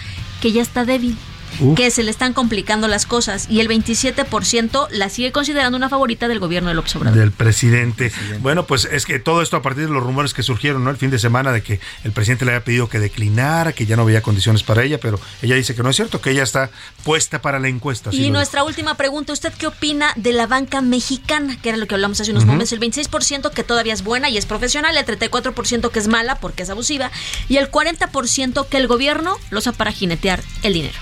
que 0.41 0.53
ya 0.53 0.63
está 0.63 0.85
débil. 0.85 1.17
Uf. 1.61 1.77
Que 1.77 1.91
se 1.91 2.03
le 2.03 2.11
están 2.11 2.33
complicando 2.33 2.89
las 2.89 3.07
cosas. 3.07 3.47
Y 3.51 3.61
el 3.61 3.69
27% 3.69 4.89
la 4.91 5.09
sigue 5.09 5.33
considerando 5.33 5.77
una 5.77 5.89
favorita 5.89 6.29
del 6.29 6.39
gobierno 6.39 6.69
del 6.69 6.79
Obrador. 6.79 7.13
Del 7.13 7.33
presidente. 7.33 8.13
Bueno, 8.41 8.67
pues 8.67 8.85
es 8.85 9.07
que 9.07 9.19
todo 9.19 9.43
esto 9.43 9.57
a 9.57 9.63
partir 9.63 9.87
de 9.87 9.93
los 9.93 10.03
rumores 10.03 10.35
que 10.35 10.43
surgieron, 10.43 10.85
¿no? 10.85 10.91
El 10.91 10.97
fin 10.97 11.11
de 11.11 11.19
semana 11.19 11.53
de 11.53 11.63
que 11.63 11.81
el 12.05 12.13
presidente 12.13 12.45
le 12.45 12.53
había 12.53 12.65
pedido 12.65 12.89
que 12.89 12.99
declinara, 12.99 13.73
que 13.73 13.87
ya 13.87 13.97
no 13.97 14.03
había 14.03 14.23
condiciones 14.23 14.63
para 14.63 14.83
ella, 14.85 14.99
pero 15.01 15.19
ella 15.43 15.57
dice 15.57 15.75
que 15.75 15.83
no 15.83 15.91
es 15.91 15.97
cierto, 15.97 16.21
que 16.21 16.31
ella 16.31 16.43
está 16.43 16.71
puesta 17.03 17.41
para 17.43 17.59
la 17.59 17.69
encuesta. 17.69 18.11
Y 18.13 18.31
nuestra 18.31 18.65
última 18.65 18.97
pregunta, 18.97 19.33
¿usted 19.33 19.53
qué 19.53 19.67
opina 19.67 20.13
de 20.17 20.33
la 20.33 20.47
banca 20.47 20.83
mexicana? 20.83 21.57
Que 21.61 21.71
era 21.71 21.79
lo 21.79 21.87
que 21.87 21.95
hablamos 21.95 22.21
hace 22.21 22.31
unos 22.31 22.45
momentos. 22.45 22.73
El 22.73 22.81
26% 22.81 23.51
que 23.51 23.65
todavía 23.65 23.95
es 23.95 24.05
buena 24.05 24.29
y 24.29 24.37
es 24.37 24.47
profesional, 24.47 24.97
el 24.97 25.05
34% 25.05 25.91
que 25.91 25.99
es 25.99 26.09
mala 26.09 26.37
porque 26.37 26.63
es 26.63 26.71
abusiva 26.71 27.11
y 27.49 27.57
el 27.57 27.71
40% 27.71 28.69
que 28.69 28.77
el 28.77 28.87
gobierno 28.87 29.37
los 29.51 29.65
usa 29.65 29.73
para 29.73 29.93
jinetear 29.93 30.43
el 30.63 30.75
dinero. 30.75 30.95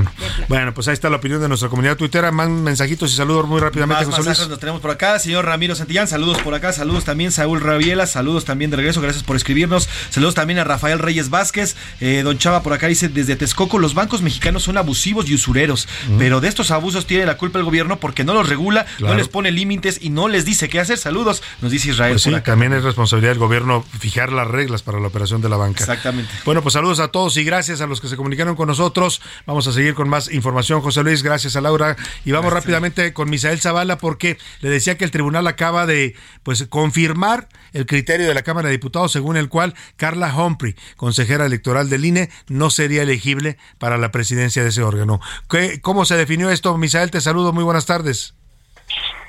Dijo. 0.00 0.12
De 0.12 0.16
plano. 0.28 0.46
Bueno, 0.48 0.74
pues 0.74 0.88
ahí 0.88 0.94
está 0.94 1.10
la 1.10 1.16
opinión 1.16 1.40
de 1.40 1.48
nuestra 1.48 1.68
comunidad 1.68 1.96
tuitera. 1.96 2.30
Más 2.32 2.48
mensajitos 2.48 3.12
y 3.12 3.16
saludos 3.16 3.46
muy 3.46 3.60
rápidamente, 3.60 4.04
Más 4.04 4.06
José 4.06 4.16
Luis. 4.18 4.26
mensajes 4.28 4.50
nos 4.50 4.58
tenemos 4.58 4.80
por 4.80 4.90
acá. 4.90 5.18
Señor 5.18 5.44
Ramiro 5.44 5.74
Santillán, 5.74 6.08
saludos 6.08 6.38
por 6.42 6.54
acá. 6.54 6.72
Saludos 6.72 7.04
también 7.04 7.32
Saúl 7.32 7.60
Rabiela. 7.60 8.06
Saludos 8.06 8.44
también 8.44 8.70
de 8.70 8.76
regreso. 8.76 9.00
Gracias 9.00 9.22
por 9.24 9.36
escribirnos. 9.36 9.88
Saludos 10.10 10.34
también 10.34 10.58
a 10.58 10.64
Rafael 10.64 10.98
Reyes 10.98 11.30
Vázquez. 11.30 11.76
Eh, 12.00 12.22
don 12.24 12.38
Chava 12.38 12.62
por 12.62 12.72
acá 12.72 12.86
dice, 12.88 13.08
desde 13.08 13.36
Texcoco 13.36 13.78
los 13.78 13.94
bancos 13.94 14.22
mexicanos 14.22 14.62
son 14.64 14.76
abusivos 14.76 15.28
y 15.28 15.34
usureros. 15.34 15.88
Pero 16.18 16.40
de 16.40 16.48
estos 16.48 16.70
abusos 16.70 17.06
tiene 17.06 17.26
la 17.26 17.36
culpa 17.36 17.58
el 17.58 17.64
gobierno 17.64 17.98
porque 17.98 18.24
no 18.24 18.34
los 18.34 18.48
regula, 18.48 18.84
Claro. 18.98 19.14
no 19.14 19.18
les 19.18 19.28
pone 19.28 19.50
límites 19.50 19.98
y 20.02 20.10
no 20.10 20.28
les 20.28 20.44
dice 20.44 20.68
qué 20.68 20.80
hacer. 20.80 20.98
Saludos, 20.98 21.42
nos 21.60 21.70
dice 21.72 21.90
Israel 21.90 22.12
Pues 22.14 22.22
sí, 22.22 22.30
por 22.30 22.38
acá. 22.40 22.52
también 22.52 22.72
es 22.72 22.82
responsabilidad 22.84 23.30
del 23.32 23.38
gobierno 23.38 23.84
fijar 23.98 24.32
las 24.32 24.46
reglas 24.48 24.82
para 24.82 25.00
la 25.00 25.06
operación 25.08 25.40
de 25.40 25.48
la 25.48 25.56
banca. 25.56 25.80
Exactamente. 25.80 26.30
Bueno, 26.44 26.62
pues 26.62 26.72
saludos 26.74 27.00
a 27.00 27.08
todos 27.08 27.36
y 27.36 27.44
gracias 27.44 27.80
a 27.80 27.86
los 27.86 28.00
que 28.00 28.08
se 28.08 28.16
comunicaron 28.16 28.56
con 28.56 28.68
nosotros. 28.68 29.20
Vamos 29.46 29.66
a 29.66 29.72
seguir 29.72 29.85
con 29.94 30.08
más 30.08 30.32
información, 30.32 30.80
José 30.80 31.02
Luis. 31.02 31.22
Gracias 31.22 31.56
a 31.56 31.60
Laura. 31.60 31.96
Y 32.24 32.32
vamos 32.32 32.52
rápidamente 32.52 33.12
con 33.12 33.30
Misael 33.30 33.60
Zavala 33.60 33.98
porque 33.98 34.38
le 34.60 34.68
decía 34.70 34.96
que 34.98 35.04
el 35.04 35.10
tribunal 35.10 35.46
acaba 35.46 35.86
de 35.86 36.14
pues 36.42 36.66
confirmar 36.68 37.48
el 37.72 37.86
criterio 37.86 38.26
de 38.26 38.34
la 38.34 38.42
Cámara 38.42 38.68
de 38.68 38.72
Diputados 38.72 39.12
según 39.12 39.36
el 39.36 39.48
cual 39.48 39.74
Carla 39.96 40.34
Humphrey, 40.34 40.74
consejera 40.96 41.46
electoral 41.46 41.88
del 41.90 42.04
INE, 42.04 42.30
no 42.48 42.70
sería 42.70 43.02
elegible 43.02 43.58
para 43.78 43.98
la 43.98 44.10
presidencia 44.10 44.62
de 44.62 44.70
ese 44.70 44.82
órgano. 44.82 45.20
¿Qué- 45.48 45.80
¿Cómo 45.80 46.04
se 46.04 46.16
definió 46.16 46.50
esto, 46.50 46.76
Misael? 46.78 47.10
Te 47.10 47.20
saludo. 47.20 47.52
Muy 47.52 47.64
buenas 47.64 47.86
tardes. 47.86 48.34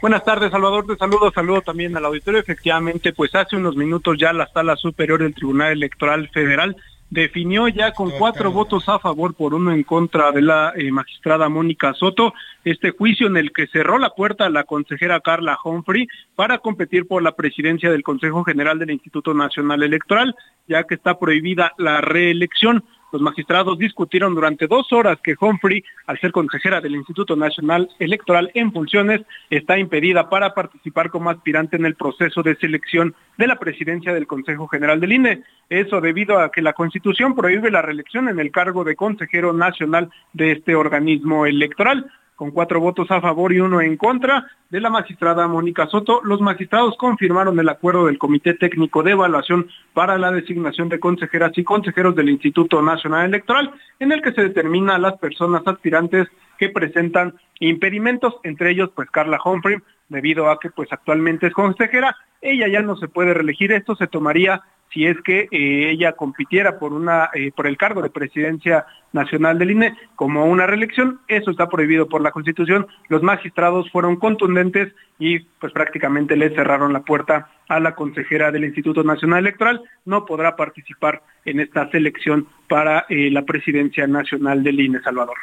Buenas 0.01 0.23
tardes, 0.23 0.51
Salvador. 0.51 0.85
Te 0.85 0.95
saludo, 0.97 1.31
saludo 1.33 1.61
también 1.61 1.97
al 1.97 2.05
auditorio. 2.05 2.39
Efectivamente, 2.39 3.13
pues 3.13 3.33
hace 3.33 3.55
unos 3.55 3.75
minutos 3.75 4.15
ya 4.19 4.31
la 4.31 4.47
Sala 4.53 4.75
Superior 4.75 5.21
del 5.23 5.33
Tribunal 5.33 5.71
Electoral 5.71 6.29
Federal 6.31 6.75
definió 7.09 7.67
ya 7.67 7.91
con 7.91 8.11
cuatro 8.11 8.51
votos 8.51 8.89
a 8.89 8.99
favor 8.99 9.33
por 9.33 9.53
uno 9.53 9.71
en 9.71 9.83
contra 9.83 10.31
de 10.31 10.41
la 10.41 10.73
eh, 10.75 10.91
magistrada 10.91 11.47
Mónica 11.47 11.93
Soto 11.93 12.33
este 12.65 12.91
juicio 12.91 13.27
en 13.27 13.37
el 13.37 13.53
que 13.53 13.67
cerró 13.67 13.97
la 13.97 14.09
puerta 14.09 14.45
a 14.45 14.49
la 14.49 14.65
consejera 14.65 15.21
Carla 15.21 15.57
Humphrey 15.63 16.07
para 16.35 16.57
competir 16.57 17.07
por 17.07 17.23
la 17.23 17.33
presidencia 17.33 17.89
del 17.89 18.03
Consejo 18.03 18.43
General 18.43 18.77
del 18.77 18.91
Instituto 18.91 19.33
Nacional 19.33 19.83
Electoral, 19.83 20.35
ya 20.67 20.83
que 20.83 20.95
está 20.95 21.17
prohibida 21.17 21.71
la 21.77 22.01
reelección. 22.01 22.83
Los 23.11 23.21
magistrados 23.21 23.77
discutieron 23.77 24.35
durante 24.35 24.67
dos 24.67 24.91
horas 24.91 25.17
que 25.23 25.35
Humphrey, 25.39 25.83
al 26.07 26.19
ser 26.19 26.31
consejera 26.33 26.81
del 26.81 26.95
Instituto 26.95 27.37
Nacional 27.37 27.89
Electoral 27.99 28.51
en 28.53 28.73
funciones, 28.73 29.21
está 29.49 29.77
impedida 29.77 30.29
para 30.29 30.53
participar 30.53 31.09
como 31.09 31.29
aspirante 31.29 31.77
en 31.77 31.85
el 31.85 31.95
proceso 31.95 32.43
de 32.43 32.57
selección 32.57 33.15
de 33.37 33.47
la 33.47 33.59
presidencia 33.59 34.13
del 34.13 34.27
Consejo 34.27 34.67
General 34.67 34.99
del 34.99 35.13
INE. 35.13 35.43
Eso 35.69 36.01
debido 36.01 36.39
a 36.39 36.51
que 36.51 36.61
la 36.61 36.73
Constitución 36.73 37.33
prohíbe 37.33 37.71
la 37.71 37.81
reelección 37.81 38.27
en 38.27 38.39
el 38.39 38.51
cargo 38.51 38.83
de 38.83 38.97
consejero 38.97 39.53
nacional 39.53 40.09
de 40.33 40.51
este 40.51 40.75
organismo 40.75 41.45
electoral 41.45 42.11
con 42.37 42.51
cuatro 42.51 42.79
votos 42.79 43.09
a 43.09 43.19
favor 43.19 43.51
y 43.51 43.59
uno 43.59 43.81
en 43.81 43.97
contra 43.97 44.45
de 44.69 44.79
la 44.79 44.91
magistrada 44.91 45.47
Mónica 45.47 45.87
Soto, 45.87 46.21
los 46.23 46.39
magistrados 46.39 46.95
confirmaron 46.95 47.59
el 47.59 47.67
acuerdo 47.67 48.05
del 48.05 48.19
Comité 48.19 48.53
Técnico 48.53 49.01
de 49.01 49.11
Evaluación 49.11 49.67
para 49.93 50.19
la 50.19 50.31
designación 50.31 50.87
de 50.87 50.99
consejeras 50.99 51.51
y 51.57 51.63
consejeros 51.63 52.15
del 52.15 52.29
Instituto 52.29 52.79
Nacional 52.83 53.25
Electoral, 53.25 53.71
en 53.99 54.11
el 54.11 54.21
que 54.21 54.33
se 54.33 54.43
determina 54.43 54.99
las 54.99 55.17
personas 55.17 55.63
aspirantes 55.65 56.27
que 56.59 56.69
presentan 56.69 57.33
impedimentos, 57.59 58.35
entre 58.43 58.69
ellos 58.69 58.91
pues 58.95 59.09
Carla 59.09 59.39
Humphrey, 59.43 59.77
debido 60.07 60.51
a 60.51 60.59
que 60.59 60.69
pues 60.69 60.89
actualmente 60.91 61.47
es 61.47 61.53
consejera, 61.53 62.15
ella 62.39 62.67
ya 62.67 62.83
no 62.83 62.97
se 62.97 63.07
puede 63.07 63.33
reelegir, 63.33 63.71
esto 63.71 63.95
se 63.95 64.05
tomaría 64.05 64.61
si 64.93 65.05
es 65.05 65.17
que 65.21 65.47
eh, 65.51 65.89
ella 65.91 66.13
compitiera 66.13 66.79
por 66.79 66.93
una 66.93 67.29
eh, 67.33 67.51
por 67.55 67.67
el 67.67 67.77
cargo 67.77 68.01
de 68.01 68.09
presidencia 68.09 68.85
nacional 69.13 69.57
del 69.57 69.71
INE 69.71 69.95
como 70.15 70.45
una 70.45 70.67
reelección, 70.67 71.19
eso 71.27 71.51
está 71.51 71.69
prohibido 71.69 72.07
por 72.07 72.21
la 72.21 72.31
Constitución. 72.31 72.87
Los 73.09 73.23
magistrados 73.23 73.89
fueron 73.91 74.17
contundentes 74.17 74.93
y 75.19 75.39
pues 75.39 75.73
prácticamente 75.73 76.35
le 76.35 76.49
cerraron 76.51 76.93
la 76.93 77.01
puerta 77.01 77.49
a 77.67 77.79
la 77.79 77.95
consejera 77.95 78.51
del 78.51 78.65
Instituto 78.65 79.03
Nacional 79.03 79.39
Electoral, 79.39 79.81
no 80.05 80.25
podrá 80.25 80.55
participar 80.55 81.21
en 81.45 81.59
esta 81.59 81.89
selección 81.89 82.47
para 82.67 83.05
eh, 83.09 83.29
la 83.31 83.43
presidencia 83.43 84.07
nacional 84.07 84.63
del 84.63 84.79
INE 84.79 85.01
Salvador. 85.01 85.37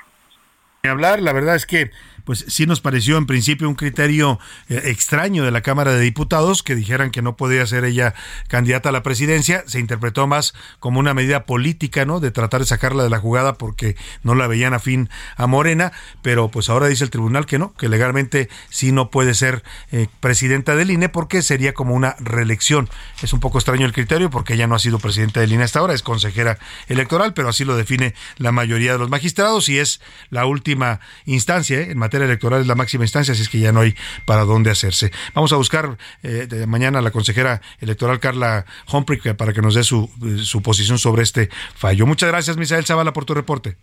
Hablar, 0.85 1.21
la 1.23 1.33
verdad 1.33 1.57
es 1.57 1.67
que 1.67 1.91
pues 2.25 2.45
sí 2.49 2.67
nos 2.67 2.81
pareció 2.81 3.19
en 3.19 3.27
principio 3.27 3.69
un 3.69 3.75
criterio 3.75 4.39
eh, 4.69 4.83
extraño 4.87 5.45
de 5.45 5.51
la 5.51 5.61
Cámara 5.61 5.93
de 5.93 6.01
Diputados 6.01 6.63
que 6.63 6.75
dijeran 6.75 7.11
que 7.11 7.23
no 7.23 7.37
podía 7.37 7.67
ser 7.67 7.85
ella 7.85 8.15
candidata 8.49 8.89
a 8.89 8.93
la 8.93 9.03
presidencia. 9.03 9.65
Se 9.67 9.79
interpretó 9.79 10.27
más 10.27 10.55
como 10.81 11.01
una 11.01 11.15
medida 11.15 11.45
política, 11.45 12.05
¿no? 12.05 12.21
De 12.21 12.31
tratar 12.31 12.61
de 12.61 12.67
sacarla 12.67 13.03
de 13.03 13.11
la 13.11 13.19
jugada 13.19 13.55
porque 13.55 13.97
no 14.23 14.35
la 14.35 14.47
veían 14.47 14.75
afín 14.75 15.11
a 15.37 15.47
Morena, 15.47 15.93
pero 16.23 16.49
pues 16.49 16.69
ahora 16.69 16.87
dice 16.87 17.05
el 17.05 17.11
tribunal 17.11 17.47
que 17.47 17.59
no, 17.59 17.75
que 17.75 17.89
legalmente 17.89 18.49
sí 18.71 18.93
no 18.93 19.11
puede 19.11 19.35
ser 19.35 19.63
eh, 19.93 20.09
presidenta 20.21 20.77
del 20.77 20.91
INE 20.91 21.09
porque 21.09 21.43
sería 21.43 21.75
como 21.75 21.95
una 21.95 22.17
reelección. 22.19 22.89
Es 23.23 23.33
un 23.33 23.41
poco 23.41 23.59
extraño 23.59 23.87
el 23.87 23.93
criterio 23.93 24.31
porque 24.31 24.55
ella 24.55 24.67
no 24.67 24.75
ha 24.75 24.79
sido 24.79 24.99
presidenta 24.99 25.41
del 25.41 25.53
INE 25.53 25.65
hasta 25.65 25.81
ahora, 25.81 25.95
es 25.95 26.03
consejera 26.03 26.59
electoral, 26.89 27.35
pero 27.35 27.49
así 27.49 27.65
lo 27.65 27.77
define 27.77 28.15
la 28.39 28.53
mayoría 28.53 28.93
de 28.93 28.99
los 28.99 29.11
magistrados 29.11 29.69
y 29.69 29.79
es 29.79 30.01
la 30.31 30.47
última 30.47 31.01
instancia, 31.27 31.81
¿eh? 31.81 31.91
en 31.91 31.99
materia 31.99 32.14
electoral 32.23 32.61
es 32.61 32.67
la 32.67 32.75
máxima 32.75 33.05
instancia, 33.05 33.33
así 33.33 33.43
es 33.43 33.49
que 33.49 33.59
ya 33.59 33.73
no 33.73 33.81
hay 33.81 33.95
para 34.25 34.45
dónde 34.45 34.71
hacerse. 34.71 35.13
Vamos 35.35 35.53
a 35.53 35.57
buscar 35.57 35.99
eh, 36.23 36.47
de 36.49 36.67
mañana 36.67 36.99
a 36.99 37.03
la 37.03 37.11
consejera 37.11 37.61
electoral 37.81 38.21
Carla 38.21 38.67
Humphrey 38.91 39.21
para 39.35 39.53
que 39.53 39.63
nos 39.63 39.75
dé 39.75 39.85
su, 39.85 40.11
su 40.43 40.63
posición 40.63 40.99
sobre 40.99 41.23
este 41.23 41.51
fallo. 41.75 42.07
Muchas 42.07 42.29
gracias, 42.29 42.57
Misael 42.57 42.85
Zavala, 42.85 43.13
por 43.13 43.25
tu 43.25 43.35
reporte. 43.35 43.77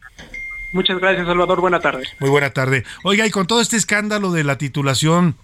Muchas 0.74 1.00
gracias, 1.00 1.28
Salvador. 1.28 1.60
Buena 1.60 1.80
tarde. 1.80 2.04
Muy 2.20 2.30
buena 2.30 2.52
tarde. 2.52 2.86
Oiga, 3.04 3.26
y 3.28 3.32
con 3.32 3.46
todo 3.46 3.62
este 3.62 3.76
escándalo 3.76 4.32
de 4.32 4.44
la 4.44 4.58
titulación 4.58 5.36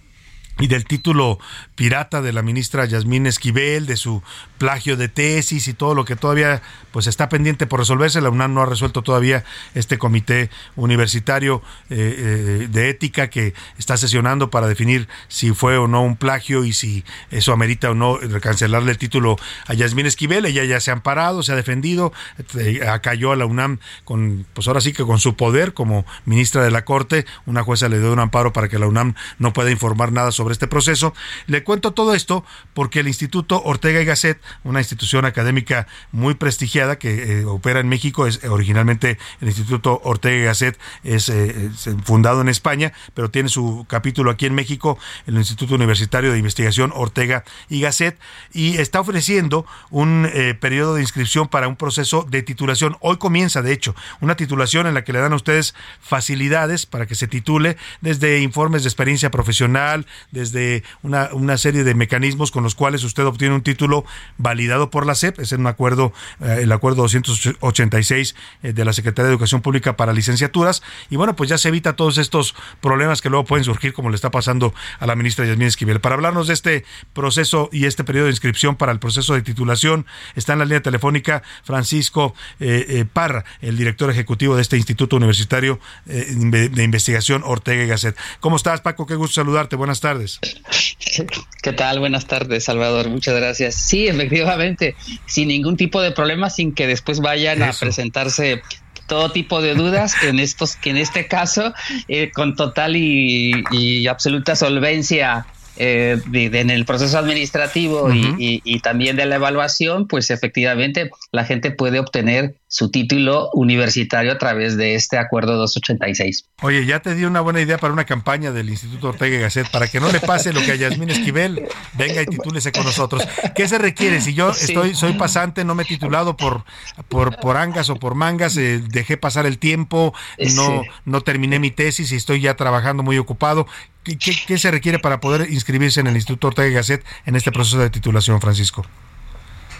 y 0.59 0.67
del 0.67 0.85
título 0.85 1.39
pirata 1.75 2.21
de 2.21 2.33
la 2.33 2.41
ministra 2.41 2.85
Yasmín 2.85 3.27
Esquivel, 3.27 3.85
de 3.85 3.97
su 3.97 4.23
plagio 4.57 4.97
de 4.97 5.07
tesis 5.07 5.67
y 5.67 5.73
todo 5.73 5.93
lo 5.93 6.05
que 6.05 6.15
todavía 6.15 6.61
pues 6.91 7.07
está 7.07 7.29
pendiente 7.29 7.67
por 7.67 7.79
resolverse. 7.79 8.21
La 8.21 8.29
UNAM 8.29 8.53
no 8.53 8.61
ha 8.61 8.65
resuelto 8.65 9.03
todavía 9.03 9.43
este 9.75 9.97
comité 9.97 10.49
universitario 10.75 11.61
eh, 11.89 12.15
eh, 12.17 12.67
de 12.69 12.89
ética 12.89 13.29
que 13.29 13.53
está 13.77 13.97
sesionando 13.97 14.49
para 14.49 14.67
definir 14.67 15.07
si 15.27 15.51
fue 15.53 15.77
o 15.77 15.87
no 15.87 16.03
un 16.03 16.15
plagio 16.15 16.65
y 16.65 16.73
si 16.73 17.03
eso 17.29 17.53
amerita 17.53 17.91
o 17.91 17.93
no 17.93 18.17
cancelarle 18.41 18.91
el 18.91 18.97
título 18.97 19.37
a 19.67 19.73
Yasmín 19.73 20.07
Esquivel. 20.07 20.45
Ella 20.45 20.63
ya 20.63 20.79
se 20.79 20.89
ha 20.89 20.93
amparado, 20.93 21.43
se 21.43 21.51
ha 21.51 21.55
defendido, 21.55 22.13
eh, 22.57 22.81
acalló 22.87 23.31
a 23.31 23.35
la 23.35 23.45
UNAM 23.45 23.79
con, 24.03 24.45
pues 24.53 24.67
ahora 24.67 24.81
sí 24.81 24.93
que 24.93 25.03
con 25.03 25.19
su 25.19 25.35
poder 25.35 25.73
como 25.73 26.05
ministra 26.25 26.63
de 26.63 26.71
la 26.71 26.83
Corte. 26.83 27.25
Una 27.45 27.63
jueza 27.63 27.89
le 27.89 27.99
dio 27.99 28.11
un 28.11 28.19
amparo 28.19 28.53
para 28.53 28.69
que 28.69 28.79
la 28.79 28.87
UNAM 28.87 29.13
no 29.37 29.53
pueda 29.53 29.69
informar 29.69 30.11
nada 30.11 30.31
sobre 30.31 30.46
este 30.51 30.67
proceso. 30.67 31.13
Le 31.47 31.63
cuento 31.63 31.91
todo 31.91 32.13
esto 32.13 32.45
porque 32.73 32.99
el 32.99 33.07
Instituto 33.07 33.61
Ortega 33.63 34.01
y 34.01 34.05
Gasset, 34.05 34.39
una 34.63 34.79
institución 34.79 35.25
académica 35.25 35.87
muy 36.11 36.35
prestigiada 36.35 36.97
que 36.97 37.41
eh, 37.41 37.45
opera 37.45 37.79
en 37.79 37.89
México, 37.89 38.27
es 38.27 38.43
originalmente 38.43 39.17
el 39.41 39.47
Instituto 39.47 40.01
Ortega 40.03 40.37
y 40.37 40.43
Gasset 40.43 40.79
es, 41.03 41.29
eh, 41.29 41.69
es, 41.73 41.89
fundado 42.03 42.41
en 42.41 42.49
España, 42.49 42.93
pero 43.13 43.29
tiene 43.29 43.49
su 43.49 43.85
capítulo 43.89 44.31
aquí 44.31 44.45
en 44.45 44.55
México, 44.55 44.97
el 45.25 45.35
Instituto 45.37 45.75
Universitario 45.75 46.31
de 46.31 46.37
Investigación 46.37 46.91
Ortega 46.95 47.43
y 47.69 47.81
Gasset, 47.81 48.19
y 48.53 48.77
está 48.77 48.99
ofreciendo 48.99 49.65
un 49.89 50.29
eh, 50.33 50.53
periodo 50.53 50.95
de 50.95 51.01
inscripción 51.01 51.47
para 51.47 51.67
un 51.67 51.75
proceso 51.75 52.25
de 52.29 52.43
titulación. 52.43 52.97
Hoy 53.01 53.17
comienza, 53.17 53.61
de 53.61 53.73
hecho, 53.73 53.95
una 54.21 54.35
titulación 54.35 54.87
en 54.87 54.93
la 54.93 55.03
que 55.03 55.13
le 55.13 55.19
dan 55.19 55.33
a 55.33 55.35
ustedes 55.35 55.75
facilidades 56.01 56.85
para 56.85 57.05
que 57.05 57.15
se 57.15 57.27
titule, 57.27 57.77
desde 58.01 58.39
informes 58.41 58.83
de 58.83 58.89
experiencia 58.89 59.31
profesional, 59.31 60.05
desde 60.37 60.83
una, 61.01 61.57
serie 61.57 61.83
de 61.83 61.95
mecanismos 61.95 62.51
con 62.51 62.63
los 62.63 62.75
cuales 62.75 63.03
usted 63.03 63.25
obtiene 63.25 63.55
un 63.55 63.61
título 63.61 64.05
validado 64.37 64.91
por 64.91 65.05
la 65.05 65.15
SEP, 65.15 65.39
es 65.39 65.51
un 65.51 65.65
acuerdo, 65.65 66.13
eh, 66.39 66.59
el 66.61 66.71
acuerdo 66.71 67.01
286 67.03 68.35
eh, 68.61 68.73
de 68.73 68.85
la 68.85 68.93
Secretaría 68.93 69.27
de 69.27 69.33
Educación 69.33 69.61
Pública 69.61 69.97
para 69.97 70.13
licenciaturas, 70.13 70.83
y 71.09 71.15
bueno, 71.15 71.35
pues 71.35 71.49
ya 71.49 71.57
se 71.57 71.69
evita 71.69 71.95
todos 71.95 72.17
estos 72.17 72.55
problemas 72.81 73.21
que 73.21 73.29
luego 73.29 73.45
pueden 73.45 73.63
surgir, 73.63 73.93
como 73.93 74.09
le 74.09 74.15
está 74.15 74.29
pasando 74.29 74.73
a 74.99 75.07
la 75.07 75.15
ministra 75.15 75.45
Yasmín 75.45 75.67
Esquivel. 75.67 75.99
Para 75.99 76.15
hablarnos 76.15 76.47
de 76.47 76.53
este 76.53 76.85
proceso 77.13 77.69
y 77.71 77.85
este 77.85 78.03
periodo 78.03 78.25
de 78.25 78.31
inscripción 78.31 78.75
para 78.75 78.91
el 78.91 78.99
proceso 78.99 79.33
de 79.33 79.41
titulación, 79.41 80.05
está 80.35 80.53
en 80.53 80.59
la 80.59 80.65
línea 80.65 80.81
telefónica 80.81 81.41
Francisco 81.63 82.35
eh, 82.59 82.85
eh, 82.89 83.05
Parra, 83.11 83.45
el 83.61 83.77
director 83.77 84.11
ejecutivo 84.11 84.55
de 84.55 84.61
este 84.61 84.77
Instituto 84.77 85.15
Universitario 85.15 85.79
de 86.05 86.83
Investigación 86.83 87.41
Ortega 87.43 87.83
y 87.83 87.87
Gasset. 87.87 88.15
¿Cómo 88.39 88.55
estás, 88.55 88.81
Paco? 88.81 89.07
Qué 89.07 89.15
gusto 89.15 89.35
saludarte. 89.35 89.75
Buenas 89.75 89.99
tardes. 89.99 90.26
¿Qué 91.61 91.73
tal? 91.73 91.99
Buenas 91.99 92.27
tardes, 92.27 92.65
Salvador. 92.65 93.09
Muchas 93.09 93.35
gracias. 93.35 93.75
Sí, 93.75 94.07
efectivamente, 94.07 94.95
sin 95.25 95.49
ningún 95.49 95.77
tipo 95.77 96.01
de 96.01 96.11
problema, 96.11 96.49
sin 96.49 96.73
que 96.73 96.87
después 96.87 97.19
vayan 97.19 97.61
Eso. 97.61 97.71
a 97.71 97.79
presentarse 97.79 98.61
todo 99.07 99.31
tipo 99.31 99.61
de 99.61 99.73
dudas 99.73 100.15
en 100.23 100.39
estos 100.39 100.75
que 100.75 100.91
en 100.91 100.97
este 100.97 101.27
caso 101.27 101.73
eh, 102.07 102.31
con 102.31 102.55
total 102.55 102.95
y, 102.95 103.63
y, 103.71 104.07
absoluta 104.07 104.55
solvencia 104.55 105.47
eh, 105.77 106.19
de, 106.27 106.49
de, 106.49 106.59
en 106.59 106.69
el 106.71 106.85
proceso 106.85 107.17
administrativo 107.17 108.03
uh 108.03 108.09
-huh. 108.09 108.35
y, 108.37 108.55
y, 108.55 108.61
y, 108.63 108.79
también 108.79 109.15
de 109.15 109.25
la 109.25 109.35
evaluación, 109.35 110.07
pues 110.07 110.31
efectivamente 110.31 111.11
la 111.31 111.45
gente 111.45 111.71
puede 111.71 111.99
obtener 111.99 112.55
su 112.69 112.91
título 112.91 113.49
universitario 113.53 114.31
a 114.31 114.37
través 114.37 114.75
de 114.75 114.95
este 114.95 115.17
acuerdo 115.17 115.55
286. 115.55 116.45
Oye, 116.61 116.85
ya 116.85 116.99
te 116.99 117.15
di 117.15 117.23
una 117.23 117.39
buena 117.39 117.61
idea 117.61 117.77
para 117.77 117.93
una 117.93 118.03
campaña 118.03 118.51
del 118.51 118.69
Instituto 118.69 119.09
Ortega 119.09 119.37
y 119.37 119.39
Gasset, 119.39 119.71
para 119.71 119.87
que 119.87 120.01
no 120.01 120.11
le 120.11 120.19
pase 120.19 120.51
lo 120.51 120.61
que 120.61 120.73
a 120.73 120.75
Yasmín 120.75 121.09
Esquivel, 121.09 121.65
venga 121.93 122.21
y 122.21 122.25
titúlese 122.25 122.73
con 122.73 122.83
nosotros. 122.83 123.25
¿Qué 123.55 123.69
se 123.69 123.77
requiere? 123.77 124.19
Si 124.19 124.33
yo 124.33 124.53
sí. 124.53 124.65
estoy, 124.65 124.95
soy 124.95 125.13
pasante, 125.13 125.63
no 125.63 125.75
me 125.75 125.83
he 125.83 125.85
titulado 125.85 126.35
por, 126.35 126.65
por, 127.07 127.37
por 127.39 127.55
angas 127.55 127.89
o 127.89 127.95
por 127.95 128.15
mangas, 128.15 128.57
eh, 128.57 128.81
dejé 128.89 129.15
pasar 129.15 129.45
el 129.45 129.59
tiempo, 129.59 130.13
no, 130.55 130.81
sí. 130.83 130.89
no 131.05 131.21
terminé 131.21 131.59
mi 131.59 131.71
tesis 131.71 132.11
y 132.11 132.15
estoy 132.15 132.41
ya 132.41 132.55
trabajando 132.55 133.01
muy 133.01 133.17
ocupado. 133.17 133.65
¿Qué, 134.03 134.17
qué, 134.17 134.33
qué 134.45 134.57
se 134.57 134.71
requiere 134.71 134.99
para 134.99 135.21
poder 135.21 135.49
inscribirse 135.49 136.01
en 136.01 136.07
el 136.07 136.15
Instituto 136.15 136.47
Ortega 136.47 136.67
y 136.67 136.73
Gasset 136.73 137.05
en 137.25 137.35
este 137.37 137.51
proceso 137.51 137.79
de 137.79 137.89
titulación, 137.89 138.41
Francisco? 138.41 138.85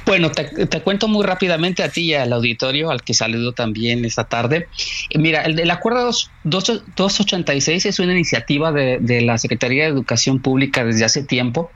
Bueno, 0.07 0.31
te, 0.31 0.81
cuento 0.81 1.09
muy 1.09 1.25
rápidamente 1.25 1.83
a 1.83 1.89
ti 1.89 2.03
y 2.03 2.13
al 2.13 2.31
auditorio, 2.31 2.91
al 2.91 3.03
que 3.03 3.13
saludo 3.13 3.51
también 3.51 4.05
esta 4.05 4.23
tarde. 4.23 4.69
Mira, 5.15 5.41
el, 5.41 5.59
el 5.59 5.69
acuerdo 5.69 6.11
2, 6.45 6.83
286 6.95 7.85
es 7.85 7.99
una 7.99 8.13
iniciativa 8.13 8.71
de 8.71 9.21
la 9.21 9.37
Secretaría 9.37 9.83
de 9.83 9.89
Educación 9.89 10.39
Pública 10.39 10.85
desde 10.85 11.03
hace 11.03 11.23
tiempo 11.23 11.71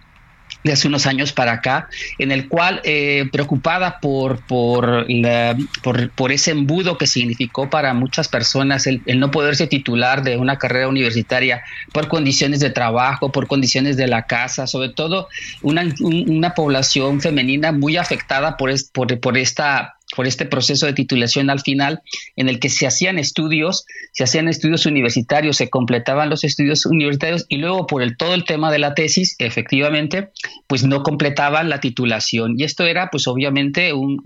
de 0.63 0.73
hace 0.73 0.87
unos 0.87 1.05
años 1.05 1.31
para 1.31 1.53
acá, 1.53 1.89
en 2.17 2.31
el 2.31 2.47
cual, 2.47 2.81
eh, 2.83 3.27
preocupada 3.31 3.99
por, 3.99 4.45
por, 4.45 5.09
la, 5.09 5.57
por, 5.83 6.09
por, 6.11 6.31
ese 6.31 6.51
embudo 6.51 6.97
que 6.97 7.07
significó 7.07 7.69
para 7.69 7.93
muchas 7.93 8.27
personas 8.27 8.87
el, 8.87 9.01
el, 9.05 9.19
no 9.19 9.31
poderse 9.31 9.67
titular 9.67 10.23
de 10.23 10.37
una 10.37 10.57
carrera 10.57 10.87
universitaria 10.87 11.63
por 11.91 12.07
condiciones 12.07 12.59
de 12.59 12.69
trabajo, 12.69 13.31
por 13.31 13.47
condiciones 13.47 13.97
de 13.97 14.07
la 14.07 14.23
casa, 14.23 14.67
sobre 14.67 14.89
todo 14.89 15.27
una, 15.61 15.83
una 15.99 16.53
población 16.53 17.21
femenina 17.21 17.71
muy 17.71 17.97
afectada 17.97 18.57
por, 18.57 18.69
es, 18.69 18.83
por, 18.83 19.19
por 19.19 19.37
esta 19.37 19.95
por 20.15 20.27
este 20.27 20.45
proceso 20.45 20.85
de 20.85 20.93
titulación 20.93 21.49
al 21.49 21.61
final, 21.61 22.01
en 22.35 22.49
el 22.49 22.59
que 22.59 22.69
se 22.69 22.87
hacían 22.87 23.19
estudios, 23.19 23.85
se 24.13 24.23
hacían 24.23 24.47
estudios 24.47 24.85
universitarios, 24.85 25.57
se 25.57 25.69
completaban 25.69 26.29
los 26.29 26.43
estudios 26.43 26.85
universitarios 26.85 27.45
y 27.49 27.57
luego 27.57 27.87
por 27.87 28.01
el, 28.01 28.17
todo 28.17 28.33
el 28.33 28.45
tema 28.45 28.71
de 28.71 28.79
la 28.79 28.93
tesis, 28.93 29.35
efectivamente, 29.39 30.29
pues 30.67 30.83
no 30.83 31.03
completaban 31.03 31.69
la 31.69 31.79
titulación. 31.79 32.55
Y 32.57 32.63
esto 32.63 32.83
era, 32.85 33.09
pues 33.09 33.27
obviamente, 33.27 33.93
un, 33.93 34.19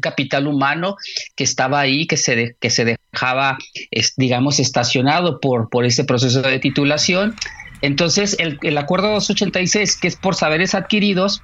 capital 0.00 0.48
humano 0.48 0.96
que 1.36 1.44
estaba 1.44 1.80
ahí, 1.80 2.06
que 2.06 2.16
se, 2.16 2.56
que 2.60 2.70
se 2.70 2.96
dejaba, 3.12 3.58
es, 3.90 4.14
digamos, 4.16 4.58
estacionado 4.58 5.38
por, 5.38 5.68
por 5.70 5.84
ese 5.84 6.04
proceso 6.04 6.42
de 6.42 6.58
titulación. 6.58 7.36
Entonces, 7.82 8.36
el, 8.40 8.58
el 8.62 8.78
acuerdo 8.78 9.12
286, 9.12 9.96
que 9.96 10.08
es 10.08 10.16
por 10.16 10.34
saberes 10.34 10.74
adquiridos, 10.74 11.42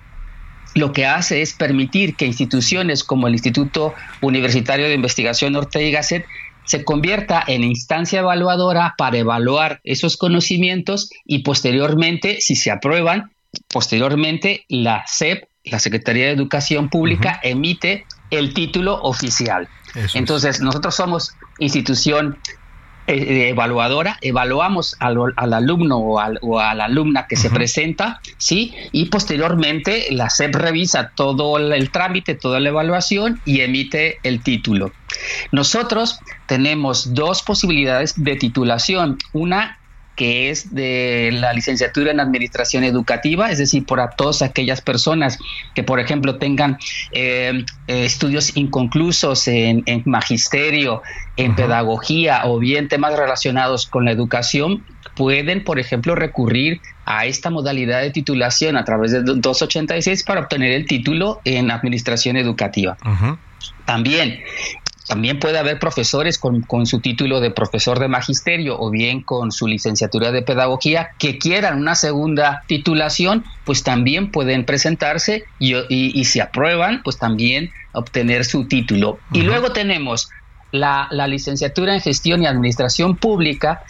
lo 0.79 0.93
que 0.93 1.07
hace 1.07 1.43
es 1.43 1.53
permitir 1.53 2.17
que 2.17 2.27
instituciones 2.27 3.05
como 3.05 3.27
el 3.27 3.35
Instituto 3.35 3.95
Universitario 4.21 4.87
de 4.87 4.95
Investigación 4.95 5.55
Ortega 5.57 5.87
y 5.87 5.91
Gasset 5.93 6.27
se 6.65 6.85
convierta 6.85 7.43
en 7.47 7.65
instancia 7.65 8.21
evaluadora 8.21 8.95
para 8.99 9.19
evaluar 9.19 9.81
esos 9.85 10.17
conocimientos 10.17 11.11
y 11.25 11.39
posteriormente, 11.39 12.41
si 12.41 12.57
se 12.57 12.71
aprueban, 12.71 13.33
posteriormente 13.69 14.65
la 14.69 15.05
SEP, 15.07 15.45
la 15.65 15.79
Secretaría 15.79 16.27
de 16.27 16.33
Educación 16.33 16.91
Pública, 16.91 17.41
uh 17.43 17.47
-huh. 17.47 17.51
emite 17.53 18.05
el 18.31 18.53
título 18.53 19.01
oficial. 19.03 19.69
Eso 19.95 20.19
Entonces, 20.19 20.57
es. 20.57 20.63
nosotros 20.63 20.95
somos 20.95 21.33
institución 21.59 22.37
eh, 23.09 23.49
evaluadora, 23.49 24.19
evaluamos 24.21 24.95
al, 25.01 25.17
al 25.37 25.55
alumno 25.55 25.97
o, 25.97 26.19
al, 26.19 26.39
o, 26.43 26.61
a 26.61 26.75
la 26.75 26.85
alumna 26.85 27.27
que 27.27 27.35
uh 27.35 27.39
-huh. 27.39 27.43
se 27.43 27.51
presenta, 27.51 28.21
¿sí? 28.37 28.75
Y 28.93 29.07
posteriormente 29.07 30.09
la 30.11 30.29
SEP 30.29 30.55
revisa 30.55 31.13
todo 31.15 31.57
el, 31.57 31.73
el, 31.73 31.91
trámite, 31.91 32.35
toda 32.35 32.61
la 32.61 32.69
evaluación 32.69 33.41
y 33.47 33.63
emite 33.63 34.19
el 34.23 34.43
título. 34.43 34.93
Nosotros 35.53 36.21
tenemos 36.47 37.15
dos 37.15 37.43
posibilidades 37.43 38.13
de 38.23 38.37
titulación. 38.37 39.17
Una 39.33 39.78
que 40.19 40.51
es 40.51 40.75
de 40.75 41.31
la 41.33 41.53
licenciatura 41.53 42.11
en 42.11 42.19
Administración 42.19 42.83
Educativa, 42.83 43.53
es 43.53 43.59
decir, 43.59 43.87
para 43.87 44.11
todas 44.11 44.43
aquellas 44.43 44.81
personas 44.81 45.39
que, 45.77 45.85
por 45.85 46.01
ejemplo, 46.01 46.39
tengan 46.39 46.77
eh, 47.13 47.65
eh, 47.87 48.05
estudios 48.05 48.57
inconclusos 48.57 49.47
en, 49.47 49.85
en 49.87 50.03
magisterio, 50.07 51.03
en 51.37 51.55
pedagogía 51.55 52.43
o 52.47 52.59
bien 52.59 52.89
temas 52.89 53.17
relacionados 53.17 53.87
con 53.87 54.07
la 54.07 54.11
educación, 54.11 54.85
pueden, 55.15 55.63
por 55.63 55.79
ejemplo, 55.79 56.17
recurrir 56.17 56.81
a 57.05 57.27
esta 57.27 57.49
modalidad 57.51 58.01
de 58.01 58.11
titulación 58.11 58.77
a 58.77 58.85
través 58.85 59.13
de 59.13 59.23
286 59.23 60.25
para 60.25 60.41
obtener 60.41 60.73
el 60.73 60.85
título 60.85 61.41
en 61.45 61.71
Administración 61.71 62.37
Educativa. 62.37 62.97
También 63.85 64.41
también 65.09 65.41
puede 65.41 65.59
haber 65.59 65.79
profesores 65.79 66.39
con, 66.39 66.61
con, 66.61 66.87
su 66.87 67.01
título 67.01 67.41
de 67.41 67.51
profesor 67.51 67.99
de 67.99 68.09
magisterio 68.09 68.79
o 68.79 68.91
bien 68.91 69.23
con 69.23 69.53
su 69.53 69.67
licenciatura 69.67 70.31
de 70.33 70.43
pedagogía 70.43 71.11
que 71.19 71.39
quieran 71.39 71.79
una 71.79 71.95
segunda 71.95 72.63
titulación, 72.67 73.45
pues 73.65 73.83
también 73.83 74.31
pueden 74.31 74.67
presentarse 74.67 75.45
y, 75.59 75.75
y, 75.75 76.13
y 76.15 76.25
si 76.27 76.41
aprueban, 76.41 77.03
pues 77.03 77.17
también 77.19 77.71
obtener 77.93 78.45
su 78.45 78.67
título. 78.69 79.13
Uh 79.13 79.15
-huh. 79.15 79.39
Y 79.39 79.43
luego 79.43 79.73
tenemos 79.73 80.29
la, 80.73 81.09
la, 81.11 81.27
licenciatura 81.27 81.95
en 81.95 82.01
gestión 82.03 82.43
y 82.43 82.47
administración 82.47 83.17
pública, 83.17 83.83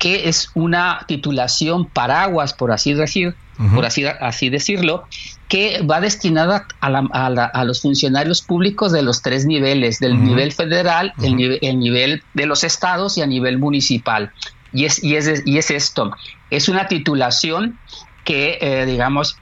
que 0.00 0.28
es 0.28 0.50
una 0.54 1.04
titulación 1.06 1.86
paraguas, 1.86 2.52
por 2.52 2.72
así 2.72 2.94
decir, 2.94 3.36
uh 3.58 3.62
-huh. 3.62 3.74
por 3.74 3.84
así, 3.86 4.04
así 4.04 4.50
decirlo, 4.50 5.04
que 5.48 5.82
va 5.82 6.00
destinada 6.00 6.66
a, 6.80 6.90
la, 6.90 7.08
a, 7.12 7.30
la, 7.30 7.44
a, 7.44 7.64
los 7.64 7.82
funcionarios 7.82 8.42
públicos 8.42 8.92
de 8.92 9.02
los 9.02 9.22
tres 9.22 9.46
niveles, 9.46 10.00
del 10.00 10.12
uh 10.12 10.16
-huh. 10.16 10.28
nivel 10.28 10.52
federal, 10.52 11.12
uh 11.16 11.20
-huh. 11.20 11.26
el, 11.26 11.36
nivel, 11.36 11.58
el, 11.62 11.78
nivel, 11.78 12.22
de 12.34 12.46
los 12.46 12.64
estados 12.64 13.18
y 13.18 13.22
a 13.22 13.26
nivel 13.26 13.58
municipal. 13.58 14.32
Y 14.72 14.86
es, 14.86 15.02
y 15.04 15.16
es, 15.16 15.42
y 15.44 15.58
es 15.58 15.70
esto, 15.70 16.10
es 16.50 16.68
una 16.68 16.88
titulación 16.88 17.78
que, 18.24 18.58
eh, 18.60 18.86
digamos, 18.86 19.36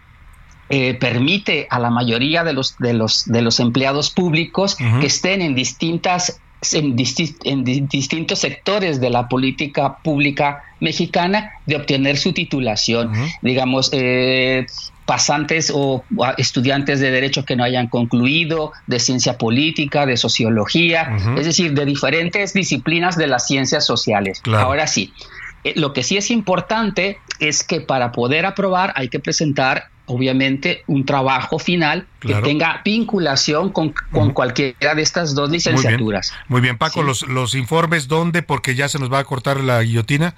eh, 0.69 0.95
permite 0.95 1.67
a 1.71 1.79
la 1.79 1.91
mayoría 1.91 2.45
de 2.45 2.53
los, 2.53 2.77
de 2.79 2.95
los, 2.95 3.25
de 3.27 3.43
los 3.43 3.61
empleados 3.61 4.11
públicos 4.11 4.77
uh 4.79 4.85
-huh. 4.85 5.01
que 5.01 5.07
estén 5.07 5.43
en 5.43 5.55
distintas 5.55 6.41
en, 6.73 6.97
disti 6.97 7.35
en, 7.45 7.65
distintos 7.65 8.39
sectores 8.39 9.01
de 9.01 9.11
la 9.11 9.29
política 9.29 9.99
pública 9.99 10.63
mexicana 10.81 11.53
de 11.67 11.77
obtener 11.77 12.17
su 12.17 12.33
titulación. 12.33 13.09
Uh 13.09 13.15
-huh. 13.15 13.33
Digamos, 13.43 13.91
eh, 13.93 14.67
pasantes 15.05 15.73
o 15.75 16.05
estudiantes 16.39 17.01
de 17.01 17.11
derecho 17.11 17.45
que 17.45 17.57
no 17.57 17.65
hayan 17.65 17.89
concluido, 17.89 18.73
de 18.87 18.99
ciencia 19.01 19.37
política, 19.37 20.07
de 20.07 20.17
sociología, 20.17 21.09
uh 21.11 21.15
-huh. 21.15 21.39
es 21.39 21.47
decir, 21.47 21.75
de 21.75 21.85
diferentes 21.85 22.53
disciplinas 22.53 23.17
de 23.17 23.27
las 23.27 23.47
ciencias 23.47 23.85
sociales. 23.85 24.41
Claro. 24.41 24.67
Ahora 24.67 24.87
sí, 24.87 25.13
eh, 25.65 25.75
lo 25.77 25.93
que 25.93 26.03
sí 26.03 26.17
es 26.17 26.31
importante 26.31 27.19
es 27.41 27.63
que 27.65 27.81
para 27.81 28.13
poder 28.13 28.47
aprobar 28.47 28.93
hay 28.97 29.09
que 29.09 29.19
presentar 29.19 29.92
obviamente 30.07 30.83
un 30.87 31.05
trabajo 31.05 31.59
final 31.59 32.07
claro. 32.19 32.43
que 32.43 32.49
tenga 32.51 32.81
vinculación 32.85 33.71
con, 33.71 33.91
con 34.11 34.29
uh 34.29 34.31
-huh. 34.31 34.35
cualquiera 34.35 34.95
de 34.95 35.03
estas 35.03 35.35
dos 35.35 35.51
licenciaturas. 35.51 36.31
Muy 36.31 36.37
bien, 36.37 36.49
Muy 36.49 36.61
bien. 36.61 36.79
Paco, 36.79 37.01
sí. 37.01 37.07
los, 37.07 37.23
los 37.29 37.55
informes, 37.55 38.09
¿dónde? 38.09 38.43
Porque 38.43 38.75
ya 38.75 38.89
se 38.89 38.99
nos 38.99 39.13
va 39.13 39.21
a 39.21 39.25
cortar 39.25 39.61
la 39.61 39.83
guillotina. 39.83 40.35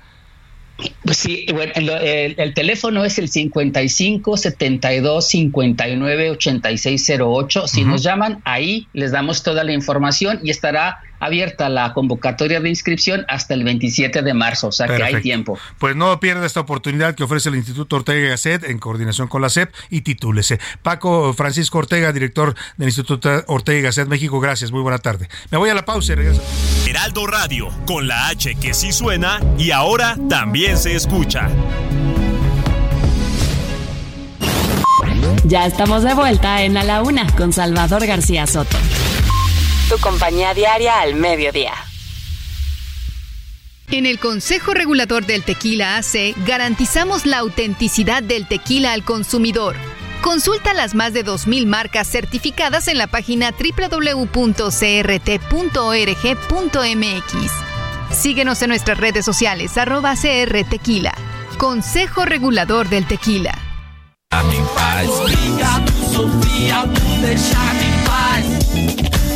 Pues 1.05 1.19
sí, 1.19 1.47
bueno, 1.53 1.73
el, 1.77 1.89
el, 1.89 2.35
el, 2.36 2.53
teléfono 2.53 3.05
es 3.05 3.19
el 3.20 3.28
55 3.28 4.36
72 4.36 5.28
59 5.28 6.31
86 6.31 7.12
08. 7.20 7.69
Si 7.69 7.82
uh 7.82 7.85
-huh. 7.85 7.89
nos 7.89 8.03
llaman, 8.03 8.41
ahí 8.45 8.89
les 8.93 9.12
damos 9.12 9.45
toda 9.45 9.62
la 9.62 9.73
información 9.73 10.41
y 10.43 10.51
estará 10.51 10.99
abierta 11.20 11.69
la 11.69 11.93
convocatoria 11.93 12.61
de 12.61 12.69
inscripción 12.69 13.24
hasta 13.28 13.55
el 13.55 13.65
27 13.65 14.23
de 14.23 14.35
marzo, 14.35 14.69
o 14.69 14.73
sea 14.73 14.86
Perfecto. 14.86 15.11
que 15.11 15.16
hay 15.16 15.23
tiempo. 15.23 15.59
Pues 15.78 15.97
no 15.97 16.19
pierda 16.20 16.47
esta 16.47 16.61
oportunidad 16.61 17.15
que 17.15 17.24
ofrece 17.24 17.49
el 17.49 17.57
Instituto 17.57 17.97
Ortega 17.97 18.27
y 18.27 18.28
Gasset 18.28 18.65
en 18.65 18.78
coordinación 18.78 19.28
con 19.28 19.43
la 19.43 19.49
SEP 19.49 19.73
y 19.91 20.03
titúlese. 20.03 20.59
Paco 20.82 21.32
Francisco 21.35 21.78
Ortega, 21.78 22.12
director 22.12 22.55
del 22.77 22.89
Instituto 22.89 23.45
Ortega 23.47 23.78
y 23.78 23.82
Gasset 23.82 24.09
México, 24.09 24.41
gracias, 24.41 24.73
muy 24.73 24.82
buena 24.82 24.99
tarde. 24.99 25.28
Me 25.51 25.59
voy 25.59 25.70
a 25.70 25.74
la 25.74 25.85
pausa 25.85 26.12
y 26.12 26.16
regreso. 26.16 26.43
Heraldo 26.86 27.27
Radio, 27.27 27.69
con 27.86 28.07
la 28.09 28.28
H 28.28 28.55
que 28.57 28.74
sí 28.74 28.93
suena 28.93 29.41
y 29.59 29.70
ahora 29.70 30.16
también 30.28 30.77
se 30.77 30.95
escucha. 30.95 31.49
Ya 35.45 35.66
estamos 35.66 36.03
de 36.03 36.15
vuelta 36.15 36.62
en 36.62 36.77
A 36.77 36.85
la 36.85 37.03
Una 37.03 37.27
con 37.36 37.53
Salvador 37.53 38.07
García 38.07 38.47
Soto 38.47 38.78
compañía 39.99 40.55
diaria 40.55 41.01
al 41.01 41.15
mediodía. 41.15 41.73
En 43.91 44.07
el 44.07 44.19
Consejo 44.19 44.73
Regulador 44.75 45.27
del 45.27 45.43
Tequila 45.43 45.97
AC 45.97 46.35
garantizamos 46.47 47.27
la 47.27 47.39
autenticidad 47.39 48.23
del 48.23 48.49
tequila 48.49 48.93
al 48.93 49.05
consumidor. 49.05 49.77
Consulta 50.23 50.73
las 50.73 50.95
más 50.95 51.12
de 51.12 51.25
2.000 51.25 51.66
marcas 51.66 52.09
certificadas 52.09 52.89
en 52.89 52.97
la 52.97 53.07
página 53.07 53.53
www.crt.org.mx. 53.53 54.25
Síguenos 58.11 58.62
en 58.62 58.69
nuestras 58.69 58.99
redes 58.99 59.25
sociales 59.25 59.77
arroba 59.77 60.15
CR 60.15 60.65
Tequila. 60.69 61.15
Consejo 61.59 62.25
Regulador 62.25 62.89
del 62.89 63.07
Tequila. 63.07 63.53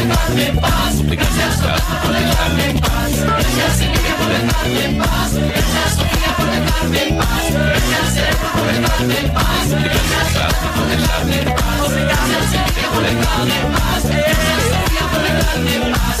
Deixar 0.00 0.06
em 0.06 0.08
paz. 0.08 0.38
Em 0.38 0.56
paz. 0.56 1.00
Graças 1.00 1.60
por 1.60 2.12
deixar 2.12 2.58
em 2.58 2.78
paz. 2.78 3.12
Em 3.12 3.20
paz. 3.20 3.44
Graças 3.50 3.90
por 4.16 4.28
deixar 4.28 4.66
em 4.70 4.96
paz. 4.96 5.36
Em 5.36 5.52
paz. 5.52 5.98
Obrigado 6.00 6.36
por 6.36 6.46
em 6.46 6.56
dejarme 6.56 6.98
en 7.00 7.16
paz. 7.16 7.42
Sofía, 7.42 7.60
em. 7.60 7.90
Gracias 7.90 8.36
por 8.36 8.66
dejarme 8.66 9.18
en 9.20 9.28
paz. 9.30 9.68
Gracias 9.68 10.22
Sofía 10.32 10.74
por 10.74 10.88
dejarme 10.88 11.36
en 11.36 11.52
paz. 11.52 11.90
Gracias 11.90 12.40
por 12.80 13.02
dejarme 13.02 13.54
en 13.56 13.72
paz. 13.72 14.02
Gracias 14.02 14.44
Sofía 14.60 15.04
por 15.10 15.20
dejarme 15.20 15.20
en 15.20 15.20
paz. 15.20 15.20
Gracias 15.20 15.20
Sofía 15.20 15.20
por 15.20 15.22
dejarme 15.22 15.74
en 15.74 15.92
paz. 15.92 16.20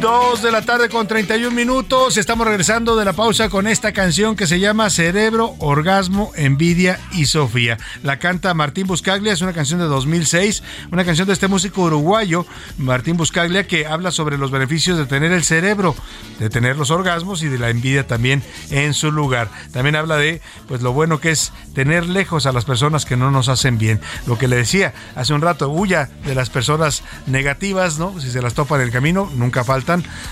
Dos 0.00 0.42
de 0.42 0.52
la 0.52 0.62
tarde 0.62 0.88
con 0.88 1.08
31 1.08 1.50
minutos. 1.50 2.18
Estamos 2.18 2.46
regresando 2.46 2.94
de 2.94 3.04
la 3.04 3.14
pausa 3.14 3.48
con 3.48 3.66
esta 3.66 3.92
canción 3.92 4.36
que 4.36 4.46
se 4.46 4.60
llama 4.60 4.90
Cerebro, 4.90 5.56
Orgasmo, 5.58 6.30
Envidia 6.36 7.00
y 7.10 7.26
Sofía. 7.26 7.78
La 8.04 8.20
canta 8.20 8.54
Martín 8.54 8.86
Buscaglia, 8.86 9.32
es 9.32 9.40
una 9.40 9.52
canción 9.52 9.80
de 9.80 9.86
2006, 9.86 10.62
una 10.92 11.04
canción 11.04 11.26
de 11.26 11.32
este 11.32 11.48
músico 11.48 11.82
uruguayo, 11.82 12.46
Martín 12.76 13.16
Buscaglia, 13.16 13.66
que 13.66 13.86
habla 13.86 14.12
sobre 14.12 14.38
los 14.38 14.52
beneficios 14.52 14.98
de 14.98 15.06
tener 15.06 15.32
el 15.32 15.42
cerebro, 15.42 15.96
de 16.38 16.48
tener 16.48 16.76
los 16.76 16.92
orgasmos 16.92 17.42
y 17.42 17.48
de 17.48 17.58
la 17.58 17.70
envidia 17.70 18.06
también 18.06 18.44
en 18.70 18.94
su 18.94 19.10
lugar. 19.10 19.50
También 19.72 19.96
habla 19.96 20.16
de 20.16 20.40
pues 20.68 20.80
lo 20.80 20.92
bueno 20.92 21.18
que 21.18 21.30
es 21.30 21.52
tener 21.74 22.06
lejos 22.06 22.46
a 22.46 22.52
las 22.52 22.64
personas 22.64 23.04
que 23.04 23.16
no 23.16 23.32
nos 23.32 23.48
hacen 23.48 23.78
bien. 23.78 24.00
Lo 24.28 24.38
que 24.38 24.46
le 24.46 24.54
decía 24.54 24.94
hace 25.16 25.34
un 25.34 25.40
rato, 25.40 25.70
huya 25.70 26.08
de 26.24 26.36
las 26.36 26.50
personas 26.50 27.02
negativas, 27.26 27.98
¿no? 27.98 28.20
Si 28.20 28.30
se 28.30 28.40
las 28.40 28.54
topa 28.54 28.76
en 28.76 28.82
el 28.82 28.92
camino, 28.92 29.28
nunca 29.34 29.64
falta 29.64 29.87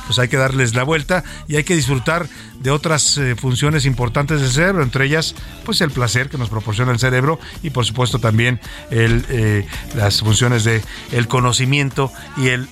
pues 0.07 0.19
hay 0.19 0.29
que 0.29 0.37
darles 0.37 0.75
la 0.75 0.83
vuelta 0.83 1.25
y 1.49 1.57
hay 1.57 1.65
que 1.65 1.75
disfrutar 1.75 2.29
de 2.61 2.71
otras 2.71 3.19
eh, 3.19 3.35
funciones 3.37 3.85
importantes 3.87 4.41
del 4.41 4.51
cerebro, 4.51 4.83
entre 4.83 5.07
ellas 5.07 5.35
pues 5.65 5.81
el 5.81 5.91
placer 5.91 6.29
que 6.29 6.39
nos 6.39 6.49
proporciona 6.49 6.93
el 6.93 6.99
cerebro 6.99 7.39
y 7.63 7.71
por 7.71 7.85
supuesto 7.85 8.19
también 8.19 8.61
el, 8.91 9.25
eh, 9.29 9.67
las 9.95 10.21
funciones 10.21 10.65
de 10.65 10.83
conocimiento 11.29 12.13
y 12.37 12.49
el 12.49 12.69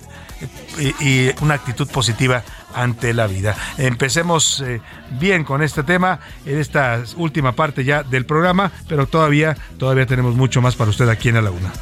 y, 1.00 1.30
una 1.42 1.54
actitud 1.54 1.88
positiva 1.88 2.42
ante 2.74 3.14
la 3.14 3.26
vida. 3.26 3.56
Empecemos 3.78 4.60
eh, 4.60 4.80
bien 5.18 5.44
con 5.44 5.62
este 5.62 5.82
tema 5.82 6.18
en 6.44 6.58
esta 6.58 7.02
última 7.16 7.52
parte 7.52 7.84
ya 7.84 8.02
del 8.02 8.26
programa, 8.26 8.72
pero 8.88 9.06
todavía 9.06 9.56
todavía 9.78 10.06
tenemos 10.06 10.34
mucho 10.34 10.60
más 10.60 10.74
para 10.74 10.90
usted 10.90 11.08
aquí 11.08 11.28
en 11.28 11.42
la 11.42 11.50
Una. 11.50 11.72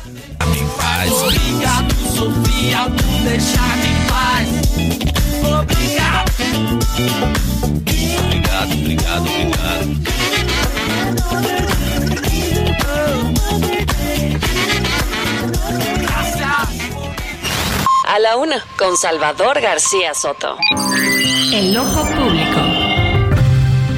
A 18.13 18.19
la 18.19 18.37
una, 18.37 18.63
con 18.79 18.97
Salvador 18.97 19.61
García 19.61 20.13
Soto. 20.15 20.57
El 21.53 21.77
ojo 21.79 22.05
público. 22.05 22.72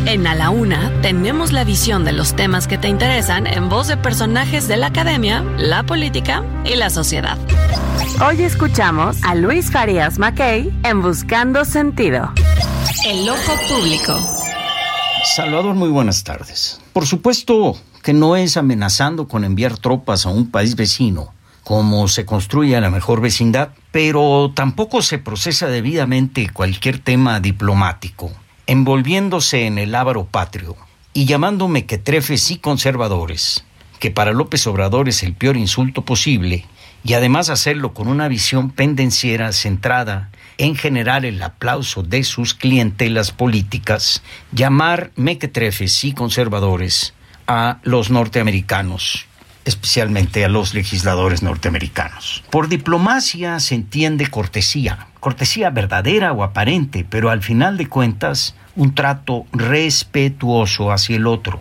En 0.07 0.27
A 0.27 0.35
la 0.35 0.51
Una 0.51 0.93
tenemos 1.01 1.51
la 1.53 1.65
visión 1.65 2.05
de 2.05 2.13
los 2.13 2.37
temas 2.37 2.67
que 2.67 2.77
te 2.77 2.89
interesan 2.89 3.47
en 3.47 3.71
voz 3.71 3.89
de 3.89 3.97
personajes 3.97 4.69
de 4.69 4.77
la 4.77 4.89
academia, 4.89 5.43
la 5.57 5.85
política 5.85 6.45
y 6.65 6.77
la 6.77 6.91
sociedad. 6.91 7.39
Hoy 8.27 8.43
escuchamos 8.43 9.17
a 9.25 9.35
Luis 9.35 9.71
Farías 9.71 10.19
Mackey 10.19 10.71
en 10.85 11.01
Buscando 11.01 11.65
Sentido. 11.65 12.33
El 13.07 13.29
ojo 13.29 13.53
público. 13.67 14.19
Salvador, 15.35 15.75
muy 15.75 15.89
buenas 15.89 16.23
tardes. 16.23 16.81
Por 16.93 17.07
supuesto 17.07 17.79
que 18.03 18.13
no 18.13 18.37
es 18.37 18.59
amenazando 18.59 19.27
con 19.27 19.43
enviar 19.43 19.79
tropas 19.79 20.27
a 20.27 20.29
un 20.29 20.51
país 20.51 20.77
vecino 20.77 21.33
como 21.65 22.09
se 22.09 22.27
construye 22.27 22.79
la 22.79 22.91
mejor 22.91 23.23
vecindad, 23.23 23.71
pero 23.91 24.53
tampoco 24.55 25.01
se 25.01 25.17
procesa 25.17 25.67
debidamente 25.67 26.51
cualquier 26.51 26.99
tema 26.99 27.41
diplomático, 27.41 28.31
envolviéndose 28.67 29.67
en 29.67 29.79
el 29.79 29.95
ávaro 29.95 30.25
patrio 30.25 30.77
y 31.13 31.27
llamando 31.27 31.69
mequetrefes 31.69 32.51
y 32.51 32.59
conservadores, 32.59 33.65
que 34.01 34.11
para 34.11 34.33
López 34.33 34.67
Obrador 34.67 35.09
es 35.09 35.23
el 35.23 35.35
peor 35.35 35.57
insulto 35.57 36.03
posible, 36.03 36.67
y 37.05 37.13
además 37.15 37.51
hacerlo 37.51 37.93
con 37.93 38.09
una 38.09 38.29
visión 38.29 38.71
pendenciera 38.71 39.53
centrada 39.53 40.31
en 40.57 40.75
generar 40.75 41.25
el 41.25 41.43
aplauso 41.43 42.03
de 42.03 42.25
sus 42.25 42.55
clientelas 42.55 43.31
políticas, 43.31 44.23
llamar 44.53 45.11
mequetrefes 45.17 46.05
y 46.05 46.13
conservadores 46.13 47.13
a 47.47 47.79
los 47.83 48.11
norteamericanos 48.11 49.27
especialmente 49.65 50.45
a 50.45 50.49
los 50.49 50.75
legisladores 50.75 51.43
norteamericanos. 51.43 52.45
Por 52.51 52.69
diplomacia 52.69 53.59
se 53.61 53.75
entiende 53.75 54.27
cortesía, 54.27 55.09
cortesía 55.21 55.71
verdadera 55.71 56.33
o 56.33 56.43
aparente, 56.43 57.07
pero 57.09 57.31
al 57.31 57.43
final 57.43 57.77
de 57.77 57.89
cuentas 57.89 58.55
un 58.77 58.95
trato 58.95 59.47
respetuoso 59.53 60.93
hacia 60.93 61.17
el 61.17 61.27
otro. 61.27 61.61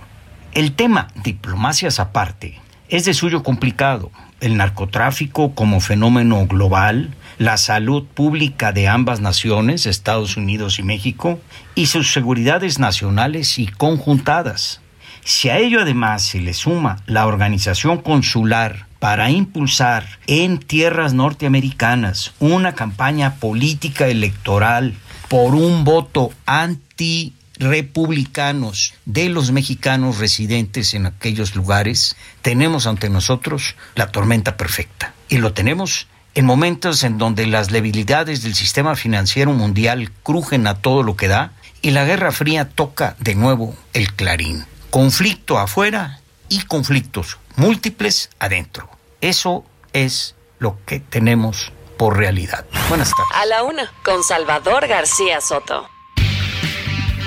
El 0.54 0.74
tema, 0.74 1.08
diplomacias 1.24 2.00
aparte, 2.00 2.60
es 2.90 3.06
de 3.06 3.14
suyo 3.14 3.42
complicado. 3.42 4.12
El 4.40 4.58
narcotráfico 4.58 5.56
como 5.56 5.80
fenómeno 5.80 6.46
global, 6.46 7.16
la 7.38 7.58
salud 7.58 8.06
pública 8.06 8.72
de 8.72 8.88
ambas 8.88 9.20
naciones, 9.20 9.86
Estados 9.86 10.38
Unidos 10.38 10.78
y 10.78 10.84
México, 10.84 11.40
y 11.74 11.88
sus 11.88 12.12
seguridades 12.14 12.78
nacionales 12.78 13.58
y 13.58 13.68
conjuntadas. 13.68 14.83
Si 15.26 15.50
a 15.50 15.58
ello 15.58 15.82
además 15.82 16.24
se 16.24 16.42
le 16.42 16.54
suma 16.54 17.02
la 17.06 17.28
organización 17.28 18.02
consular 18.02 18.88
para 19.00 19.30
impulsar 19.30 20.06
en 20.28 20.60
tierras 20.60 21.14
norteamericanas 21.14 22.34
una 22.40 22.74
campaña 22.74 23.36
política 23.36 24.08
electoral 24.08 24.96
por 25.30 25.56
un 25.56 25.86
voto 25.86 26.32
anti 26.46 27.34
republicanos 27.58 28.96
de 29.06 29.30
los 29.30 29.52
mexicanos 29.52 30.18
residentes 30.18 30.94
en 30.94 31.06
aquellos 31.06 31.56
lugares, 31.56 32.16
tenemos 32.42 32.88
ante 32.88 33.10
nosotros 33.10 33.76
la 33.96 34.12
tormenta 34.12 34.58
perfecta. 34.58 35.14
Y 35.30 35.38
lo 35.38 35.54
tenemos 35.54 36.08
en 36.36 36.46
momentos 36.46 37.04
en 37.04 37.18
donde 37.18 37.48
las 37.48 37.70
debilidades 37.70 38.44
del 38.44 38.56
sistema 38.56 38.96
financiero 38.96 39.54
mundial 39.54 40.12
crujen 40.24 40.68
a 40.68 40.76
todo 40.76 41.04
lo 41.04 41.16
que 41.16 41.28
da 41.28 41.54
y 41.82 41.92
la 41.92 42.06
Guerra 42.06 42.32
Fría 42.32 42.70
toca 42.70 43.16
de 43.20 43.36
nuevo 43.36 43.76
el 43.94 44.14
clarín 44.14 44.66
conflicto 44.94 45.58
afuera 45.58 46.20
y 46.50 46.66
conflictos 46.66 47.40
múltiples 47.56 48.30
adentro. 48.38 48.88
Eso 49.22 49.66
es 49.92 50.36
lo 50.60 50.78
que 50.86 51.00
tenemos 51.00 51.74
por 51.98 52.16
realidad. 52.16 52.64
Buenas 52.90 53.10
tardes. 53.10 53.32
A 53.34 53.48
la 53.48 53.64
una, 53.64 53.92
con 54.06 54.24
Salvador 54.24 54.86
García 54.88 55.42
Soto. 55.42 55.90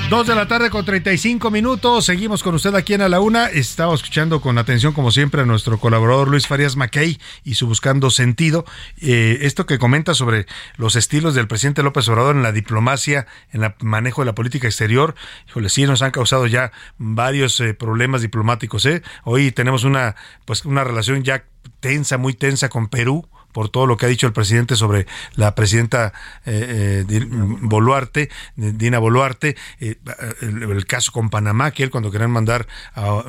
Dos 0.08 0.28
de 0.28 0.36
la 0.36 0.46
tarde 0.46 0.70
con 0.70 0.84
35 0.84 1.50
minutos. 1.50 2.04
Seguimos 2.04 2.44
con 2.44 2.54
usted 2.54 2.72
aquí 2.76 2.94
en 2.94 3.02
A 3.02 3.08
la 3.08 3.18
Una. 3.18 3.46
Estaba 3.46 3.92
escuchando 3.92 4.40
con 4.40 4.56
atención, 4.56 4.92
como 4.92 5.10
siempre, 5.10 5.42
a 5.42 5.46
nuestro 5.46 5.80
colaborador 5.80 6.28
Luis 6.28 6.46
Farías 6.46 6.76
Mackey 6.76 7.18
y 7.42 7.54
su 7.54 7.66
Buscando 7.66 8.10
Sentido. 8.10 8.64
Eh, 9.00 9.38
esto 9.40 9.66
que 9.66 9.80
comenta 9.80 10.14
sobre 10.14 10.46
los 10.76 10.94
estilos 10.94 11.34
del 11.34 11.48
presidente 11.48 11.82
López 11.82 12.08
Obrador 12.08 12.36
en 12.36 12.44
la 12.44 12.52
diplomacia, 12.52 13.26
en 13.50 13.64
el 13.64 13.74
manejo 13.80 14.22
de 14.22 14.26
la 14.26 14.36
política 14.36 14.68
exterior. 14.68 15.16
Híjole, 15.48 15.68
sí, 15.70 15.84
nos 15.86 16.02
han 16.02 16.12
causado 16.12 16.46
ya 16.46 16.70
varios 16.98 17.58
eh, 17.58 17.74
problemas 17.74 18.22
diplomáticos. 18.22 18.86
¿eh? 18.86 19.02
Hoy 19.24 19.50
tenemos 19.50 19.82
una, 19.82 20.14
pues, 20.44 20.64
una 20.64 20.84
relación 20.84 21.24
ya 21.24 21.46
tensa, 21.80 22.16
muy 22.16 22.34
tensa 22.34 22.68
con 22.68 22.86
Perú 22.86 23.28
por 23.56 23.70
todo 23.70 23.86
lo 23.86 23.96
que 23.96 24.04
ha 24.04 24.08
dicho 24.10 24.26
el 24.26 24.34
presidente 24.34 24.76
sobre 24.76 25.06
la 25.34 25.54
presidenta 25.54 26.12
eh, 26.44 27.06
eh, 27.08 27.26
Boluarte, 27.30 28.28
Dina 28.54 28.98
Boluarte, 28.98 29.56
eh, 29.80 29.96
el, 30.42 30.84
caso 30.84 31.10
con 31.10 31.30
Panamá, 31.30 31.70
que 31.70 31.82
él 31.82 31.90
cuando 31.90 32.10
querían 32.10 32.30
mandar 32.30 32.66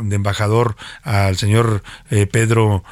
de 0.01 0.15
embajador 0.17 0.75
al 1.03 1.37
señor 1.37 1.81
Pedro 2.09 2.83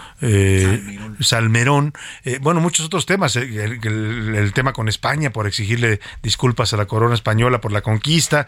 Salmerón, 1.20 1.91
bueno, 2.40 2.62
muchos 2.62 2.86
otros 2.86 3.06
temas, 3.06 3.36
el, 3.36 4.52
tema 4.53 4.72
con 4.72 4.88
España 4.88 5.32
por 5.32 5.45
exigirle 5.45 5.99
disculpas 6.24 6.72
a 6.72 6.78
la 6.78 6.86
corona 6.86 7.16
española 7.16 7.60
por 7.60 7.74
la 7.74 7.82
conquista, 7.82 8.48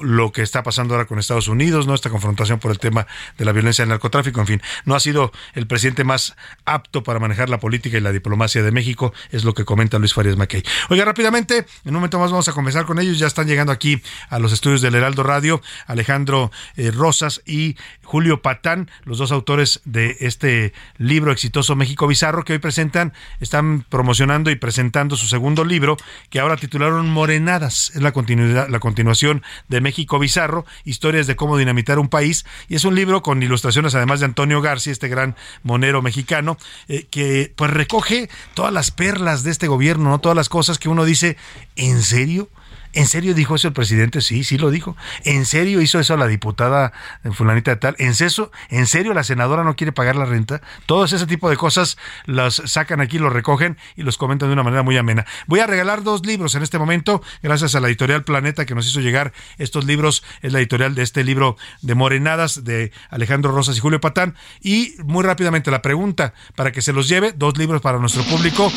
lo 0.00 0.32
que 0.32 0.42
está 0.42 0.64
pasando 0.64 0.94
ahora 0.94 1.06
con 1.06 1.20
Estados 1.20 1.46
Unidos, 1.46 1.86
¿no? 1.86 1.94
Esta 1.94 2.10
confrontación 2.10 2.58
por 2.58 2.72
el 2.72 2.80
tema 2.80 3.06
de 3.38 3.44
la 3.44 3.52
violencia 3.52 3.82
del 3.82 3.90
narcotráfico, 3.90 4.40
en 4.40 4.46
fin, 4.48 4.62
no 4.84 4.96
ha 4.96 5.00
sido 5.00 5.30
el 5.54 5.68
presidente 5.68 6.02
más 6.02 6.34
apto 6.64 7.04
para 7.04 7.20
manejar 7.20 7.48
la 7.48 7.60
política 7.60 7.98
y 7.98 8.00
la 8.00 8.15
diplomacia 8.16 8.62
de 8.62 8.72
México, 8.72 9.12
es 9.30 9.44
lo 9.44 9.54
que 9.54 9.64
comenta 9.64 9.98
Luis 9.98 10.14
Farías 10.14 10.36
Mackey. 10.36 10.62
Oiga, 10.88 11.04
rápidamente, 11.04 11.58
en 11.58 11.90
un 11.90 11.94
momento 11.94 12.18
más 12.18 12.30
vamos 12.30 12.48
a 12.48 12.52
conversar 12.52 12.84
con 12.84 12.98
ellos, 12.98 13.18
ya 13.18 13.26
están 13.26 13.46
llegando 13.46 13.72
aquí 13.72 14.02
a 14.28 14.38
los 14.38 14.52
estudios 14.52 14.80
del 14.80 14.94
Heraldo 14.94 15.22
Radio, 15.22 15.62
Alejandro 15.86 16.50
eh, 16.76 16.90
Rosas 16.90 17.42
y 17.46 17.76
Julio 18.02 18.42
Patán, 18.42 18.90
los 19.04 19.18
dos 19.18 19.32
autores 19.32 19.80
de 19.84 20.16
este 20.20 20.72
libro 20.98 21.32
exitoso 21.32 21.76
México 21.76 22.06
Bizarro, 22.06 22.44
que 22.44 22.54
hoy 22.54 22.58
presentan, 22.58 23.12
están 23.40 23.84
promocionando 23.88 24.50
y 24.50 24.56
presentando 24.56 25.16
su 25.16 25.26
segundo 25.26 25.64
libro, 25.64 25.96
que 26.30 26.40
ahora 26.40 26.56
titularon 26.56 27.10
Morenadas, 27.10 27.92
es 27.94 28.02
la 28.02 28.12
continuidad, 28.12 28.68
la 28.68 28.78
continuación 28.78 29.42
de 29.68 29.80
México 29.80 30.18
Bizarro, 30.18 30.64
historias 30.84 31.26
de 31.26 31.36
cómo 31.36 31.56
dinamitar 31.58 31.98
un 31.98 32.08
país, 32.08 32.46
y 32.68 32.76
es 32.76 32.84
un 32.84 32.94
libro 32.94 33.22
con 33.22 33.42
ilustraciones 33.42 33.94
además 33.94 34.20
de 34.20 34.26
Antonio 34.26 34.60
García, 34.62 34.92
este 34.92 35.08
gran 35.08 35.36
monero 35.62 36.02
mexicano, 36.02 36.58
eh, 36.88 37.06
que 37.10 37.52
pues 37.56 37.70
recoge 37.70 38.05
todas 38.54 38.72
las 38.72 38.90
perlas 38.90 39.42
de 39.42 39.50
este 39.50 39.68
gobierno, 39.68 40.10
¿no? 40.10 40.20
Todas 40.20 40.36
las 40.36 40.48
cosas 40.48 40.78
que 40.78 40.88
uno 40.88 41.04
dice, 41.04 41.36
¿en 41.76 42.02
serio? 42.02 42.48
¿En 42.96 43.06
serio 43.06 43.34
dijo 43.34 43.54
eso 43.54 43.68
el 43.68 43.74
presidente? 43.74 44.22
Sí, 44.22 44.42
sí 44.42 44.56
lo 44.56 44.70
dijo. 44.70 44.96
¿En 45.24 45.44
serio 45.44 45.82
hizo 45.82 46.00
eso 46.00 46.16
la 46.16 46.26
diputada 46.26 46.94
fulanita 47.32 47.72
de 47.72 47.76
tal? 47.76 47.94
¿En 47.98 48.14
serio, 48.14 48.50
¿En 48.70 48.86
serio 48.86 49.12
la 49.12 49.22
senadora 49.22 49.64
no 49.64 49.76
quiere 49.76 49.92
pagar 49.92 50.16
la 50.16 50.24
renta? 50.24 50.62
Todos 50.86 51.12
ese 51.12 51.26
tipo 51.26 51.50
de 51.50 51.58
cosas 51.58 51.98
las 52.24 52.62
sacan 52.64 53.02
aquí, 53.02 53.18
los 53.18 53.34
recogen 53.34 53.76
y 53.96 54.02
los 54.02 54.16
comentan 54.16 54.48
de 54.48 54.54
una 54.54 54.62
manera 54.62 54.82
muy 54.82 54.96
amena. 54.96 55.26
Voy 55.46 55.60
a 55.60 55.66
regalar 55.66 56.04
dos 56.04 56.24
libros 56.24 56.54
en 56.54 56.62
este 56.62 56.78
momento, 56.78 57.22
gracias 57.42 57.74
a 57.74 57.80
la 57.80 57.88
editorial 57.88 58.24
Planeta 58.24 58.64
que 58.64 58.74
nos 58.74 58.86
hizo 58.88 59.00
llegar 59.00 59.34
estos 59.58 59.84
libros. 59.84 60.24
Es 60.40 60.54
la 60.54 60.60
editorial 60.60 60.94
de 60.94 61.02
este 61.02 61.22
libro 61.22 61.58
de 61.82 61.94
Morenadas 61.94 62.64
de 62.64 62.92
Alejandro 63.10 63.52
Rosas 63.52 63.76
y 63.76 63.80
Julio 63.80 64.00
Patán. 64.00 64.36
Y 64.62 64.94
muy 65.04 65.22
rápidamente 65.22 65.70
la 65.70 65.82
pregunta 65.82 66.32
para 66.54 66.72
que 66.72 66.80
se 66.80 66.94
los 66.94 67.08
lleve, 67.08 67.32
dos 67.32 67.58
libros 67.58 67.82
para 67.82 67.98
nuestro 67.98 68.22
público. 68.24 68.72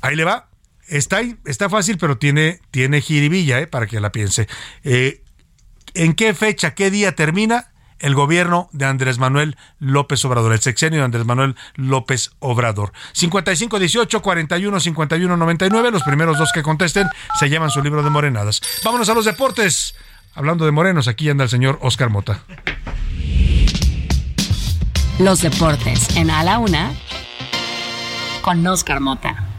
Ahí 0.00 0.16
le 0.16 0.24
va. 0.24 0.48
Está, 0.92 1.22
está 1.46 1.70
fácil, 1.70 1.96
pero 1.96 2.18
tiene, 2.18 2.60
tiene 2.70 3.00
jiribilla, 3.00 3.60
¿eh? 3.60 3.66
para 3.66 3.86
que 3.86 3.98
la 3.98 4.12
piense. 4.12 4.46
Eh, 4.84 5.22
¿En 5.94 6.12
qué 6.12 6.34
fecha, 6.34 6.74
qué 6.74 6.90
día 6.90 7.14
termina 7.14 7.72
el 7.98 8.14
gobierno 8.14 8.68
de 8.72 8.84
Andrés 8.84 9.18
Manuel 9.18 9.56
López 9.78 10.22
Obrador, 10.26 10.52
el 10.52 10.60
sexenio 10.60 10.98
de 10.98 11.04
Andrés 11.06 11.24
Manuel 11.24 11.56
López 11.76 12.32
Obrador. 12.40 12.92
55 13.12 13.78
18 13.78 14.20
41 14.20 14.80
51 14.80 15.36
99, 15.36 15.90
los 15.90 16.02
primeros 16.02 16.36
dos 16.36 16.50
que 16.52 16.62
contesten 16.62 17.08
se 17.38 17.48
llevan 17.48 17.70
su 17.70 17.82
libro 17.82 18.02
de 18.02 18.10
morenadas. 18.10 18.60
Vámonos 18.84 19.08
a 19.08 19.14
los 19.14 19.24
deportes. 19.24 19.94
Hablando 20.34 20.66
de 20.66 20.72
morenos, 20.72 21.08
aquí 21.08 21.30
anda 21.30 21.44
el 21.44 21.50
señor 21.50 21.78
Oscar 21.80 22.10
Mota. 22.10 22.42
Los 25.18 25.40
deportes 25.40 26.16
en 26.16 26.30
A 26.30 26.42
la 26.42 26.58
Una 26.58 26.92
con 28.42 28.66
Oscar 28.66 29.00
Mota. 29.00 29.51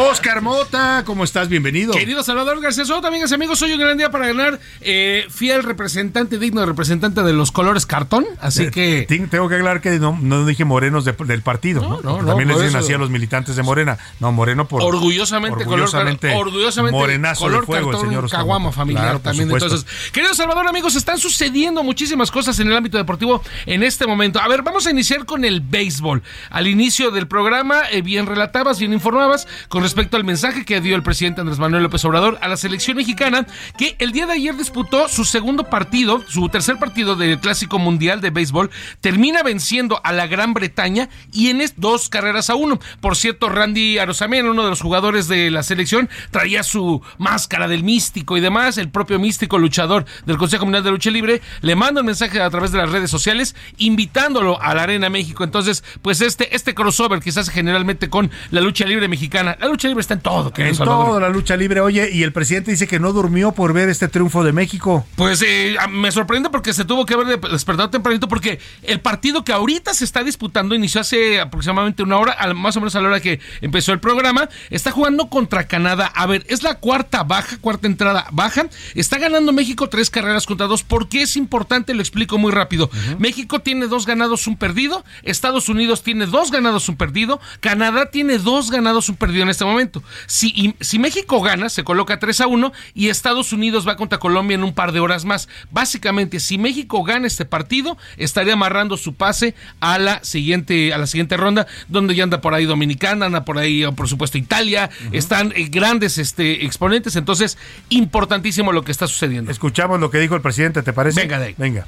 Oscar 0.00 0.40
Mota, 0.40 1.02
¿cómo 1.04 1.24
estás? 1.24 1.48
Bienvenido. 1.48 1.92
Querido 1.92 2.22
Salvador 2.22 2.60
García 2.60 2.84
Soto, 2.84 3.08
amigas 3.08 3.32
y 3.32 3.34
amigos, 3.34 3.60
hoy 3.60 3.72
un 3.72 3.80
gran 3.80 3.98
día 3.98 4.08
para 4.08 4.28
ganar. 4.28 4.60
Eh, 4.82 5.26
fiel 5.30 5.64
representante, 5.64 6.38
digno 6.38 6.64
representante 6.64 7.24
de 7.24 7.32
los 7.32 7.50
colores 7.50 7.86
cartón. 7.86 8.24
Así 8.40 8.62
Eh, 8.62 8.70
que. 8.70 9.04
Tengo 9.08 9.48
que 9.48 9.56
aclarar 9.56 9.80
que 9.80 9.98
no, 9.98 10.16
no 10.22 10.46
dije 10.46 10.64
morenos 10.64 11.04
de- 11.04 11.12
del 11.18 11.42
partido. 11.42 11.82
¿no? 11.82 12.00
no, 12.02 12.22
no, 12.22 12.24
También 12.28 12.50
les 12.50 12.60
dicen 12.60 12.76
así 12.76 12.92
a 12.92 12.98
los 12.98 13.10
militantes 13.10 13.56
de 13.56 13.64
Morena. 13.64 13.98
No, 14.20 14.30
moreno 14.30 14.68
por. 14.68 14.80
Orgullosamente, 14.80 15.64
orgullosamente, 15.64 16.28
color, 16.28 16.46
orgullosamente 16.46 16.96
morenazo 16.96 17.40
color 17.46 17.60
de 17.62 17.66
fuego, 17.66 17.88
el 17.88 17.92
cartón, 17.96 18.08
señor 18.10 18.24
Oscar 18.26 18.40
caguama 18.40 18.70
familiar 18.70 19.02
Claro, 19.06 19.20
también. 19.20 19.50
Entonces, 19.50 19.84
querido 20.12 20.34
Salvador, 20.34 20.68
amigos, 20.68 20.94
están 20.94 21.18
sucediendo 21.18 21.82
muchísimas 21.82 22.30
cosas 22.30 22.56
en 22.60 22.68
el 22.68 22.76
ámbito 22.76 22.96
deportivo 22.96 23.42
en 23.66 23.82
este 23.82 24.06
momento. 24.06 24.38
A 24.40 24.46
ver, 24.46 24.62
vamos 24.62 24.86
a 24.86 24.92
iniciar 24.92 25.24
con 25.26 25.44
el 25.44 25.60
béisbol. 25.60 26.22
Al 26.50 26.68
inicio 26.68 27.10
del 27.10 27.26
programa, 27.26 27.82
eh, 27.90 28.02
bien 28.02 28.26
relatabas, 28.26 28.78
bien 28.78 28.92
informabas 28.92 29.48
con 29.68 29.79
respecto 29.82 30.16
al 30.16 30.24
mensaje 30.24 30.64
que 30.64 30.80
dio 30.80 30.96
el 30.96 31.02
presidente 31.02 31.40
Andrés 31.40 31.58
Manuel 31.58 31.84
López 31.84 32.04
Obrador 32.04 32.38
a 32.42 32.48
la 32.48 32.56
selección 32.56 32.96
mexicana, 32.96 33.46
que 33.78 33.94
el 33.98 34.12
día 34.12 34.26
de 34.26 34.32
ayer 34.32 34.56
disputó 34.56 35.08
su 35.08 35.24
segundo 35.24 35.64
partido, 35.64 36.24
su 36.28 36.48
tercer 36.48 36.78
partido 36.78 37.14
del 37.14 37.38
Clásico 37.38 37.78
Mundial 37.78 38.20
de 38.20 38.30
Béisbol, 38.30 38.70
termina 39.00 39.42
venciendo 39.42 40.00
a 40.02 40.12
la 40.12 40.26
Gran 40.26 40.52
Bretaña 40.52 41.08
y 41.32 41.48
en 41.48 41.60
dos 41.76 42.08
carreras 42.08 42.50
a 42.50 42.54
uno. 42.54 42.80
Por 43.00 43.16
cierto, 43.16 43.48
Randy 43.48 43.98
Arosamena, 43.98 44.50
uno 44.50 44.64
de 44.64 44.70
los 44.70 44.80
jugadores 44.80 45.28
de 45.28 45.50
la 45.50 45.62
selección, 45.62 46.08
traía 46.30 46.62
su 46.62 47.02
máscara 47.18 47.68
del 47.68 47.84
místico 47.84 48.36
y 48.36 48.40
demás. 48.40 48.78
El 48.78 48.88
propio 48.88 49.18
místico 49.18 49.58
luchador 49.58 50.06
del 50.26 50.38
Consejo 50.38 50.64
Mundial 50.64 50.84
de 50.84 50.90
Lucha 50.90 51.10
Libre 51.10 51.42
le 51.60 51.76
manda 51.76 52.00
un 52.00 52.06
mensaje 52.06 52.40
a 52.40 52.50
través 52.50 52.72
de 52.72 52.78
las 52.78 52.90
redes 52.90 53.10
sociales 53.10 53.54
invitándolo 53.76 54.60
a 54.60 54.74
la 54.74 54.84
Arena 54.84 55.10
México. 55.10 55.44
Entonces, 55.44 55.84
pues 56.02 56.20
este, 56.20 56.54
este 56.54 56.74
crossover 56.74 57.20
que 57.20 57.32
se 57.32 57.40
hace 57.40 57.52
generalmente 57.52 58.08
con 58.08 58.30
la 58.50 58.60
lucha 58.60 58.86
libre 58.86 59.08
mexicana. 59.08 59.56
La 59.60 59.68
lucha 59.70 59.88
libre 59.88 60.00
está 60.02 60.14
en 60.14 60.20
todo, 60.20 60.52
querido 60.52 60.70
En 60.72 60.76
Salvador. 60.76 61.06
toda 61.06 61.20
la 61.20 61.28
lucha 61.30 61.56
libre, 61.56 61.80
oye, 61.80 62.10
y 62.12 62.22
el 62.22 62.32
presidente 62.32 62.70
dice 62.70 62.86
que 62.86 62.98
no 63.00 63.12
durmió 63.12 63.52
por 63.52 63.72
ver 63.72 63.88
este 63.88 64.08
triunfo 64.08 64.44
de 64.44 64.52
México. 64.52 65.06
Pues 65.16 65.42
eh, 65.42 65.76
me 65.90 66.12
sorprende 66.12 66.50
porque 66.50 66.72
se 66.72 66.84
tuvo 66.84 67.06
que 67.06 67.14
haber 67.14 67.26
de- 67.40 67.48
despertado 67.48 67.90
tempranito 67.90 68.28
porque 68.28 68.58
el 68.82 69.00
partido 69.00 69.44
que 69.44 69.52
ahorita 69.52 69.94
se 69.94 70.04
está 70.04 70.22
disputando 70.22 70.74
inició 70.74 71.00
hace 71.00 71.40
aproximadamente 71.40 72.02
una 72.02 72.18
hora, 72.18 72.36
más 72.54 72.76
o 72.76 72.80
menos 72.80 72.94
a 72.96 73.00
la 73.00 73.08
hora 73.08 73.20
que 73.20 73.40
empezó 73.60 73.92
el 73.92 74.00
programa. 74.00 74.48
Está 74.70 74.90
jugando 74.90 75.28
contra 75.28 75.66
Canadá. 75.66 76.06
A 76.14 76.26
ver, 76.26 76.44
es 76.48 76.62
la 76.62 76.74
cuarta 76.76 77.22
baja, 77.22 77.56
cuarta 77.60 77.86
entrada 77.86 78.26
baja. 78.32 78.66
Está 78.94 79.18
ganando 79.18 79.52
México 79.52 79.88
tres 79.88 80.10
carreras 80.10 80.46
contra 80.46 80.66
dos. 80.66 80.82
¿Por 80.82 81.08
qué 81.08 81.22
es 81.22 81.36
importante? 81.36 81.94
Lo 81.94 82.00
explico 82.02 82.38
muy 82.38 82.52
rápido. 82.52 82.90
México 83.18 83.60
tiene 83.60 83.86
dos 83.86 84.06
ganados, 84.06 84.46
un 84.46 84.56
perdido. 84.56 85.04
Estados 85.22 85.68
Unidos 85.68 86.02
tiene 86.02 86.26
dos 86.26 86.50
ganados, 86.50 86.88
un 86.88 86.96
perdido. 86.96 87.40
Canadá 87.60 88.10
tiene 88.10 88.38
dos 88.38 88.70
ganados, 88.70 89.08
un 89.08 89.16
perdido 89.16 89.42
en 89.44 89.50
este 89.50 89.59
momento. 89.64 90.02
Si, 90.26 90.48
y- 90.54 90.74
si 90.80 90.98
México 90.98 91.40
gana, 91.40 91.68
se 91.68 91.84
coloca 91.84 92.18
3 92.18 92.40
a 92.42 92.46
1 92.46 92.72
y 92.94 93.08
Estados 93.08 93.52
Unidos 93.52 93.86
va 93.86 93.96
contra 93.96 94.18
Colombia 94.18 94.54
en 94.54 94.64
un 94.64 94.74
par 94.74 94.92
de 94.92 95.00
horas 95.00 95.24
más. 95.24 95.48
Básicamente, 95.70 96.40
si 96.40 96.58
México 96.58 97.02
gana 97.04 97.26
este 97.26 97.44
partido, 97.44 97.96
estaría 98.16 98.52
amarrando 98.54 98.96
su 98.96 99.14
pase 99.14 99.54
a 99.80 99.98
la 99.98 100.22
siguiente, 100.24 100.92
a 100.94 100.98
la 100.98 101.06
siguiente 101.06 101.36
ronda, 101.36 101.66
donde 101.88 102.14
ya 102.14 102.24
anda 102.24 102.40
por 102.40 102.54
ahí 102.54 102.64
Dominicana, 102.66 103.26
anda 103.26 103.44
por 103.44 103.58
ahí, 103.58 103.84
por 103.96 104.08
supuesto, 104.08 104.38
Italia. 104.38 104.90
Están 105.12 105.52
eh, 105.56 105.68
grandes 105.70 106.18
este, 106.18 106.64
exponentes. 106.64 107.16
Entonces, 107.16 107.58
importantísimo 107.88 108.72
lo 108.72 108.82
que 108.84 108.92
está 108.92 109.06
sucediendo. 109.06 109.50
Escuchamos 109.50 110.00
lo 110.00 110.10
que 110.10 110.18
dijo 110.18 110.34
el 110.34 110.42
presidente, 110.42 110.82
¿te 110.82 110.92
parece? 110.92 111.20
Venga 111.20 111.38
de 111.38 111.46
ahí. 111.46 111.54
Venga. 111.58 111.86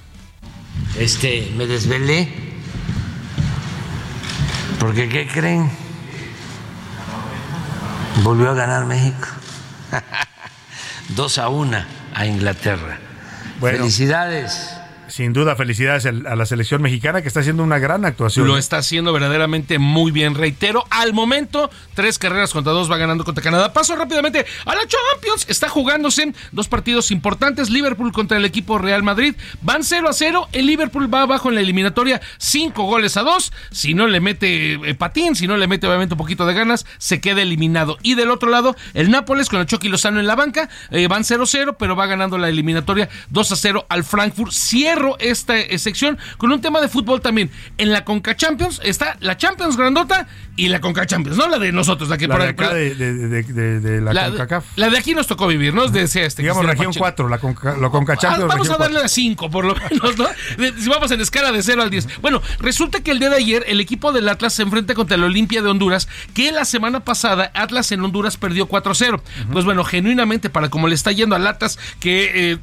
Este, 0.99 1.51
me 1.57 1.67
desvelé. 1.67 2.29
Porque, 4.79 5.09
¿qué 5.09 5.27
creen? 5.27 5.71
Volvió 8.17 8.51
a 8.51 8.55
ganar 8.55 8.85
México. 8.85 9.27
Dos 11.09 11.39
a 11.39 11.49
una 11.49 11.87
a 12.15 12.27
Inglaterra. 12.27 12.99
Felicidades. 13.61 14.82
Sin 15.13 15.35
duda, 15.35 15.57
felicidades 15.57 16.07
a 16.07 16.11
la 16.13 16.47
selección 16.47 16.81
mexicana 16.81 17.21
que 17.21 17.29
está 17.29 17.41
haciendo 17.41 17.63
una 17.63 17.79
gran 17.79 18.07
actuación. 18.07 18.47
Lo 18.47 18.57
está 18.57 18.79
haciendo 18.79 19.13
verdaderamente 19.13 19.79
muy 19.79 20.11
bien. 20.11 20.35
Reitero, 20.35 20.87
al 20.89 21.13
momento, 21.13 21.69
tres 21.93 22.19
carreras 22.19 22.55
contra 22.55 22.73
dos 22.73 22.91
va 22.91 22.97
ganando 22.97 23.23
contra 23.23 23.45
Canadá. 23.45 23.75
Paso 23.75 23.95
rápidamente 23.95 24.47
a 24.65 24.75
la 24.75 24.81
Champions. 24.87 25.45
Está 25.51 25.69
jugándose 25.69 26.33
dos 26.53 26.69
partidos 26.69 27.11
importantes. 27.11 27.69
Liverpool 27.69 28.11
contra 28.11 28.39
el 28.39 28.47
equipo 28.47 28.79
Real 28.79 29.03
Madrid. 29.03 29.35
Van 29.61 29.85
0 29.85 30.09
a 30.09 30.15
0. 30.15 30.49
El 30.53 30.65
Liverpool 30.65 31.13
va 31.13 31.21
abajo 31.21 31.51
en 31.51 31.57
la 31.57 31.61
eliminatoria. 31.61 32.23
Cinco 32.39 32.85
goles 32.85 33.19
a 33.19 33.23
dos. 33.23 33.53
Si 33.71 33.93
no 33.93 34.07
le 34.07 34.21
mete 34.21 34.77
eh, 34.77 34.95
patín, 34.95 35.37
si 35.37 35.47
no 35.47 35.59
le 35.59 35.67
mete 35.67 35.87
obviamente 35.87 36.15
un 36.15 36.19
poquito 36.19 36.47
de 36.47 36.55
ganas, 36.55 36.87
se 36.97 37.21
queda 37.21 37.43
eliminado. 37.43 37.99
Y 38.03 38.15
del 38.15 38.31
otro 38.31 38.49
lado, 38.49 38.77
el 38.95 39.11
Nápoles 39.11 39.51
con 39.51 39.61
el 39.61 39.67
Chucky 39.67 39.91
Lozano 39.91 40.21
en 40.21 40.27
la 40.27 40.37
banca. 40.37 40.71
eh, 40.91 41.07
van 41.07 41.25
0 41.25 41.43
a 41.43 41.47
0, 41.47 41.77
pero 41.79 41.97
va 41.97 42.07
ganando 42.07 42.39
la 42.39 42.49
eliminatoria 42.49 43.11
2 43.29 43.53
a 43.53 43.57
0 43.57 43.85
al 43.91 44.05
Frankfurt. 44.05 44.53
Esta 45.19 45.59
eh, 45.59 45.79
sección 45.79 46.19
con 46.39 46.53
un 46.53 46.61
tema 46.61 46.81
de 46.81 46.89
fútbol 46.89 47.21
también. 47.21 47.51
En 47.79 47.93
la 47.93 48.05
Conca 48.05 48.37
Champions 48.37 48.81
está 48.85 49.17
la 49.21 49.37
Champions 49.37 49.77
grandota 49.77 50.29
y 50.55 50.69
la 50.69 50.81
Conca 50.81 51.07
Champions, 51.07 51.39
no 51.39 51.49
la 51.49 51.59
de 51.59 51.73
nosotros, 51.73 52.11
la 52.11 52.19
que 52.19 52.29
La 52.29 52.35
por 52.35 52.43
de 52.43 52.49
acá 52.51 52.75
de, 52.75 52.95
de- 52.95 53.15
de- 53.29 53.43
de- 53.43 53.81
de 53.81 54.01
la, 54.03 54.13
la, 54.13 54.29
CONCACAF. 54.29 54.65
la 54.77 54.91
de 54.91 54.99
aquí 54.99 55.15
nos 55.15 55.27
tocó 55.27 55.47
vivir, 55.47 55.73
¿no? 55.73 55.87
Decía 55.89 56.25
este. 56.27 56.43
Digamos 56.43 56.65
región 56.67 56.89
Pacheco. 56.89 57.03
4, 57.05 57.29
la 57.29 57.39
Conca, 57.39 57.77
la 57.79 57.89
Conca 57.89 58.17
Ah, 58.23 58.37
vamos 58.47 58.69
a 58.69 58.77
darle 58.77 58.97
4. 58.97 59.07
a 59.07 59.09
5, 59.09 59.51
por 59.51 59.65
lo 59.65 59.75
menos, 59.91 60.19
¿no? 60.19 60.27
De- 60.59 60.73
Si 60.79 60.89
vamos 60.91 61.11
en 61.11 61.21
escala 61.23 61.53
de 61.53 61.63
0 61.63 61.83
al 61.83 61.89
10. 61.91 62.21
Bueno, 62.21 62.43
resulta 62.59 63.01
que 63.01 63.11
el 63.13 63.19
día 63.19 63.31
de 63.31 63.37
ayer 63.37 63.65
el 63.67 63.81
equipo 63.81 64.13
del 64.13 64.29
Atlas 64.29 64.53
se 64.53 64.63
enfrenta 64.63 64.95
contra 64.95 65.17
el 65.17 65.25
Olimpia 65.25 65.63
de 65.63 65.69
Honduras, 65.71 66.07
que 66.35 66.53
la 66.53 66.65
semana 66.67 67.01
pasada 67.01 67.51
Atlas 67.55 67.91
en 67.93 68.03
Honduras 68.03 68.37
perdió 68.37 68.69
4-0. 68.69 69.23
Pues 69.53 69.65
bueno, 69.65 69.85
genuinamente, 69.85 70.51
para 70.51 70.69
como 70.69 70.87
le 70.87 70.95
está 70.95 71.13
yendo 71.13 71.35
al 71.35 71.47
Atlas, 71.47 71.79
que 71.99 72.53
eh, 72.53 72.59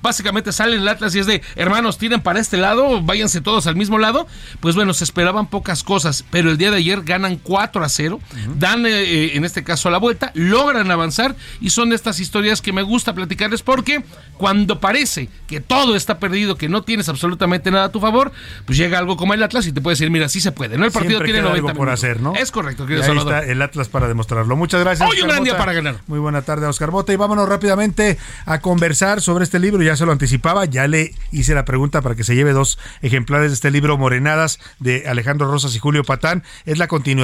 básicamente 0.00 0.50
sale 0.52 0.76
el 0.76 0.88
Atlas 0.88 1.14
y 1.14 1.18
es 1.18 1.26
de, 1.26 1.42
hermanos, 1.56 1.98
tiren 1.98 2.20
para 2.22 2.40
este 2.40 2.56
lado, 2.56 3.02
váyanse 3.02 3.40
todos 3.42 3.66
al 3.66 3.76
mismo 3.76 3.98
lado. 3.98 4.26
Pues 4.60 4.74
bueno, 4.74 4.94
se 4.94 5.04
esperaban 5.04 5.46
pocas 5.48 5.82
cosas, 5.82 6.24
pero 6.30 6.50
el 6.50 6.56
día 6.58 6.70
de 6.70 6.78
ayer 6.78 7.02
ganan 7.02 7.33
4 7.36 7.84
a 7.84 7.88
0, 7.88 8.20
dan 8.56 8.86
eh, 8.86 8.90
eh, 8.90 9.30
en 9.34 9.44
este 9.44 9.64
caso 9.64 9.90
la 9.90 9.98
vuelta, 9.98 10.30
logran 10.34 10.90
avanzar 10.90 11.36
y 11.60 11.70
son 11.70 11.92
estas 11.92 12.20
historias 12.20 12.60
que 12.62 12.72
me 12.72 12.82
gusta 12.82 13.14
platicarles 13.14 13.62
porque 13.62 14.04
cuando 14.36 14.80
parece 14.80 15.28
que 15.46 15.60
todo 15.60 15.96
está 15.96 16.18
perdido, 16.18 16.56
que 16.56 16.68
no 16.68 16.82
tienes 16.82 17.08
absolutamente 17.08 17.70
nada 17.70 17.84
a 17.86 17.92
tu 17.92 18.00
favor, 18.00 18.32
pues 18.66 18.78
llega 18.78 18.98
algo 18.98 19.16
como 19.16 19.34
el 19.34 19.42
Atlas 19.42 19.66
y 19.66 19.72
te 19.72 19.80
puede 19.80 19.94
decir, 19.94 20.10
mira, 20.10 20.28
sí 20.28 20.40
se 20.40 20.52
puede, 20.52 20.76
¿no? 20.76 20.84
El 20.84 20.92
partido 20.92 21.18
Siempre 21.18 21.32
tiene 21.32 21.40
queda 21.40 21.50
90 21.50 21.68
algo 21.68 21.78
por 21.78 21.86
minutos. 21.86 22.04
hacer, 22.04 22.20
¿no? 22.20 22.34
Es 22.34 22.50
correcto, 22.50 22.86
querido 22.86 23.04
ahí 23.04 23.18
está 23.18 23.44
el 23.44 23.62
Atlas 23.62 23.88
para 23.88 24.08
demostrarlo. 24.08 24.56
Muchas 24.56 24.80
gracias. 24.80 25.08
Hoy 25.08 25.20
un 25.20 25.28
gran 25.28 25.44
día 25.44 25.56
para 25.56 25.72
ganar. 25.72 25.96
Muy 26.06 26.18
buena 26.18 26.42
tarde, 26.42 26.66
Oscar 26.66 26.90
Bota. 26.90 27.12
Y 27.12 27.16
vámonos 27.16 27.48
rápidamente 27.48 28.18
a 28.46 28.60
conversar 28.60 29.20
sobre 29.20 29.44
este 29.44 29.58
libro. 29.58 29.82
Ya 29.82 29.96
se 29.96 30.06
lo 30.06 30.12
anticipaba, 30.12 30.64
ya 30.64 30.86
le 30.86 31.14
hice 31.32 31.54
la 31.54 31.64
pregunta 31.64 32.02
para 32.02 32.14
que 32.14 32.24
se 32.24 32.34
lleve 32.34 32.52
dos 32.52 32.78
ejemplares 33.02 33.50
de 33.50 33.54
este 33.54 33.70
libro, 33.70 33.96
Morenadas, 33.98 34.58
de 34.78 35.04
Alejandro 35.08 35.50
Rosas 35.50 35.74
y 35.74 35.78
Julio 35.78 36.04
Patán. 36.04 36.42
Es 36.64 36.78
la 36.78 36.88
continuación 36.88 37.23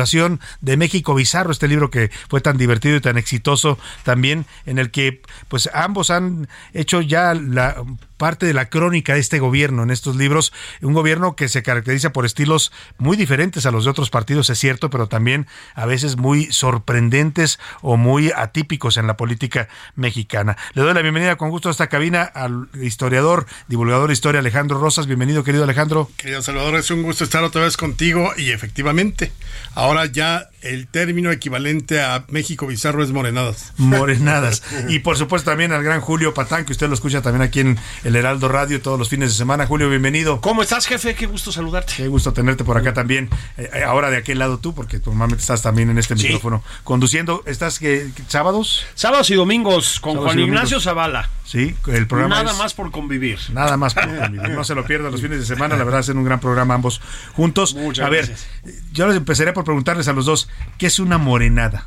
de 0.61 0.77
México 0.77 1.15
Bizarro, 1.15 1.53
este 1.53 1.69
libro 1.69 1.91
que 1.91 2.11
fue 2.29 2.41
tan 2.41 2.57
divertido 2.57 2.97
y 2.97 3.01
tan 3.01 3.19
exitoso 3.19 3.79
también, 4.03 4.47
en 4.67 4.79
el 4.79 4.91
que 4.91 5.23
pues 5.49 5.69
ambos 5.73 6.11
han 6.11 6.49
hecho 6.73 7.01
ya 7.01 7.35
la 7.35 7.85
parte 8.21 8.45
de 8.45 8.53
la 8.53 8.69
crónica 8.69 9.15
de 9.15 9.21
este 9.21 9.39
gobierno 9.39 9.83
en 9.83 9.91
estos 9.91 10.15
libros, 10.15 10.53
un 10.83 10.93
gobierno 10.93 11.37
que 11.37 11.49
se 11.49 11.63
caracteriza 11.63 12.13
por 12.13 12.27
estilos 12.27 12.71
muy 12.99 13.17
diferentes 13.17 13.65
a 13.65 13.71
los 13.71 13.85
de 13.85 13.91
otros 13.91 14.11
partidos, 14.11 14.51
es 14.51 14.59
cierto, 14.59 14.91
pero 14.91 15.09
también 15.09 15.47
a 15.75 15.87
veces 15.87 16.19
muy 16.19 16.53
sorprendentes 16.53 17.59
o 17.81 17.97
muy 17.97 18.31
atípicos 18.37 18.99
en 18.99 19.07
la 19.07 19.17
política 19.17 19.71
mexicana. 19.95 20.59
Le 20.75 20.83
doy 20.83 20.93
la 20.93 21.01
bienvenida 21.01 21.37
con 21.37 21.49
gusto 21.49 21.71
a 21.71 21.73
esta 21.73 21.87
cabina 21.87 22.23
al 22.23 22.69
historiador, 22.83 23.47
divulgador 23.69 24.09
de 24.09 24.13
historia 24.13 24.41
Alejandro 24.41 24.79
Rosas. 24.79 25.07
Bienvenido, 25.07 25.43
querido 25.43 25.65
Alejandro. 25.65 26.11
Querido 26.19 26.43
Salvador, 26.43 26.77
es 26.77 26.91
un 26.91 27.03
gusto 27.03 27.25
estar 27.25 27.43
otra 27.43 27.63
vez 27.63 27.79
contigo 27.79 28.33
y 28.37 28.51
efectivamente, 28.51 29.33
ahora 29.75 30.05
ya 30.05 30.51
el 30.63 30.89
término 30.89 31.31
equivalente 31.31 32.03
a 32.03 32.25
México 32.29 32.67
Bizarro 32.67 33.03
es 33.03 33.13
morenadas. 33.13 33.73
Morenadas. 33.77 34.63
Y 34.89 35.01
por 35.01 35.17
supuesto 35.17 35.51
también 35.51 35.73
al 35.73 35.83
gran 35.85 36.01
Julio 36.01 36.35
Patán, 36.35 36.65
que 36.65 36.73
usted 36.73 36.89
lo 36.89 36.95
escucha 36.95 37.23
también 37.23 37.43
aquí 37.43 37.61
en 37.61 37.79
el 38.03 38.10
Heraldo 38.17 38.49
Radio 38.49 38.81
todos 38.81 38.99
los 38.99 39.09
fines 39.09 39.31
de 39.31 39.37
semana. 39.37 39.67
Julio, 39.67 39.89
bienvenido. 39.91 40.41
¿Cómo 40.41 40.63
estás, 40.63 40.87
jefe? 40.87 41.15
Qué 41.15 41.27
gusto 41.27 41.53
saludarte. 41.53 41.93
Qué 41.97 42.09
gusto 42.09 42.33
tenerte 42.33 42.65
por 42.65 42.77
acá 42.77 42.93
también. 42.95 43.29
Eh, 43.57 43.71
eh, 43.75 43.83
ahora 43.85 44.11
de 44.11 44.17
aquel 44.17 44.39
lado 44.39 44.59
tú, 44.59 44.75
porque 44.75 44.99
normalmente 45.05 45.41
estás 45.41 45.63
también 45.63 45.91
en 45.91 45.99
este 45.99 46.17
Sí. 46.17 46.25
micrófono 46.25 46.63
conduciendo. 46.85 47.43
¿Estás 47.47 47.79
qué, 47.79 48.11
qué- 48.15 48.23
sábados? 48.29 48.85
Sábados 48.95 49.31
y 49.31 49.35
domingos 49.35 50.01
con 50.01 50.15
Sábados 50.15 50.35
Juan. 50.35 50.45
Ignacio 50.47 50.81
Zavala. 50.81 51.29
Sí, 51.45 51.75
el 51.89 52.07
programa 52.07 52.37
Nada 52.37 52.53
es- 52.53 52.59
más 52.59 52.75
por 52.75 52.91
convivir. 52.91 53.39
Nada 53.53 53.77
más 53.77 53.95
por 53.95 54.05
convivir. 54.07 54.51
No 54.51 54.65
se 54.65 54.75
lo 54.75 54.85
pierdan 54.87 55.11
los 55.13 55.21
fines 55.21 55.39
de 55.41 55.47
semana. 55.47 55.77
La 55.77 55.85
verdad, 55.85 56.01
hacen 56.01 56.17
un 56.17 56.25
gran 56.25 56.41
programa 56.41 56.75
ambos 56.75 57.01
juntos. 57.35 57.75
Muchas 57.75 58.07
a 58.07 58.09
ver, 58.09 58.27
gracias. 58.27 58.49
yo 58.93 59.07
les 59.09 59.17
empezaré 59.17 59.53
por 59.53 59.65
preguntarles 59.65 60.07
a 60.09 60.13
los 60.13 60.27
dos, 60.27 60.49
¿qué 60.79 60.87
es 60.87 60.99
una 60.99 61.19
morenada? 61.19 61.87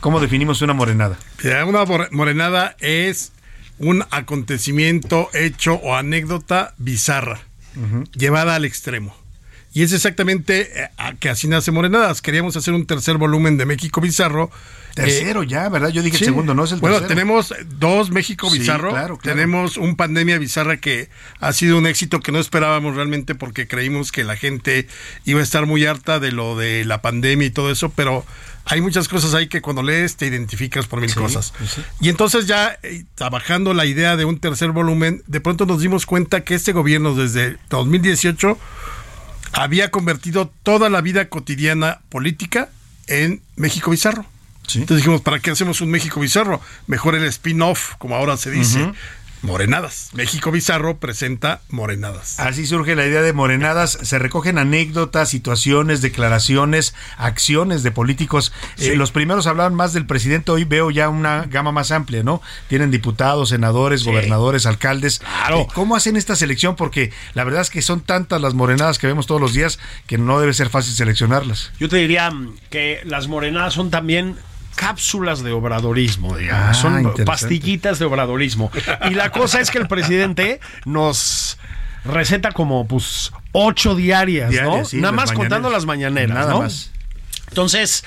¿Cómo 0.00 0.20
definimos 0.20 0.60
una 0.62 0.74
morenada? 0.74 1.16
Una 1.66 1.84
more- 1.86 2.08
morenada 2.10 2.76
es 2.78 3.32
un 3.78 4.04
acontecimiento, 4.10 5.28
hecho 5.32 5.74
o 5.74 5.94
anécdota 5.94 6.74
bizarra, 6.78 7.40
llevada 8.16 8.54
al 8.54 8.64
extremo. 8.64 9.23
Y 9.74 9.82
es 9.82 9.92
exactamente 9.92 10.84
eh, 10.84 10.88
a 10.96 11.14
que 11.14 11.28
así 11.28 11.48
nace 11.48 11.72
Morenadas. 11.72 12.22
Queríamos 12.22 12.56
hacer 12.56 12.72
un 12.74 12.86
tercer 12.86 13.16
volumen 13.18 13.58
de 13.58 13.66
México 13.66 14.00
Bizarro. 14.00 14.50
Tercero 14.94 15.42
ya, 15.42 15.68
¿verdad? 15.68 15.88
Yo 15.88 16.02
dije 16.02 16.16
el 16.18 16.24
segundo, 16.24 16.54
no 16.54 16.62
es 16.62 16.70
el 16.70 16.78
bueno, 16.78 16.98
tercero. 16.98 17.08
tenemos 17.16 17.52
dos 17.80 18.12
México 18.12 18.48
Sí, 18.48 18.60
Bizarro. 18.60 18.90
claro, 18.90 19.18
claro. 19.18 19.36
Tenemos 19.36 19.76
un 19.76 19.96
Pandemia 19.96 20.38
Bizarra 20.38 20.76
que 20.76 21.08
ha 21.40 21.52
sido 21.52 21.76
un 21.78 21.88
éxito 21.88 22.20
que 22.20 22.30
no 22.30 22.38
esperábamos 22.38 22.94
realmente 22.94 23.34
porque 23.34 23.66
creímos 23.66 24.12
que 24.12 24.22
la 24.22 24.36
gente 24.36 24.86
iba 25.24 25.40
a 25.40 25.42
estar 25.42 25.66
muy 25.66 25.84
harta 25.84 26.20
de 26.20 26.30
lo 26.30 26.56
de 26.56 26.84
la 26.84 27.02
pandemia 27.02 27.48
y 27.48 27.50
todo 27.50 27.72
eso, 27.72 27.88
pero 27.88 28.24
hay 28.66 28.80
muchas 28.80 29.08
cosas 29.08 29.34
ahí 29.34 29.48
que 29.48 29.60
cuando 29.60 29.82
lees 29.82 30.14
te 30.14 30.26
identificas 30.26 30.86
por 30.86 31.00
mil 31.00 31.10
Sí, 31.10 31.16
cosas. 31.16 31.52
pues 31.58 31.70
sí. 31.72 31.82
Y 32.00 32.08
entonces 32.08 32.46
ya 32.46 32.78
eh, 32.84 33.02
trabajando 33.16 33.74
la 33.74 33.86
idea 33.86 34.16
de 34.16 34.24
un 34.24 34.38
tercer 34.38 34.70
volumen, 34.70 35.24
de 35.26 35.40
pronto 35.40 35.66
nos 35.66 35.80
dimos 35.80 36.06
cuenta 36.06 36.44
que 36.44 36.54
este 36.54 36.70
gobierno 36.70 37.16
desde 37.16 37.56
2018 37.70 38.56
había 39.54 39.90
convertido 39.90 40.52
toda 40.62 40.88
la 40.90 41.00
vida 41.00 41.28
cotidiana 41.28 42.00
política 42.08 42.68
en 43.06 43.40
México 43.56 43.90
Bizarro. 43.90 44.26
Entonces 44.74 44.98
dijimos, 44.98 45.20
¿para 45.20 45.40
qué 45.40 45.50
hacemos 45.50 45.80
un 45.80 45.90
México 45.90 46.20
Bizarro? 46.20 46.60
Mejor 46.86 47.14
el 47.14 47.24
spin-off, 47.24 47.94
como 47.98 48.16
ahora 48.16 48.36
se 48.36 48.50
dice. 48.50 48.92
Morenadas. 49.44 50.08
México 50.14 50.50
Bizarro 50.50 50.96
presenta 50.96 51.60
Morenadas. 51.68 52.40
Así 52.40 52.66
surge 52.66 52.96
la 52.96 53.04
idea 53.04 53.20
de 53.20 53.34
morenadas. 53.34 53.98
Se 54.02 54.18
recogen 54.18 54.56
anécdotas, 54.56 55.28
situaciones, 55.28 56.00
declaraciones, 56.00 56.94
acciones 57.18 57.82
de 57.82 57.90
políticos. 57.90 58.52
Eh, 58.78 58.96
los 58.96 59.12
primeros 59.12 59.46
hablaban 59.46 59.74
más 59.74 59.92
del 59.92 60.06
presidente. 60.06 60.50
Hoy 60.50 60.64
veo 60.64 60.90
ya 60.90 61.10
una 61.10 61.44
gama 61.44 61.72
más 61.72 61.90
amplia, 61.90 62.22
¿no? 62.22 62.40
Tienen 62.68 62.90
diputados, 62.90 63.50
senadores, 63.50 64.04
gobernadores, 64.04 64.64
alcaldes. 64.64 65.20
Eh, 65.50 65.66
¿Cómo 65.74 65.94
hacen 65.94 66.16
esta 66.16 66.36
selección? 66.36 66.74
Porque 66.74 67.12
la 67.34 67.44
verdad 67.44 67.60
es 67.60 67.68
que 67.68 67.82
son 67.82 68.00
tantas 68.00 68.40
las 68.40 68.54
morenadas 68.54 68.98
que 68.98 69.06
vemos 69.06 69.26
todos 69.26 69.42
los 69.42 69.52
días 69.52 69.78
que 70.06 70.16
no 70.16 70.40
debe 70.40 70.54
ser 70.54 70.70
fácil 70.70 70.94
seleccionarlas. 70.94 71.70
Yo 71.78 71.90
te 71.90 71.98
diría 71.98 72.32
que 72.70 73.02
las 73.04 73.28
morenadas 73.28 73.74
son 73.74 73.90
también 73.90 74.36
cápsulas 74.74 75.42
de 75.42 75.52
obradorismo, 75.52 76.36
digamos. 76.36 76.68
Ah, 76.70 76.74
son 76.74 77.14
pastillitas 77.24 77.98
de 77.98 78.04
obradorismo. 78.04 78.70
Y 79.10 79.14
la 79.14 79.30
cosa 79.30 79.60
es 79.60 79.70
que 79.70 79.78
el 79.78 79.88
presidente 79.88 80.60
nos 80.84 81.58
receta 82.04 82.52
como 82.52 82.86
pues 82.86 83.32
ocho 83.52 83.94
diarias, 83.94 84.52
¿no? 84.62 84.84
Sí, 84.84 84.98
Nada 84.98 85.12
más 85.12 85.32
contando 85.32 85.70
las 85.70 85.86
mañaneras, 85.86 86.34
Nada 86.36 86.52
¿no? 86.52 86.58
más. 86.60 86.90
Entonces, 87.48 88.04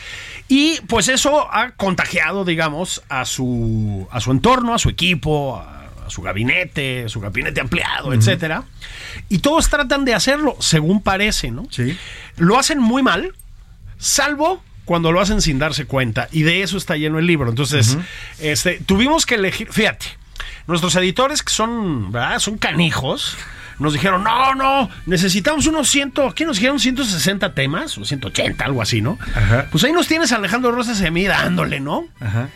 y 0.47 0.79
pues 0.87 1.07
eso 1.07 1.47
ha 1.51 1.71
contagiado, 1.71 2.43
digamos, 2.43 3.01
a 3.09 3.25
su, 3.25 4.07
a 4.11 4.19
su 4.19 4.31
entorno, 4.31 4.73
a 4.73 4.79
su 4.79 4.89
equipo, 4.89 5.57
a, 5.57 5.87
a 6.05 6.09
su 6.09 6.21
gabinete, 6.21 7.05
a 7.05 7.09
su 7.09 7.19
gabinete 7.21 7.61
ampliado, 7.61 8.13
etcétera. 8.13 8.63
Y 9.29 9.39
todos 9.39 9.69
tratan 9.69 10.05
de 10.05 10.13
hacerlo, 10.13 10.57
según 10.59 11.01
parece, 11.01 11.51
¿no? 11.51 11.67
Sí. 11.69 11.97
Lo 12.37 12.57
hacen 12.59 12.79
muy 12.79 13.03
mal, 13.03 13.33
salvo 13.97 14.61
cuando 14.87 15.11
lo 15.11 15.19
hacen 15.21 15.41
sin 15.41 15.59
darse 15.59 15.85
cuenta. 15.85 16.29
Y 16.31 16.41
de 16.43 16.63
eso 16.63 16.77
está 16.77 16.95
lleno 16.95 17.19
el 17.19 17.27
libro. 17.27 17.49
Entonces, 17.49 17.97
este, 18.39 18.79
tuvimos 18.85 19.25
que 19.25 19.35
elegir, 19.35 19.67
fíjate, 19.69 20.05
nuestros 20.65 20.95
editores 20.95 21.43
que 21.43 21.51
son, 21.51 22.11
¿verdad? 22.11 22.39
Son 22.39 22.57
canijos. 22.57 23.37
Nos 23.79 23.93
dijeron, 23.93 24.23
no, 24.23 24.55
no, 24.55 24.89
necesitamos 25.05 25.67
unos 25.67 25.89
ciento, 25.89 26.33
¿qué 26.33 26.45
nos 26.45 26.55
dijeron? 26.55 26.79
160 26.79 27.53
temas, 27.53 27.95
o 27.97 28.05
180, 28.05 28.65
algo 28.65 28.81
así, 28.81 29.01
¿no? 29.01 29.19
Ajá. 29.35 29.67
Pues 29.69 29.83
ahí 29.83 29.91
nos 29.91 30.07
tienes 30.07 30.31
a 30.31 30.37
Alejandro 30.37 30.71
Rosas 30.71 30.99
y 31.01 31.05
a 31.05 31.11
mí 31.11 31.25
dándole, 31.27 31.79
¿no? 31.79 32.07
Ajá. 32.19 32.49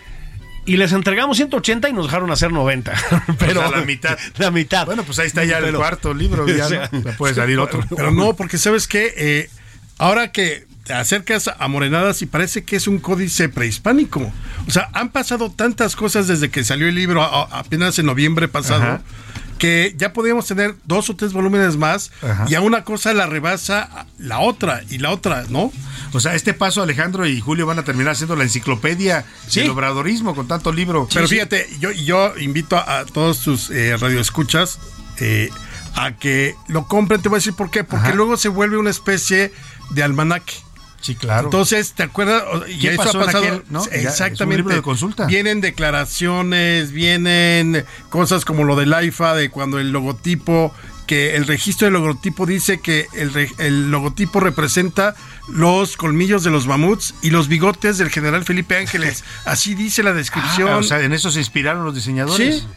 Y 0.66 0.78
les 0.78 0.94
entregamos 0.94 1.38
180 1.38 1.90
y 1.90 1.94
nos 1.94 2.06
dejaron 2.06 2.32
hacer 2.32 2.52
90. 2.52 2.94
Pero 3.40 3.60
O 3.60 3.70
sea, 3.70 3.78
la 3.78 3.86
mitad. 3.86 4.18
La 4.38 4.52
mitad. 4.52 4.86
Bueno, 4.86 5.04
pues 5.04 5.20
ahí 5.20 5.28
está 5.28 5.44
ya 5.44 5.58
el 5.58 5.76
cuarto 5.76 6.14
libro. 6.14 6.48
Ya, 6.48 6.66
O 6.66 6.70
sea, 6.70 6.90
puede 7.18 7.36
salir 7.36 7.60
otro. 7.60 7.84
Pero 7.94 8.12
no, 8.12 8.34
porque 8.36 8.58
sabes 8.58 8.88
que 8.88 9.50
ahora 9.98 10.32
que 10.32 10.71
te 10.84 10.94
acercas 10.94 11.50
a 11.60 11.68
Morenadas 11.68 12.22
y 12.22 12.26
parece 12.26 12.64
que 12.64 12.76
es 12.76 12.88
un 12.88 12.98
códice 13.00 13.50
prehispánico. 13.50 14.32
O 14.68 14.72
sea, 14.72 14.90
han 14.94 15.10
pasado 15.10 15.52
tantas 15.52 15.96
cosas 15.96 16.28
desde 16.28 16.50
que 16.50 16.64
salió 16.64 16.88
el 16.88 16.96
libro 16.96 17.22
a- 17.22 17.44
a- 17.44 17.60
apenas 17.60 17.98
en 18.00 18.08
noviembre 18.08 18.48
pasado. 18.48 18.82
Ajá. 18.84 19.02
Que 19.60 19.94
ya 19.96 20.12
podríamos 20.12 20.48
tener 20.48 20.74
dos 20.86 21.12
o 21.12 21.16
tres 21.16 21.34
volúmenes 21.34 21.78
más 21.78 22.12
Ajá. 22.24 22.46
y 22.50 22.56
a 22.56 22.62
una 22.62 22.84
cosa 22.84 23.14
la 23.14 23.28
rebasa 23.28 24.08
la 24.18 24.40
otra 24.40 24.82
y 24.90 24.98
la 24.98 25.12
otra, 25.12 25.46
¿no? 25.50 25.72
O 26.14 26.20
sea, 26.20 26.34
este 26.34 26.56
paso 26.56 26.82
Alejandro 26.82 27.28
y 27.28 27.40
Julio 27.40 27.68
van 27.68 27.78
a 27.78 27.84
terminar 27.84 28.16
siendo 28.16 28.36
la 28.36 28.42
enciclopedia 28.44 29.24
del 29.54 29.70
obradorismo 29.70 30.34
con 30.34 30.48
tanto 30.48 30.74
libro. 30.74 31.08
Pero 31.14 31.28
Sí, 31.28 31.36
sí. 31.36 31.36
fíjate, 31.36 31.70
yo, 31.80 31.92
yo 31.92 32.34
invito 32.40 32.76
a, 32.76 33.00
a 33.02 33.06
todos 33.06 33.42
tus 33.44 33.70
eh, 33.70 33.96
radioescuchas 33.98 34.80
eh, 35.20 35.52
a 35.96 36.14
que 36.14 36.56
lo 36.68 36.88
compren. 36.88 37.22
Te 37.22 37.30
voy 37.30 37.36
a 37.36 37.40
decir 37.40 37.54
por 37.54 37.70
qué. 37.70 37.84
Porque 37.84 38.08
Ajá. 38.08 38.16
luego 38.16 38.38
se 38.38 38.50
vuelve 38.50 38.78
una 38.80 38.90
especie 38.90 39.54
de 39.92 40.02
almanaque. 40.02 40.54
Sí, 41.02 41.16
claro. 41.16 41.46
Entonces, 41.48 41.94
¿te 41.94 42.04
acuerdas? 42.04 42.44
Y 42.70 42.80
¿Qué 42.80 42.90
eso 42.90 42.98
pasó 43.04 43.18
ha 43.20 43.22
en 43.22 43.26
pasado. 43.26 43.44
aquel, 43.46 43.64
no? 43.70 43.84
Exactamente. 43.92 44.58
libro 44.58 44.76
de 44.76 44.82
consulta. 44.84 45.26
Vienen 45.26 45.60
declaraciones, 45.62 46.92
vienen 46.92 47.86
cosas 48.10 48.46
como 48.46 48.64
lo 48.64 48.76
del 48.76 48.94
AIFA, 48.94 49.36
de 49.36 49.50
cuando 49.50 49.80
el 49.80 49.92
logotipo, 49.92 50.74
que 51.08 51.36
el 51.36 51.48
registro 51.48 51.86
del 51.86 51.96
logotipo 51.96 52.46
dice 52.46 52.80
que 52.80 53.08
el, 53.14 53.34
re- 53.34 53.52
el 53.58 53.90
logotipo 53.92 54.40
representa 54.40 55.16
los 55.50 55.98
colmillos 55.98 56.44
de 56.44 56.52
los 56.52 56.68
mamuts 56.68 57.16
y 57.22 57.32
los 57.32 57.48
bigotes 57.48 57.98
del 57.98 58.10
general 58.10 58.46
Felipe 58.46 58.78
Ángeles. 58.78 59.24
Así 59.46 59.76
dice 59.76 60.04
la 60.04 60.14
descripción. 60.14 60.70
Ah, 60.70 60.78
o 60.78 60.84
sea, 60.84 61.02
en 61.02 61.14
eso 61.14 61.32
se 61.32 61.40
inspiraron 61.40 61.84
los 61.84 61.96
diseñadores. 61.96 62.60
Sí. 62.60 62.68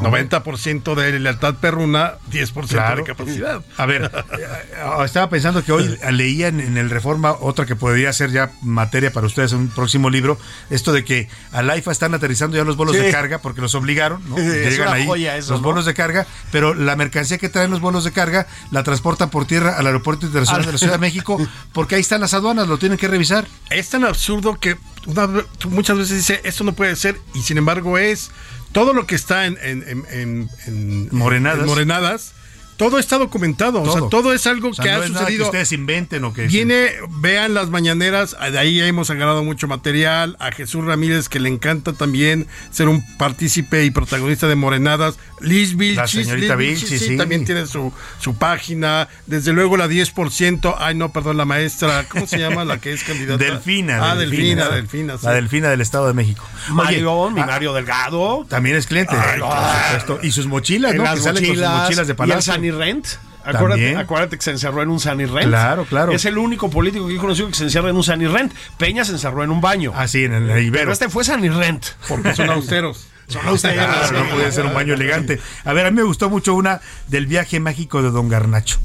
90% 0.00 0.94
de 0.94 1.18
lealtad 1.18 1.54
perruna, 1.56 2.14
10% 2.30 2.68
Claro. 2.68 2.96
de 2.98 3.04
capacidad. 3.04 3.62
A 3.76 3.86
ver, 3.86 4.10
eh, 4.38 5.04
estaba 5.04 5.28
pensando 5.28 5.64
que 5.64 5.72
hoy 5.72 5.98
leía 6.12 6.48
en, 6.48 6.76
el 6.78 6.90
Reforma 6.90 7.32
otra 7.32 7.66
que 7.66 7.76
podría 7.76 8.12
ser 8.12 8.30
ya 8.30 8.50
materia 8.62 9.12
para 9.12 9.26
ustedes 9.26 9.52
en 9.52 9.58
un 9.58 9.68
próximo 9.68 10.08
libro, 10.10 10.38
esto 10.70 10.92
de 10.92 11.04
que 11.04 11.28
al 11.52 11.68
AIFA 11.70 11.92
están 11.92 12.14
aterrizando 12.14 12.56
ya 12.56 12.64
los 12.64 12.76
bolos 12.76 12.96
Sí. 12.96 13.02
de 13.02 13.10
carga 13.10 13.38
porque 13.38 13.60
los 13.60 13.74
obligaron, 13.74 14.22
¿no? 14.28 14.36
Sí, 14.36 14.42
Llegan 14.42 14.92
ahí 14.92 15.26
eso, 15.26 15.52
los 15.52 15.60
¿no? 15.62 15.68
bolos 15.68 15.84
de 15.86 15.94
carga, 15.94 16.26
pero 16.52 16.74
la 16.74 16.96
mercancía 16.96 17.38
que 17.38 17.48
traen 17.48 17.70
los 17.70 17.80
bolos 17.80 18.04
de 18.04 18.12
carga 18.12 18.46
la 18.70 18.82
transportan 18.82 19.30
por 19.30 19.46
tierra 19.46 19.76
al 19.76 19.86
aeropuerto 19.86 20.26
internacional 20.26 20.60
Al- 20.62 20.66
de 20.66 20.72
la 20.72 20.78
Ciudad 20.78 20.92
de 20.94 20.98
México 20.98 21.38
porque 21.72 21.94
ahí 21.96 22.00
están 22.00 22.20
las 22.20 22.34
aduanas, 22.34 22.68
lo 22.68 22.78
tienen 22.78 22.98
que 22.98 23.08
revisar. 23.08 23.46
Es 23.70 23.90
tan 23.90 24.04
absurdo 24.04 24.58
que 24.58 24.76
una 25.06 25.28
muchas 25.68 25.96
veces 25.96 26.16
dice 26.18 26.40
esto 26.44 26.62
no 26.64 26.74
puede 26.74 26.94
ser 26.96 27.16
y 27.34 27.40
sin 27.42 27.56
embargo 27.58 27.96
es 27.96 28.30
todo 28.72 28.92
lo 28.92 29.06
que 29.06 29.14
está 29.14 29.46
en, 29.46 29.58
en- 29.62 29.82
en- 29.88 30.04
en- 30.10 30.50
en- 30.66 31.08
Morenadas. 31.12 31.60
en 31.60 31.66
Morenadas, 31.66 32.32
todo 32.80 32.98
está 32.98 33.18
documentado, 33.18 33.82
o 33.82 33.92
sea, 33.92 34.08
todo 34.08 34.32
es 34.32 34.46
algo 34.46 34.70
O 34.70 34.72
sea, 34.72 34.82
que 34.82 34.90
no 34.90 35.02
ha 35.02 35.04
es 35.04 35.10
nada 35.10 35.20
sucedido. 35.26 35.44
que 35.44 35.48
ustedes 35.50 35.72
inventen 35.72 36.24
o 36.24 36.32
que 36.32 36.46
Viene, 36.46 36.92
vean 37.10 37.52
las 37.52 37.68
mañaneras, 37.68 38.34
de 38.40 38.58
ahí 38.58 38.80
hemos 38.80 39.10
agarrado 39.10 39.44
mucho 39.44 39.68
material. 39.68 40.34
A 40.40 40.50
Jesús 40.50 40.82
Ramírez, 40.86 41.28
que 41.28 41.40
le 41.40 41.50
encanta 41.50 41.92
también 41.92 42.46
ser 42.70 42.88
un 42.88 43.04
partícipe 43.18 43.84
y 43.84 43.90
protagonista 43.90 44.48
de 44.48 44.54
Morenadas. 44.54 45.18
Liz 45.42 45.76
Vilchis, 45.76 46.26
señorita 46.26 46.56
Liz 46.56 46.80
Vilchis, 46.80 47.00
sí. 47.00 47.16
también 47.18 47.44
tiene 47.44 47.66
su, 47.66 47.92
su 48.18 48.36
página. 48.36 49.08
Desde 49.26 49.52
luego 49.52 49.76
la 49.76 49.86
10%. 49.86 50.76
Ay, 50.78 50.94
no, 50.94 51.12
perdón, 51.12 51.36
la 51.36 51.44
maestra. 51.44 52.06
¿Cómo 52.08 52.26
se 52.26 52.38
llama 52.38 52.64
la 52.64 52.78
que 52.78 52.94
es 52.94 53.04
candidata? 53.04 53.44
Delfina. 53.44 54.10
Ah, 54.10 54.16
Delfina, 54.16 54.70
Delfina. 54.70 55.18
sí. 55.18 55.26
La 55.26 55.32
Delfina 55.34 55.68
del 55.68 55.82
Estado 55.82 56.06
de 56.06 56.14
México. 56.14 56.46
Mario, 56.70 57.12
Oye, 57.12 57.34
mi 57.34 57.40
ah, 57.42 57.46
Mario 57.46 57.74
Delgado. 57.74 58.46
También 58.48 58.76
es 58.76 58.86
cliente. 58.86 59.14
Ay, 59.14 59.40
por 59.40 59.52
supuesto. 59.52 60.26
Y 60.26 60.32
sus 60.32 60.46
mochilas, 60.46 60.94
¿no? 60.94 61.02
Las 61.04 61.16
que 61.16 61.20
salen 61.20 61.46
con 61.46 61.56
sus 61.56 61.66
mochilas 61.66 62.06
de 62.06 62.10
y 62.10 62.12
el 62.12 62.16
palacio. 62.16 62.52
Sunny 62.70 62.84
Rent. 62.84 63.06
Acuérdate, 63.42 63.96
acuérdate 63.96 64.36
que 64.36 64.42
se 64.42 64.50
encerró 64.50 64.82
en 64.82 64.90
un 64.90 65.00
Sunny 65.00 65.24
Rent. 65.26 65.48
Claro, 65.48 65.84
claro. 65.86 66.12
Es 66.12 66.24
el 66.26 66.36
único 66.38 66.68
político 66.70 67.08
que 67.08 67.14
he 67.14 67.18
conocido 67.18 67.48
que 67.48 67.54
se 67.54 67.64
encierra 67.64 67.88
en 67.90 67.96
un 67.96 68.02
Sunny 68.04 68.26
Rent. 68.26 68.52
Peña 68.76 69.04
se 69.04 69.12
encerró 69.12 69.42
en 69.42 69.50
un 69.50 69.60
baño. 69.60 69.92
Ah, 69.94 70.06
sí, 70.06 70.24
en 70.24 70.34
el 70.34 70.50
Ibero. 70.62 70.72
Pero 70.72 70.92
este 70.92 71.08
fue 71.08 71.24
Sunny 71.24 71.48
Rent. 71.48 71.86
Porque 72.08 72.34
son 72.34 72.50
austeros. 72.50 73.06
Son 73.30 73.46
austeros. 73.46 73.76
Claro, 73.86 74.24
no 74.24 74.30
podía 74.30 74.50
ser 74.50 74.66
un 74.66 74.74
baño 74.74 74.92
elegante. 74.94 75.38
A 75.64 75.72
ver, 75.72 75.86
a 75.86 75.90
mí 75.92 75.96
me 75.98 76.02
gustó 76.02 76.28
mucho 76.28 76.52
una 76.54 76.80
del 77.06 77.28
viaje 77.28 77.60
mágico 77.60 78.02
de 78.02 78.10
Don 78.10 78.28
Garnacho. 78.28 78.78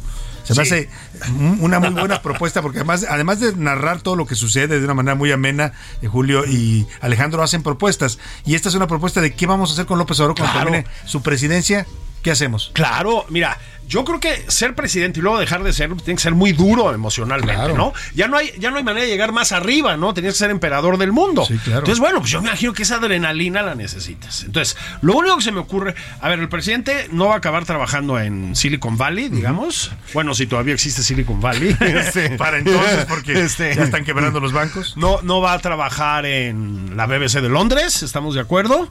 Se 0.43 0.53
me 0.53 0.63
Sí. 0.65 0.75
hace 0.75 0.89
un- 1.31 1.57
una 1.61 1.79
muy 1.79 1.89
buena 1.99 2.21
propuesta 2.21 2.61
porque 2.61 2.77
además, 2.77 3.07
además 3.09 3.39
de 3.39 3.55
narrar 3.55 4.01
todo 4.01 4.15
lo 4.15 4.27
que 4.27 4.35
sucede 4.35 4.77
de 4.79 4.85
una 4.85 4.93
manera 4.93 5.15
muy 5.15 5.31
amena, 5.31 5.73
eh, 6.03 6.07
Julio 6.07 6.45
y 6.45 6.85
Alejandro 7.01 7.41
hacen 7.41 7.63
propuestas. 7.63 8.19
Y 8.45 8.53
esta 8.53 8.69
es 8.69 8.75
una 8.75 8.85
propuesta 8.85 9.19
de 9.19 9.33
qué 9.33 9.47
vamos 9.47 9.71
a 9.71 9.73
hacer 9.73 9.87
con 9.87 9.97
López 9.97 10.19
Obrador 10.19 10.35
cuando 10.37 10.53
Claro. 10.53 10.69
termine 10.71 10.87
su 11.07 11.23
presidencia. 11.23 11.87
¿Qué 12.21 12.29
hacemos? 12.29 12.69
Claro, 12.73 13.25
mira, 13.29 13.57
yo 13.87 14.03
creo 14.05 14.19
que 14.19 14.45
ser 14.49 14.75
presidente 14.75 15.19
y 15.19 15.23
luego 15.23 15.37
dejar 15.39 15.63
de 15.63 15.73
ser 15.73 15.89
tiene 15.97 16.15
que 16.17 16.23
ser 16.23 16.33
muy 16.33 16.51
duro 16.51 16.93
emocionalmente, 16.93 17.53
Claro. 17.55 17.75
¿no? 17.75 17.93
Ya 18.13 18.27
no 18.27 18.37
hay 18.37 18.51
ya 18.57 18.71
no 18.71 18.77
hay 18.77 18.83
manera 18.83 19.05
de 19.05 19.11
llegar 19.11 19.31
más 19.31 19.51
arriba, 19.51 19.97
¿no? 19.97 20.13
Tenías 20.13 20.33
que 20.33 20.39
ser 20.39 20.51
emperador 20.51 20.97
del 20.97 21.11
mundo. 21.11 21.45
Sí, 21.45 21.57
claro. 21.57 21.79
Entonces, 21.79 21.99
bueno, 21.99 22.19
pues 22.19 22.31
yo 22.31 22.41
me 22.41 22.47
imagino 22.49 22.73
que 22.73 22.83
esa 22.83 22.95
adrenalina 22.95 23.61
la 23.61 23.75
necesitas. 23.75 24.43
Entonces, 24.43 24.75
lo 25.01 25.13
único 25.15 25.37
que 25.37 25.43
se 25.43 25.51
me 25.51 25.59
ocurre, 25.59 25.95
a 26.21 26.29
ver, 26.29 26.39
el 26.39 26.49
presidente 26.49 27.07
no 27.11 27.27
va 27.27 27.35
a 27.35 27.37
acabar 27.37 27.65
trabajando 27.65 28.19
en 28.19 28.55
Silicon 28.55 28.97
Valley, 28.97 29.29
digamos. 29.29 29.91
Bueno, 30.13 30.33
si 30.33 30.47
todavía 30.47 30.73
existe 30.73 31.03
Silicon 31.03 31.39
Valley. 31.41 31.75
Este, 31.85 32.29
Para 32.37 32.57
entonces, 32.57 33.05
porque 33.05 33.33
este, 33.41 33.75
ya 33.75 33.83
están 33.83 34.03
quebrando 34.05 34.39
los 34.39 34.51
bancos. 34.53 34.97
no, 34.97 35.21
no 35.21 35.41
va 35.41 35.53
a 35.53 35.59
trabajar 35.59 36.25
en 36.25 36.97
la 36.97 37.05
BBC 37.05 37.41
de 37.41 37.49
Londres, 37.49 38.03
estamos 38.03 38.35
de 38.35 38.41
acuerdo. 38.41 38.89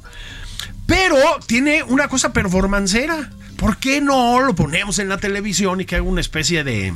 Pero 0.86 1.16
tiene 1.46 1.82
una 1.82 2.08
cosa 2.08 2.32
performancera. 2.32 3.30
¿Por 3.56 3.78
qué 3.78 4.00
no 4.00 4.40
lo 4.40 4.54
ponemos 4.54 4.98
en 4.98 5.08
la 5.08 5.18
televisión 5.18 5.80
y 5.80 5.84
que 5.84 5.96
haga 5.96 6.04
una 6.04 6.20
especie 6.20 6.64
de 6.64 6.92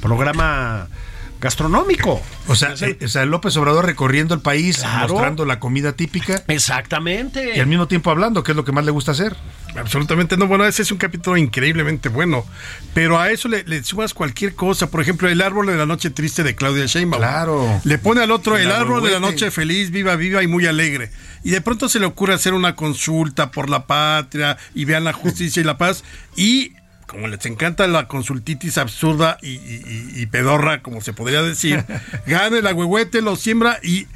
programa 0.00 0.88
gastronómico. 1.40 2.20
O 2.48 2.54
sea, 2.54 2.74
eh, 2.80 2.98
o 3.04 3.08
sea, 3.08 3.24
López 3.24 3.56
Obrador 3.56 3.86
recorriendo 3.86 4.34
el 4.34 4.40
país, 4.40 4.78
Claro. 4.78 5.14
mostrando 5.14 5.44
la 5.44 5.60
comida 5.60 5.92
típica. 5.92 6.42
Exactamente. 6.48 7.56
Y 7.56 7.60
al 7.60 7.66
mismo 7.66 7.86
tiempo 7.86 8.10
hablando, 8.10 8.42
que 8.42 8.52
es 8.52 8.56
lo 8.56 8.64
que 8.64 8.72
más 8.72 8.84
le 8.84 8.90
gusta 8.90 9.12
hacer. 9.12 9.36
Absolutamente 9.78 10.36
no. 10.36 10.46
Bueno, 10.46 10.64
ese 10.66 10.82
es 10.82 10.90
un 10.92 10.98
capítulo 10.98 11.36
increíblemente 11.36 12.08
bueno. 12.08 12.44
Pero 12.94 13.18
a 13.20 13.30
eso 13.30 13.48
le, 13.48 13.64
le 13.64 13.82
sumas 13.84 14.14
cualquier 14.14 14.54
cosa. 14.54 14.90
Por 14.90 15.00
ejemplo, 15.00 15.28
el 15.28 15.40
árbol 15.40 15.66
de 15.66 15.76
la 15.76 15.86
noche 15.86 16.10
triste 16.10 16.42
de 16.42 16.54
Claudia 16.54 16.86
Sheinbaum. 16.86 17.20
Claro. 17.20 17.80
Le 17.84 17.98
pone 17.98 18.22
al 18.22 18.30
otro 18.30 18.56
El 18.56 18.66
el, 18.66 18.72
árbol 18.72 19.02
de 19.02 19.10
la 19.10 19.20
noche 19.20 19.50
feliz, 19.50 19.90
viva, 19.90 20.16
viva 20.16 20.42
y 20.42 20.46
muy 20.46 20.66
alegre. 20.66 21.10
Y 21.44 21.50
de 21.50 21.60
pronto 21.60 21.88
se 21.88 22.00
le 22.00 22.06
ocurre 22.06 22.34
hacer 22.34 22.54
una 22.54 22.74
consulta 22.74 23.50
por 23.50 23.70
la 23.70 23.86
patria 23.86 24.56
y 24.74 24.84
vean 24.84 25.04
la 25.04 25.12
justicia 25.12 25.60
y 25.60 25.64
la 25.64 25.78
paz. 25.78 26.04
Y 26.36 26.72
como 27.06 27.26
les 27.28 27.46
encanta 27.46 27.86
la 27.86 28.06
consultitis 28.06 28.76
absurda 28.76 29.38
y, 29.40 29.52
y- 29.52 29.82
y- 30.16 30.22
y 30.22 30.26
pedorra, 30.26 30.82
como 30.82 31.00
se 31.00 31.12
podría 31.14 31.42
decir, 31.42 31.84
gana 32.26 32.58
el 32.58 32.66
agüehuete, 32.66 33.22
lo 33.22 33.34
siembra 33.36 33.78
y 33.82 34.06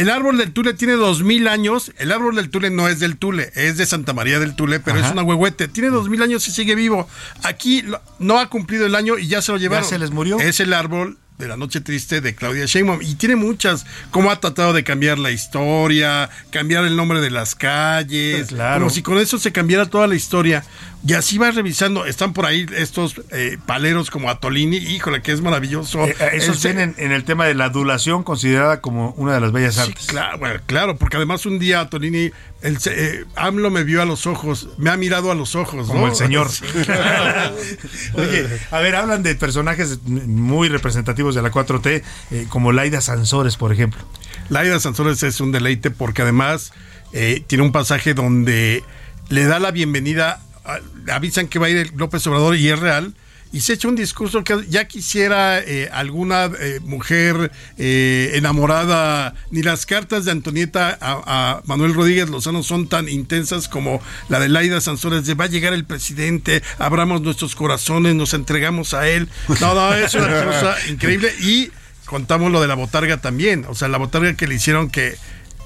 el 0.00 0.10
árbol 0.10 0.38
del 0.38 0.52
Tule 0.52 0.74
tiene 0.74 0.94
dos 0.94 1.22
mil 1.22 1.46
años. 1.48 1.92
El 1.98 2.12
árbol 2.12 2.34
del 2.36 2.50
Tule 2.50 2.70
no 2.70 2.88
es 2.88 3.00
del 3.00 3.16
Tule, 3.16 3.50
es 3.54 3.76
de 3.76 3.86
Santa 3.86 4.12
María 4.12 4.38
del 4.38 4.56
Tule, 4.56 4.80
pero 4.80 4.98
Ajá. 4.98 5.06
es 5.06 5.12
un 5.12 5.18
agüehuete. 5.18 5.68
Tiene 5.68 5.90
dos 5.90 6.08
mil 6.08 6.22
años 6.22 6.46
y 6.48 6.50
sigue 6.50 6.74
vivo. 6.74 7.08
Aquí 7.42 7.84
no 8.18 8.38
ha 8.38 8.48
cumplido 8.48 8.86
el 8.86 8.94
año 8.94 9.18
y 9.18 9.28
ya 9.28 9.42
se 9.42 9.52
lo 9.52 9.58
llevaron. 9.58 9.88
se 9.88 9.98
les 9.98 10.10
murió? 10.10 10.38
Es 10.38 10.60
el 10.60 10.72
árbol 10.72 11.18
de 11.40 11.48
la 11.48 11.56
noche 11.56 11.80
triste 11.80 12.20
de 12.20 12.34
Claudia 12.36 12.66
Sheinbaum 12.66 13.00
y 13.02 13.14
tiene 13.16 13.34
muchas 13.36 13.84
cómo 14.12 14.30
ha 14.30 14.38
tratado 14.38 14.72
de 14.72 14.84
cambiar 14.84 15.18
la 15.18 15.30
historia 15.32 16.30
cambiar 16.50 16.84
el 16.84 16.94
nombre 16.96 17.20
de 17.20 17.30
las 17.30 17.54
calles 17.54 18.48
Claro. 18.48 18.78
como 18.80 18.90
si 18.90 19.02
con 19.02 19.18
eso 19.18 19.38
se 19.38 19.50
cambiara 19.52 19.86
toda 19.86 20.06
la 20.06 20.14
historia 20.14 20.64
y 21.06 21.14
así 21.14 21.38
vas 21.38 21.54
revisando 21.54 22.04
están 22.04 22.34
por 22.34 22.44
ahí 22.46 22.66
estos 22.76 23.14
eh, 23.30 23.56
paleros 23.66 24.10
como 24.10 24.28
Atolini 24.30 24.76
híjole 24.76 25.22
que 25.22 25.32
es 25.32 25.40
maravilloso 25.40 26.04
Eh, 26.06 26.14
eh, 26.20 26.28
esos 26.34 26.56
Este- 26.56 26.68
vienen 26.68 26.94
en 26.98 27.12
el 27.12 27.24
tema 27.24 27.46
de 27.46 27.54
la 27.54 27.64
adulación, 27.66 28.22
considerada 28.22 28.80
como 28.82 29.12
una 29.16 29.32
de 29.34 29.40
las 29.40 29.50
bellas 29.52 29.74
Sí, 29.76 29.80
artes. 29.80 30.06
claro, 30.06 30.38
bueno, 30.38 30.60
claro, 30.66 30.96
porque 30.96 31.16
además 31.16 31.46
un 31.46 31.58
día 31.58 31.88
Tonini, 31.88 32.30
el, 32.62 32.78
eh, 32.86 33.24
AMLO 33.36 33.70
me 33.70 33.84
vio 33.84 34.02
a 34.02 34.04
los 34.04 34.26
ojos, 34.26 34.68
me 34.78 34.90
ha 34.90 34.96
mirado 34.96 35.30
a 35.30 35.34
los 35.34 35.54
ojos. 35.54 35.86
Como 35.88 36.00
¿no? 36.02 36.06
el 36.08 36.14
señor. 36.14 36.48
Oye, 38.14 38.46
a 38.70 38.78
ver, 38.80 38.94
hablan 38.96 39.22
de 39.22 39.34
personajes 39.34 39.98
muy 40.06 40.68
representativos 40.68 41.34
de 41.34 41.42
la 41.42 41.50
4T, 41.50 42.02
eh, 42.30 42.46
como 42.48 42.72
Laida 42.72 43.00
Sansores, 43.00 43.56
por 43.56 43.72
ejemplo. 43.72 44.00
Laida 44.48 44.78
Sansores 44.80 45.22
es 45.22 45.40
un 45.40 45.52
deleite 45.52 45.90
porque 45.90 46.22
además 46.22 46.72
eh, 47.12 47.42
tiene 47.46 47.64
un 47.64 47.72
pasaje 47.72 48.14
donde 48.14 48.82
le 49.28 49.44
da 49.46 49.58
la 49.60 49.70
bienvenida, 49.70 50.40
a- 50.64 50.80
avisan 51.14 51.48
que 51.48 51.58
va 51.58 51.66
a 51.66 51.70
ir 51.70 51.92
López 51.96 52.26
Obrador 52.26 52.56
y 52.56 52.68
es 52.68 52.78
real. 52.78 53.14
Y 53.52 53.60
se 53.60 53.72
echa 53.72 53.88
un 53.88 53.96
discurso 53.96 54.44
que 54.44 54.64
ya 54.68 54.86
quisiera 54.86 55.58
eh, 55.58 55.88
alguna 55.92 56.50
eh, 56.60 56.78
mujer 56.84 57.50
eh, 57.78 58.32
enamorada, 58.34 59.34
ni 59.50 59.62
las 59.62 59.86
cartas 59.86 60.24
de 60.24 60.30
Antonieta 60.30 60.96
a, 61.00 61.22
a 61.26 61.62
Manuel 61.64 61.94
Rodríguez 61.94 62.30
Lozano 62.30 62.62
son 62.62 62.88
tan 62.88 63.08
intensas 63.08 63.68
como 63.68 64.00
la 64.28 64.38
de 64.38 64.48
Laida 64.48 64.80
Sansores 64.80 65.26
de 65.26 65.34
va 65.34 65.44
a 65.44 65.48
llegar 65.48 65.72
el 65.72 65.84
presidente, 65.84 66.62
abramos 66.78 67.22
nuestros 67.22 67.54
corazones, 67.56 68.14
nos 68.14 68.34
entregamos 68.34 68.94
a 68.94 69.08
él. 69.08 69.28
No, 69.60 69.74
no, 69.74 69.94
es 69.94 70.14
una 70.14 70.44
cosa 70.44 70.76
increíble. 70.88 71.32
Y 71.40 71.70
contamos 72.04 72.50
lo 72.50 72.60
de 72.60 72.68
la 72.68 72.74
botarga 72.74 73.18
también. 73.18 73.64
O 73.68 73.74
sea, 73.74 73.88
la 73.88 73.98
botarga 73.98 74.34
que 74.34 74.46
le 74.46 74.56
hicieron 74.56 74.90
que, 74.90 75.16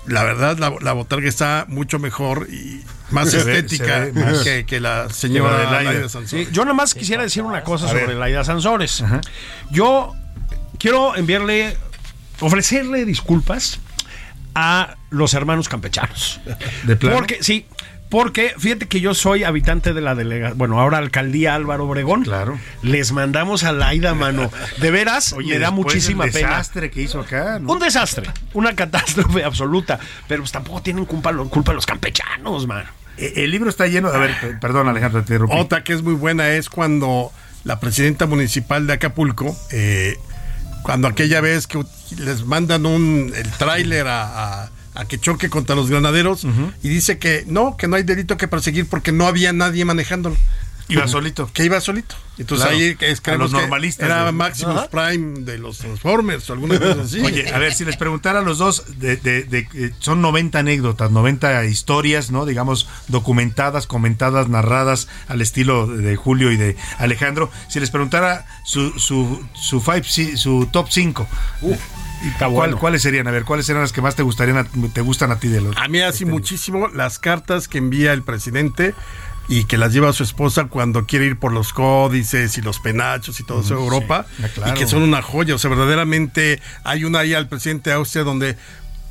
la 0.07 0.23
verdad, 0.25 0.59
la, 0.59 0.73
la 0.81 0.93
botarga 0.93 1.29
está 1.29 1.65
mucho 1.69 1.99
mejor 1.99 2.49
y 2.51 2.83
más 3.11 3.31
Se 3.31 3.39
estética 3.39 4.05
se 4.07 4.11
ve 4.13 4.25
más- 4.25 4.39
que, 4.43 4.67
que 4.67 4.81
la 4.81 5.09
señora 5.11 5.59
de 5.59 5.65
Laida, 5.65 5.83
Laida. 5.93 6.09
Sansores. 6.09 6.47
Sí, 6.49 6.53
yo 6.53 6.65
nada 6.65 6.75
más 6.75 6.95
quisiera 6.95 7.23
decir 7.23 7.43
una 7.43 7.63
cosa 7.63 7.87
A 7.87 7.89
sobre 7.89 8.07
ver. 8.09 8.17
Laida 8.17 8.45
Sansores. 8.45 9.03
Yo 9.71 10.15
quiero 10.79 11.17
enviarle, 11.17 11.77
ofrecerle 12.41 13.05
disculpas 13.05 13.79
a 14.55 14.97
los 15.11 15.35
hermanos 15.35 15.69
campechanos. 15.69 16.41
¿De 16.85 16.97
plano? 16.97 17.17
Porque, 17.17 17.39
sí, 17.43 17.67
porque 18.11 18.55
fíjate 18.59 18.87
que 18.87 19.01
yo 19.01 19.13
soy 19.15 19.43
habitante 19.45 19.93
de 19.93 20.01
la 20.01 20.15
delegación, 20.15 20.57
bueno, 20.59 20.81
ahora 20.81 20.99
alcaldía 20.99 21.55
Álvaro 21.55 21.87
Obregón. 21.87 22.23
Claro. 22.23 22.59
Les 22.83 23.11
mandamos 23.13 23.65
a 23.65 23.73
Laida, 23.73 24.15
mano. 24.15 24.51
De 24.79 24.91
veras, 24.91 25.33
Oye, 25.33 25.55
me 25.55 25.59
da 25.59 25.71
muchísima 25.71 26.25
pena. 26.27 26.51
desastre 26.51 26.91
que 26.91 27.03
hizo 27.03 27.21
acá. 27.21 27.59
¿no? 27.59 27.73
Un 27.73 27.79
desastre, 27.81 28.31
una 28.53 28.75
catástrofe 28.75 29.43
absoluta. 29.45 29.99
Pero 30.29 30.43
pues 30.43 30.53
tampoco 30.53 30.83
tienen 30.83 31.05
culpa, 31.07 31.33
culpa 31.51 31.73
los 31.73 31.87
campechanos, 31.87 32.67
mano. 32.67 32.89
Eh, 33.17 33.33
El 33.37 33.51
libro 33.51 33.69
está 33.71 33.87
lleno. 33.87 34.09
A 34.09 34.19
ver, 34.19 34.39
per- 34.41 34.61
perdón, 34.61 34.89
Alejandro, 34.89 35.21
te 35.23 35.33
interrumpí. 35.35 35.57
Otra 35.59 35.83
que 35.83 35.93
es 35.93 36.03
muy 36.03 36.15
buena 36.15 36.51
es 36.51 36.69
cuando 36.69 37.33
la 37.65 37.81
presidenta 37.81 38.27
municipal 38.27 38.87
de 38.87 38.93
Acapulco, 38.93 39.57
eh, 39.73 40.17
cuando 40.83 41.09
aquella 41.09 41.41
vez 41.41 41.67
que 41.67 41.83
les 42.19 42.45
mandan 42.45 42.85
un 42.87 43.33
el 43.35 43.51
tráiler 43.53 44.07
a, 44.07 44.63
a- 44.65 44.71
a 44.95 45.05
que 45.07 45.19
choque 45.19 45.51
contra 45.51 45.75
los 45.77 45.91
granaderos 45.91 46.47
y 46.83 46.89
dice 46.89 47.19
que 47.19 47.45
no, 47.47 47.77
que 47.77 47.89
no 47.89 47.97
hay 47.97 48.03
delito 48.05 48.37
que 48.37 48.49
perseguir 48.49 48.87
porque 48.89 49.13
no 49.13 49.27
había 49.27 49.53
nadie 49.53 49.85
manejándolo. 49.85 50.37
Iba 50.87 51.09
solito. 51.09 51.49
Que 51.55 51.65
iba 51.65 51.81
solito. 51.81 52.15
Entonces 52.37 52.67
Claro. 52.67 52.77
ahí 52.79 52.95
es, 53.01 53.23
A 53.27 53.37
los 53.37 53.53
que 53.53 53.57
normalistas, 53.57 54.05
Era 54.05 54.25
¿no? 54.27 54.33
Maximus 54.33 54.77
Ajá. 54.77 54.91
Prime 54.91 55.41
de 55.41 55.57
los 55.57 55.79
Transformers 55.79 56.51
o 56.51 56.53
alguna 56.53 56.79
cosa 56.79 57.01
así. 57.01 57.21
Oye, 57.21 57.49
a 57.55 57.59
ver, 57.59 57.73
si 57.73 57.87
les 57.87 57.97
preguntara 57.97 58.41
a 58.41 58.43
los 58.43 58.59
dos, 58.59 58.85
de, 58.99 59.17
de- 59.17 59.45
de- 59.45 59.67
eh, 59.73 59.93
son 60.01 60.21
90 60.21 60.59
anécdotas, 60.59 61.11
90 61.11 61.65
historias, 61.65 62.31
¿no? 62.31 62.45
Digamos, 62.45 62.87
documentadas, 63.09 63.87
comentadas, 63.87 64.51
narradas 64.51 65.09
al 65.27 65.41
estilo 65.41 65.87
de 65.87 66.17
Julio 66.17 66.53
y 66.53 66.59
de 66.59 66.77
Alejandro. 66.99 67.51
Si 67.71 67.81
les 67.81 67.89
preguntara 67.91 68.45
su, 68.67 68.91
su, 68.99 69.43
su, 69.55 69.81
five, 69.81 70.05
si- 70.05 70.37
su 70.37 70.69
top 70.71 70.89
5, 70.91 71.27
bueno. 72.49 72.79
¿cuáles 72.79 73.03
serían? 73.03 73.27
A 73.29 73.31
ver, 73.31 73.45
¿cuáles 73.45 73.69
eran 73.69 73.83
las 73.83 73.93
que 73.93 74.01
más 74.03 74.15
te 74.17 74.23
gustarían, 74.23 74.59
a- 74.59 74.67
te 74.93 75.01
gustan 75.01 75.31
a 75.33 75.39
ti 75.39 75.49
de 75.49 75.61
los? 75.61 75.77
A 75.77 75.89
mí 75.89 76.01
hace 76.01 76.25
muchísimo 76.27 76.89
las 76.89 77.19
cartas 77.19 77.69
que 77.69 77.79
envía 77.79 78.13
el 78.13 78.23
presidente 78.23 78.95
y 79.49 79.65
que 79.65 79.77
las 79.77 79.93
lleva 79.93 80.09
a 80.09 80.13
su 80.15 80.23
esposa 80.23 80.65
cuando 80.65 81.05
quiere 81.05 81.27
ir 81.27 81.39
por 81.39 81.53
los 81.53 81.73
códices 81.75 82.57
y 82.57 82.63
los 82.63 82.81
penachos 82.81 83.41
y 83.41 83.45
todo 83.45 83.61
eso 83.61 83.75
a 83.75 83.77
Mm, 83.79 83.83
Europa 83.83 84.27
sí. 84.37 84.43
Ah, 84.45 84.49
claro. 84.55 84.73
y 84.75 84.79
que 84.79 84.87
son 84.87 85.03
una 85.03 85.21
joya, 85.21 85.55
o 85.55 85.59
sea, 85.59 85.69
verdaderamente 85.71 86.61
hay 86.83 87.05
una 87.05 87.19
ahí 87.21 87.35
al 87.35 87.47
presidente 87.49 87.91
de 87.91 87.97
Austria 87.97 88.25
donde 88.25 88.57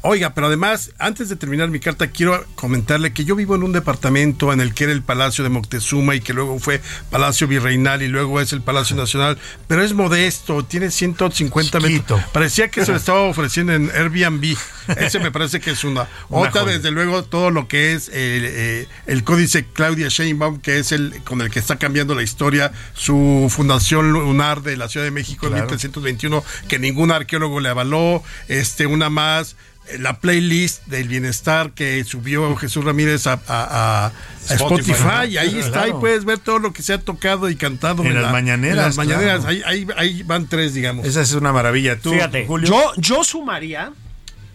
Oiga, 0.05 0.33
pero 0.33 0.47
además, 0.47 0.91
antes 0.99 1.29
de 1.29 1.37
terminar 1.37 1.69
mi 1.69 1.79
carta, 1.79 2.07
quiero 2.07 2.45
comentarle 2.55 3.13
que 3.13 3.23
yo 3.23 3.37
vivo 3.37 3.55
en 3.55 3.63
un 3.63 3.71
departamento 3.71 4.51
en 4.51 4.59
el 4.59 4.73
que 4.73 4.83
era 4.83 4.91
el 4.93 5.01
Palacio 5.01 5.45
de 5.45 5.49
Moctezuma 5.49 6.13
y 6.13 6.19
que 6.19 6.33
luego 6.33 6.59
fue 6.59 6.81
Palacio 7.09 7.47
Virreinal 7.47 8.01
y 8.01 8.09
luego 8.09 8.41
es 8.41 8.51
el 8.51 8.61
Palacio 8.61 8.97
Nacional, 8.97 9.37
pero 9.69 9.81
es 9.81 9.93
modesto, 9.93 10.65
tiene 10.65 10.91
150 10.91 11.79
metros. 11.79 12.21
Parecía 12.33 12.67
que 12.67 12.83
se 12.85 12.91
lo 12.91 12.97
estaba 13.03 13.21
ofreciendo 13.21 13.73
en 13.73 13.89
Airbnb. 13.95 14.57
Ese 14.97 15.19
me 15.19 15.31
parece 15.31 15.61
que 15.61 15.71
es 15.71 15.85
una. 15.85 16.09
Una 16.27 16.49
Otra, 16.49 16.63
joya. 16.63 16.73
desde 16.73 16.91
luego, 16.91 17.23
todo 17.23 17.49
lo 17.49 17.69
que 17.69 17.93
es 17.93 18.09
eh, 18.09 18.11
eh, 18.15 18.87
el 19.05 19.23
códice 19.23 19.65
Claudia 19.71 20.09
Sheinbaum, 20.09 20.59
que 20.59 20.79
es 20.79 20.91
el 20.91 21.21
con 21.23 21.39
el 21.39 21.49
que 21.49 21.59
está 21.59 21.77
cambiando 21.77 22.13
la 22.13 22.23
historia, 22.23 22.73
su 22.93 23.47
fundación 23.49 24.11
lunar 24.11 24.63
de 24.63 24.75
la 24.75 24.89
Ciudad 24.89 25.05
de 25.05 25.11
México 25.11 25.45
en 25.47 25.53
Claro. 25.53 25.67
1321, 25.69 26.43
que 26.67 26.77
ningún 26.77 27.11
arqueólogo 27.11 27.61
le 27.61 27.69
avaló, 27.69 28.21
este, 28.49 28.85
una 28.85 29.09
más 29.09 29.55
la 29.99 30.19
playlist 30.19 30.85
del 30.87 31.07
bienestar 31.07 31.71
que 31.71 32.03
subió 32.03 32.55
Jesús 32.55 32.83
Ramírez 32.85 33.27
a, 33.27 33.33
a- 33.33 33.37
a- 33.47 34.05
a 34.07 34.11
Spotify, 34.53 34.91
Spotify, 34.91 35.03
¿no? 35.17 35.25
y 35.25 35.37
ahí 35.37 35.57
está, 35.59 35.71
Claro. 35.71 35.95
ahí 35.95 35.99
puedes 35.99 36.25
ver 36.25 36.37
todo 36.39 36.59
lo 36.59 36.73
que 36.73 36.81
se 36.81 36.93
ha 36.93 36.97
tocado 36.99 37.49
y 37.49 37.55
cantado 37.55 38.03
En 38.03 38.13
las 38.13 38.23
la- 38.23 38.31
mañaneras, 38.31 38.77
en 38.77 38.83
las 38.83 38.97
mañaneras, 38.97 39.41
claro. 39.41 39.49
ahí, 39.49 39.61
ahí- 39.65 39.87
ahí 39.97 40.23
van 40.23 40.47
tres, 40.47 40.73
digamos. 40.73 41.05
Esa 41.05 41.21
es 41.21 41.33
una 41.33 41.51
maravilla. 41.51 41.97
Tú, 41.99 42.11
Fíjate, 42.11 42.45
Julio. 42.47 42.67
yo, 42.69 42.91
yo 42.97 43.23
sumaría 43.23 43.91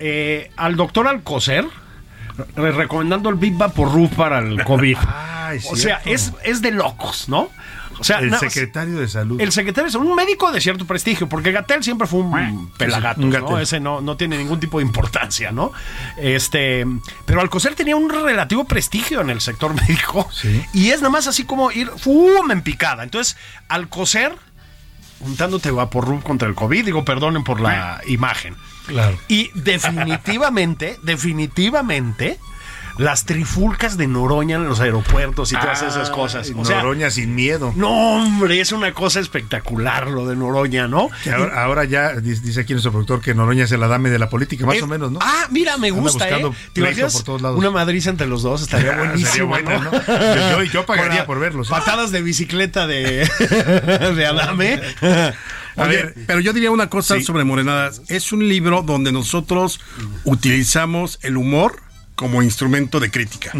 eh, 0.00 0.50
al 0.56 0.76
doctor 0.76 1.06
Alcocer 1.08 1.64
re- 2.56 2.72
recomendando 2.72 3.28
el 3.28 3.34
Big 3.36 3.54
Vaporub 3.56 4.10
para 4.14 4.38
el 4.38 4.62
COVID. 4.64 4.96
Ay, 5.06 5.58
o 5.70 5.76
sea, 5.76 6.00
es, 6.04 6.32
es 6.44 6.62
de 6.62 6.70
locos, 6.70 7.28
¿no? 7.28 7.50
O 7.98 8.04
sea, 8.04 8.18
el 8.18 8.34
secretario 8.36 8.98
de 8.98 9.08
salud. 9.08 9.40
El 9.40 9.52
secretario 9.52 9.88
es 9.88 9.94
un 9.94 10.14
médico 10.14 10.50
de 10.52 10.60
cierto 10.60 10.86
prestigio, 10.86 11.28
porque 11.28 11.52
Gatel 11.52 11.82
siempre 11.82 12.06
fue 12.06 12.20
un 12.20 12.70
pelagato, 12.76 13.20
un 13.20 13.30
¿no? 13.30 13.58
Ese 13.58 13.80
no, 13.80 14.00
no 14.00 14.16
tiene 14.16 14.38
ningún 14.38 14.60
tipo 14.60 14.78
de 14.78 14.84
importancia, 14.84 15.50
¿no? 15.52 15.72
Este, 16.16 16.86
pero 17.26 17.40
Alcocer 17.40 17.74
tenía 17.74 17.96
un 17.96 18.08
relativo 18.10 18.64
prestigio 18.64 19.20
en 19.20 19.30
el 19.30 19.40
sector 19.40 19.74
médico 19.88 20.28
y 20.72 20.90
es 20.90 21.00
nada 21.00 21.10
más 21.10 21.26
así 21.26 21.44
como 21.44 21.70
ir 21.70 21.90
¡fum! 21.96 22.50
en 22.50 22.62
picada. 22.62 23.02
Entonces, 23.02 23.36
Alcocer 23.68 24.34
juntándote 25.20 25.70
Vaporub 25.70 26.22
contra 26.22 26.48
el 26.48 26.54
COVID, 26.54 26.84
digo, 26.84 27.04
perdonen 27.04 27.44
por 27.44 27.60
la 27.60 28.00
imagen. 28.06 28.56
Claro. 28.86 29.18
Y 29.28 29.50
definitivamente, 29.54 30.98
definitivamente, 31.02 32.38
las 32.98 33.24
trifulcas 33.24 33.96
de 33.96 34.06
Noroña 34.06 34.56
en 34.56 34.64
los 34.68 34.80
aeropuertos 34.80 35.52
y 35.52 35.56
todas 35.56 35.82
Ah, 35.82 35.88
esas 35.88 36.10
cosas. 36.10 36.52
O 36.56 36.64
sea, 36.64 36.78
Noroña 36.78 37.10
sin 37.10 37.34
miedo. 37.34 37.72
no, 37.76 37.88
hombre, 38.22 38.60
es 38.60 38.72
una 38.72 38.92
cosa 38.92 39.20
espectacular 39.20 40.08
lo 40.08 40.26
de 40.26 40.36
Noroña, 40.36 40.88
¿no? 40.88 41.08
Que 41.24 41.30
ahora, 41.32 41.64
ahora 41.64 41.84
ya 41.84 42.14
dice 42.14 42.60
aquí 42.60 42.72
nuestro 42.74 42.92
productor 42.92 43.20
que 43.20 43.34
Noroña 43.34 43.64
es 43.64 43.72
el 43.72 43.82
adame 43.82 44.10
de 44.10 44.18
la 44.18 44.28
política, 44.28 44.66
más 44.66 44.76
Eh, 44.76 44.82
o 44.82 44.86
menos, 44.86 45.10
¿no? 45.12 45.18
Ah, 45.22 45.46
mira, 45.50 45.78
me 45.78 45.90
gusta, 45.90 46.28
¿eh? 46.28 46.44
¿Te 46.72 46.80
imaginas 46.80 47.12
por 47.14 47.22
todos 47.24 47.42
lados. 47.42 47.58
una 47.58 47.70
madriza 47.70 48.10
entre 48.10 48.26
los 48.26 48.42
dos? 48.42 48.62
Estaría 48.62 48.92
Ah, 48.94 48.98
buenísimo, 48.98 49.46
buena, 49.48 49.78
¿no? 49.78 49.92
Yo- 49.92 50.62
yo- 50.64 50.72
yo 50.72 50.86
pagaría 50.86 51.24
por 51.24 51.38
verlos, 51.38 51.68
¿eh? 51.68 51.70
Patadas 51.70 52.10
de 52.10 52.22
bicicleta 52.22 52.86
de, 52.86 53.28
de 54.16 54.26
Adame. 54.26 54.80
Oye, 55.76 56.12
pero 56.26 56.40
yo 56.40 56.52
diría 56.52 56.72
una 56.72 56.88
cosa 56.90 57.20
sobre 57.20 57.44
Morenadas. 57.44 58.02
Es 58.08 58.32
un 58.32 58.48
libro 58.48 58.82
donde 58.82 59.12
nosotros 59.12 59.80
utilizamos 60.24 61.18
el 61.22 61.36
humor 61.36 61.80
como 62.18 62.42
instrumento 62.42 62.98
de 62.98 63.12
crítica. 63.12 63.52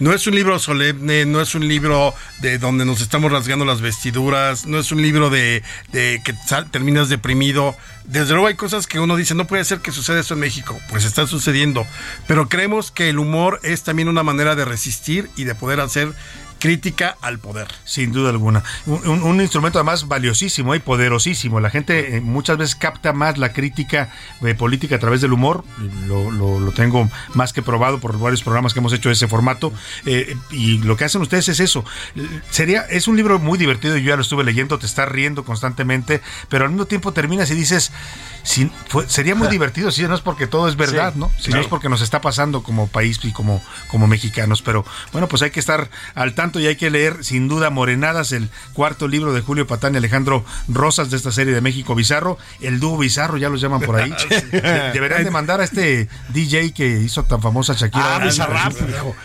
No 0.00 0.14
es 0.14 0.26
un 0.26 0.34
libro 0.34 0.58
solemne, 0.58 1.26
no 1.26 1.42
es 1.42 1.54
un 1.54 1.68
libro 1.68 2.14
de 2.40 2.56
donde 2.56 2.86
nos 2.86 3.02
estamos 3.02 3.30
rasgando 3.30 3.66
las 3.66 3.82
vestiduras, 3.82 4.64
no 4.64 4.78
es 4.78 4.90
un 4.92 5.02
libro 5.02 5.28
de, 5.28 5.62
de 5.92 6.22
que 6.24 6.32
sal- 6.46 6.70
terminas 6.70 7.10
deprimido. 7.10 7.76
Desde 8.06 8.32
luego 8.32 8.46
hay 8.46 8.54
cosas 8.54 8.86
que 8.86 8.98
uno 8.98 9.14
dice, 9.14 9.34
no 9.34 9.46
puede 9.46 9.62
ser 9.66 9.80
que 9.80 9.92
suceda 9.92 10.20
eso 10.20 10.32
en 10.32 10.40
México, 10.40 10.80
pues 10.88 11.04
está 11.04 11.26
sucediendo. 11.26 11.86
Pero 12.26 12.48
creemos 12.48 12.90
que 12.90 13.10
el 13.10 13.18
humor 13.18 13.60
es 13.62 13.82
también 13.82 14.08
una 14.08 14.22
manera 14.22 14.54
de 14.54 14.64
resistir 14.64 15.28
y 15.36 15.44
de 15.44 15.54
poder 15.54 15.80
hacer 15.80 16.14
crítica 16.58 17.16
al 17.20 17.38
poder. 17.38 17.68
Sin 17.84 18.12
duda 18.12 18.30
alguna. 18.30 18.62
Un, 18.86 19.40
instrumento 19.40 19.78
además 19.78 20.08
valiosísimo 20.08 20.74
y 20.74 20.80
poderosísimo. 20.80 21.60
La 21.60 21.70
gente 21.70 22.16
eh, 22.16 22.20
muchas 22.20 22.56
veces 22.58 22.74
capta 22.74 23.12
más 23.12 23.38
la 23.38 23.52
crítica 23.52 24.10
eh, 24.42 24.54
política 24.54 24.96
a 24.96 24.98
través 24.98 25.20
del 25.20 25.32
humor. 25.32 25.64
Lo, 26.06 26.30
lo- 26.30 26.58
lo 26.60 26.72
tengo 26.72 27.08
más 27.34 27.52
que 27.52 27.62
probado 27.62 28.00
por 28.00 28.18
varios 28.18 28.42
programas 28.42 28.72
que 28.72 28.80
hemos 28.80 28.92
hecho 28.92 29.08
de 29.08 29.14
ese 29.14 29.28
formato. 29.28 29.72
Eh, 30.06 30.36
y 30.50 30.78
lo 30.78 30.96
que 30.96 31.04
hacen 31.04 31.22
ustedes 31.22 31.48
es 31.48 31.60
eso. 31.60 31.84
Sería, 32.50 32.82
es 32.82 33.08
un 33.08 33.16
libro 33.16 33.38
muy 33.38 33.58
divertido. 33.58 33.96
Yo 33.96 34.08
ya 34.10 34.16
lo 34.16 34.22
estuve 34.22 34.44
leyendo, 34.44 34.78
te 34.78 34.86
estás 34.86 35.08
riendo 35.08 35.44
constantemente, 35.44 36.20
pero 36.48 36.64
al 36.64 36.70
mismo 36.70 36.86
tiempo 36.86 37.12
terminas 37.12 37.50
y 37.50 37.54
dices, 37.54 37.92
si, 38.42 38.70
fue- 38.88 39.08
sería 39.08 39.34
muy 39.34 39.48
divertido 39.58 39.90
si 39.90 40.02
no 40.02 40.14
es 40.14 40.20
porque 40.20 40.46
todo 40.46 40.68
es 40.68 40.76
verdad, 40.76 41.12
Sí, 41.12 41.18
¿no? 41.20 41.30
Si 41.38 41.50
no 41.50 41.60
es 41.60 41.66
porque 41.66 41.88
nos 41.88 42.00
está 42.02 42.20
pasando 42.20 42.62
como 42.62 42.88
país 42.88 43.20
y 43.22 43.32
como, 43.32 43.62
como 43.88 44.06
mexicanos. 44.06 44.62
Pero 44.62 44.84
bueno, 45.12 45.28
pues 45.28 45.42
hay 45.42 45.50
que 45.50 45.60
estar 45.60 45.88
al 46.14 46.34
tanto 46.34 46.47
y 46.58 46.66
hay 46.66 46.76
que 46.76 46.90
leer 46.90 47.24
sin 47.24 47.48
duda 47.48 47.70
Morenadas, 47.70 48.32
el 48.32 48.48
cuarto 48.72 49.08
libro 49.08 49.32
de 49.32 49.40
Julio 49.40 49.66
Patán 49.66 49.94
y 49.94 49.98
Alejandro 49.98 50.44
Rosas 50.68 51.10
de 51.10 51.16
esta 51.16 51.32
serie 51.32 51.52
de 51.52 51.60
México 51.60 51.94
Bizarro. 51.94 52.38
El 52.60 52.80
dúo 52.80 52.96
Bizarro, 52.96 53.36
ya 53.36 53.48
los 53.48 53.60
llaman 53.60 53.80
por 53.80 53.96
ahí. 53.96 54.10
De- 54.52 54.90
deberían 54.94 55.24
de 55.24 55.30
mandar 55.30 55.60
a 55.60 55.64
este 55.64 56.08
DJ 56.30 56.72
que 56.72 56.86
hizo 57.00 57.24
tan 57.24 57.42
famosa 57.42 57.74
Shakira. 57.74 58.16
Ah, 58.16 58.24
Bizarrap. 58.24 58.72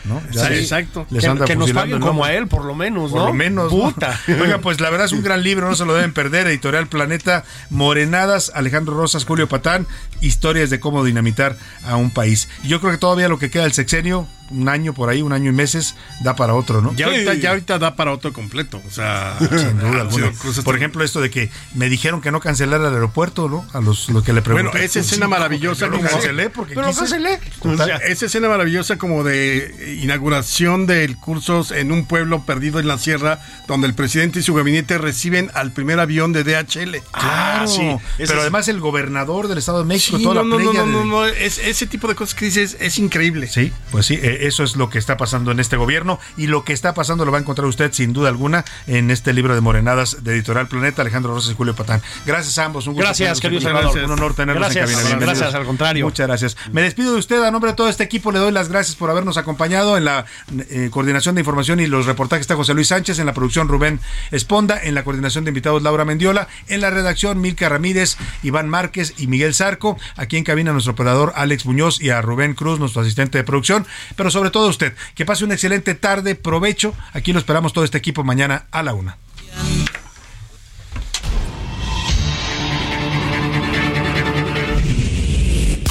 ¿no? 0.06 0.22
Sí, 0.32 0.40
exacto. 0.54 1.06
Les 1.10 1.24
Que- 1.24 1.30
anda 1.30 1.46
que 1.46 1.56
nos 1.56 1.72
paguen 1.72 2.00
como 2.02 2.26
a 2.26 2.34
él, 2.34 2.48
por 2.48 2.66
lo 2.66 2.76
menos, 2.76 3.12
Por 3.12 3.22
¿no? 3.22 3.28
lo 3.28 3.34
menos. 3.34 3.72
¿no? 3.72 3.80
Puta. 3.80 4.20
Oiga, 4.42 4.58
pues 4.58 4.82
la 4.82 4.90
verdad 4.90 5.06
es 5.06 5.12
un 5.14 5.24
gran 5.24 5.44
libro, 5.44 5.70
no 5.70 5.76
se 5.76 5.86
lo 5.86 5.94
deben 5.94 6.14
perder. 6.14 6.48
Editorial 6.48 6.88
Planeta, 6.88 7.44
Morenadas, 7.70 8.52
Alejandro 8.56 8.96
Rosas, 8.96 9.26
Julio 9.26 9.48
Patán, 9.48 9.86
historias 10.22 10.70
de 10.70 10.80
cómo 10.80 11.04
dinamitar 11.04 11.58
a 11.86 11.96
un 11.98 12.10
país. 12.12 12.50
Y 12.64 12.70
yo 12.70 12.80
creo 12.80 12.92
que 12.92 12.98
todavía 12.98 13.28
lo 13.28 13.38
que 13.40 13.50
queda 13.52 13.64
del 13.64 13.74
sexenio, 13.74 14.28
un 14.54 14.70
año 14.70 14.94
por 14.94 15.10
ahí, 15.10 15.22
un 15.22 15.34
año 15.34 15.50
y 15.50 15.54
meses, 15.54 15.96
da 16.22 16.36
para 16.36 16.54
otro, 16.54 16.82
¿no? 16.82 16.94
Ya, 16.96 17.08
ahorita, 17.08 17.34
ya 17.36 17.50
ahorita 17.50 17.80
da 17.80 17.96
para 17.96 18.12
otro 18.14 18.32
completo. 18.34 18.82
O 18.88 18.92
sea, 18.92 19.38
Sin 19.40 19.80
duda 19.80 20.02
alguna. 20.02 20.32
Por 20.64 20.76
ejemplo, 20.76 21.04
esto 21.04 21.22
de 21.22 21.30
que 21.30 21.50
me 21.76 21.90
dijeron 21.90 22.22
que 22.22 22.32
no 22.32 22.40
cancelara 22.40 22.88
el 22.88 22.94
aeropuerto, 22.94 23.50
¿no? 23.50 23.66
A 23.74 23.82
los 23.82 24.10
lo 24.10 24.24
que 24.24 24.34
le 24.34 24.42
pregunté. 24.42 24.70
Bueno, 24.70 24.86
esa 24.86 25.00
escena 25.00 25.26
Sí, 25.26 25.30
maravillosa 25.32 25.86
yo 25.86 25.92
lo 25.92 25.98
como- 25.98 26.10
cancelé 26.10 26.50
porque 26.50 26.76
Pero 26.76 26.88
lo 26.88 26.94
quise. 26.94 27.00
cancelé. 27.02 27.40
Total. 27.62 27.82
O 27.82 27.86
sea, 27.86 27.96
esa 28.08 28.26
escena 28.26 28.50
maravillosa 28.50 28.98
como 28.98 29.24
de 29.24 30.00
inauguración 30.04 30.86
del 30.88 31.18
cursos 31.18 31.72
en 31.72 31.92
un 31.92 32.06
pueblo 32.06 32.46
perdido 32.46 32.80
en 32.80 32.88
la 32.88 32.98
sierra, 32.98 33.40
donde 33.68 33.88
el 33.88 33.94
presidente 33.96 34.40
y 34.40 34.44
su 34.44 34.54
gabinete 34.54 34.98
reciben 34.98 35.50
al 35.54 35.72
primer 35.72 36.00
avión 36.00 36.34
de 36.34 36.44
DHL. 36.44 37.02
Claro, 37.12 38.00
pero 38.18 38.42
además 38.42 38.68
el 38.68 38.80
gobernador 38.80 39.48
del 39.48 39.58
Estado 39.58 39.80
de 39.80 39.86
México, 39.86 40.18
Sí, 40.18 40.24
toda 40.24 40.36
no, 40.36 40.44
la 40.44 40.48
no, 40.50 40.60
no, 40.60 40.74
no, 40.74 40.86
de- 40.86 40.92
no, 40.92 41.06
no, 41.06 41.26
es, 41.26 41.58
ese 41.58 41.88
tipo 41.88 42.08
de 42.08 42.16
cosas 42.16 42.36
que 42.36 42.46
dices 42.46 42.78
es 42.80 42.98
increíble. 43.00 43.48
Sí, 43.48 43.72
pues 43.92 44.06
sí, 44.06 44.16
eh, 44.22 44.43
eso 44.48 44.64
es 44.64 44.76
lo 44.76 44.90
que 44.90 44.98
está 44.98 45.18
pasando 45.18 45.52
en 45.52 45.60
este 45.60 45.78
gobierno 45.78 46.20
y 46.38 46.48
lo 46.48 46.64
que 46.64 46.74
está 46.74 46.94
pasando 46.94 47.26
lo 47.26 47.32
va 47.32 47.38
a 47.38 47.42
encontrar 47.42 47.68
usted 47.68 47.92
sin 47.94 48.14
duda 48.14 48.30
alguna 48.30 48.66
en 48.88 49.12
este 49.12 49.34
libro 49.34 49.56
de 49.56 49.62
Morenadas 49.62 50.24
de 50.24 50.34
Editorial 50.34 50.68
Planeta, 50.68 51.02
Alejandro 51.02 51.34
Rosas 51.34 51.52
y 51.52 51.56
Julio 51.56 51.76
Patán. 51.76 52.02
Gracias 52.26 52.58
a 52.58 52.66
ambos, 52.66 52.88
un 52.88 52.94
gusto 52.94 53.08
Gracias, 53.08 53.40
querido. 53.40 53.70
Un 53.70 54.12
honor 54.12 54.34
tenerlos 54.34 54.62
Gracias, 54.62 54.90
en 54.90 55.10
cabina. 55.10 55.26
Gracias, 55.26 55.54
al 55.54 55.66
contrario. 55.66 56.06
Muchas 56.06 56.28
gracias. 56.28 56.58
Me 56.72 56.82
despido 56.82 57.14
de 57.14 57.20
usted 57.20 57.44
a 57.44 57.52
nombre 57.52 57.72
de 57.72 57.78
todo 57.78 57.90
este 57.90 58.04
equipo, 58.04 58.32
le 58.32 58.40
doy 58.40 58.52
las 58.52 58.70
gracias 58.70 58.96
por 58.96 59.10
habernos 59.10 59.38
acompañado 59.38 59.98
en 59.98 60.06
la 60.06 60.26
eh, 60.70 60.90
coordinación 60.92 61.36
de 61.36 61.42
información 61.42 61.80
y 61.80 61.88
los 61.88 62.06
reportajes 62.06 62.42
está 62.42 62.56
José 62.56 62.74
Luis 62.74 62.88
Sánchez, 62.88 63.20
en 63.20 63.26
la 63.26 63.34
producción 63.34 63.68
Rubén 63.68 64.00
Esponda, 64.32 64.80
en 64.82 64.96
la 64.96 65.04
coordinación 65.04 65.46
de 65.46 65.52
invitados 65.52 65.82
Laura 65.84 66.06
Mendiola, 66.06 66.48
en 66.68 66.82
la 66.82 66.90
redacción 66.90 67.40
Milka 67.40 67.70
Ramírez, 67.70 68.18
Iván 68.42 68.70
Márquez 68.70 69.14
y 69.18 69.28
Miguel 69.28 69.54
Zarco, 69.54 69.98
aquí 70.16 70.38
en 70.38 70.44
cabina 70.44 70.74
nuestro 70.74 70.94
operador 70.94 71.34
Alex 71.36 71.66
Muñoz 71.66 72.02
y 72.02 72.10
a 72.10 72.22
Rubén 72.22 72.54
Cruz, 72.54 72.80
nuestro 72.80 73.02
asistente 73.02 73.38
de 73.38 73.44
producción, 73.44 73.86
pero 74.16 74.23
sobre 74.32 74.50
todo 74.50 74.68
usted, 74.68 74.94
que 75.16 75.26
pase 75.26 75.44
una 75.44 75.54
excelente 75.54 75.96
tarde, 75.96 76.36
provecho, 76.36 76.94
aquí 77.14 77.34
lo 77.34 77.40
esperamos 77.40 77.74
todo 77.74 77.84
este 77.84 77.98
equipo 77.98 78.24
mañana 78.24 78.68
a 78.72 78.84
la 78.84 78.94
una. 78.94 79.18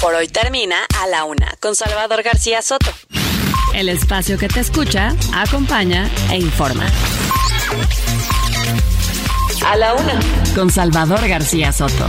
Por 0.03 0.15
hoy 0.15 0.27
termina 0.27 0.79
A 1.01 1.07
la 1.07 1.25
Una 1.25 1.55
con 1.61 1.77
Salvador 1.77 2.25
García 2.25 2.61
Soto. 2.61 2.93
El 3.73 3.89
espacio 3.89 4.37
que 4.37 4.49
te 4.49 4.59
escucha, 4.59 5.15
acompaña 5.33 6.11
e 6.29 6.39
informa. 6.39 6.87
A 9.65 9.77
la 9.77 9.95
Una 9.95 10.19
con 10.57 10.71
Salvador 10.71 11.29
García 11.29 11.73
Soto. 11.73 12.09